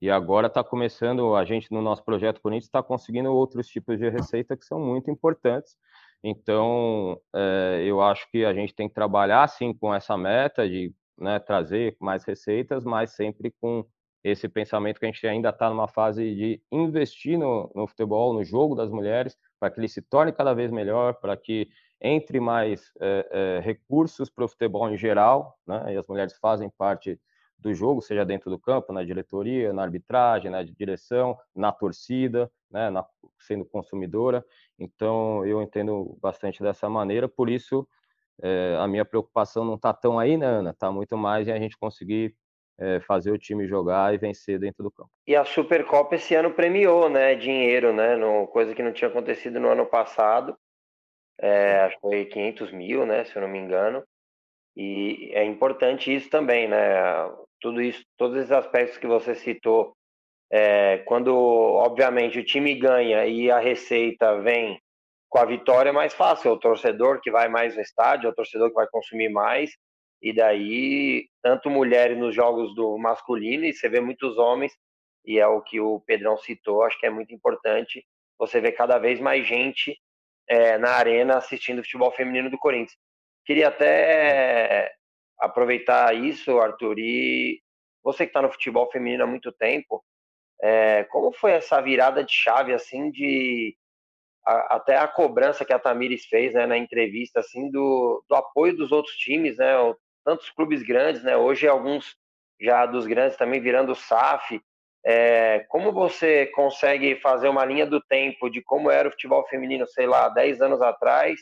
E 0.00 0.10
agora 0.10 0.48
está 0.48 0.62
começando, 0.62 1.34
a 1.34 1.44
gente 1.44 1.70
no 1.72 1.80
nosso 1.80 2.04
projeto 2.04 2.40
Corinthians 2.40 2.64
está 2.64 2.82
conseguindo 2.82 3.32
outros 3.32 3.68
tipos 3.68 3.98
de 3.98 4.08
receita 4.08 4.56
que 4.56 4.64
são 4.64 4.80
muito 4.80 5.10
importantes. 5.10 5.76
Então, 6.22 7.20
é, 7.34 7.82
eu 7.84 8.00
acho 8.02 8.28
que 8.30 8.44
a 8.44 8.52
gente 8.52 8.74
tem 8.74 8.88
que 8.88 8.94
trabalhar, 8.94 9.48
sim, 9.48 9.72
com 9.72 9.94
essa 9.94 10.16
meta 10.16 10.68
de 10.68 10.94
né, 11.18 11.38
trazer 11.38 11.96
mais 12.00 12.24
receitas, 12.24 12.84
mas 12.84 13.12
sempre 13.12 13.52
com 13.60 13.84
esse 14.24 14.48
pensamento 14.48 15.00
que 15.00 15.06
a 15.06 15.10
gente 15.10 15.26
ainda 15.26 15.50
está 15.50 15.68
numa 15.68 15.88
fase 15.88 16.34
de 16.34 16.62
investir 16.70 17.38
no, 17.38 17.70
no 17.74 17.86
futebol, 17.86 18.32
no 18.32 18.44
jogo 18.44 18.74
das 18.74 18.90
mulheres, 18.90 19.36
para 19.58 19.70
que 19.70 19.80
ele 19.80 19.88
se 19.88 20.02
torne 20.02 20.32
cada 20.32 20.54
vez 20.54 20.70
melhor, 20.70 21.14
para 21.14 21.36
que 21.36 21.68
entre 22.02 22.40
mais 22.40 22.92
é, 23.00 23.28
é, 23.30 23.60
recursos 23.60 24.28
para 24.28 24.44
o 24.44 24.48
futebol 24.48 24.90
em 24.90 24.96
geral, 24.96 25.56
né, 25.64 25.94
e 25.94 25.96
as 25.96 26.06
mulheres 26.08 26.36
fazem 26.36 26.68
parte 26.68 27.18
do 27.56 27.72
jogo, 27.72 28.02
seja 28.02 28.24
dentro 28.24 28.50
do 28.50 28.58
campo, 28.58 28.92
na 28.92 29.04
diretoria, 29.04 29.72
na 29.72 29.84
arbitragem, 29.84 30.50
na 30.50 30.64
direção, 30.64 31.38
na 31.54 31.70
torcida, 31.70 32.50
né, 32.68 32.90
na, 32.90 33.06
sendo 33.38 33.64
consumidora. 33.64 34.44
Então, 34.76 35.46
eu 35.46 35.62
entendo 35.62 36.18
bastante 36.20 36.60
dessa 36.60 36.88
maneira, 36.88 37.28
por 37.28 37.48
isso 37.48 37.86
é, 38.42 38.76
a 38.80 38.88
minha 38.88 39.04
preocupação 39.04 39.64
não 39.64 39.76
está 39.76 39.94
tão 39.94 40.18
aí, 40.18 40.36
né, 40.36 40.46
Ana? 40.46 40.70
Está 40.70 40.90
muito 40.90 41.16
mais 41.16 41.46
em 41.46 41.52
a 41.52 41.58
gente 41.58 41.78
conseguir 41.78 42.34
fazer 43.06 43.30
o 43.30 43.38
time 43.38 43.64
jogar 43.64 44.12
e 44.12 44.18
vencer 44.18 44.58
dentro 44.58 44.82
do 44.82 44.90
campo. 44.90 45.10
E 45.24 45.36
a 45.36 45.44
Supercopa 45.44 46.16
esse 46.16 46.34
ano 46.34 46.50
premiou, 46.50 47.08
né, 47.08 47.36
dinheiro, 47.36 47.92
né, 47.92 48.16
no, 48.16 48.48
coisa 48.48 48.74
que 48.74 48.82
não 48.82 48.92
tinha 48.92 49.08
acontecido 49.08 49.60
no 49.60 49.68
ano 49.68 49.86
passado. 49.86 50.56
É, 51.42 51.80
acho 51.80 51.96
que 51.96 52.00
foi 52.00 52.24
500 52.26 52.72
mil, 52.72 53.04
né, 53.04 53.24
se 53.24 53.34
eu 53.36 53.42
não 53.42 53.48
me 53.48 53.58
engano. 53.58 54.02
E 54.76 55.30
é 55.34 55.44
importante 55.44 56.14
isso 56.14 56.30
também, 56.30 56.68
né? 56.68 56.78
Tudo 57.60 57.82
isso, 57.82 58.02
todos 58.16 58.36
esses 58.38 58.52
aspectos 58.52 58.96
que 58.96 59.06
você 59.06 59.34
citou, 59.34 59.94
é, 60.50 60.98
quando 60.98 61.34
obviamente 61.34 62.38
o 62.38 62.44
time 62.44 62.74
ganha 62.74 63.26
e 63.26 63.50
a 63.50 63.58
receita 63.58 64.40
vem 64.40 64.80
com 65.28 65.38
a 65.38 65.44
vitória 65.46 65.90
é 65.90 65.92
mais 65.92 66.12
fácil, 66.12 66.50
é 66.50 66.52
o 66.52 66.58
torcedor 66.58 67.20
que 67.20 67.30
vai 67.30 67.48
mais 67.48 67.74
no 67.74 67.80
estádio, 67.80 68.26
é 68.26 68.30
o 68.30 68.34
torcedor 68.34 68.68
que 68.68 68.74
vai 68.74 68.86
consumir 68.88 69.30
mais, 69.30 69.70
e 70.20 70.32
daí 70.32 71.26
tanto 71.42 71.70
mulheres 71.70 72.18
nos 72.18 72.34
jogos 72.34 72.74
do 72.74 72.98
masculino 72.98 73.64
e 73.64 73.72
você 73.72 73.88
vê 73.88 73.98
muitos 74.00 74.36
homens, 74.36 74.72
e 75.24 75.38
é 75.38 75.46
o 75.46 75.62
que 75.62 75.80
o 75.80 76.00
Pedrão 76.00 76.36
citou, 76.36 76.82
acho 76.82 76.98
que 76.98 77.06
é 77.06 77.10
muito 77.10 77.34
importante, 77.34 78.04
você 78.38 78.60
vê 78.60 78.72
cada 78.72 78.98
vez 78.98 79.20
mais 79.20 79.46
gente 79.46 79.98
é, 80.52 80.76
na 80.76 80.90
arena 80.90 81.38
assistindo 81.38 81.82
futebol 81.82 82.12
feminino 82.12 82.50
do 82.50 82.58
Corinthians. 82.58 82.98
Queria 83.42 83.68
até 83.68 84.94
aproveitar 85.38 86.14
isso, 86.14 86.58
Arthur, 86.58 86.98
e 86.98 87.62
você 88.04 88.26
que 88.26 88.30
está 88.30 88.42
no 88.42 88.52
futebol 88.52 88.90
feminino 88.90 89.24
há 89.24 89.26
muito 89.26 89.50
tempo, 89.50 90.04
é, 90.62 91.04
como 91.04 91.32
foi 91.32 91.52
essa 91.52 91.80
virada 91.80 92.22
de 92.22 92.32
chave, 92.34 92.74
assim, 92.74 93.10
de 93.10 93.74
a, 94.46 94.76
até 94.76 94.98
a 94.98 95.08
cobrança 95.08 95.64
que 95.64 95.72
a 95.72 95.78
Tamires 95.78 96.26
fez, 96.26 96.52
né, 96.52 96.66
na 96.66 96.76
entrevista, 96.76 97.40
assim, 97.40 97.70
do, 97.70 98.22
do 98.28 98.34
apoio 98.34 98.76
dos 98.76 98.92
outros 98.92 99.16
times, 99.16 99.56
né, 99.56 99.72
tantos 100.22 100.50
clubes 100.50 100.82
grandes, 100.82 101.22
né, 101.24 101.34
hoje 101.34 101.66
alguns 101.66 102.14
já 102.60 102.84
dos 102.84 103.06
grandes 103.06 103.38
também 103.38 103.60
virando 103.60 103.94
SAF, 103.94 104.60
é, 105.04 105.60
como 105.68 105.92
você 105.92 106.46
consegue 106.46 107.16
fazer 107.16 107.48
uma 107.48 107.64
linha 107.64 107.86
do 107.86 108.00
tempo 108.00 108.48
de 108.48 108.62
como 108.62 108.90
era 108.90 109.08
o 109.08 109.12
futebol 109.12 109.46
feminino, 109.48 109.86
sei 109.86 110.06
lá, 110.06 110.28
10 110.28 110.60
anos 110.60 110.80
atrás, 110.80 111.40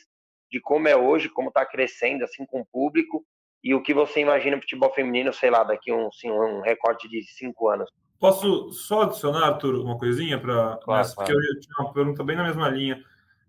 de 0.50 0.61
como 0.61 0.88
é 0.88 0.96
hoje, 0.96 1.28
como 1.28 1.48
está 1.48 1.64
crescendo 1.64 2.24
assim 2.24 2.44
com 2.46 2.61
o 2.61 2.66
público, 2.66 3.24
e 3.62 3.74
o 3.74 3.82
que 3.82 3.92
você 3.92 4.20
imagina 4.20 4.56
o 4.56 4.61
futebol 4.61 4.92
feminino, 4.94 5.32
sei 5.32 5.50
lá, 5.50 5.62
daqui 5.62 5.92
um, 5.92 6.08
assim, 6.08 6.30
um 6.30 6.62
recorte 6.62 7.08
de 7.08 7.22
cinco 7.24 7.68
anos? 7.68 7.90
Posso 8.18 8.70
só 8.72 9.02
adicionar, 9.02 9.46
Arthur, 9.46 9.76
uma 9.76 9.98
coisinha 9.98 10.38
para 10.38 10.78
claro, 10.82 11.08
porque 11.14 11.32
eu 11.32 11.61
tinha 11.61 11.74
uma 11.80 11.92
pergunta 11.92 12.24
bem 12.24 12.36
na 12.36 12.44
mesma 12.44 12.68
linha. 12.68 13.02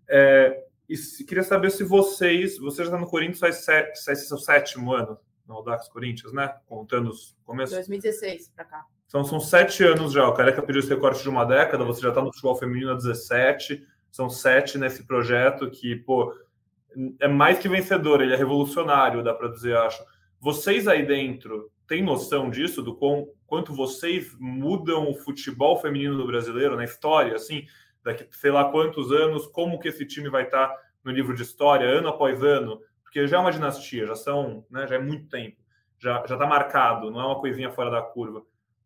É, 0.08 0.64
e 0.88 0.96
se, 0.96 1.24
queria 1.24 1.42
saber 1.42 1.70
se 1.70 1.84
vocês, 1.84 2.58
você 2.58 2.78
já 2.78 2.84
está 2.84 2.98
no 2.98 3.08
Corinthians 3.08 3.38
faz, 3.38 3.64
sete, 3.64 3.96
seu 4.16 4.38
sétimo 4.38 4.92
ano 4.92 5.18
no 5.46 5.54
Audax 5.54 5.88
Corinthians, 5.88 6.32
né? 6.32 6.54
Contando 6.66 7.10
os 7.10 7.36
começos. 7.44 7.74
2016 7.74 8.50
para 8.50 8.64
cá. 8.64 8.86
São 9.12 9.38
sete 9.38 9.84
anos 9.84 10.12
já. 10.12 10.26
O 10.26 10.32
Careca 10.32 10.62
pediu 10.62 10.80
esse 10.80 10.88
recorte 10.88 11.22
de 11.22 11.28
uma 11.28 11.44
década. 11.44 11.84
Você 11.84 12.00
já 12.00 12.08
está 12.08 12.22
no 12.22 12.32
futebol 12.32 12.56
feminino 12.56 12.92
há 12.92 12.94
17. 12.94 13.86
São 14.10 14.30
sete 14.30 14.78
nesse 14.78 15.06
projeto 15.06 15.70
que, 15.70 15.96
pô, 15.96 16.34
é 17.20 17.28
mais 17.28 17.58
que 17.58 17.68
vencedor. 17.68 18.22
Ele 18.22 18.32
é 18.32 18.36
revolucionário, 18.36 19.22
dá 19.22 19.34
para 19.34 19.48
dizer, 19.48 19.76
acho. 19.76 20.02
Vocês 20.40 20.88
aí 20.88 21.04
dentro 21.04 21.70
têm 21.86 22.02
noção 22.02 22.48
disso, 22.48 22.82
do 22.82 22.96
quão, 22.96 23.28
quanto 23.46 23.74
vocês 23.74 24.34
mudam 24.40 25.10
o 25.10 25.14
futebol 25.14 25.78
feminino 25.78 26.16
do 26.16 26.26
brasileiro 26.26 26.74
na 26.74 26.84
história, 26.84 27.34
assim, 27.34 27.66
daqui 28.02 28.26
sei 28.30 28.50
lá 28.50 28.70
quantos 28.70 29.12
anos, 29.12 29.46
como 29.46 29.78
que 29.78 29.88
esse 29.88 30.06
time 30.06 30.30
vai 30.30 30.44
estar 30.44 30.74
no 31.04 31.12
livro 31.12 31.34
de 31.34 31.42
história, 31.42 31.86
ano 31.86 32.08
após 32.08 32.42
ano, 32.42 32.80
porque 33.02 33.26
já 33.26 33.36
é 33.36 33.40
uma 33.40 33.52
dinastia, 33.52 34.06
já 34.06 34.14
são, 34.14 34.64
né, 34.70 34.86
já 34.86 34.94
é 34.94 34.98
muito 34.98 35.28
tempo, 35.28 35.58
já 35.98 36.22
está 36.22 36.46
marcado, 36.46 37.10
não 37.10 37.20
é 37.20 37.26
uma 37.26 37.40
coisinha 37.40 37.70
fora 37.70 37.90
da 37.90 38.00
curva, 38.00 38.42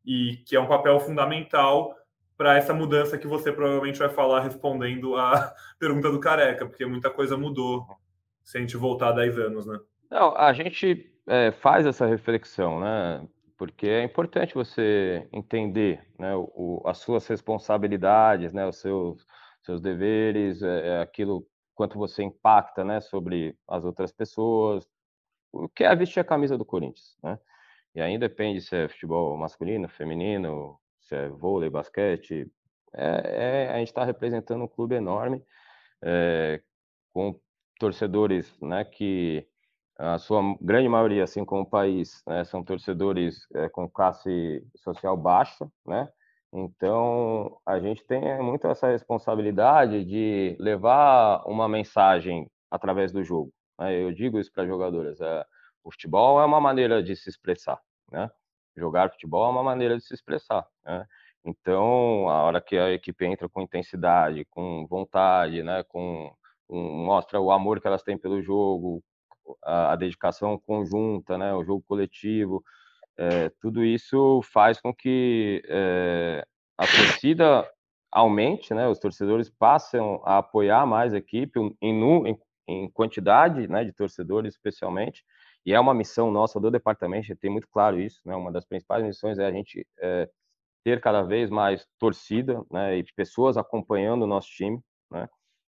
e 0.07 0.37
que 0.47 0.55
é 0.55 0.61
um 0.61 0.69
papel 0.69 1.01
fundamental 1.01 1.95
para 2.37 2.57
essa 2.57 2.73
mudança 2.73 3.19
que 3.19 3.27
você 3.27 3.51
provavelmente 3.51 3.99
vai 3.99 4.09
falar 4.09 4.41
respondendo 4.41 5.17
à 5.17 5.53
pergunta 5.79 6.11
do 6.11 6.21
Careca, 6.21 6.67
porque 6.67 6.87
muita 6.87 7.11
coisa 7.11 7.37
mudou 7.37 7.87
se 8.45 8.59
a 8.59 8.61
gente 8.61 8.77
voltar 8.77 9.13
10 9.13 9.39
anos, 9.39 9.67
né? 9.67 9.79
Não, 10.11 10.37
a 10.37 10.53
gente 10.53 11.13
é, 11.27 11.51
faz 11.51 11.85
essa 11.87 12.07
reflexão, 12.07 12.79
né? 12.79 13.27
Porque 13.59 13.89
é 13.89 14.05
importante 14.05 14.55
você 14.55 15.27
entender 15.33 16.07
né, 16.19 16.35
o, 16.37 16.83
as 16.85 16.99
suas 16.99 17.27
responsabilidades, 17.27 18.53
né, 18.53 18.67
os 18.67 18.77
seus, 18.77 19.27
seus 19.63 19.81
deveres, 19.81 20.63
é, 20.63 20.89
é, 20.89 21.01
aquilo 21.01 21.45
quanto 21.75 21.99
você 21.99 22.23
impacta 22.23 22.85
né, 22.85 23.01
sobre 23.01 23.57
as 23.67 23.83
outras 23.83 24.13
pessoas, 24.13 24.87
o 25.51 25.69
que 25.69 25.85
é 25.85 25.97
vestir 25.97 26.21
a 26.21 26.25
camisa 26.25 26.57
do 26.59 26.67
Corinthians, 26.67 27.17
né? 27.23 27.39
E 27.97 28.01
aí 28.03 28.19
depende 28.19 28.61
se 28.61 28.77
é 28.77 28.89
futebol 28.89 29.35
masculino, 29.39 29.89
feminino, 29.89 30.79
se 31.01 31.17
é 31.17 31.29
vôlei, 31.31 31.71
basquete. 31.71 32.47
É, 32.95 33.69
é 33.69 33.73
a 33.73 33.79
gente 33.79 33.89
está 33.89 34.05
representando 34.05 34.65
um 34.65 34.69
clube 34.69 34.95
enorme, 34.95 35.43
é, 36.05 36.61
com 37.15 37.35
torcedores 37.81 38.55
né, 38.61 38.85
que 38.85 39.49
a 39.99 40.19
sua 40.19 40.43
grande 40.61 40.91
maioria, 40.91 41.25
assim 41.25 41.43
como 41.43 41.63
o 41.63 41.71
país, 41.71 42.23
né, 42.27 42.45
são 42.45 42.63
torcedores 42.63 43.47
é, 43.55 43.67
com 43.71 43.89
classe 43.89 44.63
social 44.77 45.17
baixa, 45.17 45.67
né? 45.87 46.07
Então, 46.53 47.59
a 47.65 47.81
gente 47.81 48.05
tem 48.05 48.21
muito 48.43 48.67
essa 48.67 48.89
responsabilidade 48.89 50.05
de 50.05 50.55
levar 50.61 51.43
uma 51.47 51.67
mensagem 51.67 52.51
através 52.71 53.11
do 53.11 53.25
jogo. 53.25 53.53
Né? 53.79 54.03
Eu 54.03 54.13
digo 54.13 54.39
isso 54.39 54.53
para 54.53 54.67
jogadoras. 54.67 55.21
É, 55.21 55.45
o 55.87 55.93
futebol 55.93 56.41
é 56.41 56.45
uma 56.45 56.61
maneira 56.61 57.01
de 57.01 57.15
se 57.15 57.31
expressar, 57.31 57.81
né? 58.11 58.29
Jogar 58.77 59.11
futebol 59.11 59.47
é 59.47 59.51
uma 59.51 59.63
maneira 59.63 59.97
de 59.97 60.03
se 60.03 60.13
expressar, 60.13 60.67
né? 60.85 61.07
Então, 61.45 62.29
a 62.29 62.43
hora 62.43 62.61
que 62.61 62.77
a 62.77 62.91
equipe 62.91 63.25
entra 63.25 63.49
com 63.49 63.63
intensidade, 63.63 64.45
com 64.47 64.85
vontade, 64.89 65.63
né, 65.63 65.85
com 65.85 66.35
um, 66.69 67.05
mostra 67.05 67.41
o 67.41 67.53
amor 67.53 67.81
que 67.81 67.87
elas 67.87 68.03
têm 68.03 68.19
pelo 68.19 68.43
jogo, 68.43 69.01
a, 69.63 69.93
a 69.93 69.97
dedicação 69.97 70.59
conjunta, 70.59 71.39
né, 71.39 71.55
o 71.55 71.63
jogo 71.63 71.85
coletivo, 71.87 72.65
é, 73.17 73.49
tudo 73.61 73.85
isso 73.85 74.43
faz 74.43 74.81
com 74.81 74.93
que 74.93 75.63
é, 75.69 76.45
a 76.77 76.85
torcida 76.85 77.71
aumente, 78.11 78.75
né, 78.75 78.89
os 78.89 78.99
torcedores 78.99 79.49
passem 79.49 80.01
a 80.25 80.39
apoiar 80.39 80.85
mais 80.85 81.15
a 81.15 81.19
equipe 81.19 81.61
em, 81.61 81.77
em, 81.81 82.39
em 82.67 82.91
quantidade 82.91 83.69
né, 83.69 83.85
de 83.85 83.93
torcedores, 83.93 84.55
especialmente, 84.55 85.25
e 85.67 85.75
é 85.75 85.81
uma 85.81 85.93
missão 85.93 86.31
nossa 86.31 86.61
do 86.61 86.71
departamento, 86.71 87.37
tem 87.37 87.51
muito 87.51 87.69
claro 87.69 88.01
isso, 88.01 88.21
né, 88.25 88.37
uma 88.37 88.53
das 88.53 88.65
principais 88.65 89.05
missões 89.05 89.39
é 89.39 89.45
a 89.45 89.51
gente 89.51 89.87
é, 89.99 90.31
ter 90.85 91.01
cada 91.01 91.23
vez 91.23 91.51
mais 91.51 91.85
torcida 91.99 92.65
né, 92.71 92.99
e 92.99 93.05
pessoas 93.17 93.57
acompanhando 93.57 94.23
o 94.23 94.27
nosso 94.29 94.49
time, 94.49 94.81
né, 95.11 95.29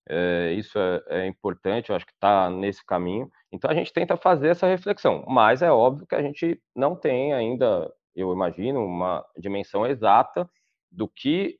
é, 0.08 0.52
isso 0.54 0.78
é, 0.78 1.02
é, 1.08 1.26
importante, 1.26 1.90
eu 1.90 1.96
acho 1.96 2.06
que 2.06 2.12
está 2.12 2.50
nesse 2.50 2.84
caminho. 2.84 3.30
Então 3.52 3.70
a 3.70 3.74
gente 3.74 3.92
tenta 3.92 4.16
fazer 4.16 4.48
essa 4.48 4.66
reflexão, 4.66 5.24
mas 5.28 5.62
é 5.62 5.70
óbvio 5.70 6.06
que 6.06 6.14
a 6.14 6.22
gente 6.22 6.60
não 6.74 6.96
tem 6.96 7.32
ainda, 7.32 7.92
eu 8.14 8.32
imagino, 8.32 8.84
uma 8.84 9.24
dimensão 9.36 9.86
exata 9.86 10.48
do 10.90 11.08
que 11.08 11.58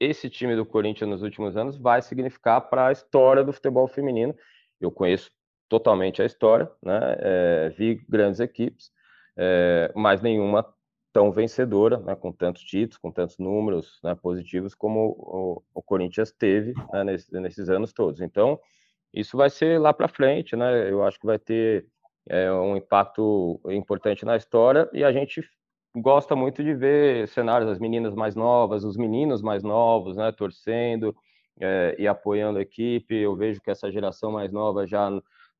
esse 0.00 0.28
time 0.30 0.56
do 0.56 0.66
Corinthians 0.66 1.10
nos 1.10 1.22
últimos 1.22 1.56
anos 1.56 1.76
vai 1.76 2.02
significar 2.02 2.60
para 2.68 2.88
a 2.88 2.92
história 2.92 3.44
do 3.44 3.52
futebol 3.52 3.86
feminino. 3.88 4.34
Eu 4.80 4.90
conheço 4.92 5.30
totalmente 5.68 6.22
a 6.22 6.24
história, 6.24 6.70
né? 6.82 7.16
É, 7.18 7.68
vi 7.76 7.96
grandes 8.08 8.40
equipes, 8.40 8.90
é, 9.36 9.92
mas 9.94 10.20
nenhuma 10.20 10.64
tão 11.12 11.32
vencedora, 11.32 11.98
né, 11.98 12.14
com 12.14 12.30
tantos 12.30 12.62
títulos, 12.62 12.98
com 12.98 13.10
tantos 13.10 13.38
números 13.38 13.98
né, 14.04 14.14
positivos 14.14 14.74
como 14.74 15.10
o, 15.18 15.62
o 15.74 15.82
Corinthians 15.82 16.30
teve 16.30 16.74
né, 16.92 17.04
nesses, 17.04 17.30
nesses, 17.30 17.68
anos 17.68 17.92
todos. 17.92 18.20
Então, 18.20 18.60
isso 19.12 19.36
vai 19.36 19.50
ser 19.50 19.80
lá 19.80 19.92
para 19.92 20.06
frente, 20.06 20.54
né? 20.54 20.90
Eu 20.90 21.02
acho 21.02 21.18
que 21.18 21.26
vai 21.26 21.38
ter 21.38 21.86
é, 22.28 22.52
um 22.52 22.76
impacto 22.76 23.60
importante 23.70 24.24
na 24.24 24.36
história 24.36 24.88
e 24.92 25.02
a 25.02 25.10
gente 25.10 25.42
gosta 25.96 26.36
muito 26.36 26.62
de 26.62 26.74
ver 26.74 27.26
cenários 27.28 27.68
das 27.68 27.78
meninas 27.78 28.14
mais 28.14 28.36
novas, 28.36 28.84
os 28.84 28.96
meninos 28.96 29.42
mais 29.42 29.62
novos, 29.62 30.16
né, 30.16 30.30
torcendo, 30.32 31.16
é, 31.60 31.96
e 31.98 32.06
apoiando 32.06 32.58
a 32.58 32.62
equipe. 32.62 33.14
Eu 33.14 33.34
vejo 33.34 33.60
que 33.60 33.70
essa 33.70 33.90
geração 33.90 34.32
mais 34.32 34.52
nova 34.52 34.86
já 34.86 35.10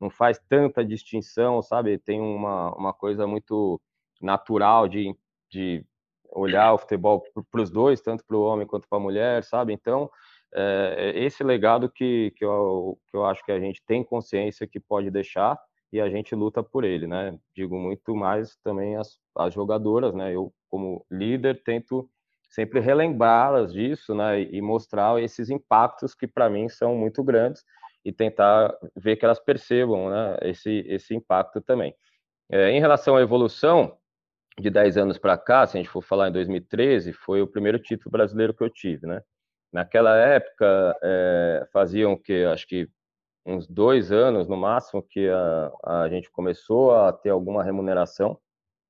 não 0.00 0.10
faz 0.10 0.38
tanta 0.48 0.84
distinção, 0.84 1.62
sabe? 1.62 1.98
Tem 1.98 2.20
uma, 2.20 2.74
uma 2.74 2.92
coisa 2.92 3.26
muito 3.26 3.80
natural 4.20 4.88
de, 4.88 5.14
de 5.50 5.84
olhar 6.30 6.72
o 6.72 6.78
futebol 6.78 7.22
para 7.50 7.60
os 7.60 7.70
dois, 7.70 8.00
tanto 8.00 8.24
para 8.24 8.36
o 8.36 8.42
homem 8.42 8.66
quanto 8.66 8.88
para 8.88 8.98
a 8.98 9.00
mulher, 9.02 9.42
sabe? 9.42 9.72
Então, 9.72 10.10
é, 10.54 11.12
esse 11.14 11.42
legado 11.42 11.90
que, 11.90 12.32
que, 12.36 12.44
eu, 12.44 12.98
que 13.10 13.16
eu 13.16 13.24
acho 13.24 13.44
que 13.44 13.52
a 13.52 13.60
gente 13.60 13.82
tem 13.86 14.04
consciência 14.04 14.66
que 14.66 14.80
pode 14.80 15.10
deixar 15.10 15.58
e 15.92 16.00
a 16.00 16.08
gente 16.08 16.34
luta 16.34 16.62
por 16.62 16.84
ele, 16.84 17.06
né? 17.06 17.38
Digo 17.54 17.76
muito 17.76 18.14
mais 18.14 18.56
também 18.58 18.96
as, 18.96 19.18
as 19.36 19.54
jogadoras, 19.54 20.14
né? 20.14 20.34
Eu, 20.34 20.52
como 20.68 21.04
líder, 21.10 21.62
tento 21.64 22.08
sempre 22.50 22.80
relembrá-las 22.80 23.72
disso, 23.72 24.14
né? 24.14 24.42
E 24.42 24.60
mostrar 24.60 25.20
esses 25.22 25.50
impactos 25.50 26.14
que 26.14 26.26
para 26.26 26.48
mim 26.48 26.68
são 26.68 26.94
muito 26.94 27.22
grandes 27.22 27.64
e 28.08 28.12
tentar 28.12 28.74
ver 28.96 29.16
que 29.16 29.24
elas 29.26 29.38
percebam, 29.38 30.08
né? 30.08 30.38
Esse, 30.40 30.82
esse 30.88 31.14
impacto 31.14 31.60
também. 31.60 31.94
É, 32.50 32.70
em 32.70 32.80
relação 32.80 33.16
à 33.16 33.20
evolução, 33.20 33.98
de 34.58 34.70
10 34.70 34.96
anos 34.96 35.18
para 35.18 35.36
cá, 35.36 35.66
se 35.66 35.76
a 35.76 35.80
gente 35.80 35.90
for 35.90 36.02
falar 36.02 36.28
em 36.30 36.32
2013, 36.32 37.12
foi 37.12 37.42
o 37.42 37.46
primeiro 37.46 37.78
título 37.78 38.10
brasileiro 38.10 38.54
que 38.54 38.64
eu 38.64 38.70
tive, 38.70 39.06
né? 39.06 39.20
Naquela 39.70 40.16
época, 40.16 40.96
é, 41.02 41.68
faziam 41.70 42.16
que, 42.16 42.44
acho 42.44 42.66
que 42.66 42.88
uns 43.44 43.66
dois 43.66 44.10
anos 44.10 44.48
no 44.48 44.56
máximo, 44.56 45.02
que 45.02 45.28
a, 45.28 45.70
a 45.84 46.08
gente 46.08 46.30
começou 46.30 46.94
a 46.94 47.12
ter 47.12 47.28
alguma 47.28 47.62
remuneração, 47.62 48.38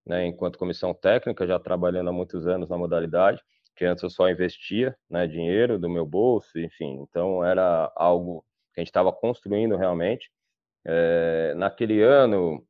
né, 0.07 0.27
enquanto 0.27 0.59
comissão 0.59 0.95
técnica, 0.95 1.45
já 1.45 1.59
trabalhando 1.59 2.11
há 2.11 2.12
muitos 2.12 2.47
anos 2.47 2.69
na 2.69 2.79
modalidade, 2.79 3.43
que 3.77 3.85
antes 3.85 4.05
eu 4.05 4.11
só 4.11 4.29
investia 4.31 4.97
né, 5.11 5.27
dinheiro 5.27 5.77
do 5.77 5.91
meu 5.91 6.07
bolso, 6.07 6.57
enfim, 6.59 7.01
então 7.03 7.45
era 7.45 7.93
algo 7.97 8.45
que 8.79 8.81
a 8.81 8.83
gente 8.83 8.89
estava 8.89 9.12
construindo 9.12 9.76
realmente. 9.76 10.31
É, 10.87 11.53
naquele 11.57 12.01
ano, 12.01 12.64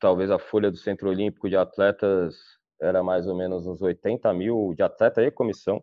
talvez 0.00 0.30
a 0.30 0.38
folha 0.38 0.70
do 0.70 0.78
Centro 0.78 1.10
Olímpico 1.10 1.48
de 1.48 1.56
atletas 1.56 2.34
era 2.80 3.02
mais 3.02 3.26
ou 3.26 3.36
menos 3.36 3.66
uns 3.66 3.82
80 3.82 4.32
mil 4.32 4.74
de 4.74 4.82
atleta 4.82 5.22
e 5.22 5.30
comissão, 5.30 5.82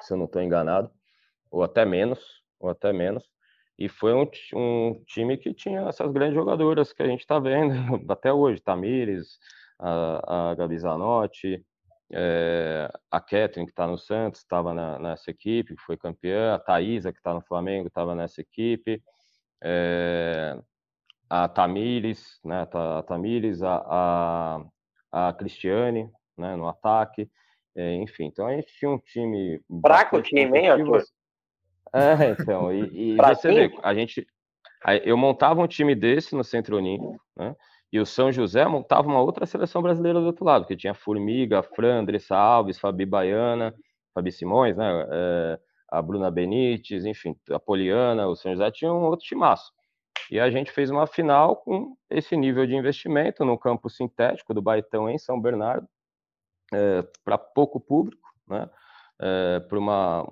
se 0.00 0.12
eu 0.12 0.16
não 0.16 0.26
estou 0.26 0.40
enganado, 0.40 0.90
ou 1.50 1.62
até 1.62 1.84
menos, 1.84 2.20
ou 2.60 2.70
até 2.70 2.92
menos. 2.92 3.24
E 3.76 3.88
foi 3.88 4.12
um, 4.14 4.28
um, 4.54 5.04
time 5.06 5.36
que 5.36 5.52
tinha 5.54 5.82
essas 5.88 6.10
grandes 6.12 6.34
jogadoras 6.34 6.92
que 6.92 7.02
a 7.02 7.06
gente 7.06 7.20
está 7.20 7.38
vendo 7.38 7.74
até 8.10 8.32
hoje, 8.32 8.60
Tamires, 8.60 9.38
a, 9.78 10.50
a 10.50 10.54
Gabi 10.54 10.78
Zanotti, 10.78 11.64
é, 12.12 12.90
a 13.10 13.20
Catherine, 13.20 13.66
que 13.66 13.72
está 13.72 13.86
no 13.86 13.98
Santos, 13.98 14.40
estava 14.40 14.72
nessa 14.98 15.30
equipe, 15.30 15.74
que 15.74 15.82
foi 15.82 15.96
campeã, 15.96 16.54
a 16.54 16.58
Thaisa, 16.58 17.12
que 17.12 17.18
está 17.18 17.34
no 17.34 17.42
Flamengo, 17.42 17.88
estava 17.88 18.14
nessa 18.14 18.40
equipe, 18.40 19.02
é, 19.62 20.58
a 21.28 21.48
Tamires, 21.48 22.40
né, 22.44 22.66
a 22.72 23.02
Tamires, 23.02 23.62
a, 23.62 23.84
a, 25.12 25.28
a 25.28 25.32
Cristiane, 25.34 26.10
né, 26.36 26.56
no 26.56 26.68
ataque, 26.68 27.28
é, 27.76 27.94
enfim, 27.96 28.26
então 28.26 28.46
a 28.46 28.54
gente 28.54 28.72
tinha 28.78 28.90
um 28.90 28.98
time... 28.98 29.60
Fraco 29.82 30.22
time, 30.22 30.58
hein, 30.58 30.70
Arthur? 30.70 31.04
É, 31.92 32.30
então, 32.30 32.72
e, 32.72 33.14
e 33.14 33.16
você 33.36 33.52
vê, 33.52 33.78
a 33.82 33.94
gente... 33.94 34.26
Eu 35.04 35.16
montava 35.16 35.60
um 35.60 35.66
time 35.66 35.94
desse 35.94 36.36
no 36.36 36.44
Centro 36.44 36.76
Olímpico, 36.76 37.20
né, 37.36 37.54
e 37.92 37.98
o 37.98 38.06
São 38.06 38.30
José 38.30 38.66
montava 38.66 39.08
uma 39.08 39.20
outra 39.20 39.46
seleção 39.46 39.80
brasileira 39.82 40.20
do 40.20 40.26
outro 40.26 40.44
lado, 40.44 40.66
que 40.66 40.76
tinha 40.76 40.94
Formiga, 40.94 41.62
Fran, 41.62 42.00
Andressa 42.00 42.36
Alves, 42.36 42.78
Fabi 42.78 43.06
Baiana, 43.06 43.74
Fabi 44.14 44.30
Simões, 44.30 44.76
né, 44.76 45.06
é, 45.10 45.58
a 45.90 46.02
Bruna 46.02 46.30
Benites, 46.30 47.04
enfim, 47.04 47.34
a 47.50 47.58
Poliana, 47.58 48.26
o 48.26 48.36
São 48.36 48.52
José 48.52 48.70
tinha 48.70 48.92
um 48.92 49.04
outro 49.04 49.26
timaço. 49.26 49.72
E 50.30 50.38
a 50.38 50.50
gente 50.50 50.70
fez 50.70 50.90
uma 50.90 51.06
final 51.06 51.56
com 51.56 51.96
esse 52.10 52.36
nível 52.36 52.66
de 52.66 52.74
investimento 52.74 53.44
no 53.44 53.58
campo 53.58 53.88
sintético 53.88 54.52
do 54.52 54.60
Baitão 54.60 55.08
em 55.08 55.16
São 55.16 55.40
Bernardo, 55.40 55.88
é, 56.72 57.02
para 57.24 57.38
pouco 57.38 57.80
público, 57.80 58.28
né? 58.46 58.68
É, 59.20 59.60
para 59.60 59.78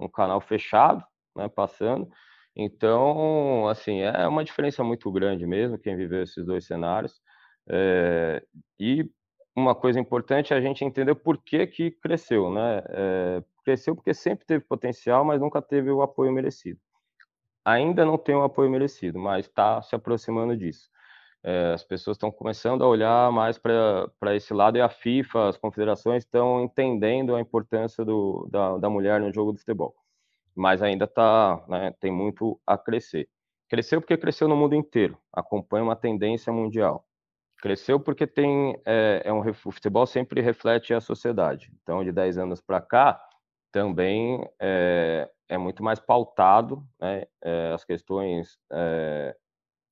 um 0.00 0.09
canal 0.09 0.40
fechado, 0.40 1.04
né? 1.34 1.48
Passando. 1.48 2.09
Então, 2.54 3.68
assim, 3.68 4.00
é 4.00 4.26
uma 4.28 4.44
diferença 4.44 4.84
muito 4.84 5.11
grande 5.11 5.46
mesmo 5.46 5.78
quem 5.78 5.96
viveu 5.96 6.22
esses 6.22 6.44
dois 6.44 6.66
cenários. 6.66 7.20
É, 7.69 8.43
e 8.79 9.11
uma 9.55 9.75
coisa 9.75 9.99
importante 9.99 10.53
é 10.53 10.57
a 10.57 10.61
gente 10.61 10.85
entender 10.85 11.14
por 11.14 11.39
que, 11.39 11.67
que 11.67 11.91
cresceu, 11.91 12.51
né? 12.51 12.83
É, 12.89 13.45
cresceu 13.64 13.95
porque 13.95 14.14
sempre 14.14 14.47
teve 14.47 14.64
potencial, 14.64 15.25
mas 15.25 15.41
nunca 15.41 15.61
teve 15.62 15.91
o 15.91 16.03
apoio 16.03 16.33
merecido 16.33 16.81
ainda 17.67 18.05
não 18.05 18.17
tem 18.17 18.37
o 18.37 18.45
apoio 18.45 18.71
merecido, 18.71 19.19
mas 19.19 19.47
está 19.47 19.83
se 19.83 19.97
aproximando 19.97 20.57
disso. 20.57 20.89
É, 21.43 21.73
as 21.75 21.83
pessoas 21.83 22.17
estão 22.17 22.31
começando 22.31 22.85
a 22.85 22.89
olhar 22.89 23.33
mais 23.33 23.59
para 23.59 24.37
esse 24.37 24.55
lado 24.55 24.79
e 24.79 24.81
a 24.81 24.89
FIFA, 24.89 25.49
as 25.49 25.57
confederações 25.57 26.23
estão 26.23 26.62
entendendo 26.62 27.35
a 27.35 27.41
importância 27.41 28.05
do, 28.05 28.49
da, 28.51 28.79
da 28.79 28.89
mulher 28.89 29.21
no 29.21 29.33
jogo 29.33 29.53
de 29.53 29.59
futebol. 29.59 29.95
Mas 30.55 30.81
ainda 30.81 31.09
tá, 31.09 31.62
né, 31.69 31.93
tem 32.01 32.12
muito 32.12 32.61
a 32.64 32.79
crescer. 32.79 33.29
Cresceu 33.69 34.01
porque 34.01 34.17
cresceu 34.17 34.47
no 34.47 34.57
mundo 34.57 34.77
inteiro, 34.77 35.19
acompanha 35.33 35.83
uma 35.83 35.97
tendência 35.97 36.53
mundial. 36.53 37.05
Cresceu 37.61 37.98
porque 37.98 38.26
tem 38.26 38.80
é, 38.84 39.22
é 39.24 39.32
um, 39.32 39.40
o 39.40 39.72
futebol 39.72 40.07
sempre 40.07 40.40
reflete 40.40 40.92
a 40.92 41.00
sociedade. 41.00 41.72
Então, 41.82 42.04
de 42.04 42.12
10 42.12 42.38
anos 42.38 42.61
para 42.61 42.80
cá, 42.80 43.20
também 43.72 44.46
é, 44.61 45.28
é 45.48 45.59
muito 45.59 45.82
mais 45.82 45.98
pautado 45.98 46.82
né, 47.00 47.24
é, 47.42 47.72
as 47.72 47.84
questões 47.84 48.59
é, 48.72 49.34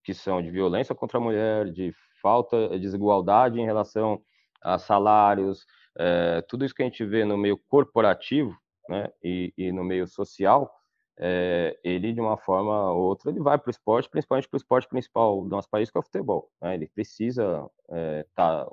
que 0.03 0.15
são 0.15 0.43
de 0.43 0.51
violência 0.51 0.95
contra 0.95 1.19
a 1.19 1.21
mulher, 1.21 1.71
de 1.71 1.93
falta 2.21 2.69
de 2.71 2.79
desigualdade 2.79 3.61
em 3.61 3.65
relação 3.65 4.23
a 4.63 4.79
salários, 4.79 5.67
é, 5.99 6.43
tudo 6.49 6.65
isso 6.65 6.75
que 6.75 6.83
a 6.83 6.87
gente 6.87 7.05
vê 7.05 7.25
no 7.25 7.37
meio 7.37 7.59
corporativo 7.69 8.57
né, 8.89 9.09
e, 9.23 9.53
e 9.57 9.73
no 9.73 9.85
meio 9.85 10.07
social, 10.07 10.71
é, 11.19 11.79
ele 11.85 12.13
de 12.13 12.21
uma 12.21 12.37
forma 12.37 12.93
ou 12.93 13.03
outra 13.03 13.31
ele 13.31 13.41
vai 13.41 13.59
para 13.59 13.69
o 13.69 13.71
esporte, 13.71 14.09
principalmente 14.09 14.49
para 14.49 14.57
o 14.57 14.59
esporte 14.59 14.89
principal 14.89 15.43
do 15.43 15.49
nosso 15.49 15.69
país 15.71 15.91
que 15.91 15.97
é 15.97 16.01
o 16.01 16.05
futebol. 16.05 16.51
Né? 16.61 16.75
Ele 16.75 16.89
precisa 16.89 17.69
é, 17.91 18.27
tá, 18.35 18.67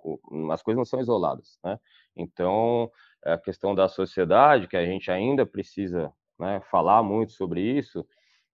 as 0.51 0.63
coisas 0.63 0.77
não 0.77 0.85
são 0.85 0.99
isoladas, 0.99 1.59
né? 1.63 1.79
Então 2.15 2.91
a 3.23 3.37
questão 3.37 3.75
da 3.75 3.87
sociedade 3.87 4.67
que 4.67 4.75
a 4.77 4.85
gente 4.85 5.11
ainda 5.11 5.45
precisa 5.45 6.11
né, 6.39 6.59
falar 6.71 7.03
muito 7.03 7.33
sobre 7.33 7.61
isso, 7.61 8.05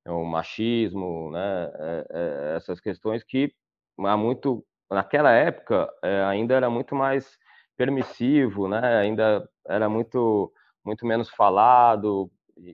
é 0.06 0.12
o 0.12 0.24
machismo, 0.26 1.32
né, 1.32 1.72
é, 1.76 2.08
é, 2.10 2.56
essas 2.58 2.80
questões 2.80 3.24
que 3.24 3.54
há 4.00 4.18
muito 4.18 4.66
naquela 4.92 5.32
época 5.32 5.90
é, 6.04 6.24
ainda 6.24 6.54
era 6.54 6.70
muito 6.70 6.96
mais 6.96 7.38
permissivo, 7.78 8.68
né, 8.68 8.98
ainda 8.98 9.48
era 9.66 9.90
muito 9.90 10.52
muito 10.84 11.06
menos 11.06 11.30
falado 11.30 12.32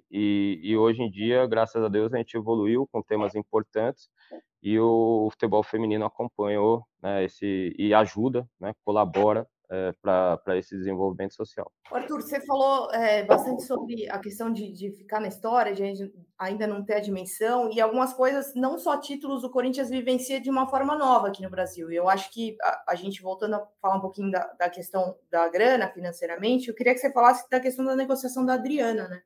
e, 0.10 0.60
e, 0.64 0.78
hoje 0.78 1.02
em 1.02 1.10
dia, 1.10 1.46
graças 1.46 1.84
a 1.84 1.88
Deus, 1.88 2.14
a 2.14 2.18
gente 2.18 2.36
evoluiu 2.36 2.88
com 2.92 3.02
temas 3.02 3.36
importantes 3.36 4.10
e 4.62 4.80
o, 4.80 5.30
futebol 5.32 5.64
feminino 5.64 6.06
acompanhou 6.06 6.86
né, 7.02 7.26
esse 7.26 7.76
e 7.78 7.94
ajuda, 7.94 8.48
né, 8.60 8.74
colabora 8.86 9.48
é, 9.74 9.92
para 10.02 10.58
esse 10.58 10.78
desenvolvimento 10.78 11.34
social. 11.34 11.72
Arthur, 11.92 12.22
você 12.22 12.40
falou 12.46 12.92
é, 12.92 13.24
bastante 13.24 13.64
sobre 13.64 14.08
a 14.10 14.20
questão 14.20 14.52
de, 14.52 14.72
de, 14.72 14.92
ficar 14.92 15.20
na 15.20 15.28
história, 15.28 15.74
de 15.74 16.14
ainda 16.38 16.68
não 16.68 16.84
ter 16.84 16.96
a 16.96 17.00
dimensão, 17.00 17.72
e 17.72 17.82
algumas 17.82 18.14
coisas, 18.14 18.54
não 18.56 18.78
só 18.78 18.98
títulos, 18.98 19.44
o 19.44 19.50
Corinthians 19.50 19.90
vivencia 19.90 20.40
de 20.40 20.50
uma 20.50 20.68
forma 20.68 20.96
nova 20.96 21.28
aqui 21.28 21.42
no 21.42 21.50
Brasil. 21.50 21.92
Eu 21.92 22.08
acho 22.08 22.32
que 22.32 22.56
a, 22.62 22.84
a 22.90 22.96
gente, 22.96 23.22
voltando 23.22 23.56
a 23.56 23.68
falar 23.82 23.98
um 23.98 24.02
pouquinho 24.02 24.30
da, 24.30 24.46
da, 24.60 24.70
questão 24.70 25.18
da 25.32 25.50
grana 25.50 25.90
financeiramente, 25.90 26.70
eu 26.70 26.76
queria 26.76 26.94
que 26.94 27.00
você 27.00 27.12
falasse 27.12 27.50
da 27.50 27.60
questão 27.60 27.84
da 27.84 27.96
negociação 27.96 28.46
da 28.46 28.54
Adriana, 28.54 29.08
né? 29.08 29.22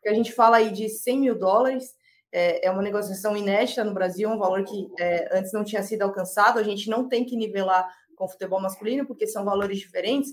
Porque 0.00 0.08
a 0.08 0.14
gente 0.14 0.32
fala 0.32 0.56
aí 0.56 0.72
de 0.72 0.88
100 0.88 1.20
mil 1.20 1.38
dólares, 1.38 1.90
é, 2.32 2.66
é 2.66 2.70
uma 2.70 2.82
negociação 2.82 3.36
inédita 3.36 3.84
no 3.84 3.92
Brasil, 3.92 4.30
um 4.30 4.38
valor 4.38 4.64
que 4.64 4.88
é, 4.98 5.36
antes 5.36 5.52
não 5.52 5.62
tinha 5.62 5.82
sido 5.82 6.02
alcançado, 6.02 6.58
a 6.58 6.62
gente 6.62 6.88
não 6.88 7.06
tem 7.06 7.24
que 7.24 7.36
nivelar 7.36 7.86
com 8.16 8.24
o 8.24 8.28
futebol 8.28 8.60
masculino, 8.60 9.06
porque 9.06 9.26
são 9.26 9.44
valores 9.44 9.78
diferentes. 9.78 10.32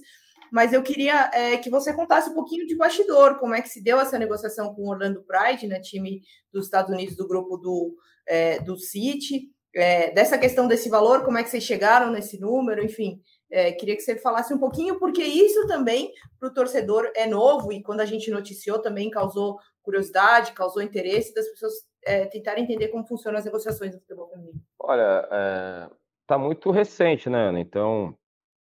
Mas 0.51 0.71
eu 0.71 0.81
queria 0.81 1.29
é, 1.33 1.57
que 1.57 1.69
você 1.69 1.93
contasse 1.93 2.29
um 2.29 2.33
pouquinho 2.33 2.65
de 2.65 2.75
bastidor, 2.75 3.37
como 3.39 3.53
é 3.53 3.61
que 3.61 3.69
se 3.69 3.83
deu 3.83 3.99
essa 3.99 4.17
negociação 4.17 4.73
com 4.73 4.83
o 4.83 4.89
Orlando 4.89 5.23
Pride, 5.23 5.67
né, 5.67 5.79
time 5.79 6.21
dos 6.53 6.65
Estados 6.65 6.91
Unidos 6.91 7.17
do 7.17 7.27
grupo 7.27 7.57
do, 7.57 7.95
é, 8.25 8.59
do 8.59 8.77
City, 8.77 9.49
é, 9.75 10.11
dessa 10.11 10.37
questão 10.37 10.67
desse 10.67 10.89
valor, 10.89 11.23
como 11.23 11.37
é 11.37 11.43
que 11.43 11.49
vocês 11.49 11.63
chegaram 11.63 12.11
nesse 12.11 12.39
número, 12.39 12.83
enfim. 12.83 13.21
É, 13.49 13.71
queria 13.71 13.95
que 13.95 14.01
você 14.01 14.17
falasse 14.17 14.53
um 14.53 14.57
pouquinho, 14.57 14.99
porque 14.99 15.23
isso 15.23 15.65
também 15.67 16.11
para 16.39 16.49
o 16.49 16.53
torcedor 16.53 17.09
é 17.15 17.25
novo 17.25 17.71
e 17.71 17.81
quando 17.81 18.01
a 18.01 18.05
gente 18.05 18.29
noticiou 18.29 18.79
também 18.79 19.09
causou 19.09 19.57
curiosidade, 19.81 20.51
causou 20.51 20.81
interesse 20.81 21.33
das 21.33 21.47
pessoas 21.47 21.73
é, 22.05 22.25
tentarem 22.25 22.63
entender 22.63 22.89
como 22.89 23.07
funcionam 23.07 23.39
as 23.39 23.45
negociações 23.45 23.93
do 23.93 23.99
futebol 23.99 24.27
feminino. 24.29 24.59
Olha, 24.79 25.27
é, 25.31 25.89
está 26.21 26.37
muito 26.37 26.71
recente, 26.71 27.29
né, 27.29 27.47
Ana? 27.47 27.59
Então, 27.59 28.13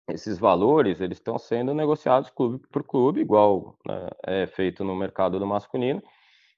esses 0.08 0.38
valores 0.38 1.00
eles 1.00 1.18
estão 1.18 1.38
sendo 1.38 1.74
negociados 1.74 2.30
clube 2.30 2.66
por 2.70 2.82
clube, 2.82 3.20
igual 3.20 3.78
né, 3.86 4.08
é 4.26 4.46
feito 4.46 4.84
no 4.84 4.94
mercado 4.94 5.38
do 5.38 5.46
masculino, 5.46 6.02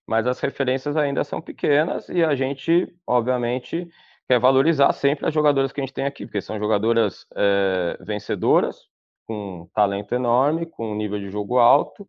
mas 0.06 0.26
as 0.26 0.40
referências 0.40 0.96
ainda 0.96 1.22
são 1.22 1.40
pequenas 1.40 2.08
e 2.08 2.24
a 2.24 2.34
gente, 2.34 2.92
obviamente, 3.06 3.88
quer 4.30 4.38
valorizar 4.38 4.92
sempre 4.92 5.26
as 5.26 5.34
jogadoras 5.34 5.72
que 5.72 5.80
a 5.80 5.84
gente 5.84 5.92
tem 5.92 6.04
aqui, 6.04 6.24
porque 6.24 6.40
são 6.40 6.56
jogadoras 6.56 7.26
é, 7.34 7.98
vencedoras, 8.00 8.86
com 9.26 9.68
talento 9.74 10.14
enorme, 10.14 10.66
com 10.66 10.94
nível 10.94 11.18
de 11.18 11.28
jogo 11.28 11.58
alto, 11.58 12.08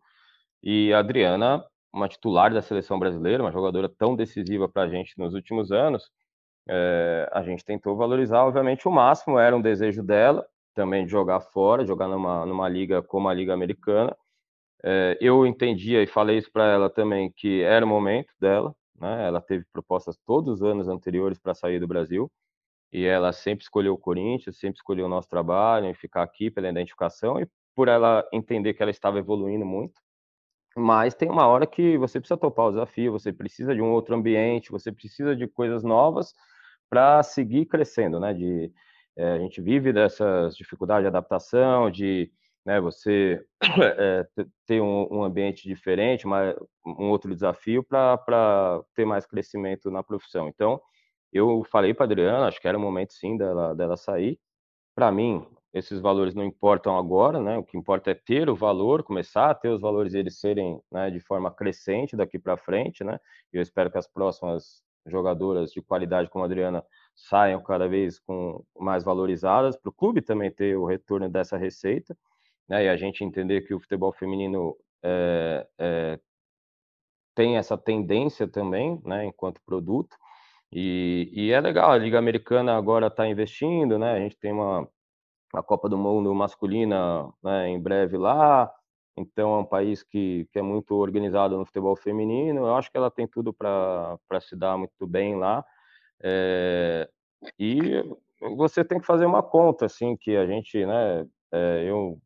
e 0.61 0.93
a 0.93 0.99
Adriana, 0.99 1.65
uma 1.91 2.07
titular 2.07 2.53
da 2.53 2.61
seleção 2.61 2.99
brasileira, 2.99 3.41
uma 3.41 3.51
jogadora 3.51 3.89
tão 3.89 4.15
decisiva 4.15 4.69
para 4.69 4.83
a 4.83 4.87
gente 4.87 5.17
nos 5.17 5.33
últimos 5.33 5.71
anos, 5.71 6.11
é, 6.69 7.27
a 7.33 7.41
gente 7.41 7.65
tentou 7.65 7.97
valorizar, 7.97 8.45
obviamente, 8.45 8.87
o 8.87 8.91
máximo, 8.91 9.39
era 9.39 9.57
um 9.57 9.61
desejo 9.61 10.03
dela, 10.03 10.45
também 10.75 11.05
de 11.05 11.09
jogar 11.09 11.39
fora, 11.39 11.87
jogar 11.87 12.07
numa, 12.07 12.45
numa 12.45 12.69
liga 12.69 13.01
como 13.01 13.29
a 13.29 13.33
Liga 13.33 13.51
Americana, 13.51 14.15
é, 14.83 15.17
eu 15.19 15.43
entendia 15.47 16.03
e 16.03 16.05
falei 16.05 16.37
isso 16.37 16.51
para 16.51 16.65
ela 16.65 16.87
também 16.87 17.31
que 17.35 17.63
era 17.63 17.83
o 17.83 17.89
momento 17.89 18.31
dela, 18.39 18.75
né? 19.01 19.27
Ela 19.27 19.41
teve 19.41 19.65
propostas 19.73 20.17
todos 20.25 20.61
os 20.61 20.63
anos 20.63 20.87
anteriores 20.87 21.39
para 21.39 21.53
sair 21.53 21.79
do 21.79 21.87
Brasil 21.87 22.31
e 22.93 23.05
ela 23.05 23.33
sempre 23.33 23.63
escolheu 23.63 23.93
o 23.93 23.97
Corinthians, 23.97 24.57
sempre 24.57 24.77
escolheu 24.77 25.05
o 25.05 25.09
nosso 25.09 25.29
trabalho 25.29 25.89
e 25.89 25.93
ficar 25.93 26.23
aqui 26.23 26.51
pela 26.51 26.69
identificação 26.69 27.39
e 27.39 27.47
por 27.75 27.87
ela 27.87 28.27
entender 28.31 28.73
que 28.73 28.81
ela 28.81 28.91
estava 28.91 29.17
evoluindo 29.19 29.65
muito. 29.65 29.99
Mas 30.75 31.15
tem 31.15 31.29
uma 31.29 31.47
hora 31.47 31.67
que 31.67 31.97
você 31.97 32.19
precisa 32.19 32.37
topar 32.37 32.67
o 32.67 32.71
desafio, 32.71 33.11
você 33.11 33.33
precisa 33.33 33.75
de 33.75 33.81
um 33.81 33.91
outro 33.91 34.15
ambiente, 34.15 34.71
você 34.71 34.91
precisa 34.91 35.35
de 35.35 35.47
coisas 35.47 35.83
novas 35.83 36.33
para 36.89 37.23
seguir 37.23 37.65
crescendo, 37.65 38.19
né? 38.19 38.33
De 38.33 38.71
é, 39.17 39.33
a 39.33 39.39
gente 39.39 39.61
vive 39.61 39.91
dessas 39.91 40.55
dificuldades 40.55 41.03
de 41.03 41.07
adaptação, 41.07 41.91
de 41.91 42.31
né, 42.65 42.79
você 42.79 43.43
é, 43.97 44.25
ter 44.65 44.81
um, 44.81 45.07
um, 45.11 45.23
ambiente 45.23 45.67
diferente, 45.67 46.25
uma, 46.25 46.55
um 46.85 47.09
outro 47.09 47.33
desafio 47.33 47.83
para 47.83 48.83
ter 48.95 49.05
mais 49.05 49.25
crescimento 49.25 49.89
na 49.89 50.03
profissão. 50.03 50.47
Então, 50.47 50.79
eu 51.33 51.63
falei 51.71 51.93
para 51.93 52.05
Adriana, 52.05 52.47
acho 52.47 52.59
que 52.59 52.67
era 52.67 52.77
o 52.77 52.81
momento 52.81 53.13
sim 53.13 53.37
dela, 53.37 53.73
dela 53.73 53.97
sair. 53.97 54.39
Para 54.95 55.11
mim, 55.11 55.45
esses 55.73 55.99
valores 56.01 56.35
não 56.35 56.43
importam 56.43 56.97
agora, 56.97 57.41
né? 57.41 57.57
O 57.57 57.63
que 57.63 57.77
importa 57.77 58.11
é 58.11 58.13
ter 58.13 58.49
o 58.49 58.55
valor, 58.55 59.03
começar 59.03 59.49
a 59.49 59.55
ter 59.55 59.69
os 59.69 59.79
valores 59.79 60.13
e 60.13 60.17
eles 60.17 60.39
serem 60.39 60.81
né, 60.91 61.09
de 61.09 61.19
forma 61.21 61.49
crescente 61.49 62.15
daqui 62.15 62.37
para 62.37 62.57
frente, 62.57 63.03
né? 63.03 63.17
Eu 63.53 63.61
espero 63.61 63.89
que 63.89 63.97
as 63.97 64.07
próximas 64.07 64.83
jogadoras 65.07 65.71
de 65.71 65.81
qualidade 65.81 66.29
como 66.29 66.43
a 66.43 66.47
Adriana 66.47 66.83
saiam 67.15 67.63
cada 67.63 67.87
vez 67.87 68.19
com 68.19 68.63
mais 68.77 69.03
valorizadas 69.03 69.77
para 69.77 69.89
o 69.89 69.93
clube 69.93 70.21
também 70.21 70.51
ter 70.51 70.77
o 70.77 70.85
retorno 70.85 71.29
dessa 71.29 71.57
receita 71.57 72.15
né, 72.71 72.85
e 72.85 72.89
a 72.89 72.95
gente 72.95 73.21
entender 73.21 73.61
que 73.67 73.73
o 73.73 73.79
futebol 73.81 74.13
feminino 74.13 74.77
é, 75.03 75.67
é, 75.77 76.19
tem 77.35 77.57
essa 77.57 77.77
tendência 77.77 78.47
também, 78.47 79.01
né, 79.03 79.25
enquanto 79.25 79.61
produto, 79.65 80.15
e, 80.71 81.29
e, 81.33 81.51
é 81.51 81.59
legal, 81.59 81.91
a 81.91 81.97
Liga 81.97 82.17
Americana 82.17 82.77
agora 82.77 83.07
está 83.07 83.27
investindo, 83.27 83.99
né, 83.99 84.13
a 84.13 84.19
gente 84.19 84.37
tem 84.37 84.53
uma 84.53 84.87
a 85.53 85.61
Copa 85.61 85.89
do 85.89 85.97
Mundo 85.97 86.33
masculina 86.33 87.29
né, 87.43 87.67
em 87.67 87.77
breve 87.77 88.17
lá, 88.17 88.73
então 89.17 89.53
é 89.55 89.57
um 89.57 89.65
país 89.65 90.01
que, 90.01 90.47
que 90.53 90.57
é 90.57 90.61
muito 90.61 90.95
organizado 90.95 91.57
no 91.57 91.65
futebol 91.65 91.97
feminino, 91.97 92.61
eu 92.67 92.75
acho 92.75 92.89
que 92.89 92.95
ela 92.95 93.11
tem 93.11 93.27
tudo 93.27 93.51
para 93.53 94.17
se 94.39 94.55
dar 94.55 94.77
muito 94.77 95.05
bem 95.05 95.35
lá, 95.35 95.65
é, 96.23 97.09
e 97.59 98.01
você 98.55 98.85
tem 98.85 98.97
que 98.97 99.05
fazer 99.05 99.25
uma 99.25 99.43
conta, 99.43 99.87
assim, 99.87 100.15
que 100.15 100.37
a 100.37 100.47
gente, 100.47 100.85
né, 100.85 101.27
eu 101.85 102.17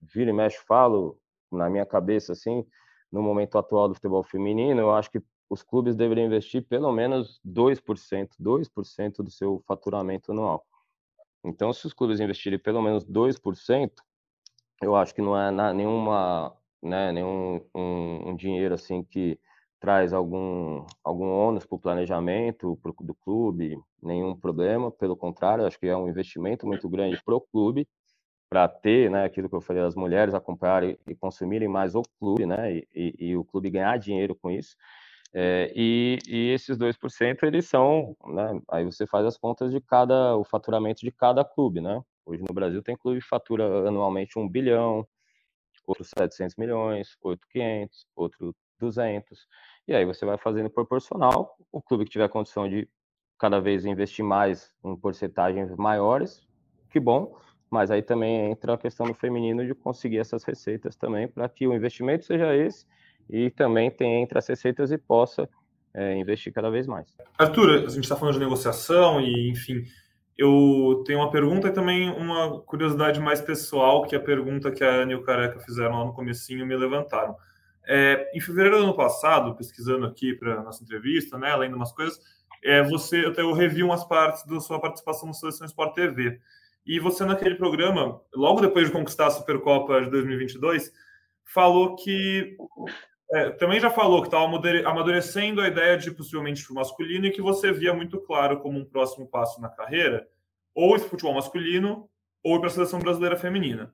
vira 0.00 0.30
e 0.30 0.32
mexe 0.32 0.58
falo 0.66 1.18
na 1.50 1.70
minha 1.70 1.86
cabeça 1.86 2.32
assim, 2.32 2.64
no 3.10 3.22
momento 3.22 3.58
atual 3.58 3.88
do 3.88 3.94
futebol 3.94 4.22
feminino, 4.22 4.80
eu 4.80 4.92
acho 4.92 5.10
que 5.10 5.22
os 5.48 5.62
clubes 5.62 5.94
deveriam 5.94 6.26
investir 6.26 6.62
pelo 6.66 6.92
menos 6.92 7.40
2%, 7.44 8.30
2% 8.40 9.22
do 9.22 9.30
seu 9.30 9.62
faturamento 9.66 10.32
anual. 10.32 10.66
Então, 11.44 11.72
se 11.72 11.86
os 11.86 11.92
clubes 11.92 12.18
investirem 12.18 12.58
pelo 12.58 12.82
menos 12.82 13.04
2%, 13.04 13.92
eu 14.82 14.96
acho 14.96 15.14
que 15.14 15.22
não 15.22 15.38
é 15.38 15.72
nenhuma, 15.72 16.54
né, 16.82 17.12
nenhum 17.12 17.60
um, 17.74 18.30
um 18.30 18.36
dinheiro 18.36 18.74
assim 18.74 19.04
que 19.04 19.38
traz 19.78 20.12
algum 20.12 20.84
algum 21.04 21.30
ônus 21.30 21.64
para 21.64 21.76
o 21.76 21.78
planejamento 21.78 22.76
pro, 22.82 22.94
do 23.00 23.14
clube, 23.14 23.78
nenhum 24.02 24.34
problema, 24.34 24.90
pelo 24.90 25.16
contrário, 25.16 25.66
acho 25.66 25.78
que 25.78 25.86
é 25.86 25.96
um 25.96 26.08
investimento 26.08 26.66
muito 26.66 26.88
grande 26.88 27.22
para 27.22 27.36
o 27.36 27.40
clube 27.40 27.86
para 28.48 28.68
ter, 28.68 29.10
né, 29.10 29.24
aquilo 29.24 29.48
que 29.48 29.54
eu 29.54 29.60
falei, 29.60 29.82
as 29.82 29.94
mulheres 29.94 30.34
acompanharem 30.34 30.98
e 31.06 31.14
consumirem 31.14 31.68
mais 31.68 31.94
o 31.94 32.02
clube, 32.18 32.46
né, 32.46 32.76
e, 32.94 33.14
e, 33.18 33.36
o 33.36 33.44
clube 33.44 33.70
ganhar 33.70 33.98
dinheiro 33.98 34.34
com 34.34 34.50
isso. 34.50 34.76
É, 35.34 35.72
e, 35.74 36.18
e, 36.26 36.50
esses 36.52 36.78
2% 36.78 37.42
eles 37.42 37.66
são, 37.68 38.16
né, 38.26 38.60
aí 38.70 38.84
você 38.84 39.06
faz 39.06 39.26
as 39.26 39.36
contas 39.36 39.72
de 39.72 39.80
cada, 39.80 40.36
o 40.36 40.44
faturamento 40.44 41.00
de 41.00 41.10
cada 41.10 41.44
clube, 41.44 41.80
né. 41.80 42.00
Hoje 42.24 42.42
no 42.46 42.54
Brasil 42.54 42.82
tem 42.82 42.96
clube 42.96 43.20
que 43.20 43.26
fatura 43.26 43.88
anualmente 43.88 44.38
1 44.38 44.48
bilhão, 44.48 45.06
outro 45.86 46.04
700 46.04 46.56
milhões, 46.56 47.16
outro 47.20 47.46
500, 47.50 48.06
outro 48.16 48.54
200, 48.78 49.46
e 49.88 49.94
aí 49.94 50.04
você 50.04 50.26
vai 50.26 50.36
fazendo 50.36 50.68
proporcional, 50.70 51.56
o 51.72 51.80
clube 51.80 52.04
que 52.04 52.10
tiver 52.10 52.28
condição 52.28 52.68
de 52.68 52.88
cada 53.38 53.60
vez 53.60 53.84
investir 53.84 54.24
mais 54.24 54.72
em 54.84 54.96
porcentagens 54.96 55.74
maiores, 55.76 56.46
que 56.90 56.98
bom, 56.98 57.36
mas 57.70 57.90
aí 57.90 58.02
também 58.02 58.50
entra 58.50 58.74
a 58.74 58.78
questão 58.78 59.06
do 59.06 59.14
feminino 59.14 59.66
de 59.66 59.74
conseguir 59.74 60.18
essas 60.18 60.44
receitas 60.44 60.96
também, 60.96 61.28
para 61.28 61.48
que 61.48 61.66
o 61.66 61.74
investimento 61.74 62.24
seja 62.24 62.54
esse 62.54 62.86
e 63.28 63.50
também 63.50 63.90
tem 63.90 64.22
entre 64.22 64.38
as 64.38 64.46
receitas 64.46 64.92
e 64.92 64.98
possa 64.98 65.48
é, 65.92 66.16
investir 66.16 66.52
cada 66.52 66.70
vez 66.70 66.86
mais. 66.86 67.06
Arthur, 67.38 67.84
a 67.86 67.88
gente 67.88 68.04
está 68.04 68.16
falando 68.16 68.34
de 68.34 68.40
negociação 68.40 69.20
e, 69.20 69.50
enfim, 69.50 69.84
eu 70.38 71.02
tenho 71.06 71.18
uma 71.18 71.30
pergunta 71.30 71.68
e 71.68 71.72
também 71.72 72.10
uma 72.10 72.60
curiosidade 72.60 73.18
mais 73.18 73.40
pessoal, 73.40 74.02
que 74.02 74.14
é 74.14 74.18
a 74.18 74.22
pergunta 74.22 74.70
que 74.70 74.84
a 74.84 74.88
Ana 74.88 75.12
e 75.12 75.14
o 75.14 75.22
Careca 75.22 75.58
fizeram 75.58 75.98
lá 75.98 76.04
no 76.04 76.12
comecinho 76.12 76.66
me 76.66 76.76
levantaram. 76.76 77.34
É, 77.88 78.30
em 78.34 78.40
fevereiro 78.40 78.78
do 78.78 78.84
ano 78.84 78.96
passado, 78.96 79.54
pesquisando 79.54 80.06
aqui 80.06 80.34
para 80.34 80.62
nossa 80.62 80.82
entrevista, 80.82 81.38
né, 81.38 81.54
lendo 81.56 81.76
umas 81.76 81.92
coisas, 81.92 82.20
é, 82.62 82.82
você, 82.82 83.24
eu, 83.24 83.32
eu 83.34 83.52
revi 83.52 83.82
umas 83.82 84.04
partes 84.04 84.44
da 84.44 84.60
sua 84.60 84.80
participação 84.80 85.28
no 85.28 85.34
Seleção 85.34 85.66
Sport 85.66 85.94
TV. 85.94 86.40
E 86.86 87.00
você, 87.00 87.24
naquele 87.24 87.56
programa, 87.56 88.20
logo 88.32 88.60
depois 88.60 88.86
de 88.86 88.92
conquistar 88.92 89.26
a 89.26 89.30
Supercopa 89.30 90.00
de 90.02 90.10
2022, 90.10 90.92
falou 91.44 91.96
que. 91.96 92.56
É, 93.32 93.50
também 93.50 93.80
já 93.80 93.90
falou 93.90 94.22
que 94.22 94.28
estava 94.28 94.44
amadurecendo 94.88 95.60
a 95.60 95.66
ideia 95.66 95.98
de 95.98 96.12
possivelmente 96.12 96.60
futebol 96.60 96.84
masculino 96.84 97.26
e 97.26 97.32
que 97.32 97.42
você 97.42 97.72
via 97.72 97.92
muito 97.92 98.20
claro 98.20 98.60
como 98.60 98.78
um 98.78 98.84
próximo 98.84 99.26
passo 99.26 99.60
na 99.60 99.68
carreira, 99.68 100.28
ou 100.72 100.94
esse 100.94 101.08
futebol 101.08 101.34
masculino, 101.34 102.08
ou 102.40 102.60
para 102.60 102.68
a 102.68 102.70
seleção 102.70 103.00
brasileira 103.00 103.36
feminina. 103.36 103.92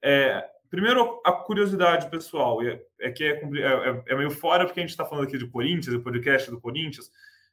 É, 0.00 0.44
primeiro, 0.70 1.20
a 1.24 1.32
curiosidade 1.32 2.08
pessoal, 2.08 2.62
é, 2.62 2.80
é 3.00 3.10
que 3.10 3.24
é, 3.24 3.32
é, 3.32 4.02
é, 4.06 4.14
meio 4.14 4.30
fora, 4.30 4.64
porque 4.64 4.78
a 4.78 4.82
gente 4.82 4.90
está 4.90 5.04
falando 5.04 5.26
aqui 5.26 5.36
de 5.36 5.48
Corinthians, 5.48 5.96
do 5.96 6.00
podcast 6.00 6.48
do 6.48 6.60
Corinthians, 6.60 7.10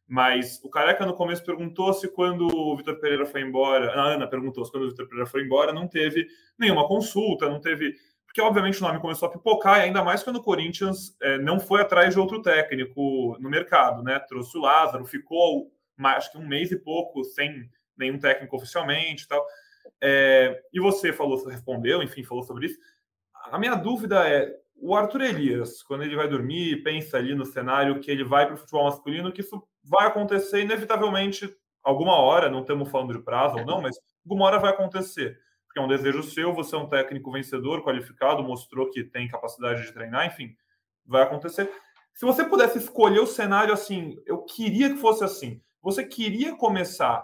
mas 0.08 0.60
o 0.64 0.70
Careca 0.70 1.06
no 1.06 1.16
começo 1.16 1.44
perguntou 1.44 1.94
se 1.94 2.08
quando 2.08 2.48
o 2.48 2.78
Vitor 2.78 3.00
Pereira 3.00 3.26
foi 3.26 3.42
embora, 3.42 3.92
a 3.92 4.14
Ana 4.14 4.28
perguntou 4.28 4.64
se 4.64 4.72
quando 4.72 4.84
o 4.84 4.90
Vitor 4.90 5.08
Pereira 5.08 5.30
foi 5.30 5.44
embora 5.44 5.74
não 5.74 5.88
teve 5.88 6.28
nenhuma 6.58 6.88
consulta, 6.88 7.50
não 7.50 7.60
teve. 7.60 7.96
Porque, 8.26 8.42
obviamente, 8.42 8.80
o 8.80 8.86
nome 8.86 9.00
começou 9.00 9.30
a 9.30 9.32
pipocar, 9.32 9.80
e 9.80 9.84
ainda 9.84 10.04
mais 10.04 10.22
quando 10.22 10.36
o 10.36 10.44
Corinthians 10.44 11.16
é, 11.22 11.38
não 11.38 11.60
foi 11.60 11.82
atrás 11.82 12.14
de 12.14 12.20
outro 12.20 12.42
técnico 12.42 13.38
no 13.40 13.50
mercado, 13.50 14.04
né? 14.04 14.20
Trouxe 14.20 14.58
o 14.58 14.62
Lázaro, 14.62 15.06
ficou 15.06 15.72
acho 16.04 16.32
que 16.32 16.38
um 16.38 16.46
mês 16.46 16.72
e 16.72 16.78
pouco 16.78 17.24
sem 17.24 17.70
nenhum 17.98 18.20
técnico 18.20 18.56
oficialmente 18.58 19.24
e 19.24 19.28
tal. 19.28 19.46
É, 20.02 20.62
e 20.74 20.80
você 20.80 21.14
falou, 21.14 21.44
respondeu, 21.48 22.04
enfim, 22.04 22.24
falou 22.24 22.44
sobre 22.44 22.68
isso. 22.68 22.78
A 23.46 23.58
minha 23.58 23.76
dúvida 23.76 24.28
é: 24.28 24.54
o 24.76 24.96
Arthur 24.96 25.22
Elias, 25.22 25.82
quando 25.84 26.04
ele 26.04 26.16
vai 26.16 26.28
dormir, 26.28 26.84
pensa 26.84 27.18
ali 27.18 27.34
no 27.34 27.46
cenário 27.46 28.00
que 28.00 28.12
ele 28.12 28.24
vai 28.24 28.46
para 28.46 28.56
o 28.56 28.58
futebol 28.58 28.86
masculino, 28.86 29.32
que 29.32 29.42
isso 29.42 29.64
vai 29.90 30.08
acontecer 30.08 30.62
inevitavelmente 30.62 31.56
alguma 31.84 32.16
hora, 32.16 32.50
não 32.50 32.62
estamos 32.62 32.90
falando 32.90 33.14
de 33.14 33.24
prazo 33.24 33.58
ou 33.58 33.66
não, 33.66 33.82
mas 33.82 33.96
alguma 34.26 34.46
hora 34.46 34.60
vai 34.60 34.72
acontecer. 34.72 35.38
Porque 35.68 35.80
é 35.80 35.82
um 35.82 35.88
desejo 35.88 36.24
seu, 36.24 36.54
você 36.54 36.76
é 36.76 36.80
um 36.80 36.90
técnico 36.90 37.32
vencedor, 37.32 37.84
qualificado, 37.84 38.44
mostrou 38.44 38.90
que 38.90 39.04
tem 39.04 39.28
capacidade 39.28 39.84
de 39.84 39.92
treinar, 39.92 40.26
enfim, 40.26 40.56
vai 41.06 41.22
acontecer. 41.22 41.72
Se 42.14 42.26
você 42.26 42.46
pudesse 42.46 42.78
escolher 42.78 43.20
o 43.20 43.28
cenário 43.28 43.74
assim, 43.74 44.16
eu 44.26 44.42
queria 44.44 44.90
que 44.90 44.98
fosse 44.98 45.24
assim. 45.24 45.62
Você 45.82 46.04
queria 46.04 46.56
começar 46.56 47.24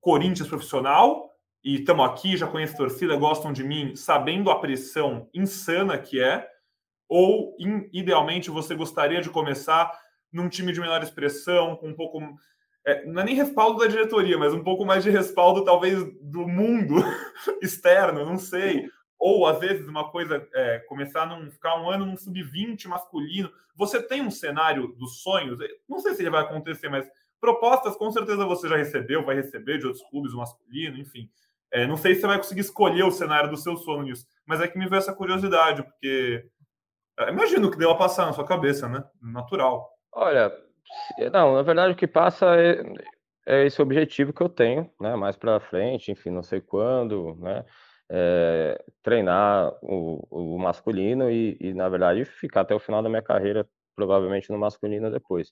Corinthians 0.00 0.48
profissional 0.48 1.30
e 1.62 1.76
estamos 1.76 2.04
aqui, 2.04 2.36
já 2.36 2.46
conheço 2.46 2.76
torcida, 2.76 3.14
gostam 3.14 3.52
de 3.52 3.62
mim, 3.62 3.94
sabendo 3.94 4.50
a 4.50 4.58
pressão 4.58 5.28
insana 5.32 5.96
que 5.96 6.20
é, 6.20 6.48
ou 7.08 7.54
idealmente 7.92 8.50
você 8.50 8.74
gostaria 8.74 9.20
de 9.20 9.30
começar 9.30 9.92
num 10.32 10.48
time 10.48 10.72
de 10.72 10.80
menor 10.80 11.02
expressão, 11.02 11.76
com 11.76 11.88
um 11.88 11.94
pouco. 11.94 12.20
É, 12.84 13.04
não 13.06 13.22
é 13.22 13.24
nem 13.24 13.34
respaldo 13.34 13.78
da 13.78 13.86
diretoria, 13.86 14.36
mas 14.36 14.52
um 14.52 14.64
pouco 14.64 14.84
mais 14.84 15.04
de 15.04 15.10
respaldo, 15.10 15.64
talvez, 15.64 16.02
do 16.20 16.48
mundo 16.48 16.96
externo, 17.62 18.24
não 18.24 18.38
sei. 18.38 18.88
ou 19.18 19.46
às 19.46 19.60
vezes 19.60 19.86
uma 19.86 20.10
coisa 20.10 20.44
é, 20.52 20.80
começar 20.88 21.22
a 21.22 21.50
ficar 21.50 21.80
um 21.80 21.88
ano 21.88 22.04
num 22.04 22.16
sub-20 22.16 22.86
masculino. 22.88 23.52
Você 23.76 24.02
tem 24.02 24.20
um 24.20 24.30
cenário 24.30 24.88
dos 24.98 25.22
sonhos, 25.22 25.58
não 25.88 26.00
sei 26.00 26.14
se 26.14 26.22
ele 26.22 26.30
vai 26.30 26.42
acontecer, 26.42 26.88
mas 26.88 27.06
propostas 27.40 27.96
com 27.96 28.10
certeza 28.10 28.46
você 28.46 28.68
já 28.68 28.76
recebeu, 28.76 29.24
vai 29.24 29.36
receber 29.36 29.78
de 29.78 29.86
outros 29.86 30.04
clubes, 30.10 30.32
o 30.32 30.38
masculino, 30.38 30.98
enfim. 30.98 31.28
É, 31.72 31.86
não 31.86 31.96
sei 31.96 32.14
se 32.14 32.20
você 32.20 32.26
vai 32.26 32.36
conseguir 32.36 32.60
escolher 32.60 33.02
o 33.02 33.10
cenário 33.10 33.50
dos 33.50 33.62
seus 33.62 33.82
sonhos, 33.82 34.26
mas 34.44 34.60
é 34.60 34.68
que 34.68 34.78
me 34.78 34.88
veio 34.88 34.98
essa 34.98 35.14
curiosidade, 35.14 35.82
porque 35.82 36.48
é, 37.18 37.30
imagino 37.30 37.70
que 37.70 37.78
deu 37.78 37.90
a 37.90 37.96
passar 37.96 38.26
na 38.26 38.32
sua 38.32 38.46
cabeça, 38.46 38.88
né? 38.88 39.02
Natural. 39.20 39.91
Olha, 40.12 40.52
não, 41.32 41.54
na 41.54 41.62
verdade 41.62 41.92
o 41.94 41.96
que 41.96 42.06
passa 42.06 42.46
é, 42.56 42.82
é 43.46 43.66
esse 43.66 43.80
objetivo 43.82 44.32
que 44.32 44.42
eu 44.42 44.48
tenho, 44.48 44.90
né? 45.00 45.16
Mais 45.16 45.36
para 45.36 45.60
frente, 45.60 46.10
enfim, 46.12 46.30
não 46.30 46.42
sei 46.42 46.60
quando, 46.60 47.34
né? 47.36 47.64
É, 48.10 48.84
treinar 49.02 49.72
o, 49.82 50.54
o 50.56 50.58
masculino 50.58 51.30
e, 51.30 51.56
e, 51.60 51.72
na 51.74 51.88
verdade, 51.88 52.24
ficar 52.26 52.60
até 52.62 52.74
o 52.74 52.78
final 52.80 53.02
da 53.02 53.08
minha 53.08 53.22
carreira, 53.22 53.66
provavelmente 53.96 54.50
no 54.52 54.58
masculino 54.58 55.10
depois. 55.10 55.50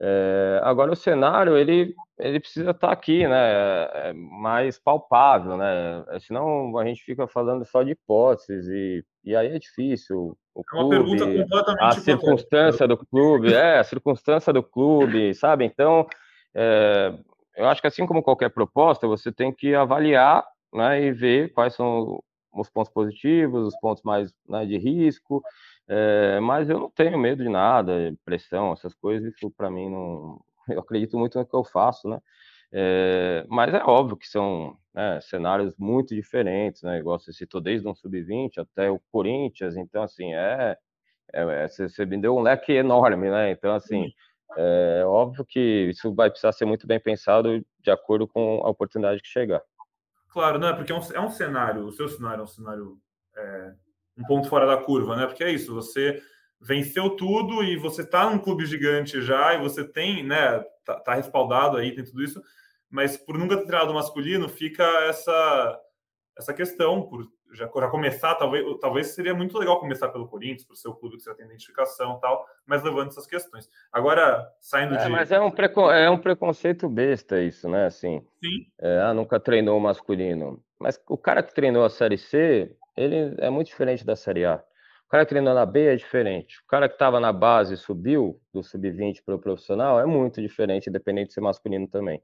É, 0.00 0.60
agora 0.64 0.90
o 0.92 0.96
cenário 0.96 1.56
ele, 1.56 1.94
ele 2.18 2.40
precisa 2.40 2.72
estar 2.72 2.88
tá 2.88 2.92
aqui, 2.92 3.26
né? 3.28 4.10
É 4.10 4.12
mais 4.14 4.78
palpável, 4.80 5.56
né? 5.56 6.04
Senão 6.20 6.76
a 6.78 6.84
gente 6.86 7.02
fica 7.04 7.28
falando 7.28 7.64
só 7.64 7.82
de 7.84 7.92
hipóteses 7.92 8.66
e, 8.68 9.04
e 9.24 9.36
aí 9.36 9.48
é 9.54 9.58
difícil. 9.58 10.36
O 10.54 10.60
é 10.60 10.74
uma 10.74 10.88
clube, 10.88 11.16
pergunta 11.16 11.42
completamente 11.42 11.82
a 11.82 11.92
circunstância 11.92 12.88
do 12.88 12.96
clube, 12.96 13.54
é 13.54 13.78
a 13.78 13.84
circunstância 13.84 14.52
do 14.52 14.62
clube, 14.62 15.34
sabe? 15.34 15.64
Então, 15.64 16.06
é, 16.54 17.12
eu 17.56 17.66
acho 17.68 17.80
que 17.80 17.86
assim 17.86 18.06
como 18.06 18.22
qualquer 18.22 18.50
proposta, 18.50 19.06
você 19.06 19.32
tem 19.32 19.52
que 19.52 19.74
avaliar, 19.74 20.44
né? 20.72 21.02
E 21.02 21.12
ver 21.12 21.52
quais 21.52 21.74
são 21.74 22.22
os 22.52 22.68
pontos 22.68 22.92
positivos, 22.92 23.66
os 23.66 23.80
pontos 23.80 24.02
mais 24.02 24.32
né, 24.46 24.66
de 24.66 24.76
risco 24.76 25.42
é, 25.88 26.40
mas 26.40 26.70
eu 26.70 26.78
não 26.78 26.90
tenho 26.90 27.18
medo 27.18 27.42
de 27.42 27.48
nada, 27.48 28.14
pressão, 28.24 28.72
essas 28.72 28.94
coisas, 28.94 29.34
isso 29.34 29.50
para 29.50 29.70
mim 29.70 29.90
não. 29.90 30.40
Eu 30.68 30.78
acredito 30.78 31.18
muito 31.18 31.36
no 31.36 31.44
que 31.44 31.56
eu 31.56 31.64
faço, 31.64 32.08
né? 32.08 32.20
É, 32.72 33.44
mas 33.48 33.74
é 33.74 33.82
óbvio 33.84 34.16
que 34.16 34.26
são 34.26 34.76
né, 34.94 35.20
cenários 35.20 35.74
muito 35.76 36.14
diferentes, 36.14 36.82
né? 36.82 36.98
Igual 36.98 37.18
você 37.18 37.32
citou 37.32 37.60
desde 37.60 37.86
um 37.86 37.94
sub-20 37.94 38.58
até 38.58 38.90
o 38.90 39.00
Corinthians, 39.10 39.76
então 39.76 40.02
assim, 40.02 40.32
é, 40.34 40.76
é, 41.32 41.68
você, 41.68 41.88
você 41.88 42.06
me 42.06 42.20
deu 42.20 42.36
um 42.36 42.40
leque 42.40 42.72
enorme, 42.72 43.30
né? 43.30 43.50
Então, 43.50 43.74
assim, 43.74 44.12
é 44.56 45.02
óbvio 45.04 45.44
que 45.44 45.88
isso 45.90 46.14
vai 46.14 46.30
precisar 46.30 46.52
ser 46.52 46.64
muito 46.64 46.86
bem 46.86 47.00
pensado 47.00 47.64
de 47.80 47.90
acordo 47.90 48.26
com 48.26 48.62
a 48.64 48.70
oportunidade 48.70 49.22
que 49.22 49.28
chegar. 49.28 49.62
Claro, 50.30 50.58
não 50.58 50.68
é 50.68 50.72
porque 50.74 50.92
é 50.92 50.94
um, 50.94 51.12
é 51.14 51.20
um 51.20 51.30
cenário, 51.30 51.84
o 51.84 51.92
seu 51.92 52.08
cenário 52.08 52.40
é 52.40 52.44
um 52.44 52.46
cenário 52.46 52.98
é, 53.36 53.72
um 54.16 54.24
ponto 54.24 54.48
fora 54.48 54.66
da 54.66 54.78
curva, 54.78 55.16
né? 55.16 55.26
Porque 55.26 55.44
é 55.44 55.50
isso, 55.50 55.74
você 55.74 56.22
venceu 56.60 57.10
tudo 57.10 57.62
e 57.62 57.76
você 57.76 58.02
está 58.02 58.30
num 58.30 58.38
clube 58.38 58.64
gigante 58.64 59.20
já 59.20 59.54
e 59.54 59.60
você 59.60 59.84
tem, 59.84 60.22
né, 60.22 60.64
tá, 60.84 61.00
tá, 61.00 61.14
respaldado 61.14 61.76
aí, 61.76 61.94
tem 61.94 62.04
tudo 62.04 62.22
isso, 62.22 62.40
mas 62.92 63.16
por 63.16 63.38
nunca 63.38 63.56
ter 63.56 63.66
treinado 63.66 63.94
masculino, 63.94 64.48
fica 64.48 64.84
essa 65.08 65.80
essa 66.36 66.54
questão 66.54 67.02
por 67.02 67.26
já, 67.52 67.66
já 67.66 67.88
começar, 67.88 68.34
talvez, 68.34 68.64
talvez 68.80 69.08
seria 69.08 69.34
muito 69.34 69.58
legal 69.58 69.78
começar 69.78 70.08
pelo 70.08 70.26
Corinthians, 70.26 70.64
por 70.64 70.76
ser 70.76 70.88
o 70.88 70.94
clube 70.94 71.16
que 71.16 71.22
você 71.22 71.34
tem 71.34 71.44
identificação 71.44 72.16
e 72.16 72.20
tal, 72.20 72.46
mas 72.66 72.82
levando 72.82 73.08
essas 73.08 73.26
questões. 73.26 73.68
Agora, 73.92 74.46
saindo 74.60 74.94
é, 74.94 75.04
de. 75.04 75.10
Mas 75.10 75.30
é 75.30 75.40
um, 75.40 75.50
precon... 75.50 75.90
é 75.90 76.08
um 76.08 76.18
preconceito 76.18 76.88
besta 76.88 77.40
isso, 77.42 77.68
né? 77.68 77.86
Assim, 77.86 78.24
Sim. 78.42 78.66
É, 78.80 79.00
ah, 79.00 79.14
nunca 79.14 79.38
treinou 79.38 79.78
masculino. 79.78 80.62
Mas 80.80 81.00
o 81.08 81.18
cara 81.18 81.42
que 81.42 81.54
treinou 81.54 81.84
a 81.84 81.90
Série 81.90 82.18
C, 82.18 82.74
ele 82.96 83.34
é 83.38 83.50
muito 83.50 83.68
diferente 83.68 84.04
da 84.04 84.16
Série 84.16 84.44
A. 84.44 84.62
O 85.06 85.10
cara 85.12 85.26
que 85.26 85.30
treinou 85.30 85.52
na 85.52 85.66
B 85.66 85.88
é 85.88 85.96
diferente. 85.96 86.58
O 86.64 86.66
cara 86.66 86.88
que 86.88 86.94
estava 86.94 87.20
na 87.20 87.32
base 87.32 87.74
e 87.74 87.76
subiu 87.76 88.40
do 88.52 88.62
sub-20 88.62 89.22
para 89.24 89.34
o 89.34 89.38
profissional 89.38 90.00
é 90.00 90.06
muito 90.06 90.40
diferente, 90.40 90.88
independente 90.88 91.28
de 91.28 91.34
ser 91.34 91.42
masculino 91.42 91.86
também. 91.86 92.22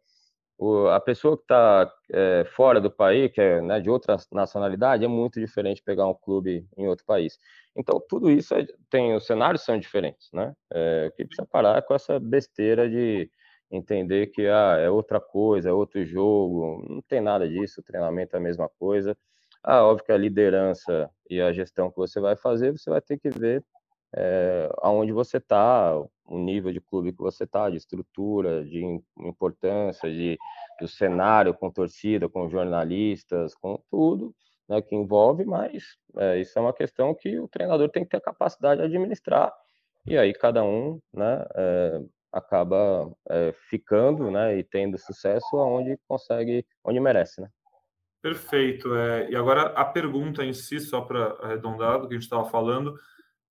O, 0.58 0.88
a 0.88 1.00
pessoa 1.00 1.36
que 1.36 1.44
está 1.44 1.90
é, 2.10 2.44
fora 2.56 2.80
do 2.80 2.90
país, 2.90 3.30
que 3.30 3.40
é 3.40 3.60
né, 3.62 3.80
de 3.80 3.88
outra 3.88 4.16
nacionalidade, 4.32 5.04
é 5.04 5.08
muito 5.08 5.38
diferente 5.38 5.82
pegar 5.82 6.08
um 6.08 6.14
clube 6.14 6.66
em 6.76 6.88
outro 6.88 7.04
país. 7.06 7.38
Então, 7.76 8.02
tudo 8.08 8.28
isso 8.28 8.54
é, 8.54 8.66
tem, 8.90 9.14
os 9.14 9.24
cenários 9.24 9.64
são 9.64 9.78
diferentes, 9.78 10.28
né? 10.32 10.52
É, 10.72 11.06
o 11.08 11.16
que 11.16 11.24
precisa 11.24 11.46
parar 11.46 11.78
é 11.78 11.82
com 11.82 11.94
essa 11.94 12.18
besteira 12.18 12.90
de 12.90 13.30
entender 13.70 14.28
que 14.28 14.48
ah, 14.48 14.76
é 14.78 14.90
outra 14.90 15.20
coisa, 15.20 15.68
é 15.68 15.72
outro 15.72 16.04
jogo, 16.04 16.84
não 16.88 17.02
tem 17.02 17.20
nada 17.20 17.48
disso, 17.48 17.80
o 17.80 17.84
treinamento 17.84 18.34
é 18.34 18.38
a 18.38 18.42
mesma 18.42 18.68
coisa. 18.80 19.16
Ah, 19.62 19.84
óbvio 19.84 20.06
que 20.06 20.12
a 20.12 20.16
liderança 20.16 21.10
e 21.30 21.40
a 21.40 21.52
gestão 21.52 21.90
que 21.90 21.96
você 21.96 22.18
vai 22.20 22.36
fazer, 22.36 22.72
você 22.72 22.90
vai 22.90 23.00
ter 23.00 23.18
que 23.18 23.30
ver 23.30 23.64
é, 24.16 24.68
aonde 24.78 25.12
você 25.12 25.36
está, 25.36 25.94
o 26.28 26.38
nível 26.38 26.72
de 26.72 26.80
clube 26.80 27.12
que 27.12 27.18
você 27.18 27.44
está, 27.44 27.70
de 27.70 27.76
estrutura, 27.76 28.64
de 28.64 28.84
importância, 29.18 30.10
de, 30.10 30.38
do 30.80 30.86
cenário 30.86 31.54
com 31.54 31.70
torcida, 31.70 32.28
com 32.28 32.48
jornalistas, 32.48 33.54
com 33.54 33.82
tudo 33.90 34.34
né, 34.68 34.82
que 34.82 34.94
envolve, 34.94 35.44
mas 35.44 35.96
é, 36.16 36.38
isso 36.38 36.58
é 36.58 36.62
uma 36.62 36.72
questão 36.72 37.14
que 37.14 37.38
o 37.38 37.48
treinador 37.48 37.88
tem 37.88 38.04
que 38.04 38.10
ter 38.10 38.18
a 38.18 38.20
capacidade 38.20 38.80
de 38.80 38.86
administrar, 38.86 39.52
e 40.06 40.16
aí 40.16 40.32
cada 40.32 40.62
um 40.62 41.00
né, 41.12 41.44
é, 41.54 42.00
acaba 42.32 43.10
é, 43.30 43.52
ficando 43.70 44.30
né, 44.30 44.58
e 44.58 44.62
tendo 44.62 44.98
sucesso 44.98 45.56
aonde 45.56 45.98
consegue, 46.06 46.64
onde 46.84 47.00
merece. 47.00 47.40
Né? 47.40 47.48
Perfeito. 48.22 48.94
É, 48.94 49.30
e 49.30 49.36
agora 49.36 49.62
a 49.74 49.84
pergunta 49.84 50.44
em 50.44 50.52
si, 50.52 50.80
só 50.80 51.00
para 51.00 51.36
arredondar 51.40 52.00
do 52.00 52.08
que 52.08 52.14
a 52.14 52.16
gente 52.16 52.24
estava 52.24 52.44
falando, 52.44 52.94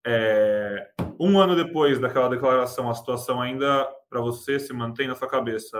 é, 0.09 0.89
um 1.19 1.37
ano 1.37 1.53
depois 1.53 1.99
daquela 1.99 2.29
declaração, 2.29 2.89
a 2.89 2.93
situação 2.93 3.41
ainda 3.41 3.85
para 4.09 4.21
você 4.21 4.57
se 4.57 4.71
mantém 4.71 5.05
na 5.05 5.15
sua 5.15 5.27
cabeça 5.27 5.77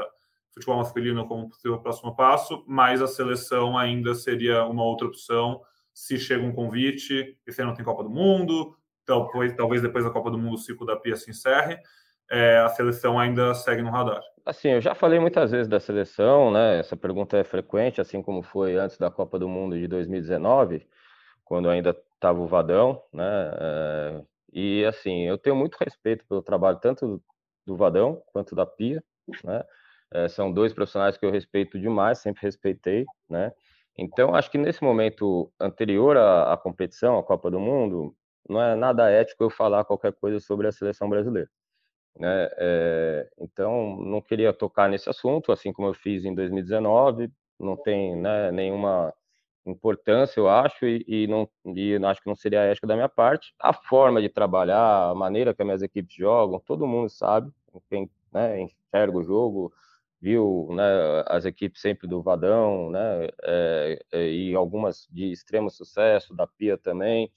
futebol 0.54 0.78
masculino 0.78 1.26
como 1.28 1.48
possível 1.48 1.80
próximo 1.80 2.14
passo, 2.14 2.66
mas 2.68 3.02
a 3.02 3.08
seleção 3.08 3.78
ainda 3.78 4.14
seria 4.14 4.66
uma 4.66 4.84
outra 4.84 5.08
opção 5.08 5.62
se 5.94 6.20
chega 6.20 6.44
um 6.44 6.52
convite, 6.52 7.38
esse 7.48 7.62
ano 7.62 7.74
tem 7.74 7.86
Copa 7.86 8.04
do 8.04 8.10
Mundo, 8.10 8.76
talvez, 9.06 9.56
talvez 9.56 9.82
depois 9.82 10.04
da 10.04 10.12
Copa 10.12 10.30
do 10.30 10.38
Mundo 10.38 10.56
o 10.56 10.58
ciclo 10.58 10.86
da 10.86 10.98
Pia 10.98 11.16
se 11.16 11.30
encerre, 11.30 11.80
é, 12.30 12.58
a 12.58 12.70
seleção 12.70 13.18
ainda 13.18 13.54
segue 13.56 13.82
no 13.82 13.90
radar. 13.90 14.22
Assim, 14.46 14.70
eu 14.70 14.82
já 14.82 14.94
falei 14.94 15.20
muitas 15.20 15.52
vezes 15.52 15.68
da 15.68 15.80
seleção, 15.80 16.52
né? 16.52 16.80
Essa 16.80 16.98
pergunta 16.98 17.38
é 17.38 17.44
frequente, 17.44 18.02
assim 18.02 18.22
como 18.22 18.44
foi 18.44 18.76
antes 18.76 18.98
da 18.98 19.10
Copa 19.10 19.40
do 19.40 19.48
Mundo 19.48 19.78
de 19.78 19.88
2019, 19.88 20.86
quando 21.44 21.70
ainda 21.70 21.98
estava 22.18 22.40
o 22.40 22.48
Vadão, 22.48 23.02
né? 23.14 23.24
É, 23.60 24.24
e 24.54 24.86
assim, 24.86 25.24
eu 25.28 25.38
tenho 25.38 25.56
muito 25.56 25.76
respeito 25.78 26.26
pelo 26.28 26.42
trabalho 26.42 26.80
tanto 26.80 27.22
do 27.66 27.76
Vadão 27.76 28.22
quanto 28.34 28.56
da 28.56 28.66
Pia, 28.66 29.04
né? 29.44 29.64
É, 30.12 30.28
são 30.28 30.52
dois 30.52 30.74
profissionais 30.74 31.18
que 31.18 31.26
eu 31.26 31.32
respeito 31.32 31.80
demais, 31.80 32.20
sempre 32.20 32.42
respeitei, 32.44 33.06
né? 33.30 33.52
Então, 33.98 34.36
acho 34.36 34.52
que 34.52 34.58
nesse 34.58 34.84
momento 34.84 35.52
anterior 35.60 36.18
à, 36.18 36.54
à 36.54 36.58
competição, 36.58 37.18
à 37.18 37.24
Copa 37.24 37.50
do 37.52 37.60
Mundo, 37.60 38.16
não 38.48 38.62
é 38.62 38.76
nada 38.76 39.10
ético 39.10 39.44
eu 39.44 39.50
falar 39.50 39.86
qualquer 39.86 40.14
coisa 40.14 40.40
sobre 40.40 40.68
a 40.68 40.72
seleção 40.72 41.10
brasileira. 41.10 41.50
Né? 42.18 42.50
É, 42.58 43.30
então, 43.40 43.98
não 43.98 44.22
queria 44.22 44.54
tocar 44.54 44.90
nesse 44.90 45.10
assunto, 45.10 45.52
assim 45.52 45.74
como 45.74 45.88
eu 45.90 45.94
fiz 45.94 46.26
em 46.26 46.34
2019, 46.34 47.32
não 47.60 47.76
tem 47.76 48.16
né, 48.16 48.52
nenhuma 48.52 49.14
importância, 49.70 50.40
eu 50.40 50.50
acho, 50.50 50.86
e, 50.86 51.04
e, 51.08 51.28
não, 51.28 51.50
e 51.76 51.96
acho 52.06 52.22
que 52.22 52.28
não 52.28 52.36
seria 52.36 52.62
ético 52.62 52.88
da 52.88 52.96
minha 52.96 53.10
parte. 53.10 53.54
A 53.60 53.74
forma 53.74 54.22
de 54.22 54.30
trabalhar, 54.30 55.10
a 55.10 55.16
maneira 55.16 55.54
que 55.54 55.62
as 55.62 55.66
minhas 55.66 55.82
equipes 55.82 56.16
jogam, 56.16 56.60
todo 56.60 56.88
mundo 56.88 57.10
sabe, 57.10 57.52
quem 57.90 58.10
né, 58.32 58.62
enxerga 58.62 59.18
o 59.18 59.24
jogo, 59.24 59.74
viu 60.20 60.68
né, 60.72 60.84
as 61.28 61.46
equipes 61.46 61.82
sempre 61.82 62.08
do 62.08 62.22
Vadão, 62.22 62.90
né, 62.90 63.30
é, 63.44 64.00
e 64.14 64.56
algumas 64.56 65.08
de 65.12 65.32
extremo 65.32 65.70
sucesso, 65.70 66.34
da 66.34 66.48
Pia 66.48 66.78
também, 66.78 67.32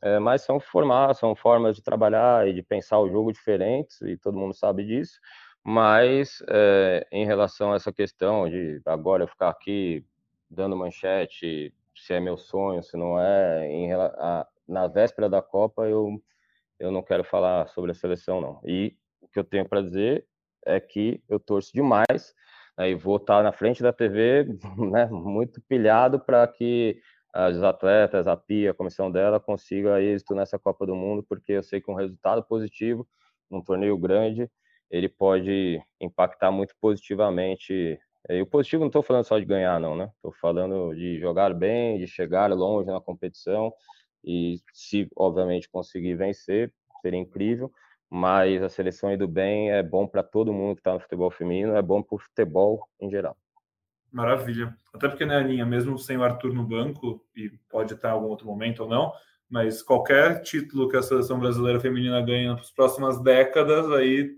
é, 0.00 0.18
mas 0.18 0.42
são 0.42 0.58
formar, 0.58 1.14
são 1.14 1.34
formas 1.36 1.76
de 1.76 1.82
trabalhar 1.82 2.48
e 2.48 2.52
de 2.52 2.62
pensar 2.62 2.98
o 2.98 3.08
jogo 3.08 3.32
diferentes, 3.32 4.00
e 4.02 4.16
todo 4.16 4.38
mundo 4.38 4.54
sabe 4.54 4.84
disso. 4.84 5.20
Mas 5.64 6.42
é, 6.48 7.06
em 7.12 7.24
relação 7.24 7.72
a 7.72 7.76
essa 7.76 7.92
questão 7.92 8.48
de 8.48 8.80
agora 8.84 9.22
eu 9.22 9.28
ficar 9.28 9.50
aqui 9.50 10.04
dando 10.52 10.76
manchete, 10.76 11.74
se 11.96 12.12
é 12.12 12.20
meu 12.20 12.36
sonho, 12.36 12.82
se 12.82 12.96
não 12.96 13.18
é, 13.18 13.66
em, 13.70 13.92
a, 13.92 14.46
na 14.68 14.86
véspera 14.86 15.28
da 15.28 15.42
Copa 15.42 15.86
eu, 15.86 16.22
eu 16.78 16.90
não 16.90 17.02
quero 17.02 17.24
falar 17.24 17.66
sobre 17.68 17.90
a 17.90 17.94
seleção, 17.94 18.40
não. 18.40 18.60
E 18.64 18.96
o 19.20 19.28
que 19.28 19.38
eu 19.38 19.44
tenho 19.44 19.68
para 19.68 19.82
dizer 19.82 20.26
é 20.66 20.78
que 20.78 21.22
eu 21.28 21.40
torço 21.40 21.72
demais 21.72 22.34
né, 22.76 22.90
e 22.90 22.94
vou 22.94 23.16
estar 23.16 23.42
na 23.42 23.52
frente 23.52 23.82
da 23.82 23.92
TV 23.92 24.46
né, 24.92 25.06
muito 25.06 25.60
pilhado 25.62 26.20
para 26.20 26.46
que 26.46 27.00
os 27.50 27.62
atletas, 27.62 28.26
a 28.26 28.36
PIA, 28.36 28.72
a 28.72 28.74
comissão 28.74 29.10
dela, 29.10 29.40
consiga 29.40 30.02
êxito 30.02 30.34
nessa 30.34 30.58
Copa 30.58 30.84
do 30.84 30.94
Mundo, 30.94 31.24
porque 31.26 31.52
eu 31.52 31.62
sei 31.62 31.80
que 31.80 31.90
um 31.90 31.94
resultado 31.94 32.44
positivo 32.44 33.08
num 33.50 33.62
torneio 33.62 33.96
grande, 33.96 34.50
ele 34.90 35.08
pode 35.08 35.80
impactar 35.98 36.50
muito 36.50 36.74
positivamente 36.78 37.98
E 38.28 38.40
o 38.40 38.46
positivo 38.46 38.80
não 38.80 38.88
estou 38.88 39.02
falando 39.02 39.24
só 39.24 39.38
de 39.38 39.44
ganhar, 39.44 39.80
não, 39.80 39.96
né? 39.96 40.10
Estou 40.16 40.32
falando 40.32 40.94
de 40.94 41.18
jogar 41.18 41.52
bem, 41.52 41.98
de 41.98 42.06
chegar 42.06 42.50
longe 42.52 42.88
na 42.88 43.00
competição 43.00 43.72
e 44.24 44.60
se, 44.72 45.08
obviamente, 45.16 45.68
conseguir 45.68 46.14
vencer, 46.14 46.72
seria 47.00 47.18
incrível. 47.18 47.72
Mas 48.08 48.62
a 48.62 48.68
seleção 48.68 49.12
indo 49.12 49.26
bem 49.26 49.72
é 49.72 49.82
bom 49.82 50.06
para 50.06 50.22
todo 50.22 50.52
mundo 50.52 50.76
que 50.76 50.80
está 50.80 50.92
no 50.92 51.00
futebol 51.00 51.30
feminino, 51.30 51.74
é 51.74 51.82
bom 51.82 52.02
para 52.02 52.14
o 52.14 52.18
futebol 52.18 52.86
em 53.00 53.10
geral. 53.10 53.36
Maravilha. 54.12 54.76
Até 54.92 55.08
porque, 55.08 55.24
né, 55.24 55.38
Aninha, 55.38 55.64
mesmo 55.64 55.98
sem 55.98 56.18
o 56.18 56.22
Arthur 56.22 56.52
no 56.52 56.62
banco, 56.62 57.24
e 57.34 57.48
pode 57.70 57.94
estar 57.94 58.10
em 58.10 58.12
algum 58.12 58.28
outro 58.28 58.46
momento 58.46 58.82
ou 58.82 58.88
não, 58.88 59.12
mas 59.48 59.82
qualquer 59.82 60.42
título 60.42 60.88
que 60.88 60.96
a 60.96 61.02
seleção 61.02 61.40
brasileira 61.40 61.80
feminina 61.80 62.20
ganha 62.20 62.54
nas 62.54 62.70
próximas 62.70 63.18
décadas, 63.22 63.90
aí, 63.90 64.30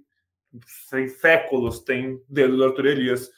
sem 0.65 1.09
séculos, 1.09 1.81
tem 1.81 2.23
dedo 2.29 2.57
do 2.57 2.65
Arthur 2.65 2.87
Elias, 2.87 3.29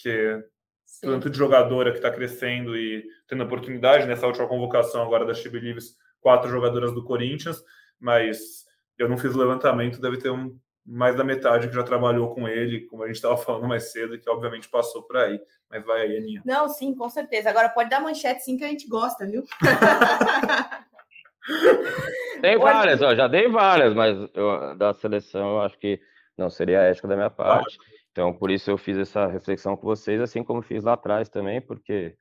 porque 0.00 0.42
Sim. 0.86 1.06
tanto 1.06 1.28
de 1.28 1.36
jogadora 1.36 1.90
que 1.90 1.98
está 1.98 2.10
crescendo 2.10 2.76
e 2.76 3.04
tendo 3.28 3.44
oportunidade 3.44 4.06
nessa 4.06 4.26
última 4.26 4.48
convocação 4.48 5.02
agora 5.02 5.26
da 5.26 5.34
Believes, 5.50 5.96
quatro 6.20 6.48
jogadoras 6.48 6.92
do 6.92 7.04
Corinthians, 7.04 7.62
mas 7.98 8.64
eu 8.98 9.08
não 9.08 9.18
fiz 9.18 9.34
o 9.34 9.38
levantamento, 9.38 10.00
deve 10.00 10.18
ter 10.18 10.30
um, 10.30 10.58
mais 10.84 11.14
da 11.14 11.22
metade 11.22 11.68
que 11.68 11.74
já 11.74 11.82
trabalhou 11.82 12.34
com 12.34 12.48
ele, 12.48 12.86
como 12.86 13.02
a 13.02 13.06
gente 13.06 13.16
estava 13.16 13.36
falando 13.36 13.68
mais 13.68 13.92
cedo, 13.92 14.18
que 14.18 14.28
obviamente 14.28 14.68
passou 14.68 15.02
por 15.02 15.18
aí. 15.18 15.40
Mas 15.70 15.84
vai 15.84 16.02
aí, 16.02 16.16
Aninha. 16.16 16.42
Não, 16.44 16.68
sim, 16.68 16.94
com 16.94 17.08
certeza. 17.08 17.50
Agora 17.50 17.68
pode 17.68 17.88
dar 17.88 18.00
manchete 18.00 18.42
sim 18.42 18.56
que 18.56 18.64
a 18.64 18.68
gente 18.68 18.88
gosta, 18.88 19.26
viu? 19.26 19.44
Tem 22.42 22.58
várias, 22.58 23.00
ó, 23.02 23.14
já 23.14 23.28
dei 23.28 23.48
várias, 23.48 23.94
mas 23.94 24.16
eu, 24.34 24.76
da 24.76 24.92
seleção 24.94 25.50
eu 25.50 25.60
acho 25.62 25.78
que 25.78 26.00
não 26.36 26.50
seria 26.50 26.80
ética 26.80 27.08
da 27.08 27.16
minha 27.16 27.30
parte. 27.30 27.78
Então, 28.12 28.32
por 28.32 28.50
isso 28.50 28.70
eu 28.70 28.78
fiz 28.78 28.98
essa 28.98 29.26
reflexão 29.26 29.76
com 29.76 29.86
vocês, 29.86 30.20
assim 30.20 30.42
como 30.42 30.62
fiz 30.62 30.82
lá 30.82 30.94
atrás 30.94 31.28
também, 31.28 31.60
porque, 31.60 32.16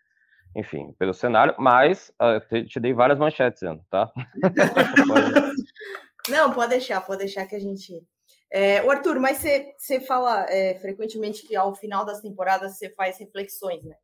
enfim, 0.56 0.94
pelo 1.00 1.14
cenário, 1.14 1.56
mas 1.58 2.12
uh, 2.22 2.40
te, 2.48 2.66
te, 2.66 2.80
dei 2.80 2.94
várias 2.94 3.18
manchetes, 3.18 3.64
Ana, 3.64 3.82
tá? 3.90 4.12
não, 6.30 6.54
pode 6.54 6.70
deixar, 6.70 7.02
pode 7.02 7.20
deixar 7.20 7.46
que 7.46 7.56
a 7.56 7.60
gente 7.60 8.04
é, 8.52 8.84
o 8.84 8.90
Arthur, 8.90 9.20
mas 9.20 9.44
você 9.78 10.00
fala 10.02 10.46
é, 10.50 10.76
frequentemente 10.80 11.46
que 11.46 11.56
ao 11.56 11.76
final 11.76 12.04
das 12.04 12.20
temporadas 12.20 12.78
você 12.78 12.90
faz 12.90 13.18
reflexões, 13.20 13.84
né? 13.84 13.96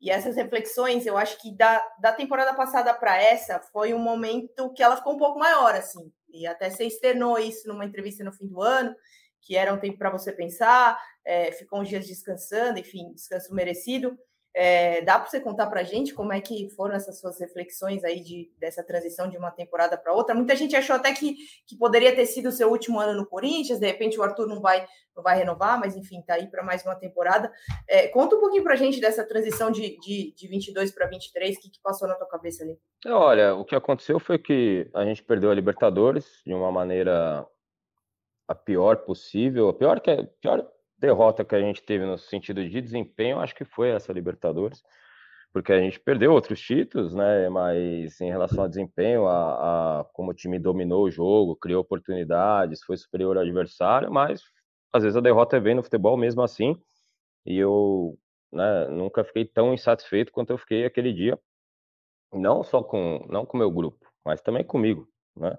E 0.00 0.10
essas 0.10 0.34
reflexões, 0.34 1.06
eu 1.06 1.16
acho 1.16 1.40
que 1.40 1.56
da, 1.56 1.80
da 2.00 2.12
temporada 2.12 2.52
passada 2.54 2.92
para 2.92 3.22
essa 3.22 3.60
foi 3.72 3.94
um 3.94 4.00
momento 4.00 4.72
que 4.74 4.82
ela 4.82 4.96
ficou 4.96 5.14
um 5.14 5.18
pouco 5.18 5.38
maior, 5.38 5.72
assim. 5.76 6.12
E 6.28 6.44
até 6.44 6.68
você 6.68 6.84
externou 6.84 7.38
isso 7.38 7.68
numa 7.68 7.84
entrevista 7.84 8.24
no 8.24 8.32
fim 8.32 8.48
do 8.48 8.60
ano, 8.60 8.92
que 9.40 9.56
era 9.56 9.72
um 9.72 9.78
tempo 9.78 9.98
para 9.98 10.10
você 10.10 10.32
pensar, 10.32 11.00
é, 11.24 11.52
ficou 11.52 11.80
uns 11.80 11.88
dias 11.88 12.06
descansando, 12.06 12.78
enfim, 12.78 13.12
descanso 13.14 13.54
merecido. 13.54 14.18
É, 14.54 15.00
dá 15.00 15.18
para 15.18 15.30
você 15.30 15.40
contar 15.40 15.66
para 15.66 15.80
a 15.80 15.84
gente 15.84 16.12
como 16.12 16.30
é 16.30 16.38
que 16.38 16.68
foram 16.70 16.94
essas 16.94 17.18
suas 17.18 17.40
reflexões 17.40 18.04
aí 18.04 18.20
de, 18.20 18.52
dessa 18.58 18.84
transição 18.84 19.26
de 19.26 19.38
uma 19.38 19.50
temporada 19.50 19.96
para 19.96 20.12
outra? 20.12 20.34
Muita 20.34 20.54
gente 20.54 20.76
achou 20.76 20.94
até 20.94 21.12
que, 21.14 21.36
que 21.66 21.74
poderia 21.76 22.14
ter 22.14 22.26
sido 22.26 22.50
o 22.50 22.52
seu 22.52 22.70
último 22.70 23.00
ano 23.00 23.14
no 23.14 23.26
Corinthians, 23.26 23.80
de 23.80 23.86
repente 23.86 24.18
o 24.18 24.22
Arthur 24.22 24.46
não 24.46 24.60
vai, 24.60 24.86
não 25.16 25.22
vai 25.22 25.38
renovar, 25.38 25.80
mas 25.80 25.96
enfim, 25.96 26.20
está 26.20 26.34
aí 26.34 26.48
para 26.48 26.62
mais 26.62 26.84
uma 26.84 26.94
temporada. 26.94 27.50
É, 27.88 28.08
conta 28.08 28.36
um 28.36 28.40
pouquinho 28.40 28.62
para 28.62 28.74
a 28.74 28.76
gente 28.76 29.00
dessa 29.00 29.26
transição 29.26 29.70
de, 29.70 29.98
de, 30.00 30.34
de 30.36 30.48
22 30.48 30.92
para 30.92 31.06
23, 31.06 31.56
o 31.56 31.60
que, 31.60 31.70
que 31.70 31.80
passou 31.80 32.06
na 32.06 32.14
tua 32.14 32.28
cabeça 32.28 32.62
ali? 32.62 32.78
Olha, 33.06 33.54
o 33.54 33.64
que 33.64 33.74
aconteceu 33.74 34.20
foi 34.20 34.38
que 34.38 34.86
a 34.92 35.02
gente 35.06 35.22
perdeu 35.22 35.50
a 35.50 35.54
Libertadores 35.54 36.42
de 36.44 36.52
uma 36.52 36.70
maneira 36.70 37.46
a 38.46 38.54
pior 38.54 38.98
possível, 38.98 39.70
a 39.70 39.74
pior 39.74 39.98
que 39.98 40.10
é, 40.10 40.24
pior 40.42 40.68
derrota 41.02 41.44
que 41.44 41.54
a 41.54 41.60
gente 41.60 41.82
teve 41.82 42.06
no 42.06 42.16
sentido 42.16 42.66
de 42.66 42.80
desempenho, 42.80 43.40
acho 43.40 43.54
que 43.54 43.64
foi 43.64 43.90
essa 43.90 44.12
Libertadores, 44.12 44.82
porque 45.52 45.72
a 45.72 45.80
gente 45.80 46.00
perdeu 46.00 46.32
outros 46.32 46.60
títulos, 46.60 47.12
né? 47.14 47.48
Mas 47.48 48.20
em 48.20 48.30
relação 48.30 48.62
ao 48.62 48.68
desempenho, 48.68 49.26
a, 49.26 50.00
a 50.00 50.04
como 50.12 50.30
o 50.30 50.34
time 50.34 50.58
dominou 50.58 51.04
o 51.04 51.10
jogo, 51.10 51.56
criou 51.56 51.82
oportunidades, 51.82 52.82
foi 52.84 52.96
superior 52.96 53.36
ao 53.36 53.42
adversário, 53.42 54.10
mas 54.12 54.42
às 54.92 55.02
vezes 55.02 55.16
a 55.16 55.20
derrota 55.20 55.60
vem 55.60 55.74
no 55.74 55.82
futebol 55.82 56.16
mesmo 56.16 56.42
assim. 56.42 56.80
E 57.44 57.58
eu 57.58 58.16
né, 58.52 58.86
nunca 58.88 59.24
fiquei 59.24 59.44
tão 59.44 59.74
insatisfeito 59.74 60.32
quanto 60.32 60.50
eu 60.50 60.58
fiquei 60.58 60.84
aquele 60.84 61.12
dia, 61.12 61.38
não 62.32 62.62
só 62.62 62.82
com 62.82 63.26
não 63.28 63.44
com 63.44 63.58
meu 63.58 63.70
grupo, 63.70 64.06
mas 64.24 64.40
também 64.40 64.64
comigo, 64.64 65.08
né? 65.36 65.58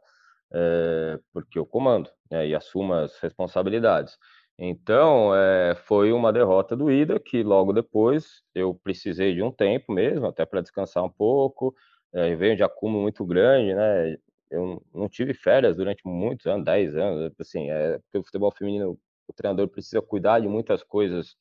É, 0.56 1.20
porque 1.34 1.58
eu 1.58 1.66
comando 1.66 2.10
né, 2.32 2.48
e 2.48 2.56
assumo 2.56 2.94
as 2.94 3.18
responsabilidades. 3.20 4.18
Então, 4.58 5.34
é, 5.36 5.76
foi 5.76 6.12
uma 6.14 6.32
derrota 6.32 6.76
doída 6.76 7.20
que 7.20 7.42
logo 7.44 7.74
depois 7.74 8.44
eu 8.54 8.76
precisei 8.76 9.34
de 9.34 9.42
um 9.42 9.52
tempo 9.52 9.92
mesmo, 9.92 10.28
até 10.28 10.46
para 10.46 10.62
descansar 10.62 11.04
um 11.04 11.10
pouco. 11.10 11.76
É, 12.14 12.36
veio 12.36 12.56
de 12.56 12.64
acúmulo 12.64 13.02
muito 13.02 13.26
grande, 13.26 13.74
né? 13.74 14.16
Eu 14.52 14.84
não 14.94 15.10
tive 15.10 15.34
férias 15.34 15.76
durante 15.76 16.02
muitos 16.06 16.46
anos, 16.46 16.64
10 16.66 16.96
anos, 16.96 17.32
assim, 17.40 17.72
é, 17.72 17.98
porque 18.00 18.20
o 18.20 18.24
futebol 18.24 18.52
feminino, 18.52 18.98
o 19.28 19.34
treinador 19.34 19.68
precisa 19.68 20.02
cuidar 20.02 20.40
de 20.40 20.48
muitas 20.48 20.84
coisas 20.84 21.36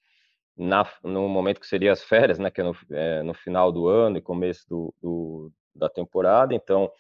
na, 0.57 0.87
no 1.05 1.29
momento 1.29 1.61
que 1.61 1.67
seria 1.67 1.93
as 1.93 2.03
férias, 2.03 2.39
né? 2.39 2.51
Que 2.51 2.61
é 2.63 2.65
no, 2.65 2.77
é, 2.91 3.23
no 3.23 3.35
final 3.35 3.71
do 3.73 3.89
ano 3.89 4.19
e 4.19 4.23
começo 4.23 4.67
do, 4.69 4.95
do 5.03 5.53
da 5.75 5.89
temporada, 5.89 6.55
então 6.55 6.91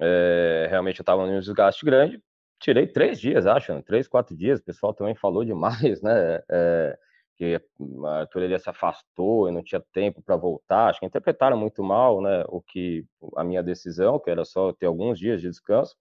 é, 0.00 0.66
realmente 0.70 1.00
eu 1.00 1.02
estava 1.02 1.26
num 1.26 1.38
desgaste 1.40 1.84
grande, 1.84 2.22
tirei 2.60 2.86
três 2.86 3.20
dias, 3.20 3.46
acho, 3.46 3.74
né? 3.74 3.82
três, 3.82 4.06
quatro 4.06 4.36
dias. 4.36 4.60
O 4.60 4.64
pessoal 4.64 4.94
também 4.94 5.14
falou 5.14 5.44
demais, 5.44 6.00
né? 6.02 6.40
É, 6.50 6.98
que 7.36 7.58
a 8.04 8.10
Arthur 8.20 8.58
se 8.60 8.68
afastou 8.68 9.48
e 9.48 9.52
não 9.52 9.62
tinha 9.62 9.82
tempo 9.94 10.22
para 10.22 10.36
voltar. 10.36 10.88
Acho 10.90 11.00
que 11.00 11.06
interpretaram 11.06 11.56
muito 11.56 11.82
mal, 11.82 12.20
né? 12.20 12.44
O 12.48 12.60
que 12.60 13.04
a 13.36 13.42
minha 13.42 13.62
decisão, 13.62 14.18
que 14.18 14.30
era 14.30 14.44
só 14.44 14.72
ter 14.74 14.86
alguns 14.86 15.18
dias 15.18 15.40
de 15.40 15.48
descanso 15.48 15.96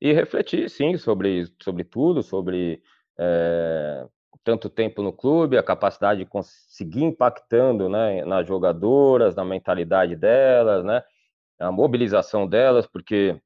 e 0.00 0.12
refletir, 0.12 0.68
sim, 0.68 0.96
sobre 0.98 1.46
sobre 1.62 1.84
tudo, 1.84 2.22
sobre 2.22 2.82
é, 3.18 4.06
tanto 4.44 4.68
tempo 4.68 5.02
no 5.02 5.12
clube, 5.12 5.56
a 5.56 5.62
capacidade 5.62 6.20
de 6.20 6.26
conseguir 6.26 7.04
impactando, 7.04 7.88
né, 7.88 8.24
nas 8.24 8.46
jogadoras, 8.46 9.34
na 9.36 9.44
mentalidade 9.44 10.16
delas, 10.16 10.84
né? 10.84 11.02
A 11.60 11.70
mobilização 11.72 12.48
delas, 12.48 12.86
porque 12.86 13.40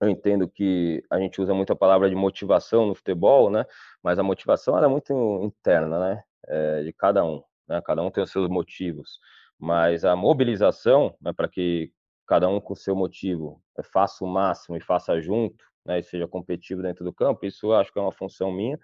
eu 0.00 0.08
entendo 0.08 0.48
que 0.48 1.02
a 1.10 1.18
gente 1.18 1.40
usa 1.40 1.52
muito 1.54 1.72
a 1.72 1.76
palavra 1.76 2.08
de 2.08 2.16
motivação 2.16 2.86
no 2.86 2.94
futebol, 2.94 3.50
né? 3.50 3.66
Mas 4.02 4.18
a 4.18 4.22
motivação 4.22 4.78
é 4.82 4.88
muito 4.88 5.12
interna, 5.44 5.98
né? 6.00 6.22
É, 6.48 6.82
de 6.82 6.92
cada 6.92 7.24
um, 7.24 7.42
né? 7.68 7.80
Cada 7.84 8.02
um 8.02 8.10
tem 8.10 8.24
os 8.24 8.30
seus 8.30 8.48
motivos. 8.48 9.18
Mas 9.58 10.04
a 10.04 10.16
mobilização, 10.16 11.14
né, 11.20 11.32
para 11.34 11.48
que 11.48 11.92
cada 12.26 12.48
um 12.48 12.60
com 12.60 12.72
o 12.72 12.76
seu 12.76 12.96
motivo 12.96 13.62
é, 13.78 13.82
faça 13.82 14.24
o 14.24 14.28
máximo 14.28 14.76
e 14.76 14.80
faça 14.80 15.20
junto, 15.20 15.64
né? 15.84 15.98
E 15.98 16.02
seja 16.02 16.26
competitivo 16.26 16.82
dentro 16.82 17.04
do 17.04 17.12
campo, 17.12 17.44
isso 17.46 17.66
eu 17.66 17.74
acho 17.76 17.92
que 17.92 17.98
é 17.98 18.02
uma 18.02 18.12
função 18.12 18.50
minha. 18.50 18.78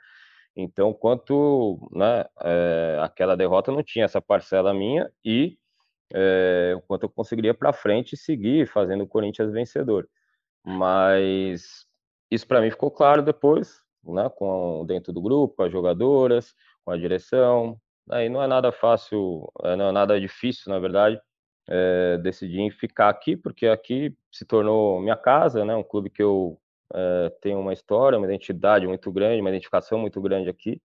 Então, 0.56 0.92
quanto 0.92 1.78
né, 1.92 2.24
é, 2.42 2.98
aquela 3.02 3.36
derrota 3.36 3.72
não 3.72 3.82
tinha 3.82 4.04
essa 4.06 4.20
parcela 4.20 4.72
minha 4.74 5.10
e 5.24 5.58
é, 6.14 6.74
quanto 6.86 7.04
eu 7.04 7.10
conseguiria 7.10 7.54
para 7.54 7.72
frente 7.72 8.16
seguir 8.16 8.66
fazendo 8.68 9.04
o 9.04 9.08
Corinthians 9.08 9.52
vencedor. 9.52 10.08
Mas 10.66 11.86
isso 12.30 12.46
para 12.46 12.60
mim 12.60 12.70
ficou 12.70 12.90
claro 12.90 13.22
depois, 13.22 13.80
né, 14.04 14.28
com 14.30 14.84
dentro 14.86 15.12
do 15.12 15.22
grupo, 15.22 15.62
as 15.62 15.70
jogadoras, 15.70 16.54
com 16.84 16.90
a 16.90 16.96
direção. 16.96 17.80
Aí 18.10 18.28
não 18.28 18.42
é 18.42 18.46
nada 18.48 18.72
fácil, 18.72 19.50
é, 19.62 19.76
não 19.76 19.88
é 19.88 19.92
nada 19.92 20.20
difícil, 20.20 20.72
na 20.72 20.78
verdade, 20.80 21.20
é, 21.68 22.18
decidir 22.18 22.60
em 22.60 22.70
ficar 22.70 23.08
aqui, 23.08 23.36
porque 23.36 23.66
aqui 23.66 24.16
se 24.32 24.44
tornou 24.44 25.00
minha 25.00 25.16
casa, 25.16 25.64
né, 25.64 25.74
um 25.76 25.84
clube 25.84 26.10
que 26.10 26.22
eu 26.22 26.60
é, 26.94 27.30
tenho 27.40 27.60
uma 27.60 27.72
história, 27.72 28.18
uma 28.18 28.26
identidade 28.26 28.86
muito 28.86 29.10
grande, 29.12 29.40
uma 29.40 29.50
identificação 29.50 29.98
muito 29.98 30.20
grande 30.20 30.48
aqui. 30.48 30.80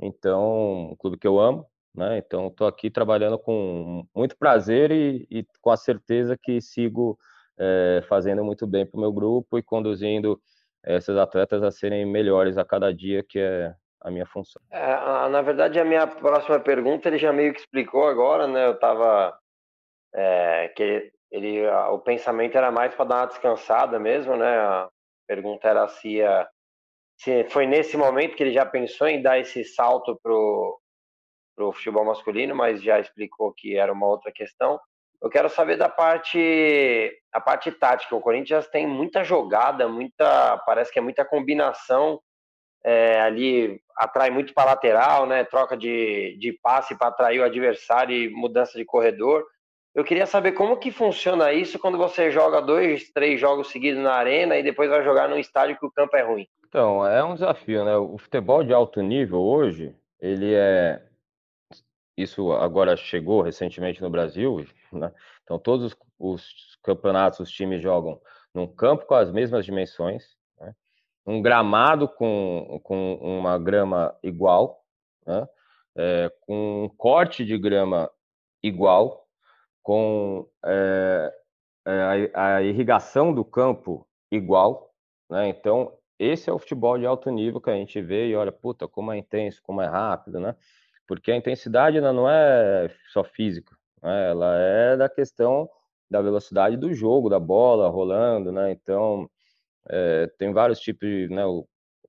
Então, 0.00 0.90
um 0.92 0.96
clube 0.96 1.18
que 1.18 1.26
eu 1.26 1.40
amo, 1.40 1.66
né? 1.94 2.18
Então, 2.18 2.48
estou 2.48 2.66
aqui 2.66 2.90
trabalhando 2.90 3.38
com 3.38 4.06
muito 4.14 4.36
prazer 4.36 4.90
e, 4.92 5.26
e 5.30 5.46
com 5.60 5.70
a 5.70 5.76
certeza 5.76 6.36
que 6.36 6.60
sigo 6.60 7.18
é, 7.58 8.02
fazendo 8.08 8.44
muito 8.44 8.66
bem 8.66 8.86
para 8.86 8.98
o 8.98 9.00
meu 9.00 9.12
grupo 9.12 9.58
e 9.58 9.62
conduzindo 9.62 10.40
esses 10.84 11.16
atletas 11.16 11.62
a 11.62 11.70
serem 11.70 12.06
melhores 12.06 12.56
a 12.56 12.64
cada 12.64 12.94
dia, 12.94 13.24
que 13.26 13.38
é 13.38 13.74
a 14.00 14.10
minha 14.10 14.26
função. 14.26 14.62
É, 14.70 15.28
na 15.28 15.42
verdade, 15.42 15.80
a 15.80 15.84
minha 15.84 16.06
próxima 16.06 16.60
pergunta 16.60 17.08
ele 17.08 17.18
já 17.18 17.32
meio 17.32 17.52
que 17.52 17.60
explicou 17.60 18.06
agora, 18.06 18.46
né? 18.46 18.66
Eu 18.66 18.72
estava 18.72 19.36
é, 20.14 20.68
que 20.76 21.10
ele, 21.30 21.66
o 21.68 21.98
pensamento 21.98 22.56
era 22.56 22.70
mais 22.70 22.94
para 22.94 23.04
dar 23.04 23.16
uma 23.16 23.26
descansada 23.26 23.98
mesmo, 23.98 24.36
né? 24.36 24.58
A 24.58 24.88
pergunta 25.26 25.68
era 25.68 25.88
se, 25.88 26.20
se 27.18 27.44
foi 27.50 27.66
nesse 27.66 27.96
momento 27.96 28.36
que 28.36 28.42
ele 28.44 28.52
já 28.52 28.64
pensou 28.64 29.08
em 29.08 29.20
dar 29.20 29.38
esse 29.38 29.64
salto 29.64 30.18
pro 30.22 30.80
pro 31.56 31.72
futebol 31.72 32.04
masculino, 32.04 32.54
mas 32.54 32.82
já 32.82 33.00
explicou 33.00 33.52
que 33.56 33.76
era 33.76 33.90
uma 33.90 34.06
outra 34.06 34.30
questão. 34.30 34.78
Eu 35.22 35.30
quero 35.30 35.48
saber 35.48 35.76
da 35.76 35.88
parte 35.88 37.12
a 37.32 37.40
parte 37.40 37.70
tática. 37.70 38.14
O 38.14 38.20
Corinthians 38.20 38.66
tem 38.68 38.86
muita 38.86 39.24
jogada, 39.24 39.88
muita 39.88 40.58
parece 40.66 40.92
que 40.92 40.98
é 40.98 41.02
muita 41.02 41.24
combinação 41.24 42.20
é, 42.86 43.20
ali 43.20 43.80
atrai 43.96 44.30
muito 44.30 44.54
para 44.54 44.70
lateral, 44.70 45.26
né? 45.26 45.42
Troca 45.42 45.76
de, 45.76 46.36
de 46.38 46.52
passe 46.62 46.96
para 46.96 47.08
atrair 47.08 47.40
o 47.40 47.44
adversário 47.44 48.14
e 48.14 48.30
mudança 48.30 48.78
de 48.78 48.84
corredor. 48.84 49.44
Eu 49.92 50.04
queria 50.04 50.24
saber 50.24 50.52
como 50.52 50.76
que 50.76 50.92
funciona 50.92 51.52
isso 51.52 51.80
quando 51.80 51.98
você 51.98 52.30
joga 52.30 52.60
dois, 52.60 53.10
três 53.10 53.40
jogos 53.40 53.72
seguidos 53.72 54.00
na 54.00 54.12
arena 54.12 54.56
e 54.56 54.62
depois 54.62 54.88
vai 54.88 55.02
jogar 55.02 55.28
num 55.28 55.38
estádio 55.38 55.76
que 55.76 55.84
o 55.84 55.90
campo 55.90 56.16
é 56.16 56.22
ruim. 56.22 56.46
Então, 56.68 57.04
é 57.04 57.24
um 57.24 57.34
desafio, 57.34 57.84
né? 57.84 57.96
O 57.96 58.16
futebol 58.18 58.62
de 58.62 58.72
alto 58.72 59.00
nível 59.02 59.40
hoje, 59.40 59.92
ele 60.20 60.54
é 60.54 61.02
isso 62.16 62.52
agora 62.52 62.96
chegou 62.96 63.42
recentemente 63.42 64.00
no 64.00 64.08
Brasil, 64.08 64.64
né? 64.92 65.12
Então 65.42 65.58
todos 65.58 65.86
os, 65.86 65.96
os, 66.18 66.78
campeonatos, 66.82 67.40
os 67.40 67.50
times 67.50 67.82
jogam 67.82 68.20
num 68.54 68.66
campo 68.66 69.06
com 69.06 69.14
as 69.14 69.30
mesmas 69.30 69.64
dimensões, 69.64 70.36
né? 70.58 70.74
um 71.26 71.42
gramado 71.42 72.08
com, 72.08 72.80
com 72.82 73.14
uma 73.16 73.58
grama 73.58 74.16
igual, 74.22 74.84
né? 75.26 75.46
é, 75.96 76.32
com 76.40 76.84
um 76.84 76.88
corte 76.88 77.44
de 77.44 77.58
grama 77.58 78.10
igual, 78.62 79.26
com 79.82 80.48
é, 80.64 81.32
a, 82.34 82.56
a, 82.56 82.62
irrigação 82.62 83.32
do 83.32 83.44
campo 83.44 84.06
igual, 84.30 84.92
né? 85.30 85.48
Então 85.48 85.92
esse 86.18 86.48
é 86.48 86.52
o 86.52 86.58
futebol 86.58 86.98
de 86.98 87.06
alto 87.06 87.30
nível 87.30 87.60
que 87.60 87.70
a 87.70 87.74
gente 87.74 88.00
vê 88.00 88.28
e 88.28 88.34
olha, 88.36 88.50
puta, 88.50 88.88
como 88.88 89.12
é 89.12 89.18
intenso, 89.18 89.62
como 89.62 89.82
é 89.82 89.86
rápido, 89.86 90.40
né? 90.40 90.56
porque 91.06 91.30
a 91.30 91.36
intensidade 91.36 92.00
não 92.00 92.28
é 92.28 92.90
só 93.12 93.22
física, 93.22 93.75
né? 94.02 94.30
ela 94.30 94.56
é 94.58 94.96
da 94.96 95.08
questão 95.08 95.68
da 96.10 96.22
velocidade 96.22 96.76
do 96.76 96.92
jogo, 96.94 97.28
da 97.28 97.40
bola 97.40 97.88
rolando, 97.88 98.52
né? 98.52 98.70
Então, 98.70 99.28
é, 99.88 100.28
tem 100.38 100.52
vários 100.52 100.78
tipos 100.80 101.08
de, 101.08 101.28
né, 101.28 101.42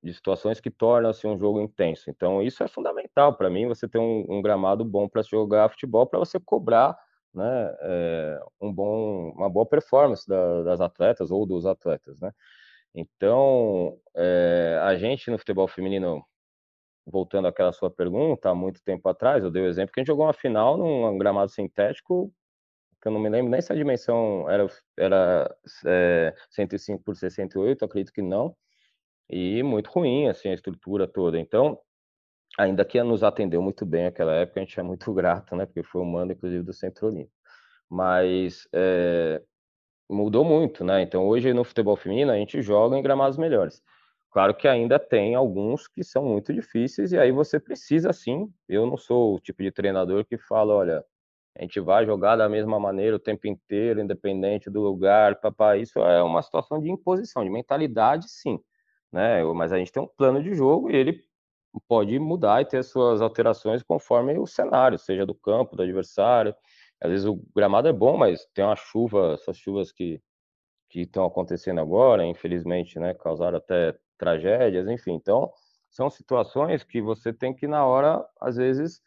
de 0.04 0.14
situações 0.14 0.60
que 0.60 0.70
tornam 0.70 1.10
assim, 1.10 1.28
um 1.28 1.38
jogo 1.38 1.60
intenso. 1.62 2.10
Então, 2.10 2.42
isso 2.42 2.64
é 2.64 2.68
fundamental 2.68 3.36
para 3.36 3.50
mim, 3.50 3.68
você 3.68 3.88
ter 3.88 4.00
um, 4.00 4.26
um 4.30 4.42
gramado 4.42 4.86
bom 4.86 5.08
para 5.10 5.22
jogar 5.24 5.70
futebol, 5.70 6.06
para 6.08 6.20
você 6.20 6.40
cobrar 6.40 6.98
né, 7.34 7.76
é, 7.82 8.40
um 8.62 8.74
bom, 8.74 9.32
uma 9.32 9.50
boa 9.50 9.66
performance 9.66 10.28
da, 10.28 10.64
das 10.64 10.82
atletas 10.82 11.32
ou 11.32 11.46
dos 11.46 11.66
atletas, 11.66 12.20
né? 12.20 12.32
Então, 12.96 13.96
é, 14.16 14.80
a 14.82 14.96
gente 14.96 15.30
no 15.30 15.38
futebol 15.38 15.68
feminino 15.68 16.26
voltando 17.08 17.48
àquela 17.48 17.72
sua 17.72 17.90
pergunta, 17.90 18.50
há 18.50 18.56
muito 18.56 18.82
tempo 18.84 19.08
atrás, 19.10 19.44
eu 19.44 19.50
dei 19.50 19.64
o 19.64 19.68
exemplo 19.68 19.94
que 19.94 20.00
a 20.00 20.02
gente 20.02 20.08
jogou 20.08 20.26
uma 20.26 20.34
final 20.34 20.78
num 20.78 21.18
gramado 21.18 21.50
sintético, 21.50 22.32
que 23.02 23.08
eu 23.08 23.12
não 23.12 23.20
me 23.20 23.30
lembro 23.30 23.50
nem 23.50 23.62
se 23.62 23.72
a 23.72 23.76
dimensão 23.76 24.50
era, 24.50 24.68
era 24.98 25.56
é, 25.86 26.34
105 26.50 27.04
por 27.04 27.16
68, 27.16 27.86
acredito 27.86 28.14
que 28.14 28.22
não, 28.22 28.56
e 29.30 29.64
muito 29.64 29.90
ruim, 29.90 30.28
assim, 30.28 30.50
a 30.50 30.54
estrutura 30.54 31.08
toda. 31.08 31.40
Então, 31.40 31.80
ainda 32.58 32.84
que 32.86 33.02
nos 33.04 33.24
atendeu 33.24 33.62
muito 33.62 33.86
bem 33.86 34.06
naquela 34.06 34.34
época, 34.36 34.60
a 34.60 34.64
gente 34.64 34.80
é 34.80 34.84
muito 34.84 35.12
grato, 35.14 35.56
né, 35.56 35.66
porque 35.66 35.84
foi 35.84 36.02
o 36.02 36.06
mando, 36.06 36.34
inclusive, 36.34 36.64
do 36.64 36.74
Centro 36.74 37.08
Olímpico. 37.08 37.34
Mas 37.90 38.68
é, 38.74 39.42
mudou 40.10 40.44
muito, 40.44 40.84
né? 40.84 41.02
Então, 41.02 41.26
hoje 41.28 41.54
no 41.54 41.64
futebol 41.64 41.96
feminino, 41.96 42.32
a 42.32 42.36
gente 42.36 42.62
joga 42.62 42.98
em 42.98 43.02
gramados 43.02 43.38
melhores. 43.38 43.82
Claro 44.38 44.54
que 44.54 44.68
ainda 44.68 45.00
tem 45.00 45.34
alguns 45.34 45.88
que 45.88 46.04
são 46.04 46.24
muito 46.24 46.54
difíceis, 46.54 47.12
e 47.12 47.18
aí 47.18 47.32
você 47.32 47.60
precisa 47.60 48.14
sim. 48.14 48.54
Eu 48.70 48.86
não 48.86 48.96
sou 48.96 49.34
o 49.34 49.40
tipo 49.40 49.64
de 49.64 49.72
treinador 49.72 50.24
que 50.26 50.38
fala: 50.38 50.76
olha, 50.76 51.04
a 51.58 51.64
gente 51.64 51.80
vai 51.80 52.06
jogar 52.06 52.36
da 52.36 52.48
mesma 52.48 52.80
maneira 52.80 53.16
o 53.16 53.20
tempo 53.20 53.48
inteiro, 53.48 54.00
independente 54.00 54.70
do 54.70 54.80
lugar, 54.80 55.40
papai. 55.42 55.82
Isso 55.82 55.98
é 56.02 56.22
uma 56.22 56.44
situação 56.44 56.80
de 56.80 56.88
imposição, 56.92 57.44
de 57.44 57.50
mentalidade, 57.50 58.30
sim. 58.30 58.60
Né? 59.12 59.44
Mas 59.56 59.74
a 59.74 59.80
gente 59.80 59.92
tem 59.92 60.04
um 60.04 60.08
plano 60.08 60.44
de 60.44 60.54
jogo 60.54 60.92
e 60.92 60.96
ele 60.96 61.20
pode 61.88 62.20
mudar 62.20 62.62
e 62.62 62.66
ter 62.66 62.84
suas 62.84 63.22
alterações 63.24 63.82
conforme 63.82 64.38
o 64.38 64.46
cenário, 64.46 65.00
seja 65.00 65.26
do 65.26 65.34
campo, 65.34 65.76
do 65.76 65.82
adversário. 65.82 66.56
Às 67.02 67.10
vezes 67.10 67.26
o 67.26 67.42
gramado 67.56 67.88
é 67.88 67.94
bom, 67.94 68.16
mas 68.18 68.46
tem 68.54 68.64
uma 68.64 68.76
chuva, 68.76 69.34
essas 69.34 69.58
chuvas 69.58 69.92
que 69.92 70.22
que 70.90 71.02
estão 71.02 71.26
acontecendo 71.26 71.82
agora, 71.82 72.26
infelizmente, 72.26 73.00
né, 73.00 73.14
causaram 73.14 73.58
até 73.58 73.96
tragédias, 74.18 74.88
enfim. 74.88 75.14
Então, 75.14 75.52
são 75.90 76.10
situações 76.10 76.84
que 76.84 77.02
você 77.02 77.32
tem 77.32 77.54
que, 77.54 77.68
na 77.68 77.86
hora, 77.86 78.24
às 78.40 78.58
vezes, 78.58 79.02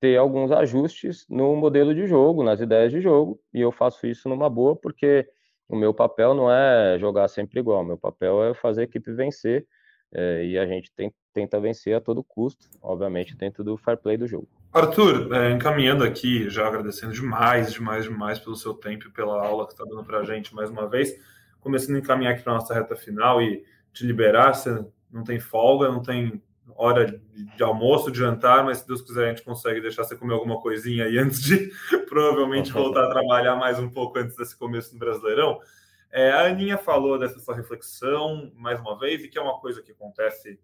ter 0.00 0.16
alguns 0.16 0.50
ajustes 0.50 1.26
no 1.28 1.54
modelo 1.54 1.94
de 1.94 2.06
jogo, 2.06 2.42
nas 2.42 2.60
ideias 2.60 2.90
de 2.90 3.00
jogo, 3.00 3.38
e 3.52 3.60
eu 3.60 3.70
faço 3.70 4.06
isso 4.06 4.28
numa 4.28 4.48
boa, 4.48 4.74
porque 4.74 5.28
o 5.68 5.76
meu 5.76 5.92
papel 5.92 6.34
não 6.34 6.50
é 6.50 6.98
jogar 6.98 7.28
sempre 7.28 7.60
igual, 7.60 7.84
meu 7.84 7.98
papel 7.98 8.44
é 8.44 8.54
fazer 8.54 8.82
a 8.82 8.84
equipe 8.84 9.12
vencer, 9.12 9.66
é, 10.12 10.44
e 10.44 10.58
a 10.58 10.66
gente 10.66 10.90
tem, 10.96 11.12
tenta 11.32 11.60
vencer 11.60 11.94
a 11.94 12.00
todo 12.00 12.24
custo, 12.24 12.66
obviamente, 12.82 13.36
dentro 13.36 13.62
do 13.62 13.76
fair 13.76 13.96
play 13.96 14.16
do 14.16 14.26
jogo. 14.26 14.48
Arthur, 14.72 15.32
é, 15.34 15.50
encaminhando 15.50 16.02
aqui, 16.02 16.48
já 16.48 16.66
agradecendo 16.66 17.12
demais, 17.12 17.72
demais, 17.72 18.04
demais 18.04 18.38
pelo 18.38 18.56
seu 18.56 18.74
tempo 18.74 19.06
e 19.06 19.10
pela 19.10 19.46
aula 19.46 19.66
que 19.66 19.72
está 19.72 19.84
dando 19.84 20.04
para 20.04 20.20
a 20.20 20.24
gente 20.24 20.54
mais 20.54 20.70
uma 20.70 20.88
vez, 20.88 21.14
começando 21.60 21.96
a 21.96 21.98
encaminhar 21.98 22.32
aqui 22.32 22.42
para 22.42 22.54
nossa 22.54 22.74
reta 22.74 22.96
final 22.96 23.40
e 23.40 23.64
te 23.92 24.06
liberar, 24.06 24.54
você 24.54 24.84
não 25.10 25.24
tem 25.24 25.40
folga, 25.40 25.88
não 25.88 26.02
tem 26.02 26.42
hora 26.76 27.20
de 27.56 27.62
almoço, 27.62 28.10
de 28.10 28.18
jantar, 28.18 28.64
mas 28.64 28.78
se 28.78 28.86
Deus 28.86 29.02
quiser 29.02 29.26
a 29.26 29.28
gente 29.28 29.42
consegue 29.42 29.80
deixar 29.80 30.04
você 30.04 30.16
comer 30.16 30.32
alguma 30.32 30.60
coisinha 30.60 31.04
aí 31.04 31.18
antes 31.18 31.42
de 31.42 31.70
provavelmente 32.08 32.72
voltar 32.72 33.04
a 33.04 33.10
trabalhar 33.10 33.56
mais 33.56 33.78
um 33.78 33.90
pouco 33.90 34.18
antes 34.18 34.36
desse 34.36 34.56
começo 34.56 34.92
no 34.94 34.98
Brasileirão. 34.98 35.60
É, 36.10 36.32
a 36.32 36.46
Aninha 36.46 36.78
falou 36.78 37.18
dessa 37.18 37.38
sua 37.38 37.54
reflexão 37.54 38.50
mais 38.56 38.80
uma 38.80 38.98
vez, 38.98 39.22
e 39.22 39.28
que 39.28 39.38
é 39.38 39.42
uma 39.42 39.60
coisa 39.60 39.82
que 39.82 39.92
acontece 39.92 40.58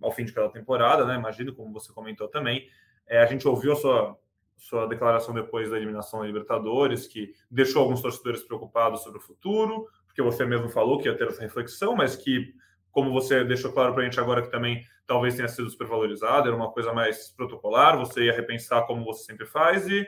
ao 0.00 0.12
fim 0.12 0.24
de 0.24 0.32
cada 0.32 0.48
temporada, 0.50 1.04
né? 1.06 1.14
Imagino, 1.16 1.54
como 1.54 1.72
você 1.72 1.92
comentou 1.92 2.28
também. 2.28 2.68
É, 3.06 3.20
a 3.20 3.26
gente 3.26 3.48
ouviu 3.48 3.72
a 3.72 3.76
sua, 3.76 4.18
sua 4.56 4.86
declaração 4.86 5.34
depois 5.34 5.70
da 5.70 5.76
eliminação 5.76 6.20
da 6.20 6.26
Libertadores, 6.26 7.06
que 7.06 7.32
deixou 7.50 7.82
alguns 7.82 8.02
torcedores 8.02 8.42
preocupados 8.42 9.02
sobre 9.02 9.18
o 9.18 9.22
futuro, 9.22 9.86
porque 10.18 10.22
você 10.22 10.44
mesmo 10.44 10.68
falou 10.68 10.98
que 10.98 11.08
ia 11.08 11.16
ter 11.16 11.28
essa 11.28 11.40
reflexão, 11.40 11.94
mas 11.94 12.16
que, 12.16 12.52
como 12.90 13.12
você 13.12 13.44
deixou 13.44 13.72
claro 13.72 13.94
para 13.94 14.02
a 14.02 14.04
gente 14.04 14.18
agora 14.18 14.42
que 14.42 14.50
também 14.50 14.84
talvez 15.06 15.36
tenha 15.36 15.46
sido 15.46 15.70
supervalorizado, 15.70 16.48
era 16.48 16.56
uma 16.56 16.72
coisa 16.72 16.92
mais 16.92 17.30
protocolar, 17.30 17.96
você 17.96 18.24
ia 18.24 18.32
repensar 18.32 18.84
como 18.84 19.04
você 19.04 19.22
sempre 19.22 19.46
faz 19.46 19.86
e 19.86 20.04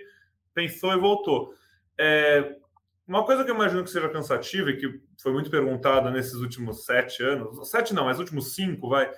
pensou 0.52 0.92
e 0.92 0.98
voltou. 0.98 1.54
É, 1.96 2.56
uma 3.06 3.24
coisa 3.24 3.44
que 3.44 3.52
eu 3.52 3.54
imagino 3.54 3.84
que 3.84 3.90
seja 3.90 4.08
cansativa 4.08 4.70
e 4.70 4.78
que 4.78 5.00
foi 5.22 5.32
muito 5.32 5.48
perguntada 5.48 6.10
nesses 6.10 6.34
últimos 6.34 6.84
sete 6.84 7.22
anos, 7.22 7.70
sete 7.70 7.94
não, 7.94 8.06
mas 8.06 8.18
últimos 8.18 8.52
cinco, 8.52 8.88
vai, 8.88 9.08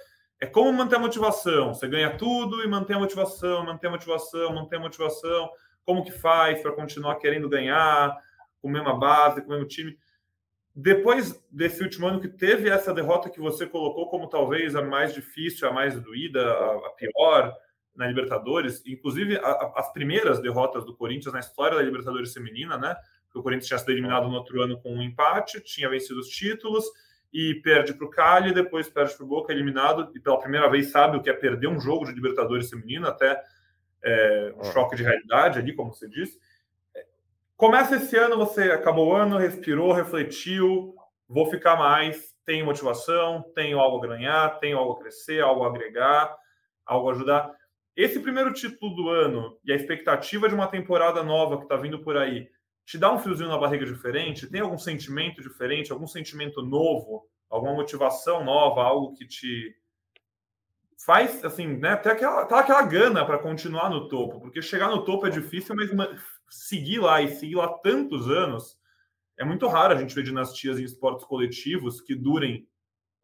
é 0.42 0.46
como 0.46 0.70
manter 0.74 0.96
a 0.96 0.98
motivação. 0.98 1.72
Você 1.72 1.88
ganha 1.88 2.18
tudo 2.18 2.62
e 2.62 2.68
mantém 2.68 2.96
a 2.96 2.98
motivação, 2.98 3.64
mantém 3.64 3.88
a 3.88 3.92
motivação, 3.92 4.54
mantém 4.54 4.78
a 4.78 4.82
motivação. 4.82 5.48
Como 5.86 6.04
que 6.04 6.12
faz 6.12 6.60
para 6.60 6.72
continuar 6.72 7.16
querendo 7.16 7.48
ganhar, 7.48 8.14
com 8.60 8.68
a 8.68 8.72
mesma 8.72 8.98
base, 8.98 9.40
com 9.40 9.48
o 9.48 9.52
mesmo 9.52 9.66
time? 9.66 9.96
Depois 10.74 11.38
desse 11.50 11.82
último 11.82 12.06
ano 12.06 12.20
que 12.20 12.28
teve 12.28 12.70
essa 12.70 12.94
derrota 12.94 13.28
que 13.28 13.40
você 13.40 13.66
colocou 13.66 14.08
como 14.08 14.28
talvez 14.28 14.74
a 14.74 14.82
mais 14.82 15.12
difícil, 15.12 15.68
a 15.68 15.72
mais 15.72 16.00
doída, 16.00 16.50
a, 16.50 16.90
pior 16.96 17.54
na 17.94 18.06
Libertadores, 18.06 18.82
inclusive 18.86 19.36
a, 19.36 19.46
a, 19.46 19.72
as 19.76 19.92
primeiras 19.92 20.40
derrotas 20.40 20.84
do 20.84 20.96
Corinthians 20.96 21.34
na 21.34 21.40
história 21.40 21.76
da 21.76 21.82
Libertadores 21.82 22.32
feminina, 22.32 22.78
né? 22.78 22.96
O 23.34 23.42
Corinthians 23.42 23.68
tinha 23.68 23.78
sido 23.78 23.92
eliminado 23.92 24.28
no 24.28 24.34
outro 24.34 24.62
ano 24.62 24.80
com 24.80 24.94
um 24.94 25.02
empate, 25.02 25.60
tinha 25.60 25.88
vencido 25.88 26.20
os 26.20 26.28
títulos 26.28 26.84
e 27.32 27.54
perde 27.56 27.94
para 27.94 28.06
o 28.06 28.10
Cali, 28.10 28.52
depois 28.52 28.88
perde 28.88 29.14
para 29.14 29.24
o 29.24 29.28
Boca, 29.28 29.52
eliminado, 29.52 30.10
e 30.14 30.20
pela 30.20 30.38
primeira 30.38 30.68
vez 30.68 30.90
sabe 30.90 31.16
o 31.16 31.22
que 31.22 31.30
é 31.30 31.32
perder 31.32 31.66
um 31.66 31.80
jogo 31.80 32.04
de 32.04 32.12
Libertadores 32.12 32.68
feminina, 32.68 33.08
até 33.08 33.42
é, 34.02 34.54
um 34.58 34.64
choque 34.64 34.96
de 34.96 35.02
realidade 35.02 35.58
ali, 35.58 35.74
como 35.74 35.92
você 35.94 36.08
disse. 36.08 36.38
Começa 37.62 37.94
esse 37.94 38.16
ano, 38.16 38.36
você 38.36 38.72
acabou 38.72 39.06
o 39.06 39.14
ano, 39.14 39.38
respirou, 39.38 39.92
refletiu, 39.92 40.96
vou 41.28 41.48
ficar 41.48 41.76
mais, 41.76 42.34
tenho 42.44 42.66
motivação, 42.66 43.44
tenho 43.54 43.78
algo 43.78 44.04
a 44.04 44.08
ganhar, 44.08 44.58
tenho 44.58 44.76
algo 44.76 44.94
a 44.94 44.98
crescer, 44.98 45.40
algo 45.40 45.62
a 45.62 45.68
agregar, 45.68 46.36
algo 46.84 47.08
a 47.08 47.12
ajudar. 47.12 47.54
Esse 47.94 48.18
primeiro 48.18 48.52
título 48.52 48.96
do 48.96 49.08
ano 49.08 49.56
e 49.64 49.72
a 49.72 49.76
expectativa 49.76 50.48
de 50.48 50.56
uma 50.56 50.66
temporada 50.66 51.22
nova 51.22 51.56
que 51.56 51.62
está 51.62 51.76
vindo 51.76 52.02
por 52.02 52.16
aí, 52.16 52.48
te 52.84 52.98
dá 52.98 53.12
um 53.12 53.20
fiozinho 53.20 53.48
na 53.48 53.58
barriga 53.58 53.86
diferente? 53.86 54.50
Tem 54.50 54.60
algum 54.60 54.76
sentimento 54.76 55.40
diferente, 55.40 55.92
algum 55.92 56.08
sentimento 56.08 56.62
novo, 56.62 57.28
alguma 57.48 57.74
motivação 57.74 58.42
nova, 58.42 58.82
algo 58.82 59.14
que 59.14 59.24
te 59.24 59.72
faz, 61.06 61.44
assim, 61.44 61.76
né, 61.76 61.90
até 61.90 62.10
aquela, 62.10 62.42
até 62.42 62.56
aquela 62.56 62.82
gana 62.82 63.24
para 63.24 63.38
continuar 63.38 63.88
no 63.88 64.08
topo, 64.08 64.40
porque 64.40 64.60
chegar 64.60 64.88
no 64.88 65.04
topo 65.04 65.28
é 65.28 65.30
difícil, 65.30 65.76
mas 65.76 65.92
seguir 66.52 66.98
lá 66.98 67.22
e 67.22 67.28
seguir 67.28 67.56
lá 67.56 67.68
tantos 67.78 68.30
anos, 68.30 68.76
é 69.38 69.44
muito 69.44 69.66
raro 69.66 69.94
a 69.94 69.96
gente 69.96 70.14
ver 70.14 70.22
dinastias 70.22 70.78
em 70.78 70.84
esportes 70.84 71.24
coletivos 71.24 72.00
que 72.00 72.14
durem 72.14 72.66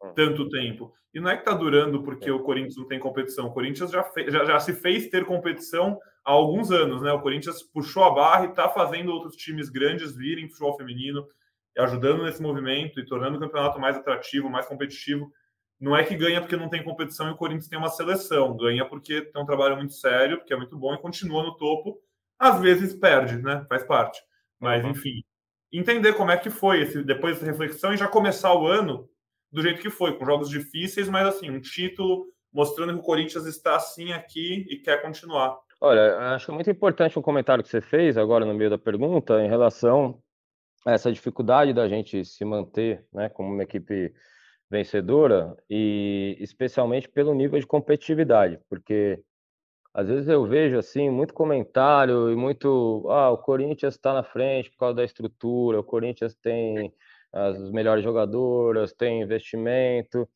hum. 0.03 0.13
tanto 0.15 0.49
tempo. 0.49 0.93
E 1.13 1.19
não 1.19 1.29
é 1.29 1.35
que 1.35 1.41
está 1.41 1.53
durando 1.53 2.03
porque 2.03 2.29
o 2.29 2.41
Corinthians 2.41 2.77
não 2.77 2.87
tem 2.87 2.99
competição. 2.99 3.47
O 3.47 3.53
Corinthians 3.53 3.91
já, 3.91 4.07
já, 4.27 4.45
já, 4.45 4.59
se 4.59 4.73
fez 4.73 5.09
ter 5.09 5.25
competição 5.25 5.99
há 6.23 6.31
alguns 6.31 6.71
anos, 6.71 7.01
né? 7.01 7.11
O 7.11 7.21
Corinthians 7.21 7.63
puxou 7.63 8.03
a 8.03 8.11
barra 8.11 8.45
e 8.45 8.49
está 8.49 8.69
fazendo 8.69 9.11
outros 9.11 9.35
times 9.35 9.69
grandes 9.69 10.15
virem 10.15 10.47
futebol 10.47 10.77
feminino, 10.77 11.27
ajudando 11.77 12.23
nesse 12.23 12.41
movimento 12.41 12.99
e 12.99 13.05
tornando 13.05 13.37
o 13.37 13.39
campeonato 13.39 13.79
mais 13.79 13.95
atrativo, 13.97 14.49
mais 14.49 14.67
competitivo. 14.67 15.31
não 15.79 15.95
é 15.95 16.03
que 16.03 16.15
ganha 16.15 16.41
porque 16.41 16.57
não 16.57 16.69
tem 16.69 16.83
competição 16.83 17.27
e 17.29 17.31
o 17.31 17.37
Corinthians 17.37 17.69
tem 17.69 17.79
uma 17.79 17.89
seleção, 17.89 18.55
ganha 18.57 18.85
porque 18.85 19.21
tem 19.21 19.41
um 19.41 19.45
trabalho 19.45 19.77
muito 19.77 19.93
sério, 19.93 20.37
porque 20.37 20.53
é 20.53 20.57
muito 20.57 20.77
bom 20.77 20.93
e 20.93 21.01
continua 21.01 21.41
no 21.41 21.55
topo. 21.55 21.99
Às 22.39 22.59
vezes 22.61 22.93
perde, 22.93 23.37
né? 23.37 23.65
Faz 23.67 23.83
parte. 23.83 24.21
Mas, 24.59 24.83
uhum. 24.83 24.91
enfim, 24.91 25.23
entender 25.71 26.13
como 26.13 26.31
é 26.31 26.37
que 26.37 26.49
foi 26.49 26.81
esse, 26.81 27.03
depois 27.03 27.35
dessa 27.35 27.51
reflexão 27.51 27.93
e 27.93 27.97
já 27.97 28.07
começar 28.07 28.53
o 28.53 28.65
ano 28.65 29.09
do 29.51 29.61
jeito 29.61 29.81
que 29.81 29.89
foi, 29.89 30.17
com 30.17 30.25
jogos 30.25 30.49
difíceis, 30.49 31.09
mas 31.09 31.27
assim, 31.27 31.49
um 31.49 31.59
título 31.59 32.27
mostrando 32.51 32.93
que 32.93 32.99
o 32.99 33.03
Corinthians 33.03 33.45
está 33.45 33.75
assim 33.75 34.11
aqui 34.11 34.65
e 34.69 34.77
quer 34.77 35.01
continuar. 35.01 35.57
Olha, 35.81 36.17
acho 36.33 36.51
muito 36.51 36.69
importante 36.69 37.17
um 37.17 37.21
comentário 37.21 37.63
que 37.63 37.69
você 37.69 37.81
fez 37.81 38.17
agora 38.17 38.45
no 38.45 38.53
meio 38.53 38.69
da 38.69 38.77
pergunta 38.77 39.41
em 39.41 39.47
relação 39.47 40.21
a 40.85 40.91
essa 40.91 41.11
dificuldade 41.11 41.73
da 41.73 41.87
gente 41.87 42.23
se 42.25 42.43
manter 42.43 43.05
né, 43.13 43.29
como 43.29 43.53
uma 43.53 43.63
equipe 43.63 44.13
vencedora 44.69 45.55
e 45.69 46.37
especialmente 46.39 47.07
pelo 47.09 47.33
nível 47.33 47.59
de 47.59 47.65
competitividade, 47.65 48.59
porque 48.69 49.23
às 49.93 50.07
vezes 50.07 50.27
eu 50.27 50.45
vejo 50.45 50.77
assim 50.77 51.09
muito 51.09 51.33
comentário 51.33 52.31
e 52.31 52.35
muito 52.35 53.05
ah, 53.09 53.31
o 53.31 53.37
Corinthians 53.37 53.95
está 53.95 54.13
na 54.13 54.23
frente 54.23 54.69
por 54.71 54.77
causa 54.77 54.95
da 54.95 55.03
estrutura, 55.03 55.79
o 55.79 55.83
Corinthians 55.83 56.35
tem 56.35 56.93
as 57.31 57.71
melhores 57.71 58.03
jogadoras, 58.03 58.93
tem 58.93 59.21
investimento, 59.21 60.27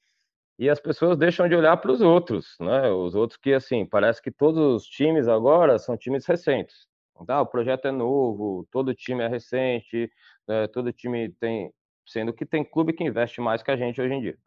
e 0.57 0.69
as 0.69 0.79
pessoas 0.79 1.17
deixam 1.17 1.47
de 1.49 1.55
olhar 1.55 1.75
para 1.77 1.91
os 1.91 2.01
outros, 2.01 2.55
né? 2.59 2.89
Os 2.91 3.15
outros 3.15 3.37
que, 3.37 3.53
assim, 3.53 3.85
parece 3.85 4.21
que 4.21 4.31
todos 4.31 4.83
os 4.83 4.85
times 4.85 5.27
agora 5.27 5.79
são 5.79 5.97
times 5.97 6.25
recentes. 6.25 6.87
Tá? 7.25 7.41
O 7.41 7.45
projeto 7.45 7.87
é 7.87 7.91
novo, 7.91 8.67
todo 8.71 8.93
time 8.93 9.23
é 9.23 9.27
recente, 9.27 10.11
né? 10.47 10.67
todo 10.67 10.93
time 10.93 11.29
tem. 11.39 11.73
Sendo 12.05 12.33
que 12.33 12.45
tem 12.45 12.63
clube 12.65 12.93
que 12.93 13.03
investe 13.03 13.39
mais 13.41 13.63
que 13.63 13.71
a 13.71 13.77
gente 13.77 14.01
hoje 14.01 14.13
em 14.13 14.21
dia, 14.21 14.37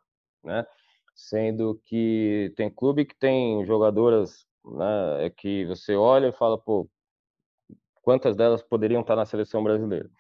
né? 0.45 0.67
Sendo 1.15 1.81
que 1.87 2.53
tem 2.57 2.71
clube 2.71 3.07
que 3.07 3.17
tem 3.17 3.65
jogadoras 3.65 4.46
né, 4.67 5.31
que 5.37 5.65
você 5.67 5.95
olha 5.95 6.29
e 6.29 6.33
fala, 6.33 6.59
pô, 6.59 6.89
quantas 8.03 8.37
delas 8.37 8.63
poderiam 8.63 9.01
estar 9.01 9.17
na 9.17 9.27
seleção 9.27 9.63
brasileira? 9.63 10.11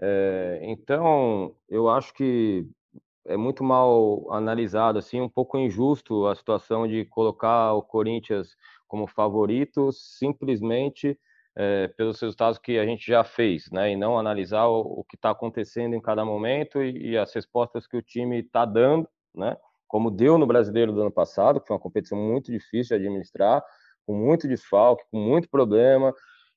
É, 0.00 0.60
então, 0.62 1.54
eu 1.68 1.88
acho 1.88 2.14
que 2.14 2.66
é 3.26 3.36
muito 3.36 3.62
mal 3.62 4.32
analisado, 4.32 4.98
assim, 4.98 5.20
um 5.20 5.28
pouco 5.28 5.58
injusto 5.58 6.26
a 6.26 6.34
situação 6.34 6.88
de 6.88 7.04
colocar 7.04 7.74
o 7.74 7.82
Corinthians 7.82 8.56
como 8.86 9.06
favorito 9.06 9.92
simplesmente 9.92 11.18
é, 11.56 11.88
pelos 11.88 12.20
resultados 12.20 12.58
que 12.58 12.78
a 12.78 12.86
gente 12.86 13.06
já 13.06 13.24
fez, 13.24 13.68
né, 13.70 13.92
e 13.92 13.96
não 13.96 14.18
analisar 14.18 14.66
o, 14.66 15.00
o 15.00 15.04
que 15.04 15.16
está 15.16 15.30
acontecendo 15.30 15.94
em 15.94 16.00
cada 16.00 16.24
momento 16.24 16.82
e, 16.82 17.10
e, 17.10 17.18
as 17.18 17.34
respostas 17.34 17.86
que 17.86 17.96
o 17.96 18.02
time 18.02 18.40
está 18.40 18.64
dando, 18.64 19.08
né, 19.34 19.56
como 19.88 20.10
deu 20.10 20.38
no 20.38 20.46
Brasileiro 20.46 20.92
do 20.92 21.00
ano 21.00 21.10
passado, 21.10 21.60
que 21.60 21.66
foi 21.66 21.74
uma 21.74 21.82
competição 21.82 22.16
muito 22.16 22.52
difícil 22.52 22.96
de 22.96 23.02
administrar, 23.02 23.64
com 24.08 24.14
muito 24.14 24.48
desfalque, 24.48 25.04
com 25.10 25.20
muito 25.20 25.50
problema, 25.50 26.14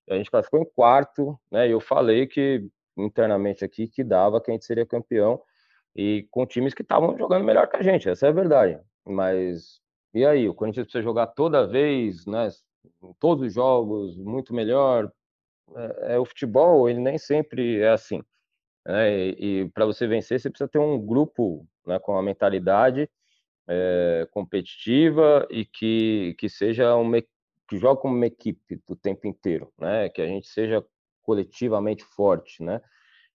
a 0.09 0.15
gente 0.15 0.31
classificou 0.31 0.61
em 0.61 0.71
quarto, 0.73 1.37
né, 1.51 1.67
e 1.67 1.71
eu 1.71 1.81
falei 1.81 2.25
que 2.25 2.65
internamente 2.97 3.65
aqui 3.65 3.89
que 3.89 4.03
dava 4.05 4.41
que 4.41 4.49
a 4.49 4.53
gente 4.53 4.65
seria 4.65 4.85
campeão 4.85 5.41
e 5.93 6.25
com 6.31 6.45
times 6.45 6.73
que 6.73 6.81
estavam 6.81 7.17
jogando 7.17 7.43
melhor 7.43 7.67
que 7.67 7.75
a 7.75 7.81
gente, 7.81 8.09
essa 8.09 8.27
é 8.27 8.29
a 8.29 8.33
verdade. 8.33 8.79
Mas 9.05 9.81
e 10.13 10.25
aí, 10.25 10.47
o 10.47 10.53
Corinthians 10.53 10.85
precisa 10.85 11.03
jogar 11.03 11.27
toda 11.27 11.67
vez, 11.67 12.25
né, 12.25 12.47
todos 13.19 13.47
os 13.47 13.53
jogos, 13.53 14.17
muito 14.17 14.53
melhor. 14.53 15.11
É, 15.75 16.15
é 16.15 16.19
o 16.19 16.25
futebol, 16.25 16.89
ele 16.89 16.99
nem 16.99 17.17
sempre 17.17 17.81
é 17.81 17.89
assim. 17.89 18.21
Né? 18.85 19.09
E, 19.09 19.61
e 19.63 19.69
para 19.71 19.85
você 19.85 20.07
vencer, 20.07 20.39
você 20.39 20.49
precisa 20.49 20.69
ter 20.69 20.79
um 20.79 20.99
grupo 21.05 21.67
né, 21.85 21.99
com 21.99 22.13
uma 22.13 22.23
mentalidade 22.23 23.09
é, 23.67 24.27
competitiva 24.31 25.47
e 25.49 25.65
que, 25.65 26.35
que 26.37 26.49
seja 26.49 26.95
uma 26.95 27.17
que 27.71 27.77
jogue 27.77 28.01
como 28.01 28.13
uma 28.13 28.25
equipe 28.25 28.81
o 28.85 28.97
tempo 28.97 29.25
inteiro, 29.25 29.71
né? 29.79 30.09
Que 30.09 30.21
a 30.21 30.27
gente 30.27 30.45
seja 30.45 30.85
coletivamente 31.23 32.03
forte, 32.03 32.61
né? 32.61 32.81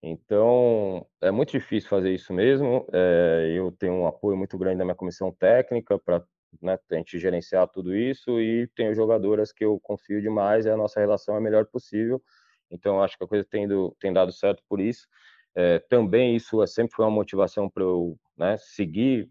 Então, 0.02 1.06
é 1.22 1.30
muito 1.30 1.52
difícil 1.52 1.88
fazer 1.88 2.12
isso 2.12 2.34
mesmo. 2.34 2.86
É, 2.92 3.54
eu 3.56 3.72
tenho 3.72 3.94
um 3.94 4.06
apoio 4.06 4.36
muito 4.36 4.58
grande 4.58 4.76
da 4.76 4.84
minha 4.84 4.94
comissão 4.94 5.32
técnica 5.32 5.98
para 5.98 6.22
né, 6.60 6.78
a 6.90 6.94
gente 6.96 7.18
gerenciar 7.18 7.66
tudo 7.68 7.96
isso 7.96 8.38
e 8.38 8.66
tenho 8.76 8.94
jogadoras 8.94 9.52
que 9.52 9.64
eu 9.64 9.80
confio 9.80 10.20
demais 10.20 10.66
e 10.66 10.70
a 10.70 10.76
nossa 10.76 11.00
relação 11.00 11.34
é 11.34 11.38
a 11.38 11.40
melhor 11.40 11.64
possível. 11.64 12.22
Então, 12.70 13.02
acho 13.02 13.16
que 13.16 13.24
a 13.24 13.26
coisa 13.26 13.46
tem, 13.50 13.66
do, 13.66 13.96
tem 13.98 14.12
dado 14.12 14.32
certo 14.32 14.62
por 14.68 14.80
isso. 14.80 15.08
É, 15.54 15.78
também 15.78 16.36
isso 16.36 16.62
é, 16.62 16.66
sempre 16.66 16.94
foi 16.94 17.06
uma 17.06 17.10
motivação 17.10 17.70
para 17.70 17.84
eu 17.84 18.18
né, 18.36 18.58
seguir 18.58 19.30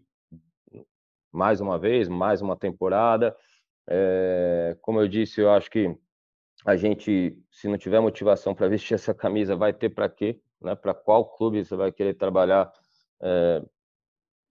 mais 1.30 1.60
uma 1.60 1.78
vez, 1.78 2.08
mais 2.08 2.42
uma 2.42 2.56
temporada. 2.56 3.36
É, 3.88 4.76
como 4.80 5.00
eu 5.00 5.08
disse, 5.08 5.40
eu 5.40 5.50
acho 5.50 5.70
que 5.70 5.96
a 6.64 6.76
gente, 6.76 7.38
se 7.50 7.68
não 7.68 7.78
tiver 7.78 8.00
motivação 8.00 8.54
para 8.54 8.68
vestir 8.68 8.94
essa 8.94 9.14
camisa, 9.14 9.56
vai 9.56 9.72
ter 9.72 9.90
para 9.90 10.08
quê? 10.08 10.40
Né? 10.60 10.74
Para 10.74 10.94
qual 10.94 11.24
clube 11.36 11.64
você 11.64 11.76
vai 11.76 11.92
querer 11.92 12.14
trabalhar? 12.14 12.72
É, 13.20 13.62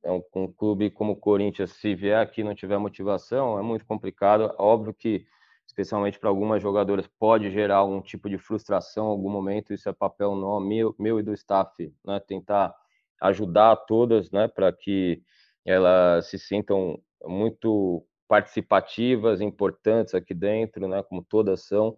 é 0.03 0.12
um, 0.12 0.24
um, 0.36 0.52
clube 0.52 0.91
como 0.91 1.14
o 1.14 1.16
Corinthians, 1.16 1.72
se 1.72 1.95
vier 1.95 2.20
aqui 2.20 2.41
e 2.41 2.44
não 2.44 2.53
tiver 2.53 2.78
motivação, 2.78 3.57
é 3.57 3.62
muito 3.64 3.86
complicado. 3.86 4.53
Óbvio 4.57 4.94
que, 4.94 5.26
especialmente 5.66 6.20
para 6.20 6.30
algumas 6.30 6.62
jogadoras, 6.62 7.07
pode 7.20 7.49
gerar 7.52 7.78
algum 7.78 8.02
tipo 8.02 8.30
de 8.30 8.38
frustração 8.38 9.07
em 9.07 9.10
algum 9.10 9.30
momento. 9.30 9.74
Isso 9.74 9.90
é 9.90 9.94
papel 9.94 10.36
não, 10.36 10.60
meu, 10.60 10.95
meu 10.99 11.20
e 11.20 11.24
do 11.24 11.34
staff, 11.34 11.91
né? 12.06 12.20
tentar 12.20 12.74
ajudar 13.20 13.76
todas 13.78 14.30
né? 14.32 14.48
para 14.48 14.72
que 14.72 15.24
elas 15.66 16.28
se 16.28 16.38
sintam 16.38 17.02
muito 17.24 18.06
participativas, 18.27 19.41
importantes 19.41 20.14
aqui 20.15 20.34
dentro, 20.34 20.88
né, 20.88 21.03
como 21.03 21.23
todas 21.23 21.61
são, 21.64 21.97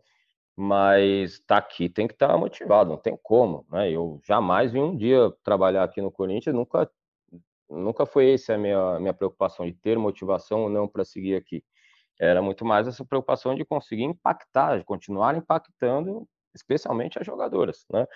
mas 0.55 1.39
tá 1.47 1.57
aqui 1.57 1.89
tem 1.89 2.07
que 2.07 2.13
estar 2.13 2.29
tá 2.29 2.37
motivado, 2.37 2.89
não 2.89 2.97
tem 2.97 3.17
como, 3.21 3.65
né? 3.71 3.91
Eu 3.91 4.19
jamais 4.25 4.71
vi 4.71 4.79
um 4.79 4.95
dia 4.97 5.31
trabalhar 5.43 5.83
aqui 5.83 6.01
no 6.01 6.11
Corinthians, 6.11 6.55
nunca 6.55 6.89
nunca 7.69 8.05
foi 8.05 8.33
essa 8.33 8.55
a 8.55 8.57
minha 8.57 8.99
minha 8.99 9.13
preocupação 9.13 9.65
de 9.65 9.73
ter 9.73 9.97
motivação 9.99 10.63
ou 10.63 10.69
não 10.69 10.87
para 10.87 11.05
seguir 11.05 11.35
aqui. 11.35 11.63
Era 12.19 12.41
muito 12.41 12.65
mais 12.65 12.87
essa 12.87 13.05
preocupação 13.05 13.55
de 13.55 13.63
conseguir 13.65 14.03
impactar, 14.03 14.79
de 14.79 14.85
continuar 14.85 15.35
impactando, 15.37 16.27
especialmente 16.55 17.19
as 17.19 17.25
jogadoras, 17.25 17.85
né? 17.91 18.07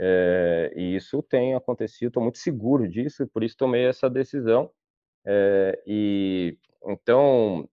É, 0.00 0.72
e 0.76 0.96
isso 0.96 1.22
tem 1.22 1.54
acontecido, 1.54 2.08
estou 2.08 2.22
muito 2.22 2.38
seguro 2.38 2.88
disso, 2.88 3.26
por 3.28 3.44
isso 3.44 3.56
tomei 3.56 3.86
essa 3.86 4.08
decisão. 4.08 4.70
É, 5.26 5.82
e 5.86 6.58
então, 6.86 7.68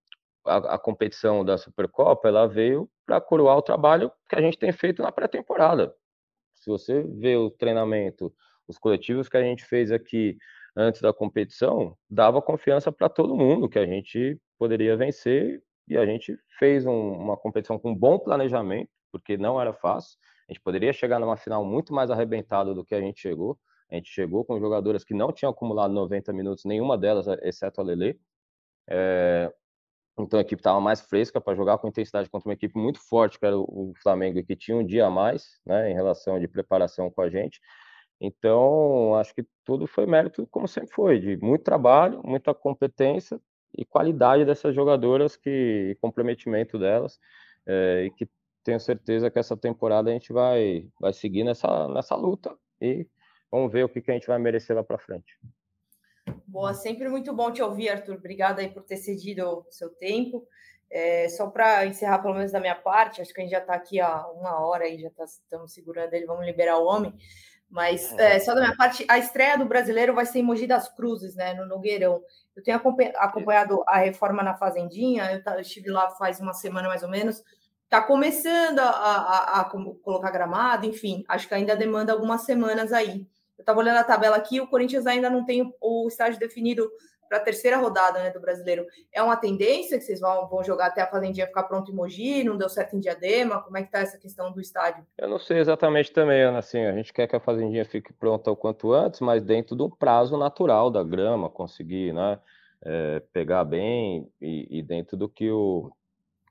a, 0.45 0.75
a, 0.75 0.79
competição 0.79 1.43
da 1.43 1.57
Supercopa 1.57 2.27
ela 2.27 2.47
veio 2.47 2.89
para 3.05 3.21
coroar 3.21 3.57
o 3.57 3.61
trabalho 3.61 4.11
que 4.29 4.35
a 4.35 4.41
gente 4.41 4.57
tem 4.57 4.71
feito 4.71 5.01
na 5.01 5.11
pré-temporada. 5.11 5.93
Se 6.55 6.69
você 6.69 7.03
vê 7.03 7.35
o 7.35 7.49
treinamento, 7.49 8.33
os 8.67 8.77
coletivos 8.77 9.29
que 9.29 9.37
a 9.37 9.41
gente 9.41 9.63
fez 9.63 9.91
aqui 9.91 10.37
antes 10.75 11.01
da 11.01 11.13
competição, 11.13 11.97
dava 12.09 12.41
confiança 12.41 12.91
para 12.91 13.09
todo 13.09 13.35
mundo 13.35 13.69
que 13.69 13.79
a 13.79 13.85
gente 13.85 14.39
poderia 14.59 14.95
vencer 14.95 15.61
e 15.87 15.97
a 15.97 16.05
gente 16.05 16.37
fez 16.59 16.85
um, 16.85 17.11
uma 17.13 17.37
competição 17.37 17.79
com 17.79 17.95
bom 17.95 18.19
planejamento, 18.19 18.89
porque 19.11 19.37
não 19.37 19.59
era 19.59 19.73
fácil. 19.73 20.17
A 20.47 20.53
gente 20.53 20.61
poderia 20.61 20.93
chegar 20.93 21.19
numa 21.19 21.37
final 21.37 21.65
muito 21.65 21.93
mais 21.93 22.11
arrebentado 22.11 22.75
do 22.75 22.83
que 22.83 22.93
a 22.93 23.01
gente 23.01 23.21
chegou. 23.21 23.57
A 23.89 23.95
gente 23.95 24.09
chegou 24.09 24.43
com 24.43 24.59
jogadoras 24.59 25.03
que 25.03 25.13
não 25.13 25.31
tinham 25.31 25.51
acumulado 25.51 25.93
90 25.93 26.33
minutos, 26.33 26.65
nenhuma 26.65 26.97
delas, 26.97 27.25
exceto 27.41 27.81
a 27.81 27.83
Lele. 27.83 28.19
É, 28.89 29.51
então 30.17 30.39
a 30.39 30.41
equipe 30.41 30.59
estava 30.59 30.79
mais 30.81 31.01
fresca 31.01 31.39
para 31.39 31.55
jogar 31.55 31.77
com 31.77 31.87
intensidade 31.87 32.29
contra 32.29 32.49
uma 32.49 32.53
equipe 32.53 32.77
muito 32.77 32.99
forte, 32.99 33.37
que 33.39 33.45
era 33.45 33.57
o 33.57 33.93
Flamengo, 34.01 34.43
que 34.43 34.55
tinha 34.55 34.75
um 34.75 34.85
dia 34.85 35.05
a 35.05 35.09
mais 35.09 35.59
né, 35.65 35.91
em 35.91 35.93
relação 35.93 36.39
de 36.39 36.47
preparação 36.47 37.11
com 37.11 37.21
a 37.21 37.29
gente. 37.29 37.61
Então, 38.19 39.15
acho 39.15 39.33
que 39.35 39.45
tudo 39.63 39.85
foi 39.85 40.07
mérito, 40.07 40.47
como 40.47 40.67
sempre 40.67 40.91
foi, 40.91 41.19
de 41.19 41.37
muito 41.37 41.63
trabalho, 41.63 42.21
muita 42.25 42.53
competência 42.53 43.39
e 43.77 43.85
qualidade 43.85 44.43
dessas 44.43 44.73
jogadoras 44.73 45.35
que, 45.37 45.91
e 45.91 45.95
comprometimento 46.01 46.79
delas, 46.79 47.19
é, 47.65 48.05
e 48.05 48.11
que 48.11 48.27
tenho 48.63 48.79
certeza 48.79 49.29
que 49.29 49.37
essa 49.37 49.55
temporada 49.55 50.09
a 50.09 50.13
gente 50.13 50.33
vai, 50.33 50.89
vai 50.99 51.13
seguir 51.13 51.43
nessa, 51.43 51.87
nessa 51.89 52.15
luta 52.15 52.57
e 52.81 53.07
vamos 53.51 53.71
ver 53.71 53.85
o 53.85 53.89
que, 53.89 54.01
que 54.01 54.11
a 54.11 54.13
gente 54.13 54.27
vai 54.27 54.39
merecer 54.39 54.75
lá 54.75 54.83
para 54.83 54.97
frente. 54.97 55.37
Boa, 56.47 56.73
sempre 56.73 57.09
muito 57.09 57.33
bom 57.33 57.51
te 57.51 57.61
ouvir, 57.61 57.89
Arthur. 57.89 58.15
Obrigada 58.15 58.61
aí 58.61 58.69
por 58.69 58.81
ter 58.81 58.95
cedido 58.95 59.45
o 59.45 59.65
seu 59.69 59.89
tempo. 59.89 60.47
É, 60.89 61.27
só 61.27 61.47
para 61.47 61.85
encerrar, 61.85 62.19
pelo 62.19 62.33
menos 62.33 62.53
da 62.53 62.61
minha 62.61 62.73
parte, 62.73 63.21
acho 63.21 63.33
que 63.33 63.41
a 63.41 63.43
gente 63.43 63.51
já 63.51 63.59
está 63.59 63.73
aqui 63.73 63.99
há 63.99 64.25
uma 64.29 64.65
hora 64.65 64.87
e 64.87 64.97
já 65.01 65.09
tá, 65.09 65.25
estamos 65.25 65.73
segurando 65.73 66.13
ele, 66.13 66.25
vamos 66.25 66.45
liberar 66.45 66.77
o 66.77 66.85
homem. 66.85 67.13
Mas 67.69 68.17
é, 68.17 68.39
só 68.39 68.53
da 68.55 68.61
minha 68.61 68.77
parte, 68.77 69.05
a 69.09 69.17
estreia 69.17 69.57
do 69.57 69.65
brasileiro 69.65 70.15
vai 70.15 70.25
ser 70.25 70.39
em 70.39 70.43
Mogi 70.43 70.65
das 70.65 70.87
Cruzes, 70.87 71.35
né, 71.35 71.53
no 71.53 71.65
Nogueirão. 71.65 72.21
Eu 72.55 72.63
tenho 72.63 72.77
acompanhado 73.17 73.83
a 73.85 73.97
reforma 73.97 74.41
na 74.41 74.55
Fazendinha, 74.55 75.29
eu, 75.33 75.53
eu 75.53 75.59
estive 75.59 75.89
lá 75.89 76.09
faz 76.11 76.39
uma 76.39 76.53
semana 76.53 76.87
mais 76.87 77.03
ou 77.03 77.09
menos. 77.09 77.43
Está 77.83 78.01
começando 78.01 78.79
a, 78.79 78.89
a, 78.89 79.61
a, 79.61 79.65
colocar 79.65 80.31
gramado, 80.31 80.85
enfim, 80.85 81.25
acho 81.27 81.47
que 81.47 81.53
ainda 81.53 81.75
demanda 81.75 82.13
algumas 82.13 82.43
semanas 82.43 82.93
aí. 82.93 83.27
Eu 83.57 83.63
estava 83.63 83.79
olhando 83.79 83.97
a 83.97 84.03
tabela 84.03 84.35
aqui, 84.35 84.61
o 84.61 84.67
Corinthians 84.67 85.07
ainda 85.07 85.29
não 85.29 85.43
tem 85.43 85.73
o 85.81 86.07
estádio 86.07 86.39
definido 86.39 86.89
para 87.27 87.37
a 87.37 87.41
terceira 87.41 87.77
rodada 87.77 88.19
né, 88.19 88.29
do 88.29 88.39
brasileiro. 88.39 88.85
É 89.11 89.21
uma 89.21 89.35
tendência 89.35 89.97
que 89.97 90.03
vocês 90.03 90.19
vão, 90.19 90.47
vão 90.47 90.63
jogar 90.63 90.87
até 90.87 91.01
a 91.01 91.07
Fazendinha 91.07 91.47
ficar 91.47 91.63
pronto 91.63 91.91
em 91.91 91.95
Mogi? 91.95 92.43
Não 92.43 92.57
deu 92.57 92.69
certo 92.69 92.95
em 92.95 92.99
Diadema? 92.99 93.61
Como 93.61 93.77
é 93.77 93.81
que 93.81 93.87
está 93.87 93.99
essa 93.99 94.17
questão 94.17 94.51
do 94.51 94.61
estádio? 94.61 95.05
Eu 95.17 95.27
não 95.27 95.39
sei 95.39 95.59
exatamente 95.59 96.11
também, 96.11 96.41
Ana. 96.41 96.59
Assim, 96.59 96.85
a 96.85 96.93
gente 96.93 97.13
quer 97.13 97.27
que 97.27 97.35
a 97.35 97.39
Fazendinha 97.39 97.85
fique 97.85 98.13
pronta 98.13 98.51
o 98.51 98.55
quanto 98.55 98.93
antes, 98.93 99.19
mas 99.19 99.43
dentro 99.43 99.75
do 99.75 99.89
prazo 99.89 100.37
natural 100.37 100.89
da 100.89 101.03
grama, 101.03 101.49
conseguir 101.49 102.13
né, 102.13 102.39
é, 102.83 103.21
pegar 103.33 103.63
bem 103.65 104.31
e, 104.41 104.79
e, 104.79 104.83
dentro 104.83 105.17
do 105.17 105.27
que 105.27 105.51
o, 105.51 105.91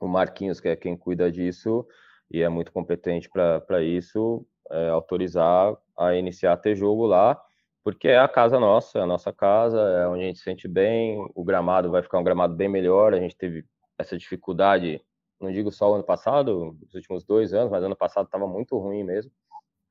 o 0.01 0.07
Marquinhos, 0.07 0.61
que 0.61 0.69
é 0.69 0.77
quem 0.77 0.97
cuida 0.97 1.31
disso 1.31 1.87
e 2.31 2.43
é 2.43 2.49
muito 2.49 2.73
competente 2.73 3.31
para 3.31 3.83
isso, 3.83 4.45
é, 4.71 4.89
autorizar 4.89 5.77
a 5.97 6.15
iniciar 6.15 6.53
a 6.53 6.57
ter 6.57 6.77
jogo 6.77 7.07
lá 7.07 7.41
porque 7.87 8.09
é 8.09 8.19
a 8.19 8.27
casa 8.27 8.59
nossa, 8.59 8.99
é 8.99 9.03
a 9.03 9.07
nossa 9.07 9.33
casa, 9.33 9.81
é 9.81 10.09
onde 10.09 10.25
a 10.25 10.27
gente 10.27 10.41
se 10.41 10.45
sente 10.45 10.67
bem, 10.67 11.25
o 11.37 11.45
gramado 11.45 11.89
vai 11.89 12.03
ficar 12.03 12.19
um 12.19 12.25
gramado 12.25 12.53
bem 12.53 12.69
melhor, 12.69 13.15
a 13.15 13.21
gente 13.21 13.37
teve 13.37 13.65
essa 13.97 14.19
dificuldade, 14.19 15.01
não 15.41 15.53
digo 15.53 15.71
só 15.71 15.93
o 15.93 15.95
ano 15.95 16.03
passado, 16.03 16.77
os 16.85 16.95
últimos 16.97 17.23
dois 17.23 17.55
anos, 17.55 17.71
mas 17.71 17.85
ano 17.85 17.95
passado 17.95 18.27
estava 18.27 18.45
muito 18.45 18.77
ruim 18.77 19.05
mesmo, 19.05 19.31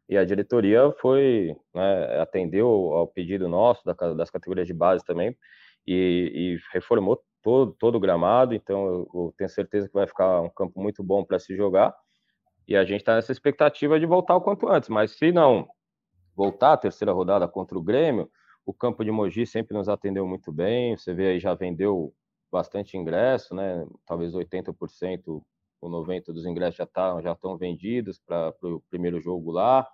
e 0.10 0.18
a 0.18 0.26
diretoria 0.26 0.92
foi, 1.00 1.56
né, 1.74 2.20
atendeu 2.20 2.68
ao 2.68 3.08
pedido 3.08 3.48
nosso, 3.48 3.82
das 3.86 4.30
categorias 4.30 4.68
de 4.68 4.74
base 4.74 5.06
também, 5.06 5.34
e, 5.88 6.32
e 6.36 6.60
reformou 6.74 7.24
todo, 7.42 7.72
todo 7.80 7.96
o 7.96 8.00
gramado, 8.02 8.54
então 8.54 8.88
eu, 8.88 9.10
eu 9.14 9.34
tenho 9.38 9.50
certeza 9.50 9.88
que 9.88 9.94
vai 9.94 10.06
ficar 10.06 10.42
um 10.42 10.50
campo 10.50 10.82
muito 10.82 11.02
bom 11.02 11.24
para 11.24 11.40
se 11.40 11.56
jogar, 11.56 11.96
e 12.68 12.76
a 12.76 12.84
gente 12.84 13.00
está 13.00 13.16
nessa 13.16 13.32
expectativa 13.32 13.98
de 13.98 14.06
voltar 14.06 14.36
o 14.36 14.42
quanto 14.42 14.68
antes, 14.68 14.90
mas 14.90 15.12
se 15.12 15.32
não 15.32 15.66
voltar 16.36 16.74
à 16.74 16.78
terceira 16.78 17.14
rodada 17.14 17.48
contra 17.48 17.78
o 17.78 17.82
Grêmio, 17.82 18.30
o 18.66 18.74
campo 18.74 19.04
de 19.04 19.12
Mogi 19.12 19.46
sempre 19.46 19.78
nos 19.78 19.88
atendeu 19.88 20.28
muito 20.28 20.52
bem. 20.52 20.98
Você 20.98 21.14
vê 21.14 21.30
aí, 21.30 21.40
já 21.40 21.54
vendeu 21.54 22.14
bastante 22.52 22.98
ingresso, 22.98 23.56
né? 23.56 23.86
Talvez 24.06 24.34
80% 24.34 25.44
ou 25.82 25.90
90% 25.90 26.34
dos 26.34 26.46
ingressos 26.46 26.78
já, 26.78 26.86
tá, 26.86 27.22
já 27.22 27.34
estão 27.34 27.58
vendidos 27.58 28.20
para 28.20 28.54
o 28.64 28.82
primeiro 28.90 29.20
jogo 29.22 29.52
lá. 29.52 29.88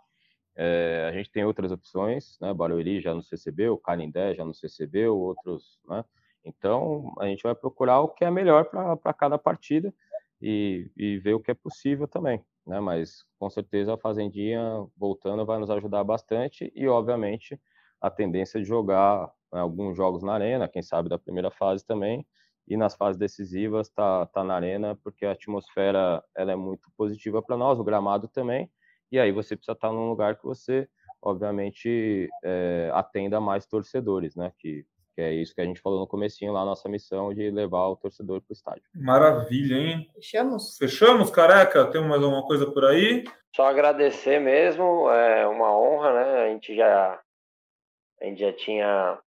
É, 0.56 1.08
a 1.10 1.12
gente 1.14 1.32
tem 1.32 1.44
outras 1.44 1.72
opções, 1.72 2.38
né? 2.40 2.54
Barueri 2.54 3.02
já 3.02 3.14
nos 3.14 3.30
recebeu, 3.30 3.78
Canindé 3.78 4.34
já 4.36 4.46
nos 4.46 4.62
recebeu, 4.62 5.18
outros, 5.18 5.80
né? 5.88 6.04
Então, 6.44 7.14
a 7.20 7.28
gente 7.28 7.44
vai 7.44 7.54
procurar 7.54 8.00
o 8.00 8.10
que 8.10 8.26
é 8.26 8.32
melhor 8.32 8.66
para 8.66 9.14
cada 9.14 9.38
partida 9.38 9.94
e, 10.42 10.90
e 10.98 11.20
ver 11.20 11.36
o 11.36 11.40
que 11.40 11.52
é 11.52 11.54
possível 11.54 12.08
também 12.08 12.44
né? 12.72 12.80
Mas 12.80 13.26
com 13.38 13.50
certeza 13.50 13.94
a 13.94 13.98
Fazendinha 13.98 14.88
voltando 14.96 15.46
vai 15.46 15.60
nos 15.60 15.70
ajudar 15.70 16.04
bastante 16.06 16.72
e, 16.74 16.88
obviamente, 16.88 17.60
a 18.00 18.10
tendência 18.10 18.62
de 18.62 18.66
jogar 18.66 19.30
né, 19.52 19.60
alguns 19.60 19.96
jogos 19.98 20.24
na 20.24 20.34
arena, 20.34 20.70
quem 20.70 20.82
sabe 20.82 21.10
da 21.10 21.20
primeira 21.20 21.52
fase 21.52 21.86
também, 21.86 22.26
e 22.68 22.78
nas 22.78 22.96
fases 22.96 23.20
decisivas 23.20 23.90
tá, 23.90 24.26
tá 24.28 24.44
na 24.44 24.56
arena 24.56 24.98
porque 25.04 25.26
a 25.26 25.32
atmosfera 25.32 26.24
ela 26.36 26.54
é 26.54 26.56
muito 26.56 26.90
positiva 26.96 27.42
para 27.42 27.58
nós, 27.58 27.78
o 27.78 27.84
gramado 27.84 28.30
também, 28.30 28.72
e 29.12 29.20
aí 29.20 29.32
você 29.34 29.58
precisa 29.58 29.74
estar 29.74 29.92
num 29.92 30.08
lugar 30.08 30.38
que 30.38 30.46
você, 30.46 30.88
obviamente, 31.22 32.30
é, 32.44 32.90
atenda 32.94 33.42
mais 33.42 33.66
torcedores, 33.66 34.34
né? 34.36 34.54
Que 34.58 34.86
que 35.22 35.26
é 35.26 35.34
isso 35.34 35.54
que 35.54 35.62
a 35.62 35.66
gente 35.66 35.80
falou 35.80 36.00
no 36.00 36.08
comecinho 36.08 36.52
lá, 36.52 36.66
nossa 36.66 36.90
missão 36.90 37.32
de 37.32 37.52
levar 37.52 37.88
o 37.88 37.96
torcedor 37.96 38.42
para 38.42 38.52
o 38.52 38.54
estádio. 38.54 38.84
Maravilha, 38.96 39.76
hein? 39.76 40.10
Fechamos? 40.16 40.78
Fechamos, 40.80 41.30
careca? 41.30 41.86
Tem 41.86 42.02
mais 42.02 42.24
alguma 42.24 42.44
coisa 42.44 42.66
por 42.72 42.86
aí? 42.86 43.24
Só 43.56 43.68
agradecer 43.68 44.40
mesmo, 44.40 45.10
é 45.12 45.46
uma 45.46 45.78
honra, 45.78 46.14
né? 46.14 46.44
A 46.46 46.50
gente 46.50 46.76
já, 46.76 47.22
a 48.20 48.26
gente 48.26 48.40
já 48.40 48.52
tinha 48.52 49.20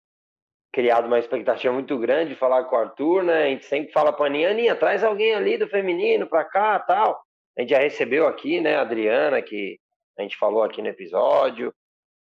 criado 0.72 1.06
uma 1.06 1.20
expectativa 1.20 1.72
muito 1.72 1.96
grande 1.96 2.30
de 2.30 2.36
falar 2.36 2.64
com 2.64 2.74
o 2.74 2.78
Arthur, 2.78 3.22
né? 3.22 3.44
A 3.44 3.48
gente 3.50 3.64
sempre 3.66 3.92
fala 3.92 4.12
para 4.12 4.24
a 4.24 4.28
Aninha, 4.28 4.50
Aninha, 4.50 4.74
traz 4.74 5.04
alguém 5.04 5.32
ali 5.32 5.56
do 5.56 5.68
feminino 5.68 6.26
para 6.26 6.44
cá 6.44 6.80
tal. 6.80 7.22
A 7.56 7.60
gente 7.60 7.70
já 7.70 7.78
recebeu 7.78 8.26
aqui, 8.26 8.60
né, 8.60 8.74
a 8.74 8.80
Adriana, 8.80 9.40
que 9.40 9.78
a 10.18 10.22
gente 10.22 10.36
falou 10.36 10.64
aqui 10.64 10.82
no 10.82 10.88
episódio, 10.88 11.72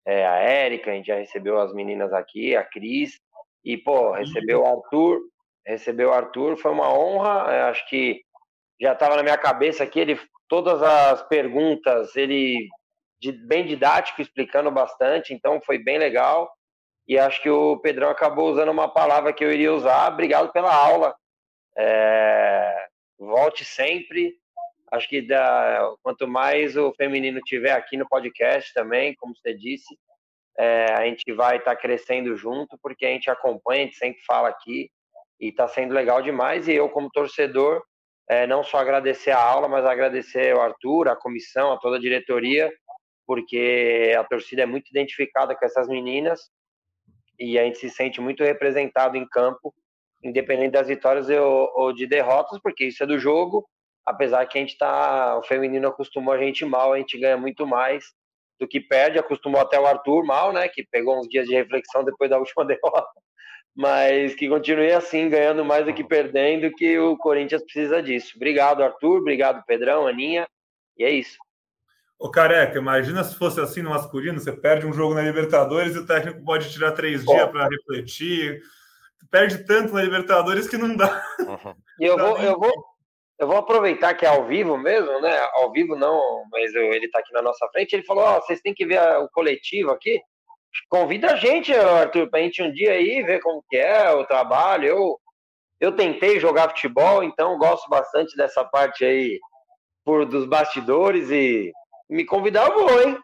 é, 0.05 0.27
a 0.27 0.35
Érica, 0.35 0.91
a 0.91 0.93
gente 0.93 1.07
já 1.07 1.15
recebeu 1.15 1.59
as 1.59 1.73
meninas 1.73 2.13
aqui, 2.13 2.55
a 2.55 2.63
Cris. 2.63 3.19
E, 3.63 3.77
pô, 3.77 4.11
recebeu 4.11 4.61
o 4.61 4.65
Arthur, 4.65 5.21
recebeu 5.65 6.09
o 6.09 6.13
Arthur, 6.13 6.57
foi 6.57 6.71
uma 6.71 6.93
honra. 6.93 7.53
É, 7.53 7.61
acho 7.63 7.87
que 7.87 8.21
já 8.79 8.93
estava 8.93 9.15
na 9.15 9.23
minha 9.23 9.37
cabeça 9.37 9.83
aqui, 9.83 9.99
ele, 9.99 10.19
todas 10.47 10.81
as 10.81 11.23
perguntas, 11.27 12.15
ele 12.15 12.67
bem 13.31 13.65
didático, 13.65 14.21
explicando 14.21 14.69
bastante, 14.69 15.33
então 15.33 15.61
foi 15.61 15.77
bem 15.77 15.97
legal. 15.97 16.51
E 17.07 17.17
acho 17.17 17.41
que 17.41 17.49
o 17.49 17.77
Pedrão 17.77 18.09
acabou 18.09 18.49
usando 18.49 18.69
uma 18.69 18.87
palavra 18.87 19.33
que 19.33 19.43
eu 19.43 19.51
iria 19.51 19.73
usar. 19.73 20.11
Obrigado 20.11 20.51
pela 20.51 20.73
aula. 20.73 21.15
É, 21.77 22.87
volte 23.17 23.63
sempre. 23.65 24.35
Acho 24.91 25.09
que 25.09 25.21
da, 25.21 25.91
quanto 26.01 26.27
mais 26.27 26.77
o 26.77 26.93
feminino 26.93 27.41
tiver 27.41 27.71
aqui 27.71 27.97
no 27.97 28.07
podcast 28.07 28.73
também, 28.73 29.15
como 29.15 29.35
você 29.35 29.53
disse, 29.53 29.97
é, 30.57 30.93
a 30.93 31.05
gente 31.05 31.31
vai 31.33 31.57
estar 31.57 31.75
tá 31.75 31.81
crescendo 31.81 32.35
junto, 32.35 32.77
porque 32.81 33.05
a 33.05 33.09
gente 33.09 33.29
acompanha, 33.29 33.81
a 33.81 33.85
gente 33.85 33.97
sempre 33.97 34.21
fala 34.25 34.49
aqui, 34.49 34.89
e 35.39 35.49
está 35.49 35.67
sendo 35.67 35.93
legal 35.93 36.21
demais. 36.21 36.67
E 36.67 36.73
eu, 36.73 36.89
como 36.89 37.09
torcedor, 37.09 37.83
é, 38.29 38.47
não 38.47 38.63
só 38.63 38.77
agradecer 38.77 39.31
a 39.31 39.43
aula, 39.43 39.67
mas 39.67 39.85
agradecer 39.85 40.53
ao 40.53 40.61
Arthur, 40.61 41.09
a 41.09 41.15
comissão, 41.15 41.71
a 41.71 41.77
toda 41.77 41.97
a 41.97 41.99
diretoria, 41.99 42.71
porque 43.25 44.13
a 44.17 44.23
torcida 44.23 44.63
é 44.63 44.65
muito 44.65 44.89
identificada 44.89 45.55
com 45.55 45.65
essas 45.65 45.87
meninas 45.87 46.41
e 47.39 47.57
a 47.57 47.63
gente 47.63 47.77
se 47.79 47.89
sente 47.89 48.21
muito 48.21 48.43
representado 48.43 49.17
em 49.17 49.27
campo, 49.27 49.73
independente 50.23 50.71
das 50.71 50.87
vitórias 50.87 51.27
ou, 51.29 51.93
de 51.93 52.07
derrotas, 52.07 52.59
porque 52.61 52.85
isso 52.85 53.03
é 53.03 53.07
do 53.07 53.19
jogo. 53.19 53.67
Apesar 54.05 54.45
que 54.45 54.57
a 54.57 54.61
gente 54.61 54.77
tá, 54.77 55.37
o 55.37 55.43
feminino 55.43 55.87
acostumou 55.87 56.33
a 56.33 56.37
gente 56.37 56.63
mal, 56.65 56.93
a 56.93 56.97
gente 56.97 57.17
ganha 57.17 57.37
muito 57.37 57.65
mais 57.65 58.05
do 58.63 58.67
que 58.67 58.79
perde, 58.79 59.19
acostumou 59.19 59.59
até 59.59 59.79
o 59.79 59.85
Arthur 59.85 60.25
mal, 60.25 60.53
né, 60.53 60.67
que 60.69 60.85
pegou 60.89 61.19
uns 61.19 61.27
dias 61.27 61.45
de 61.45 61.53
reflexão 61.53 62.03
depois 62.03 62.29
da 62.29 62.39
última 62.39 62.65
derrota, 62.65 63.05
mas 63.75 64.33
que 64.35 64.47
continue 64.47 64.91
assim, 64.91 65.29
ganhando 65.29 65.65
mais 65.65 65.85
do 65.85 65.93
que 65.93 66.03
perdendo, 66.03 66.73
que 66.73 66.97
o 66.97 67.17
Corinthians 67.17 67.63
precisa 67.63 68.01
disso. 68.01 68.33
Obrigado, 68.35 68.83
Arthur, 68.83 69.19
obrigado, 69.19 69.63
Pedrão, 69.65 70.07
Aninha, 70.07 70.47
e 70.97 71.03
é 71.03 71.09
isso. 71.09 71.37
Ô 72.17 72.31
Careca, 72.31 72.77
imagina 72.77 73.23
se 73.23 73.35
fosse 73.35 73.59
assim 73.59 73.81
no 73.81 73.89
masculino, 73.89 74.39
você 74.39 74.51
perde 74.53 74.85
um 74.85 74.93
jogo 74.93 75.13
na 75.13 75.23
Libertadores 75.23 75.93
e 75.93 75.99
o 75.99 76.05
técnico 76.05 76.43
pode 76.45 76.71
tirar 76.71 76.93
três 76.93 77.25
dias 77.25 77.51
para 77.51 77.67
refletir, 77.67 78.61
perde 79.29 79.65
tanto 79.65 79.93
na 79.93 80.01
Libertadores 80.01 80.69
que 80.69 80.77
não 80.77 80.95
dá. 80.95 81.21
Uhum. 81.39 81.75
E 81.99 82.05
eu 82.05 82.17
vou, 82.17 82.37
eu 82.37 82.57
vou, 82.57 82.71
eu 83.39 83.47
vou 83.47 83.57
aproveitar 83.57 84.13
que 84.13 84.25
é 84.25 84.29
ao 84.29 84.45
vivo 84.45 84.77
mesmo, 84.77 85.19
né? 85.21 85.37
Ao 85.53 85.71
vivo 85.71 85.95
não, 85.95 86.45
mas 86.51 86.73
ele 86.73 87.05
está 87.05 87.19
aqui 87.19 87.33
na 87.33 87.41
nossa 87.41 87.67
frente. 87.69 87.93
Ele 87.93 88.05
falou: 88.05 88.23
Ó, 88.23 88.37
oh, 88.37 88.41
vocês 88.41 88.61
têm 88.61 88.73
que 88.73 88.85
ver 88.85 88.99
o 89.17 89.29
coletivo 89.29 89.91
aqui. 89.91 90.21
Convida 90.89 91.33
a 91.33 91.35
gente, 91.35 91.73
Arthur, 91.73 92.29
para 92.29 92.39
a 92.39 92.43
gente 92.43 92.61
um 92.63 92.71
dia 92.71 92.93
aí 92.93 93.21
ver 93.23 93.39
como 93.41 93.63
que 93.69 93.77
é 93.77 94.11
o 94.11 94.25
trabalho. 94.25 94.85
Eu, 94.85 95.19
eu 95.79 95.95
tentei 95.95 96.39
jogar 96.39 96.69
futebol, 96.69 97.23
então 97.23 97.57
gosto 97.57 97.87
bastante 97.89 98.35
dessa 98.35 98.63
parte 98.63 99.03
aí 99.05 99.39
por 100.05 100.25
dos 100.25 100.45
bastidores 100.45 101.29
e 101.29 101.71
me 102.09 102.25
convidar 102.25 102.67
eu 102.67 102.73
vou, 102.73 103.01
hein? 103.01 103.17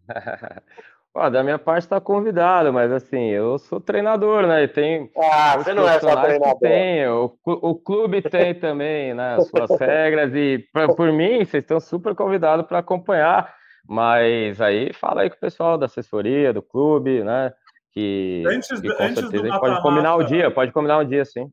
Ó, 1.14 1.28
da 1.28 1.42
minha 1.42 1.58
parte 1.58 1.82
está 1.82 2.00
convidado, 2.00 2.72
mas 2.72 2.90
assim, 2.90 3.28
eu 3.28 3.58
sou 3.58 3.78
treinador, 3.78 4.46
né? 4.46 4.62
E 4.62 4.68
tem. 4.68 5.10
Ah, 5.16 5.58
você 5.58 5.74
não 5.74 5.86
é 5.86 6.00
só 6.00 6.16
treinador. 6.16 6.58
Tem, 6.58 7.06
o, 7.06 7.38
o 7.44 7.74
clube 7.74 8.22
tem 8.22 8.54
também, 8.54 9.12
né? 9.12 9.34
As 9.34 9.46
suas 9.48 9.78
regras, 9.78 10.34
e 10.34 10.66
pra, 10.72 10.88
por 10.94 11.12
mim, 11.12 11.44
vocês 11.44 11.62
estão 11.62 11.78
super 11.80 12.14
convidados 12.14 12.66
para 12.66 12.78
acompanhar. 12.78 13.54
Mas 13.86 14.60
aí 14.60 14.92
fala 14.94 15.22
aí 15.22 15.28
com 15.28 15.36
o 15.36 15.40
pessoal 15.40 15.76
da 15.76 15.86
assessoria, 15.86 16.52
do 16.52 16.62
clube, 16.62 17.22
né? 17.22 17.52
Que, 17.92 18.42
antes, 18.46 18.80
que 18.80 18.88
com 18.88 19.02
antes 19.02 19.20
certeza 19.20 19.42
a 19.42 19.46
gente 19.48 19.60
pode 19.60 19.82
combinar 19.82 20.16
o 20.16 20.24
dia, 20.24 20.50
pode 20.50 20.72
combinar 20.72 20.98
um 20.98 21.04
dia, 21.04 21.24
sim. 21.26 21.52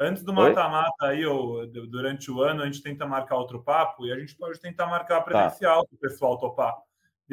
Antes 0.00 0.24
do 0.24 0.32
mata-mata 0.32 1.06
aí, 1.06 1.26
ou 1.26 1.66
durante 1.66 2.30
o 2.30 2.42
ano, 2.42 2.62
a 2.62 2.64
gente 2.64 2.82
tenta 2.82 3.06
marcar 3.06 3.36
outro 3.36 3.62
papo 3.62 4.06
e 4.06 4.12
a 4.12 4.18
gente 4.18 4.34
pode 4.34 4.58
tentar 4.60 4.86
marcar 4.86 5.18
tá. 5.18 5.22
presencial 5.22 5.82
tá. 5.82 5.88
para 5.88 5.96
o 5.96 5.98
pessoal 5.98 6.38
topar. 6.38 6.74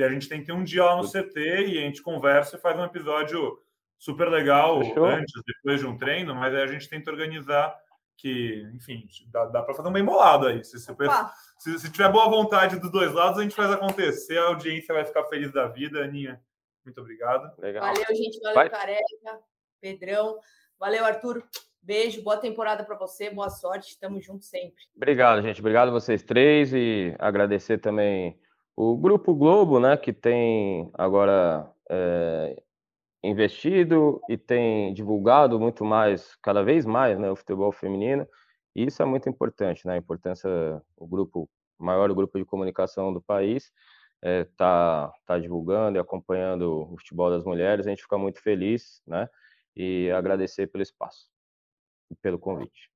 E 0.01 0.03
a 0.03 0.09
gente 0.09 0.27
tem 0.27 0.39
que 0.39 0.47
ter 0.47 0.51
um 0.51 0.63
dia 0.63 0.83
lá 0.83 0.95
no 0.95 1.07
CT 1.07 1.39
e 1.39 1.77
a 1.77 1.81
gente 1.81 2.01
conversa 2.01 2.57
e 2.57 2.59
faz 2.59 2.75
um 2.75 2.83
episódio 2.83 3.61
super 3.99 4.27
legal 4.29 4.83
Fechou? 4.83 5.05
antes, 5.05 5.31
depois 5.45 5.79
de 5.79 5.85
um 5.85 5.95
treino, 5.95 6.33
mas 6.33 6.55
aí 6.55 6.63
a 6.63 6.67
gente 6.67 6.89
tenta 6.89 7.11
organizar 7.11 7.79
que, 8.17 8.67
enfim, 8.73 9.07
dá, 9.27 9.45
dá 9.45 9.61
para 9.61 9.75
fazer 9.75 9.89
um 9.89 9.93
bem 9.93 10.03
bolado 10.03 10.47
aí. 10.47 10.63
Se, 10.63 10.79
se, 10.79 10.95
se, 11.59 11.79
se, 11.79 11.91
tiver 11.91 12.11
boa 12.11 12.27
vontade 12.27 12.79
dos 12.79 12.91
dois 12.91 13.13
lados, 13.13 13.37
a 13.37 13.43
gente 13.43 13.53
faz 13.53 13.69
acontecer, 13.69 14.39
a 14.39 14.45
audiência 14.45 14.91
vai 14.91 15.05
ficar 15.05 15.23
feliz 15.25 15.51
da 15.51 15.67
vida. 15.67 16.03
Aninha, 16.03 16.41
muito 16.83 16.99
obrigado. 16.99 17.51
Legal. 17.59 17.83
Valeu, 17.83 18.15
gente. 18.15 18.39
Valeu, 18.39 18.55
vai. 18.55 18.69
Careca, 18.71 19.39
Pedrão. 19.79 20.39
Valeu, 20.79 21.05
Arthur. 21.05 21.43
Beijo, 21.79 22.23
boa 22.23 22.37
temporada 22.37 22.83
para 22.83 22.97
você, 22.97 23.29
boa 23.29 23.51
sorte, 23.51 23.89
estamos 23.89 24.25
juntos 24.25 24.47
sempre. 24.47 24.83
Obrigado, 24.95 25.43
gente. 25.43 25.59
Obrigado 25.59 25.89
a 25.89 25.91
vocês 25.91 26.23
três 26.23 26.73
e 26.73 27.15
agradecer 27.19 27.79
também 27.79 28.39
O 28.75 28.97
Grupo 28.97 29.33
Globo, 29.35 29.79
né, 29.79 29.97
que 29.97 30.13
tem 30.13 30.89
agora 30.93 31.69
é, 31.89 32.61
investido 33.23 34.21
e 34.29 34.37
tem 34.37 34.93
divulgado 34.93 35.59
muito 35.59 35.85
mais, 35.85 36.35
cada 36.41 36.63
vez 36.63 36.85
mais, 36.85 37.19
né, 37.19 37.29
o 37.29 37.35
futebol 37.35 37.71
feminino, 37.71 38.27
e 38.75 38.85
isso 38.85 39.01
é 39.01 39.05
muito 39.05 39.29
importante, 39.29 39.85
né, 39.85 39.93
a 39.93 39.97
importância, 39.97 40.49
o 40.97 41.05
grupo, 41.05 41.49
maior 41.77 42.11
grupo 42.13 42.39
de 42.39 42.45
comunicação 42.45 43.13
do 43.13 43.21
país, 43.21 43.71
está 44.23 44.29
é, 44.29 44.43
tá, 44.55 45.13
tá 45.25 45.39
divulgando 45.39 45.97
e 45.97 45.99
acompanhando 45.99 46.91
o 46.91 46.97
futebol 46.97 47.29
das 47.29 47.43
mulheres, 47.43 47.85
a 47.85 47.89
gente 47.89 48.03
fica 48.03 48.17
muito 48.17 48.41
feliz, 48.41 49.01
né, 49.05 49.29
e 49.75 50.09
agradecer 50.11 50.67
pelo 50.67 50.81
espaço 50.81 51.29
e 52.09 52.15
pelo 52.15 52.39
convite. 52.39 52.89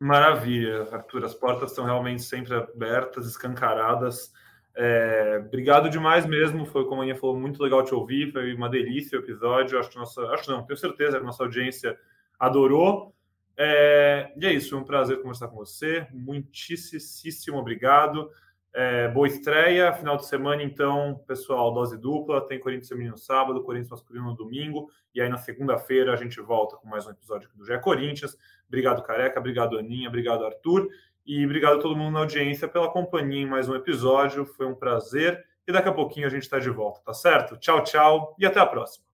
Maravilha, 0.00 0.88
Arthur. 0.90 1.24
As 1.24 1.34
portas 1.34 1.70
estão 1.70 1.84
realmente 1.84 2.22
sempre 2.22 2.54
abertas, 2.54 3.26
escancaradas. 3.26 4.32
É, 4.74 5.42
obrigado 5.46 5.90
demais 5.90 6.26
mesmo. 6.26 6.64
Foi, 6.64 6.84
como 6.84 7.00
a 7.00 7.04
Aninha 7.04 7.16
falou, 7.16 7.38
muito 7.38 7.62
legal 7.62 7.84
te 7.84 7.94
ouvir. 7.94 8.32
Foi 8.32 8.54
uma 8.54 8.68
delícia 8.68 9.18
o 9.18 9.22
episódio. 9.22 9.78
Acho 9.78 9.90
que 9.90 9.96
nossa, 9.96 10.22
acho 10.28 10.50
não, 10.50 10.64
tenho 10.64 10.78
certeza 10.78 11.18
que 11.18 11.24
nossa 11.24 11.42
audiência 11.42 11.98
adorou. 12.38 13.14
É, 13.56 14.32
e 14.36 14.46
é 14.46 14.52
isso, 14.54 14.70
foi 14.70 14.78
um 14.78 14.84
prazer 14.84 15.18
conversar 15.20 15.48
com 15.48 15.56
você. 15.56 16.06
Muitíssimo 16.12 17.58
obrigado. 17.58 18.30
É, 18.72 19.08
boa 19.08 19.26
estreia, 19.26 19.92
final 19.92 20.16
de 20.16 20.26
semana, 20.26 20.62
então, 20.62 21.20
pessoal, 21.26 21.72
dose 21.74 21.98
dupla. 21.98 22.40
Tem 22.40 22.60
Corinthians 22.60 22.88
Feminino 22.88 23.12
no 23.12 23.18
sábado, 23.18 23.62
Corinthians 23.62 23.90
Masculino 23.90 24.26
no 24.26 24.34
domingo. 24.34 24.88
E 25.14 25.20
aí 25.20 25.28
na 25.28 25.36
segunda-feira 25.36 26.12
a 26.12 26.16
gente 26.16 26.40
volta 26.40 26.76
com 26.76 26.88
mais 26.88 27.06
um 27.06 27.10
episódio 27.10 27.50
do 27.54 27.66
GE 27.66 27.78
Corinthians. 27.80 28.36
Obrigado, 28.68 29.02
Careca, 29.02 29.40
obrigado, 29.40 29.76
Aninha, 29.76 30.08
obrigado, 30.08 30.44
Arthur. 30.44 30.88
E 31.26 31.44
obrigado 31.44 31.78
a 31.78 31.80
todo 31.80 31.96
mundo 31.96 32.14
na 32.14 32.20
audiência 32.20 32.66
pela 32.66 32.90
companhia 32.90 33.42
em 33.42 33.46
mais 33.46 33.68
um 33.68 33.74
episódio. 33.74 34.44
Foi 34.44 34.66
um 34.66 34.74
prazer. 34.74 35.44
E 35.66 35.72
daqui 35.72 35.88
a 35.88 35.92
pouquinho 35.92 36.26
a 36.26 36.30
gente 36.30 36.42
está 36.42 36.58
de 36.58 36.70
volta, 36.70 37.00
tá 37.04 37.12
certo? 37.12 37.56
Tchau, 37.56 37.84
tchau 37.84 38.34
e 38.38 38.46
até 38.46 38.58
a 38.58 38.66
próxima. 38.66 39.04